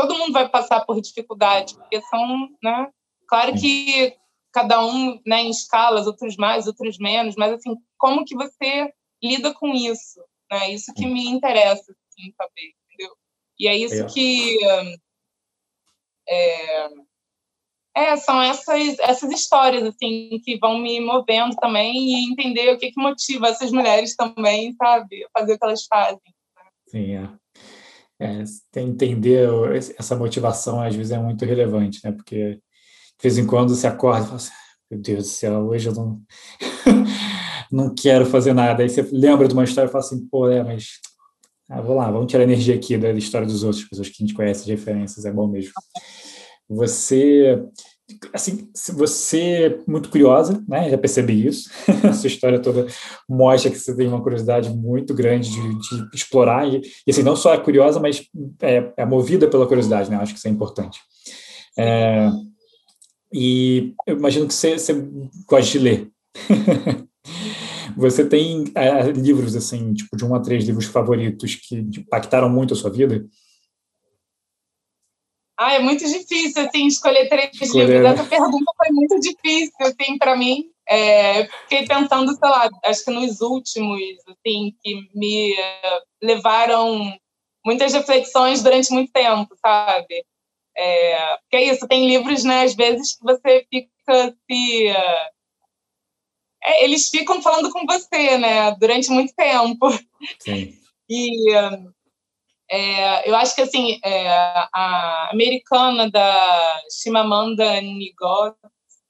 Todo 0.00 0.18
mundo 0.18 0.32
vai 0.32 0.48
passar 0.48 0.84
por 0.86 1.00
dificuldades, 1.00 1.74
porque 1.74 2.00
são, 2.02 2.48
né? 2.62 2.90
Claro 3.28 3.52
que 3.54 4.16
cada 4.52 4.84
um 4.84 5.20
né, 5.26 5.42
em 5.42 5.50
escalas, 5.50 6.06
outros 6.06 6.36
mais, 6.36 6.66
outros 6.66 6.98
menos, 6.98 7.36
mas, 7.36 7.52
assim, 7.52 7.76
como 7.98 8.24
que 8.24 8.34
você 8.34 8.92
lida 9.22 9.52
com 9.54 9.68
isso? 9.72 10.20
Né? 10.50 10.70
Isso 10.72 10.92
que 10.94 11.06
me 11.06 11.26
interessa, 11.26 11.92
assim, 11.92 12.32
saber, 12.36 12.72
entendeu? 12.86 13.14
E 13.58 13.68
é 13.68 13.76
isso 13.76 14.02
é. 14.02 14.06
que 14.06 14.58
é, 16.28 16.88
é, 17.94 18.16
são 18.16 18.40
essas, 18.40 18.98
essas 19.00 19.30
histórias 19.30 19.82
assim 19.82 20.40
que 20.42 20.58
vão 20.58 20.78
me 20.78 21.00
movendo 21.00 21.54
também 21.56 21.92
e 21.92 22.32
entender 22.32 22.72
o 22.72 22.78
que, 22.78 22.90
que 22.90 23.00
motiva 23.00 23.48
essas 23.48 23.70
mulheres 23.70 24.16
também, 24.16 24.72
sabe, 24.74 25.24
a 25.24 25.40
fazer 25.40 25.54
o 25.54 25.58
que 25.58 25.64
elas 25.64 25.84
fazem. 25.86 26.34
Sim, 26.88 27.16
é. 27.16 27.39
É. 28.20 28.80
entender 28.80 29.48
essa 29.98 30.14
motivação 30.14 30.80
às 30.80 30.94
vezes 30.94 31.10
é 31.10 31.18
muito 31.18 31.44
relevante, 31.44 32.00
né? 32.04 32.12
Porque 32.12 32.54
de 32.54 33.22
vez 33.22 33.38
em 33.38 33.46
quando 33.46 33.74
você 33.74 33.86
acorda 33.86 34.20
e 34.20 34.24
fala 34.24 34.36
assim, 34.36 34.52
meu 34.90 35.00
Deus 35.00 35.24
do 35.24 35.30
céu, 35.30 35.66
hoje 35.66 35.88
eu 35.88 35.94
não, 35.94 36.22
não 37.72 37.94
quero 37.94 38.26
fazer 38.26 38.52
nada. 38.52 38.82
Aí 38.82 38.88
você 38.88 39.02
lembra 39.10 39.48
de 39.48 39.54
uma 39.54 39.64
história 39.64 39.88
e 39.88 39.92
fala 39.92 40.04
assim, 40.04 40.26
pô, 40.28 40.48
é, 40.48 40.62
mas 40.62 41.00
ah, 41.68 41.80
vou 41.80 41.96
lá, 41.96 42.10
vamos 42.10 42.30
tirar 42.30 42.42
energia 42.42 42.74
aqui 42.74 42.98
da 42.98 43.12
história 43.12 43.46
dos 43.46 43.62
outros, 43.62 43.84
pessoas 43.84 44.08
que 44.08 44.22
a 44.22 44.26
gente 44.26 44.34
conhece 44.34 44.68
referências, 44.68 45.24
é 45.24 45.32
bom 45.32 45.46
mesmo. 45.46 45.72
Você, 46.68 47.62
assim, 48.32 48.68
você 48.94 49.40
é 49.40 49.78
muito 49.86 50.08
curiosa, 50.08 50.62
né? 50.68 50.90
Já 50.90 50.98
percebi 50.98 51.46
isso. 51.46 51.70
A 52.08 52.12
sua 52.12 52.28
história 52.28 52.60
toda 52.60 52.86
mostra 53.28 53.70
que 53.70 53.78
você 53.78 53.94
tem 53.94 54.08
uma 54.08 54.22
curiosidade 54.22 54.70
muito 54.70 55.14
grande 55.14 55.50
de, 55.50 55.78
de 55.78 56.16
explorar 56.16 56.66
e, 56.68 56.80
e, 57.06 57.10
assim, 57.10 57.22
não 57.22 57.36
só 57.36 57.54
é 57.54 57.58
curiosa, 57.58 58.00
mas 58.00 58.22
é, 58.60 58.92
é, 58.96 59.04
movida 59.06 59.48
pela 59.48 59.66
curiosidade, 59.66 60.10
né? 60.10 60.16
Acho 60.16 60.32
que 60.32 60.38
isso 60.38 60.48
é 60.48 60.50
importante. 60.50 61.00
É, 61.78 62.30
e 63.32 63.94
eu 64.06 64.16
imagino 64.16 64.46
que 64.46 64.54
você, 64.54 64.78
você 64.78 65.08
gosta 65.46 65.70
de 65.70 65.78
ler. 65.78 66.08
Você 67.96 68.24
tem 68.24 68.64
é, 68.74 69.10
livros, 69.10 69.56
assim, 69.56 69.92
tipo, 69.92 70.16
de 70.16 70.24
um 70.24 70.34
a 70.34 70.40
três 70.40 70.64
livros 70.64 70.86
favoritos 70.86 71.56
que 71.56 71.76
impactaram 71.76 72.48
muito 72.48 72.72
a 72.72 72.76
sua 72.76 72.90
vida? 72.90 73.26
Ah, 75.62 75.74
é 75.74 75.78
muito 75.78 76.02
difícil, 76.06 76.66
assim, 76.66 76.86
escolher 76.86 77.28
três 77.28 77.50
escolher. 77.52 77.86
livros. 77.86 78.12
Essa 78.12 78.24
pergunta 78.24 78.72
foi 78.78 78.88
muito 78.92 79.20
difícil, 79.20 79.74
assim, 79.80 80.16
para 80.16 80.34
mim. 80.34 80.70
É, 80.88 81.44
fiquei 81.68 81.86
pensando, 81.86 82.32
sei 82.32 82.48
lá, 82.48 82.66
acho 82.82 83.04
que 83.04 83.10
nos 83.10 83.42
últimos, 83.42 84.00
assim, 84.26 84.74
que 84.82 85.06
me 85.14 85.54
levaram 86.22 87.14
muitas 87.62 87.92
reflexões 87.92 88.62
durante 88.62 88.90
muito 88.90 89.12
tempo, 89.12 89.54
sabe? 89.60 90.24
É, 90.74 91.36
porque 91.42 91.56
é 91.56 91.64
isso, 91.74 91.86
tem 91.86 92.08
livros, 92.08 92.42
né, 92.42 92.62
às 92.62 92.74
vezes, 92.74 93.18
que 93.18 93.22
você 93.22 93.66
fica 93.70 94.34
se 94.50 94.86
é, 96.62 96.84
eles 96.84 97.10
ficam 97.10 97.42
falando 97.42 97.70
com 97.70 97.84
você, 97.84 98.38
né, 98.38 98.74
durante 98.80 99.10
muito 99.10 99.34
tempo. 99.34 99.90
Sim. 100.38 100.74
E 101.06 101.52
é, 102.70 103.28
eu 103.28 103.34
acho 103.34 103.54
que, 103.56 103.62
assim, 103.62 103.98
é, 104.04 104.28
a 104.28 105.30
americana 105.32 106.08
da 106.08 106.80
Chimamanda 107.02 107.64
Ngozi, 107.82 108.54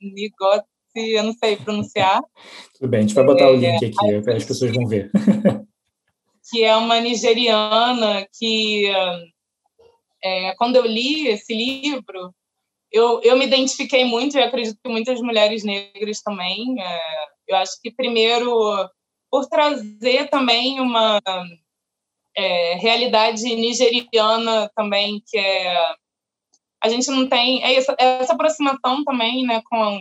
Ngozi, 0.02 1.14
eu 1.14 1.22
não 1.24 1.34
sei 1.34 1.56
pronunciar. 1.56 2.22
Tudo 2.78 2.88
bem, 2.88 3.00
a 3.00 3.02
gente 3.02 3.14
vai 3.14 3.24
botar 3.24 3.50
o 3.50 3.56
link 3.56 3.84
aqui, 3.84 4.30
é, 4.30 4.36
as 4.36 4.44
pessoas 4.44 4.72
vão 4.72 4.86
ver. 4.86 5.10
que 6.50 6.64
é 6.64 6.74
uma 6.74 7.00
nigeriana 7.00 8.26
que, 8.38 8.90
é, 10.24 10.54
quando 10.56 10.76
eu 10.76 10.86
li 10.86 11.28
esse 11.28 11.54
livro, 11.54 12.34
eu, 12.90 13.20
eu 13.22 13.36
me 13.36 13.46
identifiquei 13.46 14.04
muito 14.04 14.38
e 14.38 14.42
acredito 14.42 14.78
que 14.82 14.90
muitas 14.90 15.20
mulheres 15.20 15.62
negras 15.64 16.22
também. 16.22 16.80
É, 16.80 17.00
eu 17.46 17.56
acho 17.56 17.80
que, 17.82 17.90
primeiro, 17.90 18.88
por 19.30 19.46
trazer 19.48 20.30
também 20.30 20.80
uma 20.80 21.20
é, 22.36 22.74
realidade 22.74 23.42
nigeriana 23.42 24.70
também, 24.74 25.22
que 25.26 25.38
é. 25.38 25.94
A 26.82 26.88
gente 26.88 27.10
não 27.10 27.28
tem. 27.28 27.62
É 27.62 27.74
essa, 27.74 27.94
essa 27.98 28.32
aproximação 28.32 29.04
também 29.04 29.44
né, 29.44 29.60
com, 29.68 30.00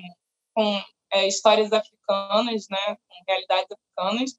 com 0.56 0.82
é, 1.12 1.28
histórias 1.28 1.72
africanas, 1.74 2.66
né, 2.70 2.96
com 3.08 3.24
realidades 3.28 3.68
africanas, 3.72 4.32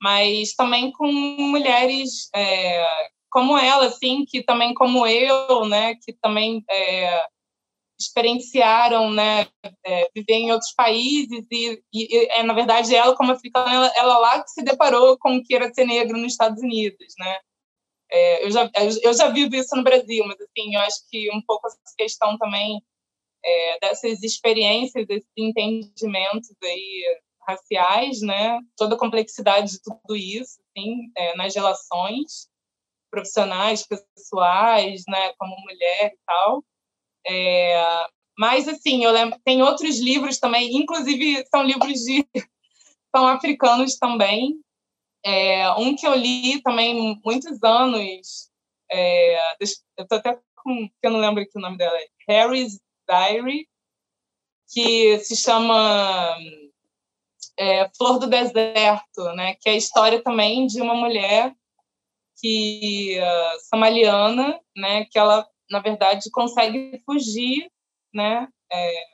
mas 0.00 0.54
também 0.54 0.90
com 0.92 1.10
mulheres 1.10 2.28
é, 2.34 3.08
como 3.30 3.56
ela, 3.58 3.86
assim, 3.86 4.24
que 4.26 4.42
também 4.42 4.74
como 4.74 5.06
eu, 5.06 5.66
né, 5.66 5.94
que 5.96 6.12
também 6.14 6.64
é, 6.68 7.24
experienciaram 7.98 9.10
né, 9.10 9.48
é, 9.84 10.08
viver 10.14 10.34
em 10.34 10.52
outros 10.52 10.72
países 10.72 11.44
e, 11.50 11.82
e, 11.92 12.28
é, 12.32 12.42
na 12.42 12.54
verdade, 12.54 12.94
ela, 12.94 13.16
como 13.16 13.32
africana, 13.32 13.72
ela, 13.72 13.92
ela, 13.96 14.18
lá 14.18 14.42
que 14.42 14.50
se 14.50 14.62
deparou 14.62 15.18
com 15.18 15.36
o 15.36 15.42
que 15.42 15.54
era 15.54 15.72
ser 15.72 15.84
negro 15.84 16.16
nos 16.16 16.32
Estados 16.32 16.62
Unidos, 16.62 17.14
né? 17.18 17.38
É, 18.10 18.44
eu, 18.44 18.50
já, 18.50 18.70
eu 19.02 19.12
já 19.12 19.28
vivo 19.28 19.54
isso 19.54 19.76
no 19.76 19.82
Brasil, 19.82 20.24
mas, 20.26 20.40
assim, 20.40 20.74
eu 20.74 20.80
acho 20.80 20.96
que 21.10 21.30
um 21.30 21.42
pouco 21.42 21.66
essa 21.66 21.78
questão 21.96 22.38
também 22.38 22.82
é, 23.44 23.78
dessas 23.80 24.22
experiências, 24.22 25.06
desses 25.06 25.28
entendimentos 25.36 26.50
aí 26.62 27.20
raciais, 27.46 28.20
né? 28.22 28.58
Toda 28.76 28.94
a 28.94 28.98
complexidade 28.98 29.72
de 29.72 29.82
tudo 29.82 30.16
isso, 30.16 30.58
assim, 30.70 31.10
é, 31.16 31.36
nas 31.36 31.54
relações 31.54 32.48
profissionais, 33.10 33.86
pessoais, 33.86 35.02
né? 35.08 35.32
Como 35.38 35.56
mulher 35.60 36.12
e 36.12 36.18
tal. 36.26 36.64
É, 37.26 38.06
mas, 38.38 38.68
assim, 38.68 39.04
eu 39.04 39.10
lembro, 39.10 39.38
tem 39.44 39.62
outros 39.62 39.98
livros 39.98 40.38
também, 40.38 40.76
inclusive 40.76 41.44
são 41.50 41.62
livros 41.62 42.00
de. 42.04 42.26
são 43.14 43.26
africanos 43.26 43.96
também. 43.98 44.60
É, 45.24 45.70
um 45.72 45.96
que 45.96 46.06
eu 46.06 46.14
li 46.14 46.62
também 46.62 47.20
muitos 47.24 47.62
anos, 47.62 48.48
é, 48.90 49.54
eu 49.96 50.06
tô 50.06 50.14
até 50.14 50.38
com. 50.56 50.88
eu 51.02 51.10
não 51.10 51.18
lembro 51.18 51.42
aqui 51.42 51.52
o 51.56 51.60
nome 51.60 51.76
dela, 51.76 51.96
é 51.98 52.08
Harry's 52.28 52.80
Diary, 53.08 53.68
que 54.72 55.18
se 55.20 55.36
chama 55.36 56.36
é, 57.58 57.88
Flor 57.96 58.18
do 58.18 58.28
Deserto, 58.28 59.24
né? 59.34 59.56
Que 59.56 59.70
é 59.70 59.72
a 59.72 59.76
história 59.76 60.22
também 60.22 60.66
de 60.66 60.80
uma 60.80 60.94
mulher 60.94 61.52
que 62.40 63.18
uh, 63.18 63.68
somaliana, 63.68 64.60
né? 64.76 65.04
Que 65.06 65.18
ela 65.18 65.46
na 65.70 65.80
verdade, 65.80 66.30
consegue 66.30 67.02
fugir, 67.04 67.70
né, 68.12 68.48
é, 68.72 69.04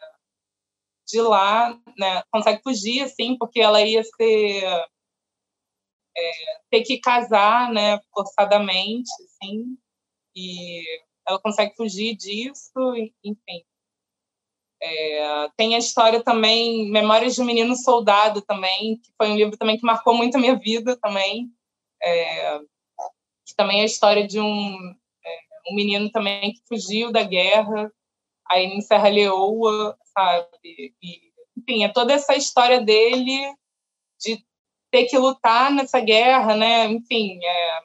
de 1.06 1.20
lá, 1.20 1.78
né, 1.98 2.22
consegue 2.30 2.62
fugir, 2.62 3.02
assim, 3.02 3.36
porque 3.38 3.60
ela 3.60 3.80
ia 3.82 4.02
ser, 4.02 4.64
é, 6.16 6.32
ter 6.70 6.82
que 6.82 6.98
casar, 7.00 7.72
né, 7.72 8.00
forçadamente, 8.12 9.10
assim, 9.24 9.76
e 10.34 10.84
ela 11.26 11.40
consegue 11.40 11.74
fugir 11.76 12.16
disso, 12.16 12.94
enfim. 13.22 13.64
É, 14.82 15.48
tem 15.56 15.74
a 15.74 15.78
história 15.78 16.22
também, 16.22 16.90
Memórias 16.90 17.34
de 17.34 17.40
um 17.40 17.44
Menino 17.44 17.74
Soldado 17.74 18.42
também, 18.42 18.98
que 18.98 19.10
foi 19.16 19.30
um 19.30 19.36
livro 19.36 19.56
também 19.56 19.78
que 19.78 19.86
marcou 19.86 20.14
muito 20.14 20.36
a 20.36 20.40
minha 20.40 20.56
vida 20.58 20.94
também. 21.00 21.50
É, 22.02 22.58
que 23.46 23.54
também 23.56 23.80
é 23.80 23.82
a 23.82 23.86
história 23.86 24.26
de 24.26 24.40
um, 24.40 24.94
um 25.68 25.74
menino 25.74 26.10
também 26.10 26.52
que 26.52 26.62
fugiu 26.68 27.12
da 27.12 27.22
guerra, 27.22 27.90
aí 28.48 28.64
em 28.66 28.80
Serra 28.80 29.08
Leoa, 29.08 29.96
sabe? 30.16 30.94
E, 31.02 31.32
enfim, 31.56 31.84
é 31.84 31.88
toda 31.88 32.12
essa 32.12 32.34
história 32.34 32.80
dele 32.80 33.54
de 34.20 34.44
ter 34.90 35.04
que 35.04 35.18
lutar 35.18 35.72
nessa 35.72 36.00
guerra, 36.00 36.56
né? 36.56 36.86
Enfim, 36.86 37.38
é, 37.44 37.80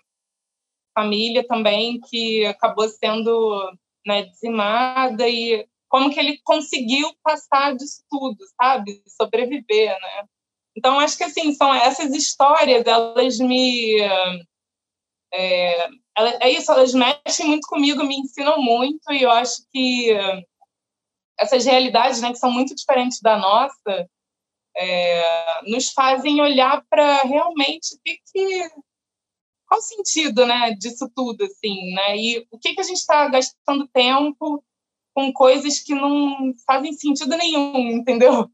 família 0.93 1.47
também 1.47 1.99
que 1.99 2.45
acabou 2.45 2.87
sendo 2.89 3.71
né, 4.05 4.23
dizimada 4.23 5.27
e 5.27 5.67
como 5.87 6.11
que 6.11 6.19
ele 6.19 6.39
conseguiu 6.43 7.11
passar 7.23 7.75
disso 7.75 8.03
tudo, 8.09 8.37
sabe? 8.61 9.01
Sobreviver, 9.07 9.99
né? 9.99 10.25
Então, 10.75 10.99
acho 10.99 11.17
que, 11.17 11.23
assim, 11.23 11.51
são 11.53 11.73
essas 11.73 12.13
histórias, 12.13 12.85
elas 12.85 13.37
me... 13.39 13.99
É, 15.33 15.89
é 16.41 16.49
isso, 16.49 16.71
elas 16.71 16.93
mexem 16.93 17.47
muito 17.47 17.67
comigo, 17.67 18.03
me 18.03 18.17
ensinam 18.17 18.61
muito, 18.61 19.11
e 19.11 19.21
eu 19.21 19.31
acho 19.31 19.63
que 19.71 20.11
essas 21.39 21.65
realidades, 21.65 22.21
né, 22.21 22.31
que 22.31 22.37
são 22.39 22.51
muito 22.51 22.75
diferentes 22.75 23.21
da 23.21 23.37
nossa, 23.37 24.09
é, 24.75 25.61
nos 25.69 25.91
fazem 25.91 26.41
olhar 26.41 26.83
para 26.89 27.21
realmente 27.23 27.95
o 27.95 27.99
que, 28.03 28.19
que 28.31 28.69
qual 29.67 29.79
o 29.79 29.83
sentido, 29.83 30.45
né, 30.45 30.71
disso 30.71 31.09
tudo, 31.15 31.43
assim, 31.43 31.93
né? 31.93 32.17
E 32.17 32.47
o 32.49 32.57
que 32.57 32.73
que 32.73 32.81
a 32.81 32.83
gente 32.83 32.97
está 32.97 33.29
gastando 33.29 33.87
tempo 33.87 34.63
com 35.13 35.31
coisas 35.31 35.79
que 35.79 35.93
não 35.93 36.53
fazem 36.65 36.93
sentido 36.93 37.37
nenhum, 37.37 37.91
entendeu? 37.91 38.49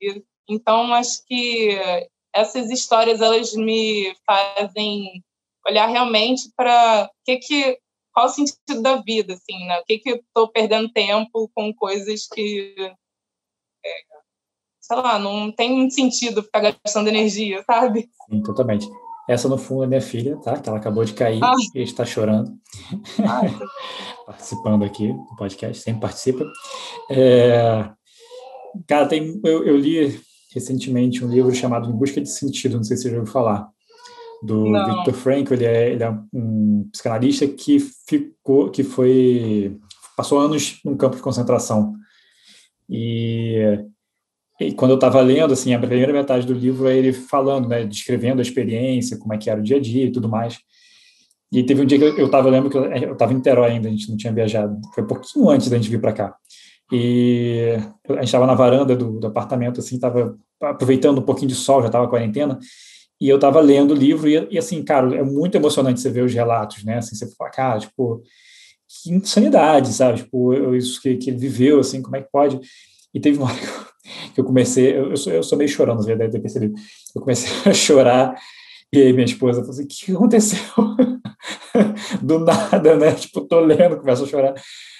E, 0.00 0.24
então 0.48 0.92
acho 0.94 1.24
que 1.26 1.78
essas 2.34 2.70
histórias 2.70 3.20
elas 3.20 3.52
me 3.52 4.14
fazem 4.26 5.22
olhar 5.66 5.86
realmente 5.86 6.50
para 6.56 7.10
que 7.24 7.36
que 7.36 7.78
qual 8.12 8.26
o 8.26 8.28
sentido 8.28 8.82
da 8.82 8.96
vida, 8.96 9.34
assim, 9.34 9.66
né? 9.66 9.78
O 9.78 9.84
que 9.84 9.98
que 9.98 10.10
eu 10.10 10.16
estou 10.16 10.48
perdendo 10.48 10.92
tempo 10.92 11.50
com 11.54 11.72
coisas 11.74 12.26
que 12.26 12.74
é, 13.84 13.90
sei 14.80 14.96
lá, 14.96 15.18
não 15.18 15.50
tem 15.50 15.88
sentido 15.90 16.42
ficar 16.42 16.76
gastando 16.84 17.08
energia, 17.08 17.62
sabe? 17.64 18.10
Sim, 18.28 18.42
totalmente. 18.42 18.86
Essa, 19.28 19.48
no 19.48 19.56
fundo, 19.56 19.84
é 19.84 19.86
minha 19.86 20.00
filha, 20.00 20.36
tá? 20.38 20.58
Que 20.58 20.68
ela 20.68 20.78
acabou 20.78 21.04
de 21.04 21.14
cair 21.14 21.42
ah. 21.42 21.54
e 21.74 21.82
está 21.82 22.04
chorando. 22.04 22.52
Ah. 23.20 23.42
Participando 24.26 24.84
aqui 24.84 25.08
do 25.12 25.36
podcast, 25.36 25.82
sempre 25.82 26.00
participa. 26.00 26.44
É... 27.10 27.88
Cara, 28.86 29.06
tem, 29.06 29.40
eu, 29.44 29.64
eu, 29.64 29.76
li 29.76 30.20
recentemente 30.52 31.24
um 31.24 31.28
livro 31.28 31.54
chamado 31.54 31.88
Em 31.88 31.92
Busca 31.92 32.20
de 32.20 32.28
Sentido, 32.28 32.76
não 32.76 32.84
sei 32.84 32.96
se 32.96 33.04
você 33.04 33.10
já 33.10 33.18
ouviu 33.18 33.32
falar, 33.32 33.70
do 34.42 34.68
não. 34.68 34.96
Viktor 34.96 35.14
Frankl. 35.14 35.54
Ele 35.54 35.64
é, 35.64 35.92
ele 35.92 36.02
é 36.02 36.10
um 36.32 36.88
psicanalista 36.90 37.46
que 37.46 37.78
ficou, 37.78 38.70
que 38.70 38.82
foi, 38.82 39.78
passou 40.16 40.38
anos 40.38 40.80
num 40.84 40.96
campo 40.96 41.16
de 41.16 41.22
concentração. 41.22 41.94
E 42.88 43.78
e 44.60 44.72
quando 44.72 44.92
eu 44.92 44.96
estava 44.96 45.20
lendo, 45.20 45.52
assim, 45.52 45.74
a 45.74 45.78
primeira 45.78 46.12
metade 46.12 46.46
do 46.46 46.52
livro 46.52 46.88
é 46.88 46.96
ele 46.96 47.12
falando, 47.12 47.68
né, 47.68 47.84
descrevendo 47.84 48.38
a 48.38 48.42
experiência, 48.42 49.16
como 49.16 49.34
é 49.34 49.38
que 49.38 49.50
era 49.50 49.60
o 49.60 49.62
dia 49.62 49.76
a 49.76 49.80
dia 49.80 50.04
e 50.04 50.12
tudo 50.12 50.28
mais. 50.28 50.58
E 51.52 51.62
teve 51.62 51.82
um 51.82 51.86
dia 51.86 51.98
que 51.98 52.20
eu 52.20 52.26
estava, 52.26 52.48
lembro 52.48 52.70
que 52.70 52.76
eu 52.76 53.12
estava 53.12 53.32
em 53.32 53.36
Niterói 53.36 53.72
ainda, 53.72 53.88
a 53.88 53.90
gente 53.90 54.08
não 54.08 54.16
tinha 54.16 54.32
viajado, 54.32 54.80
foi 54.94 55.04
um 55.04 55.06
pouquinho 55.06 55.50
antes 55.50 55.68
da 55.68 55.76
gente 55.76 55.90
vir 55.90 56.00
para 56.00 56.12
cá. 56.12 56.34
E 56.90 57.76
a 58.08 58.14
gente 58.14 58.24
estava 58.24 58.46
na 58.46 58.54
varanda 58.54 58.94
do, 58.94 59.18
do 59.18 59.26
apartamento, 59.26 59.80
assim, 59.80 59.96
estava 59.96 60.36
aproveitando 60.62 61.18
um 61.18 61.22
pouquinho 61.22 61.48
de 61.48 61.54
sol, 61.54 61.80
já 61.80 61.86
estava 61.86 62.08
quarentena, 62.08 62.58
e 63.22 63.28
eu 63.28 63.36
estava 63.36 63.60
lendo 63.60 63.92
o 63.92 63.96
livro, 63.96 64.28
e, 64.28 64.48
e, 64.50 64.58
assim, 64.58 64.82
cara, 64.82 65.14
é 65.14 65.22
muito 65.22 65.54
emocionante 65.54 66.00
você 66.00 66.10
ver 66.10 66.24
os 66.24 66.34
relatos, 66.34 66.82
né, 66.82 66.98
assim, 66.98 67.14
você 67.14 67.26
fala, 67.36 67.50
cara, 67.50 67.78
tipo, 67.78 68.22
que 68.88 69.12
insanidade, 69.12 69.92
sabe, 69.92 70.18
tipo, 70.18 70.74
isso 70.74 71.00
que, 71.00 71.16
que 71.16 71.30
ele 71.30 71.38
viveu, 71.38 71.78
assim, 71.78 72.02
como 72.02 72.16
é 72.16 72.22
que 72.22 72.30
pode... 72.30 72.60
E 73.14 73.20
teve 73.20 73.38
uma 73.38 73.46
hora 73.52 73.60
que 74.34 74.40
eu 74.40 74.44
comecei, 74.44 74.96
eu, 74.96 75.10
eu, 75.10 75.16
sou, 75.16 75.32
eu 75.32 75.42
sou 75.42 75.56
meio 75.56 75.68
chorando, 75.68 76.02
você 76.02 76.16
deve 76.16 76.32
ter 76.32 76.40
percebido. 76.40 76.74
Eu 77.14 77.20
comecei 77.20 77.50
a 77.70 77.74
chorar, 77.74 78.34
e 78.92 79.00
aí 79.00 79.12
minha 79.12 79.24
esposa 79.24 79.60
falou 79.60 79.70
assim: 79.70 79.84
o 79.84 79.86
que 79.86 80.12
aconteceu? 80.12 80.58
Do 82.22 82.38
nada, 82.38 82.96
né? 82.96 83.12
Tipo, 83.14 83.40
tô 83.42 83.60
lendo, 83.60 83.96
começo 83.96 84.24
a 84.24 84.26
chorar. 84.26 84.54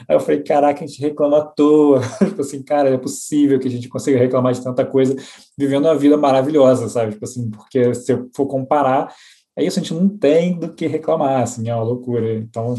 Aí 0.08 0.16
eu 0.16 0.20
falei: 0.20 0.42
caraca, 0.42 0.82
a 0.82 0.86
gente 0.86 1.00
reclama 1.00 1.38
à 1.38 1.44
toa. 1.44 2.00
tipo 2.18 2.40
assim, 2.40 2.62
cara, 2.62 2.90
é 2.90 2.98
possível 2.98 3.58
que 3.58 3.68
a 3.68 3.70
gente 3.70 3.88
consiga 3.88 4.18
reclamar 4.18 4.52
de 4.52 4.62
tanta 4.62 4.84
coisa 4.84 5.14
vivendo 5.56 5.84
uma 5.84 5.96
vida 5.96 6.16
maravilhosa, 6.16 6.88
sabe? 6.88 7.12
Tipo 7.12 7.24
assim, 7.24 7.50
porque 7.50 7.94
se 7.94 8.12
eu 8.12 8.28
for 8.34 8.46
comparar, 8.46 9.14
é 9.56 9.64
isso, 9.64 9.78
a 9.78 9.82
gente 9.82 9.94
não 9.94 10.08
tem 10.08 10.58
do 10.58 10.72
que 10.72 10.86
reclamar, 10.86 11.42
assim, 11.42 11.68
é 11.68 11.74
uma 11.74 11.84
loucura. 11.84 12.34
Então. 12.34 12.74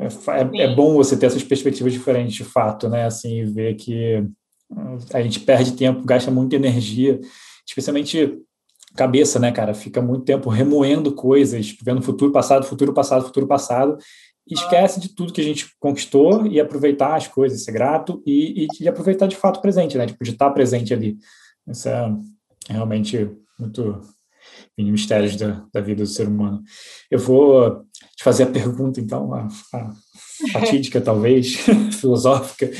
É, 0.00 0.06
é, 0.06 0.62
é 0.62 0.74
bom 0.76 0.94
você 0.94 1.16
ter 1.16 1.26
essas 1.26 1.42
perspectivas 1.42 1.92
diferentes, 1.92 2.34
de 2.34 2.44
fato, 2.44 2.88
né? 2.88 3.04
Assim, 3.04 3.44
ver 3.44 3.74
que 3.74 4.24
a 5.12 5.20
gente 5.22 5.40
perde 5.40 5.72
tempo, 5.72 6.04
gasta 6.04 6.30
muita 6.30 6.56
energia, 6.56 7.20
especialmente 7.66 8.38
cabeça, 8.94 9.38
né, 9.38 9.52
cara? 9.52 9.74
Fica 9.74 10.00
muito 10.00 10.24
tempo 10.24 10.48
remoendo 10.48 11.12
coisas, 11.12 11.76
vendo 11.82 12.02
futuro, 12.02 12.32
passado, 12.32 12.64
futuro, 12.64 12.92
passado, 12.92 13.24
futuro, 13.24 13.46
passado, 13.46 13.96
e 14.46 14.54
esquece 14.54 14.98
de 14.98 15.14
tudo 15.14 15.32
que 15.32 15.40
a 15.40 15.44
gente 15.44 15.68
conquistou 15.78 16.46
e 16.46 16.58
aproveitar 16.58 17.14
as 17.14 17.28
coisas, 17.28 17.64
ser 17.64 17.72
grato 17.72 18.22
e, 18.26 18.64
e, 18.64 18.84
e 18.84 18.88
aproveitar 18.88 19.26
de 19.26 19.36
fato 19.36 19.58
o 19.58 19.62
presente, 19.62 19.98
né? 19.98 20.06
Tipo, 20.06 20.24
de 20.24 20.30
estar 20.30 20.50
presente 20.50 20.94
ali. 20.94 21.18
Isso 21.68 21.88
é 21.88 22.10
realmente 22.70 23.30
muito 23.58 24.00
enfim, 24.76 24.90
mistérios 24.90 25.36
da, 25.36 25.64
da 25.72 25.80
vida 25.80 26.02
do 26.02 26.08
ser 26.08 26.28
humano. 26.28 26.62
Eu 27.10 27.18
vou 27.18 27.82
te 28.16 28.24
fazer 28.24 28.44
a 28.44 28.50
pergunta, 28.50 29.00
então, 29.00 29.34
a, 29.34 29.48
a 29.74 29.90
fatídica, 30.52 31.00
talvez, 31.00 31.56
filosófica, 32.00 32.70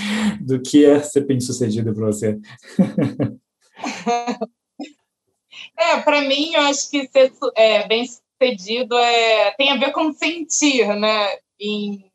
do 0.40 0.60
que 0.60 0.85
é 0.85 1.01
ser 1.02 1.26
bem-sucedido 1.26 1.93
para 1.93 2.06
você? 2.06 2.39
É, 5.78 6.00
para 6.00 6.22
mim, 6.22 6.55
eu 6.55 6.62
acho 6.62 6.90
que 6.90 7.06
ser 7.09 7.32
é, 7.55 7.86
bem-sucedido 7.86 8.98
é, 8.98 9.52
tem 9.52 9.70
a 9.70 9.76
ver 9.76 9.92
com 9.92 10.12
sentir, 10.12 10.88
né? 10.96 11.38
Em 11.59 12.10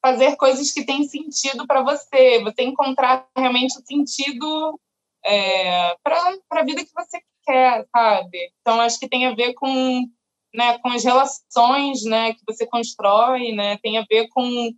fazer 0.00 0.36
coisas 0.36 0.70
que 0.70 0.84
têm 0.84 1.02
sentido 1.08 1.66
para 1.66 1.82
você, 1.82 2.40
você 2.42 2.62
encontrar 2.62 3.26
realmente 3.36 3.76
o 3.76 3.84
sentido 3.84 4.78
é, 5.24 5.96
para 6.02 6.38
a 6.50 6.64
vida 6.64 6.84
que 6.84 6.92
você 6.94 7.20
quer, 7.44 7.84
sabe? 7.90 8.52
Então, 8.60 8.80
acho 8.80 9.00
que 9.00 9.08
tem 9.08 9.26
a 9.26 9.34
ver 9.34 9.54
com 9.54 10.04
né, 10.54 10.78
com 10.78 10.88
as 10.88 11.02
relações 11.02 12.04
né, 12.04 12.32
que 12.34 12.40
você 12.46 12.64
constrói, 12.64 13.50
né, 13.50 13.76
tem 13.78 13.98
a 13.98 14.04
ver 14.08 14.28
com 14.28 14.70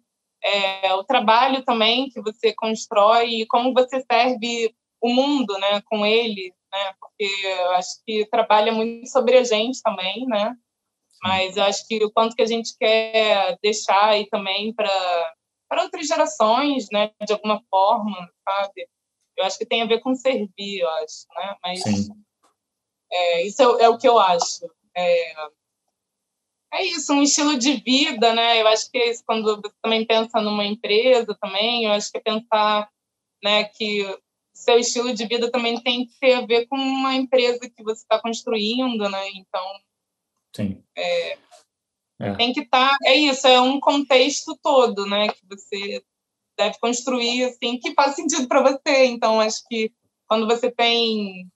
é, 0.43 0.95
o 0.95 1.05
trabalho 1.05 1.63
também 1.65 2.09
que 2.09 2.21
você 2.23 2.55
constrói 2.55 3.43
e 3.43 3.47
como 3.47 3.75
você 3.75 4.03
serve 4.11 4.75
o 5.01 5.13
mundo 5.13 5.59
né, 5.59 5.81
com 5.87 6.05
ele, 6.05 6.53
né, 6.73 6.95
porque 7.01 7.31
eu 7.45 7.71
acho 7.73 8.03
que 8.07 8.27
trabalha 8.27 8.73
muito 8.73 9.09
sobre 9.09 9.37
a 9.37 9.45
gente 9.45 9.81
também, 9.83 10.27
né, 10.27 10.55
mas 11.23 11.57
eu 11.57 11.65
acho 11.65 11.87
que 11.87 12.05
o 12.05 12.11
quanto 12.11 12.37
que 12.37 12.43
a 12.43 12.47
gente 12.47 12.77
quer 12.79 13.59
deixar 13.63 14.11
aí 14.11 14.29
também 14.29 14.75
para 14.75 15.35
para 15.69 15.83
outras 15.83 16.07
gerações, 16.07 16.87
né, 16.93 17.11
de 17.27 17.33
alguma 17.33 17.61
forma, 17.69 18.31
sabe? 18.49 18.89
Eu 19.37 19.45
acho 19.45 19.59
que 19.59 19.67
tem 19.67 19.83
a 19.83 19.87
ver 19.87 20.01
com 20.01 20.15
servir, 20.15 20.79
eu 20.79 20.89
acho, 20.89 21.27
né? 21.35 21.57
Mas 21.63 21.83
é, 23.13 23.43
isso 23.43 23.63
é, 23.63 23.85
é, 23.85 23.89
o 23.89 23.99
que 23.99 24.09
eu 24.09 24.19
acho. 24.19 24.71
É, 24.97 25.33
é 26.75 26.85
isso, 26.85 27.13
um 27.13 27.23
estilo 27.23 27.59
de 27.59 27.75
vida, 27.75 28.33
né? 28.33 28.61
Eu 28.61 28.69
acho 28.69 28.91
que 28.91 28.99
é 28.99 29.11
isso 29.11 29.23
quando 29.27 29.57
você 29.57 29.75
também 29.83 30.07
pensa 30.07 30.41
numa 30.41 30.65
empresa 30.65 31.37
também, 31.41 31.85
eu 31.85 31.93
acho 31.93 32.11
que 32.11 32.19
é 32.19 32.21
pensar, 32.21 32.89
né, 33.43 33.65
que 33.65 34.05
seu 34.57 34.79
estilo 34.79 35.13
de 35.13 35.27
vida 35.27 35.51
também 35.51 35.81
tem 35.83 36.07
que 36.07 36.19
ter 36.19 36.35
a 36.35 36.47
ver 36.47 36.67
com 36.67 36.77
uma 36.77 37.15
empresa 37.15 37.71
que 37.71 37.83
você 37.83 38.03
está 38.03 38.21
construindo, 38.21 39.09
né? 39.09 39.29
Então, 39.35 39.65
Sim. 40.55 40.83
É, 40.97 41.39
é. 42.19 42.35
tem 42.37 42.53
que 42.53 42.61
estar, 42.61 42.91
tá, 42.91 42.97
é 43.05 43.15
isso, 43.15 43.47
é 43.47 43.61
um 43.61 43.79
contexto 43.79 44.59
todo, 44.63 45.07
né, 45.07 45.29
que 45.29 45.47
você 45.47 46.03
deve 46.57 46.79
construir 46.79 47.45
assim 47.45 47.79
que 47.79 47.93
faz 47.93 48.17
sentido 48.17 48.49
para 48.49 48.63
você. 48.63 49.05
Então, 49.05 49.41
acho 49.41 49.63
que 49.69 49.93
quando 50.27 50.47
você 50.47 50.71
tem 50.71 51.47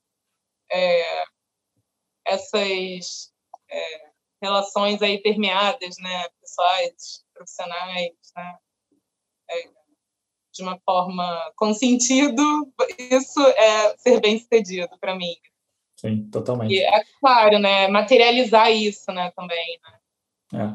é, 0.70 1.24
essas 2.26 3.32
é, 3.70 4.10
relações 4.42 5.00
aí 5.00 5.22
permeadas, 5.22 5.96
né, 5.98 6.28
pessoais, 6.40 7.24
profissionais, 7.32 8.12
né, 8.36 8.58
é, 9.50 9.79
de 10.60 10.62
uma 10.62 10.78
forma 10.84 11.52
com 11.56 11.72
sentido, 11.72 12.42
isso 12.98 13.40
é 13.40 13.96
ser 13.96 14.20
bem 14.20 14.38
sucedido 14.38 14.90
para 15.00 15.16
mim. 15.16 15.34
Sim, 15.96 16.28
totalmente. 16.30 16.72
E 16.72 16.80
é 16.80 17.02
claro, 17.18 17.58
né, 17.58 17.88
materializar 17.88 18.70
isso, 18.70 19.10
né, 19.12 19.32
também, 19.34 19.78
né. 19.82 19.96
É. 20.52 20.74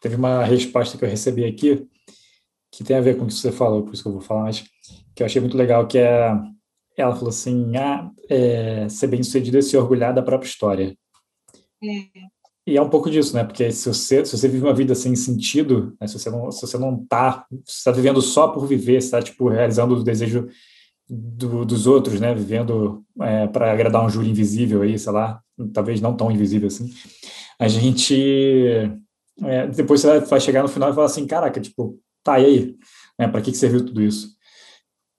teve 0.00 0.14
uma 0.14 0.44
resposta 0.44 0.96
que 0.96 1.04
eu 1.04 1.08
recebi 1.08 1.44
aqui 1.44 1.88
que 2.70 2.84
tem 2.84 2.96
a 2.96 3.00
ver 3.00 3.18
com 3.18 3.24
o 3.24 3.26
que 3.26 3.34
você 3.34 3.50
falou, 3.50 3.82
por 3.82 3.92
isso 3.92 4.02
que 4.04 4.08
eu 4.08 4.12
vou 4.12 4.20
falar, 4.20 4.44
mas 4.44 4.64
que 5.14 5.22
eu 5.22 5.26
achei 5.26 5.40
muito 5.40 5.56
legal, 5.56 5.86
que 5.88 5.98
é 5.98 6.30
ela 6.96 7.14
falou 7.14 7.30
assim, 7.30 7.76
ah, 7.76 8.10
é, 8.28 8.88
ser 8.88 9.06
bem 9.06 9.22
sucedido 9.22 9.58
é 9.58 9.62
se 9.62 9.76
orgulhar 9.76 10.14
da 10.14 10.22
própria 10.22 10.48
história. 10.48 10.96
Hum. 11.82 12.06
E 12.70 12.76
é 12.76 12.82
um 12.82 12.88
pouco 12.88 13.10
disso, 13.10 13.34
né? 13.34 13.42
Porque 13.42 13.72
se 13.72 13.88
você, 13.88 14.24
se 14.24 14.38
você 14.38 14.46
vive 14.46 14.64
uma 14.64 14.72
vida 14.72 14.94
sem 14.94 15.16
sentido, 15.16 15.96
né? 16.00 16.06
se 16.06 16.16
você 16.16 16.30
não 16.30 16.52
se 16.52 16.60
você 16.60 16.78
não 16.78 17.04
tá, 17.04 17.44
tá 17.84 17.90
vivendo 17.90 18.22
só 18.22 18.46
por 18.46 18.64
viver, 18.64 18.98
está 18.98 19.20
tipo 19.20 19.48
realizando 19.48 19.96
o 19.96 20.04
desejo 20.04 20.46
do, 21.08 21.64
dos 21.64 21.88
outros, 21.88 22.20
né? 22.20 22.32
Vivendo 22.32 23.04
é, 23.20 23.48
para 23.48 23.72
agradar 23.72 24.06
um 24.06 24.08
júri 24.08 24.30
invisível 24.30 24.82
aí, 24.82 24.96
sei 24.96 25.12
lá, 25.12 25.40
talvez 25.74 26.00
não 26.00 26.16
tão 26.16 26.30
invisível 26.30 26.68
assim. 26.68 26.94
A 27.58 27.66
gente 27.66 28.14
é, 29.42 29.66
depois 29.66 30.00
você 30.00 30.20
vai 30.20 30.40
chegar 30.40 30.62
no 30.62 30.68
final 30.68 30.90
e 30.90 30.94
falar 30.94 31.06
assim, 31.06 31.26
caraca, 31.26 31.60
tipo, 31.60 31.98
tá 32.22 32.38
e 32.38 32.44
aí, 32.44 32.76
né? 33.18 33.26
Para 33.26 33.40
que, 33.40 33.50
que 33.50 33.56
serviu 33.56 33.84
tudo 33.84 34.00
isso? 34.00 34.38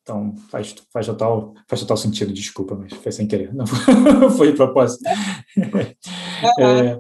Então, 0.04 0.34
faz, 0.50 0.74
faz, 0.92 1.06
total, 1.06 1.54
faz 1.68 1.82
total 1.82 1.98
sentido, 1.98 2.34
desculpa, 2.34 2.76
mas 2.76 2.92
foi 2.94 3.12
sem 3.12 3.28
querer, 3.28 3.54
não 3.54 3.66
foi 4.36 4.52
de 4.52 4.58
propósito. 4.58 5.04
É, 6.60 7.00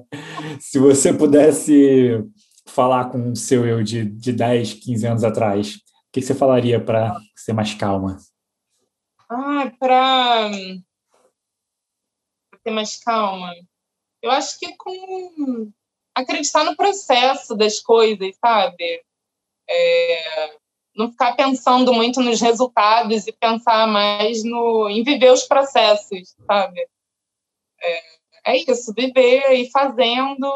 se 0.60 0.80
você 0.80 1.14
pudesse 1.14 2.24
falar 2.66 3.10
com 3.10 3.32
o 3.32 3.36
seu 3.36 3.66
eu 3.66 3.84
de, 3.84 4.06
de 4.06 4.32
10, 4.32 4.74
15 4.76 5.08
anos 5.08 5.24
atrás, 5.24 5.76
o 5.76 5.80
que, 6.12 6.22
você 6.22 6.34
falaria 6.34 6.84
para 6.84 7.16
ser 7.36 7.54
mais 7.54 7.74
calma? 7.74 8.18
Ah, 9.30 9.72
para 9.80 10.52
ser 12.64 12.72
mais 12.72 12.98
calma. 13.04 13.54
Eu 14.22 14.30
acho 14.32 14.60
que 14.60 14.76
com 14.78 15.72
acreditar 16.16 16.64
no 16.64 16.76
processo 16.76 17.56
das 17.56 17.80
coisas, 17.80 18.36
sabe? 18.38 19.04
É, 19.70 20.58
não 20.96 21.10
ficar 21.12 21.36
pensando 21.36 21.94
muito 21.94 22.22
nos 22.22 22.42
resultados 22.42 23.26
e 23.26 23.32
pensar 23.32 23.88
mais 23.88 24.44
no 24.44 24.90
em 24.90 25.04
viver 25.04 25.32
os 25.32 25.44
processos, 25.44 26.36
sabe? 26.46 26.88
É, 27.82 28.21
é 28.46 28.58
isso, 28.58 28.94
viver 28.96 29.52
e 29.54 29.70
fazendo. 29.72 30.50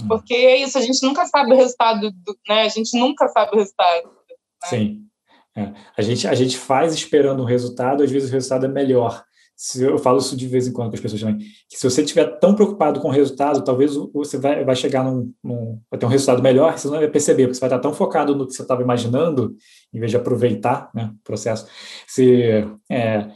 Hum. 0.00 0.08
Porque 0.08 0.34
é 0.34 0.56
isso, 0.56 0.78
a 0.78 0.80
gente 0.80 1.04
nunca 1.04 1.26
sabe 1.26 1.52
o 1.52 1.56
resultado, 1.56 2.10
do, 2.10 2.38
né? 2.48 2.62
A 2.62 2.68
gente 2.68 2.98
nunca 2.98 3.28
sabe 3.28 3.54
o 3.54 3.58
resultado. 3.58 4.06
Né? 4.06 4.36
Sim. 4.64 5.06
É. 5.54 5.72
A, 5.96 6.02
gente, 6.02 6.26
a 6.26 6.34
gente 6.34 6.56
faz 6.56 6.94
esperando 6.94 7.42
um 7.42 7.46
resultado, 7.46 8.02
às 8.02 8.10
vezes 8.10 8.30
o 8.30 8.32
resultado 8.32 8.64
é 8.64 8.68
melhor 8.68 9.22
se 9.62 9.80
eu 9.80 9.96
falo 9.96 10.18
isso 10.18 10.36
de 10.36 10.48
vez 10.48 10.66
em 10.66 10.72
quando 10.72 10.88
com 10.88 10.96
as 10.96 11.00
pessoas 11.00 11.20
também, 11.20 11.38
que 11.38 11.78
se 11.78 11.88
você 11.88 12.02
estiver 12.02 12.24
tão 12.40 12.52
preocupado 12.52 12.98
com 13.00 13.06
o 13.06 13.12
resultado, 13.12 13.62
talvez 13.62 13.94
você 14.12 14.36
vai, 14.36 14.64
vai 14.64 14.74
chegar 14.74 15.04
num, 15.04 15.32
num, 15.40 15.80
vai 15.88 16.00
ter 16.00 16.04
um 16.04 16.08
resultado 16.08 16.42
melhor, 16.42 16.76
você 16.76 16.88
não 16.88 16.98
vai 16.98 17.06
perceber, 17.06 17.44
porque 17.44 17.54
você 17.54 17.60
vai 17.60 17.68
estar 17.68 17.78
tão 17.78 17.94
focado 17.94 18.34
no 18.34 18.44
que 18.44 18.54
você 18.54 18.62
estava 18.62 18.82
imaginando, 18.82 19.54
em 19.94 20.00
vez 20.00 20.10
de 20.10 20.16
aproveitar 20.16 20.90
né, 20.92 21.12
o 21.14 21.22
processo. 21.22 21.68
Se, 22.08 22.66
é, 22.90 23.28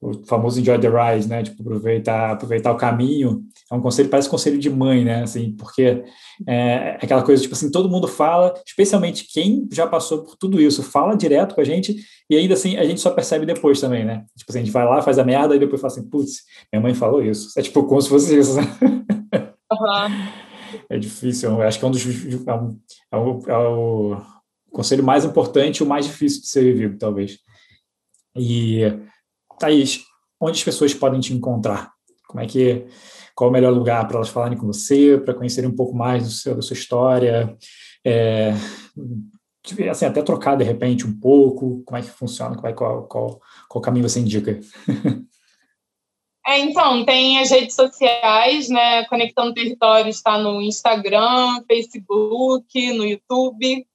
o 0.00 0.24
famoso 0.26 0.60
enjoy 0.60 0.78
the 0.78 0.88
ride, 0.88 1.28
né? 1.28 1.42
Tipo, 1.42 1.62
aproveitar, 1.62 2.32
aproveitar 2.32 2.72
o 2.72 2.76
caminho. 2.76 3.42
É 3.70 3.74
um 3.74 3.80
conselho, 3.80 4.08
parece 4.08 4.28
conselho 4.28 4.58
de 4.58 4.68
mãe, 4.68 5.04
né? 5.04 5.22
Assim, 5.22 5.56
porque 5.56 6.04
é 6.46 6.98
aquela 7.02 7.22
coisa, 7.22 7.42
tipo 7.42 7.54
assim, 7.54 7.70
todo 7.70 7.88
mundo 7.88 8.06
fala, 8.06 8.52
especialmente 8.66 9.26
quem 9.32 9.66
já 9.72 9.86
passou 9.86 10.24
por 10.24 10.36
tudo 10.36 10.60
isso, 10.60 10.82
fala 10.82 11.16
direto 11.16 11.54
com 11.54 11.60
a 11.60 11.64
gente 11.64 11.96
e 12.28 12.36
ainda 12.36 12.54
assim 12.54 12.76
a 12.76 12.84
gente 12.84 13.00
só 13.00 13.10
percebe 13.10 13.46
depois 13.46 13.80
também, 13.80 14.04
né? 14.04 14.24
Tipo 14.36 14.50
assim, 14.50 14.58
a 14.58 14.64
gente 14.64 14.72
vai 14.72 14.84
lá, 14.84 15.00
faz 15.00 15.18
a 15.18 15.24
merda 15.24 15.56
e 15.56 15.58
depois 15.58 15.80
fala 15.80 15.92
assim, 15.92 16.08
putz, 16.08 16.42
minha 16.72 16.82
mãe 16.82 16.94
falou 16.94 17.22
isso. 17.22 17.48
É 17.58 17.62
tipo 17.62 17.84
como 17.84 18.00
se 18.02 18.08
fosse 18.08 18.38
isso, 18.38 18.56
né? 18.56 18.62
Uhum. 19.72 20.44
É 20.90 20.98
difícil, 20.98 21.50
eu 21.50 21.62
acho 21.62 21.78
que 21.78 21.84
é 21.84 21.88
um 21.88 21.90
dos. 21.90 22.04
É, 22.46 22.54
um, 22.54 22.78
é, 23.12 23.16
o, 23.16 23.42
é 23.48 23.58
o 23.58 24.16
conselho 24.70 25.02
mais 25.02 25.24
importante 25.24 25.78
e 25.78 25.82
o 25.82 25.86
mais 25.86 26.04
difícil 26.04 26.42
de 26.42 26.48
ser 26.48 26.62
vivido, 26.62 26.98
talvez. 26.98 27.38
E 28.36 28.82
Thaís, 29.58 30.00
onde 30.40 30.58
as 30.58 30.64
pessoas 30.64 30.94
podem 30.94 31.20
te 31.20 31.32
encontrar? 31.32 31.92
Como 32.28 32.42
é 32.42 32.46
que 32.46 32.86
qual 33.34 33.50
o 33.50 33.52
melhor 33.52 33.72
lugar 33.72 34.06
para 34.06 34.16
elas 34.16 34.28
falarem 34.28 34.56
com 34.56 34.66
você, 34.66 35.18
para 35.18 35.34
conhecerem 35.34 35.68
um 35.68 35.74
pouco 35.74 35.94
mais 35.94 36.24
do 36.24 36.30
seu, 36.30 36.54
da 36.54 36.62
sua 36.62 36.74
história, 36.74 37.56
é, 38.04 38.52
assim, 39.90 40.06
até 40.06 40.22
trocar 40.22 40.56
de 40.56 40.64
repente 40.64 41.06
um 41.06 41.18
pouco, 41.18 41.82
como 41.84 41.98
é 41.98 42.02
que 42.02 42.08
funciona, 42.08 42.56
qual, 42.56 42.74
qual, 42.74 43.08
qual, 43.08 43.40
qual 43.68 43.82
caminho 43.82 44.08
você 44.08 44.20
indica? 44.20 44.60
É, 46.46 46.58
então, 46.58 47.06
tem 47.06 47.38
as 47.38 47.50
redes 47.50 47.74
sociais, 47.74 48.68
né? 48.68 49.06
Conectando 49.06 49.54
Território 49.54 50.10
está 50.10 50.36
no 50.36 50.60
Instagram, 50.60 51.64
Facebook, 51.66 52.92
no 52.92 53.06
YouTube. 53.06 53.86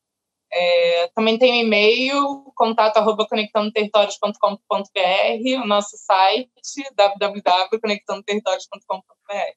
É, 0.51 1.07
também 1.15 1.37
tem 1.37 1.61
e-mail, 1.61 2.51
contato 2.55 2.97
arroba 2.97 3.27
conectandoterritórios.com.br, 3.27 5.63
o 5.63 5.67
nosso 5.67 5.95
site, 5.97 6.49
www.conectandoterritórios.com.br. 6.95 9.53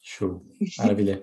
Show, 0.00 0.42
maravilha. 0.78 1.22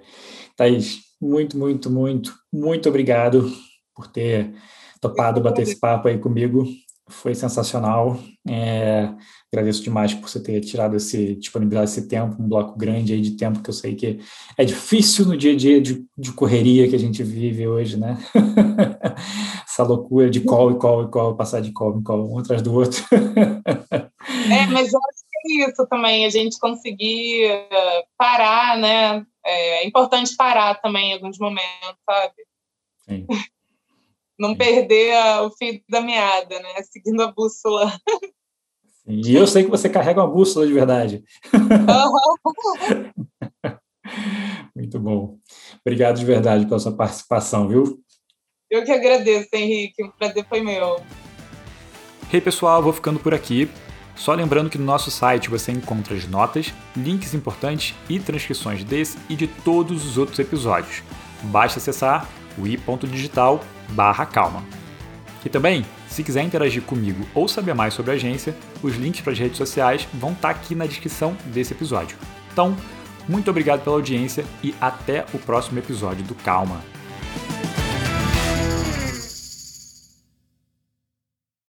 Thaís, 0.55 0.99
muito, 1.19 1.57
muito, 1.57 1.89
muito, 1.89 2.33
muito 2.53 2.87
obrigado 2.87 3.51
por 3.93 4.07
ter 4.07 4.55
topado 5.01 5.41
bater 5.41 5.63
esse 5.63 5.77
papo 5.79 6.07
aí 6.07 6.17
comigo 6.17 6.65
foi 7.09 7.33
sensacional. 7.33 8.19
É, 8.47 9.09
agradeço 9.57 9.83
demais 9.83 10.13
por 10.13 10.29
você 10.29 10.41
ter 10.41 10.61
tirado 10.61 10.95
esse, 10.95 11.35
disponibilizado 11.35 11.85
esse 11.85 12.07
tempo, 12.07 12.41
um 12.41 12.47
bloco 12.47 12.77
grande 12.77 13.13
aí 13.13 13.21
de 13.21 13.31
tempo 13.31 13.61
que 13.61 13.69
eu 13.69 13.73
sei 13.73 13.95
que 13.95 14.19
é 14.57 14.63
difícil 14.63 15.25
no 15.25 15.35
dia 15.35 15.53
a 15.53 15.55
dia 15.55 15.81
de, 15.81 16.05
de 16.17 16.31
correria 16.33 16.87
que 16.87 16.95
a 16.95 16.99
gente 16.99 17.23
vive 17.23 17.67
hoje, 17.67 17.97
né? 17.97 18.17
Essa 19.67 19.83
loucura 19.83 20.29
de 20.29 20.41
call 20.41 20.71
e 20.71 20.79
call 20.79 21.03
e 21.03 21.07
call, 21.09 21.35
passar 21.35 21.61
de 21.61 21.71
call 21.71 21.97
em 21.97 22.03
call, 22.03 22.31
um 22.31 22.39
atrás 22.39 22.61
do 22.61 22.73
outro. 22.73 23.03
é, 23.13 24.65
mas 24.67 24.93
eu 24.93 24.99
acho 25.09 25.23
que 25.29 25.61
é 25.61 25.69
isso 25.69 25.87
também, 25.87 26.25
a 26.25 26.29
gente 26.29 26.59
conseguir 26.59 27.45
eh, 27.45 28.05
parar, 28.17 28.77
né? 28.77 29.25
É, 29.45 29.83
é 29.83 29.87
importante 29.87 30.35
parar 30.35 30.75
também 30.81 31.11
em 31.11 31.13
alguns 31.13 31.37
momentos, 31.37 31.97
sabe? 32.05 32.33
Sim 33.05 33.25
não 34.37 34.55
perder 34.55 35.15
a, 35.15 35.41
o 35.41 35.51
fio 35.51 35.81
da 35.89 36.01
meada, 36.01 36.59
né? 36.59 36.83
Seguindo 36.83 37.21
a 37.23 37.31
bússola. 37.31 37.91
E 39.07 39.33
eu 39.35 39.47
sei 39.47 39.63
que 39.63 39.69
você 39.69 39.87
carrega 39.87 40.21
uma 40.21 40.29
bússola 40.29 40.67
de 40.67 40.73
verdade. 40.73 41.23
Muito 44.75 44.99
bom. 44.99 45.37
Obrigado 45.85 46.17
de 46.17 46.25
verdade 46.25 46.65
pela 46.65 46.79
sua 46.79 46.91
participação, 46.91 47.67
viu? 47.67 47.99
Eu 48.69 48.83
que 48.83 48.91
agradeço, 48.91 49.47
Henrique. 49.53 50.03
O 50.03 50.11
prazer 50.11 50.45
foi 50.47 50.61
meu. 50.61 51.01
Hey, 52.31 52.41
pessoal, 52.41 52.83
vou 52.83 52.91
ficando 52.91 53.19
por 53.19 53.33
aqui. 53.33 53.69
Só 54.15 54.33
lembrando 54.33 54.69
que 54.69 54.77
no 54.77 54.83
nosso 54.83 55.09
site 55.09 55.49
você 55.49 55.71
encontra 55.71 56.13
as 56.15 56.27
notas, 56.27 56.73
links 56.95 57.33
importantes 57.33 57.95
e 58.09 58.19
transcrições 58.19 58.83
desse 58.83 59.17
e 59.29 59.35
de 59.35 59.47
todos 59.47 60.05
os 60.05 60.17
outros 60.17 60.39
episódios. 60.39 61.01
Basta 61.43 61.79
acessar 61.79 62.27
o 62.57 62.67
i.digital 62.67 63.61
barra 63.89 64.25
calma. 64.25 64.63
E 65.45 65.49
também, 65.49 65.85
se 66.17 66.23
quiser 66.23 66.41
interagir 66.41 66.81
comigo 66.81 67.27
ou 67.35 67.47
saber 67.47 67.75
mais 67.75 67.93
sobre 67.93 68.09
a 68.09 68.15
agência, 68.15 68.55
os 68.81 68.95
links 68.95 69.21
para 69.21 69.33
as 69.33 69.37
redes 69.37 69.55
sociais 69.55 70.07
vão 70.15 70.31
estar 70.31 70.51
tá 70.51 70.59
aqui 70.59 70.73
na 70.73 70.87
descrição 70.87 71.37
desse 71.45 71.73
episódio. 71.73 72.17
Então, 72.51 72.75
muito 73.29 73.51
obrigado 73.51 73.83
pela 73.83 73.97
audiência 73.97 74.43
e 74.63 74.73
até 74.81 75.25
o 75.31 75.37
próximo 75.37 75.77
episódio 75.77 76.23
do 76.23 76.33
Calma. 76.33 76.81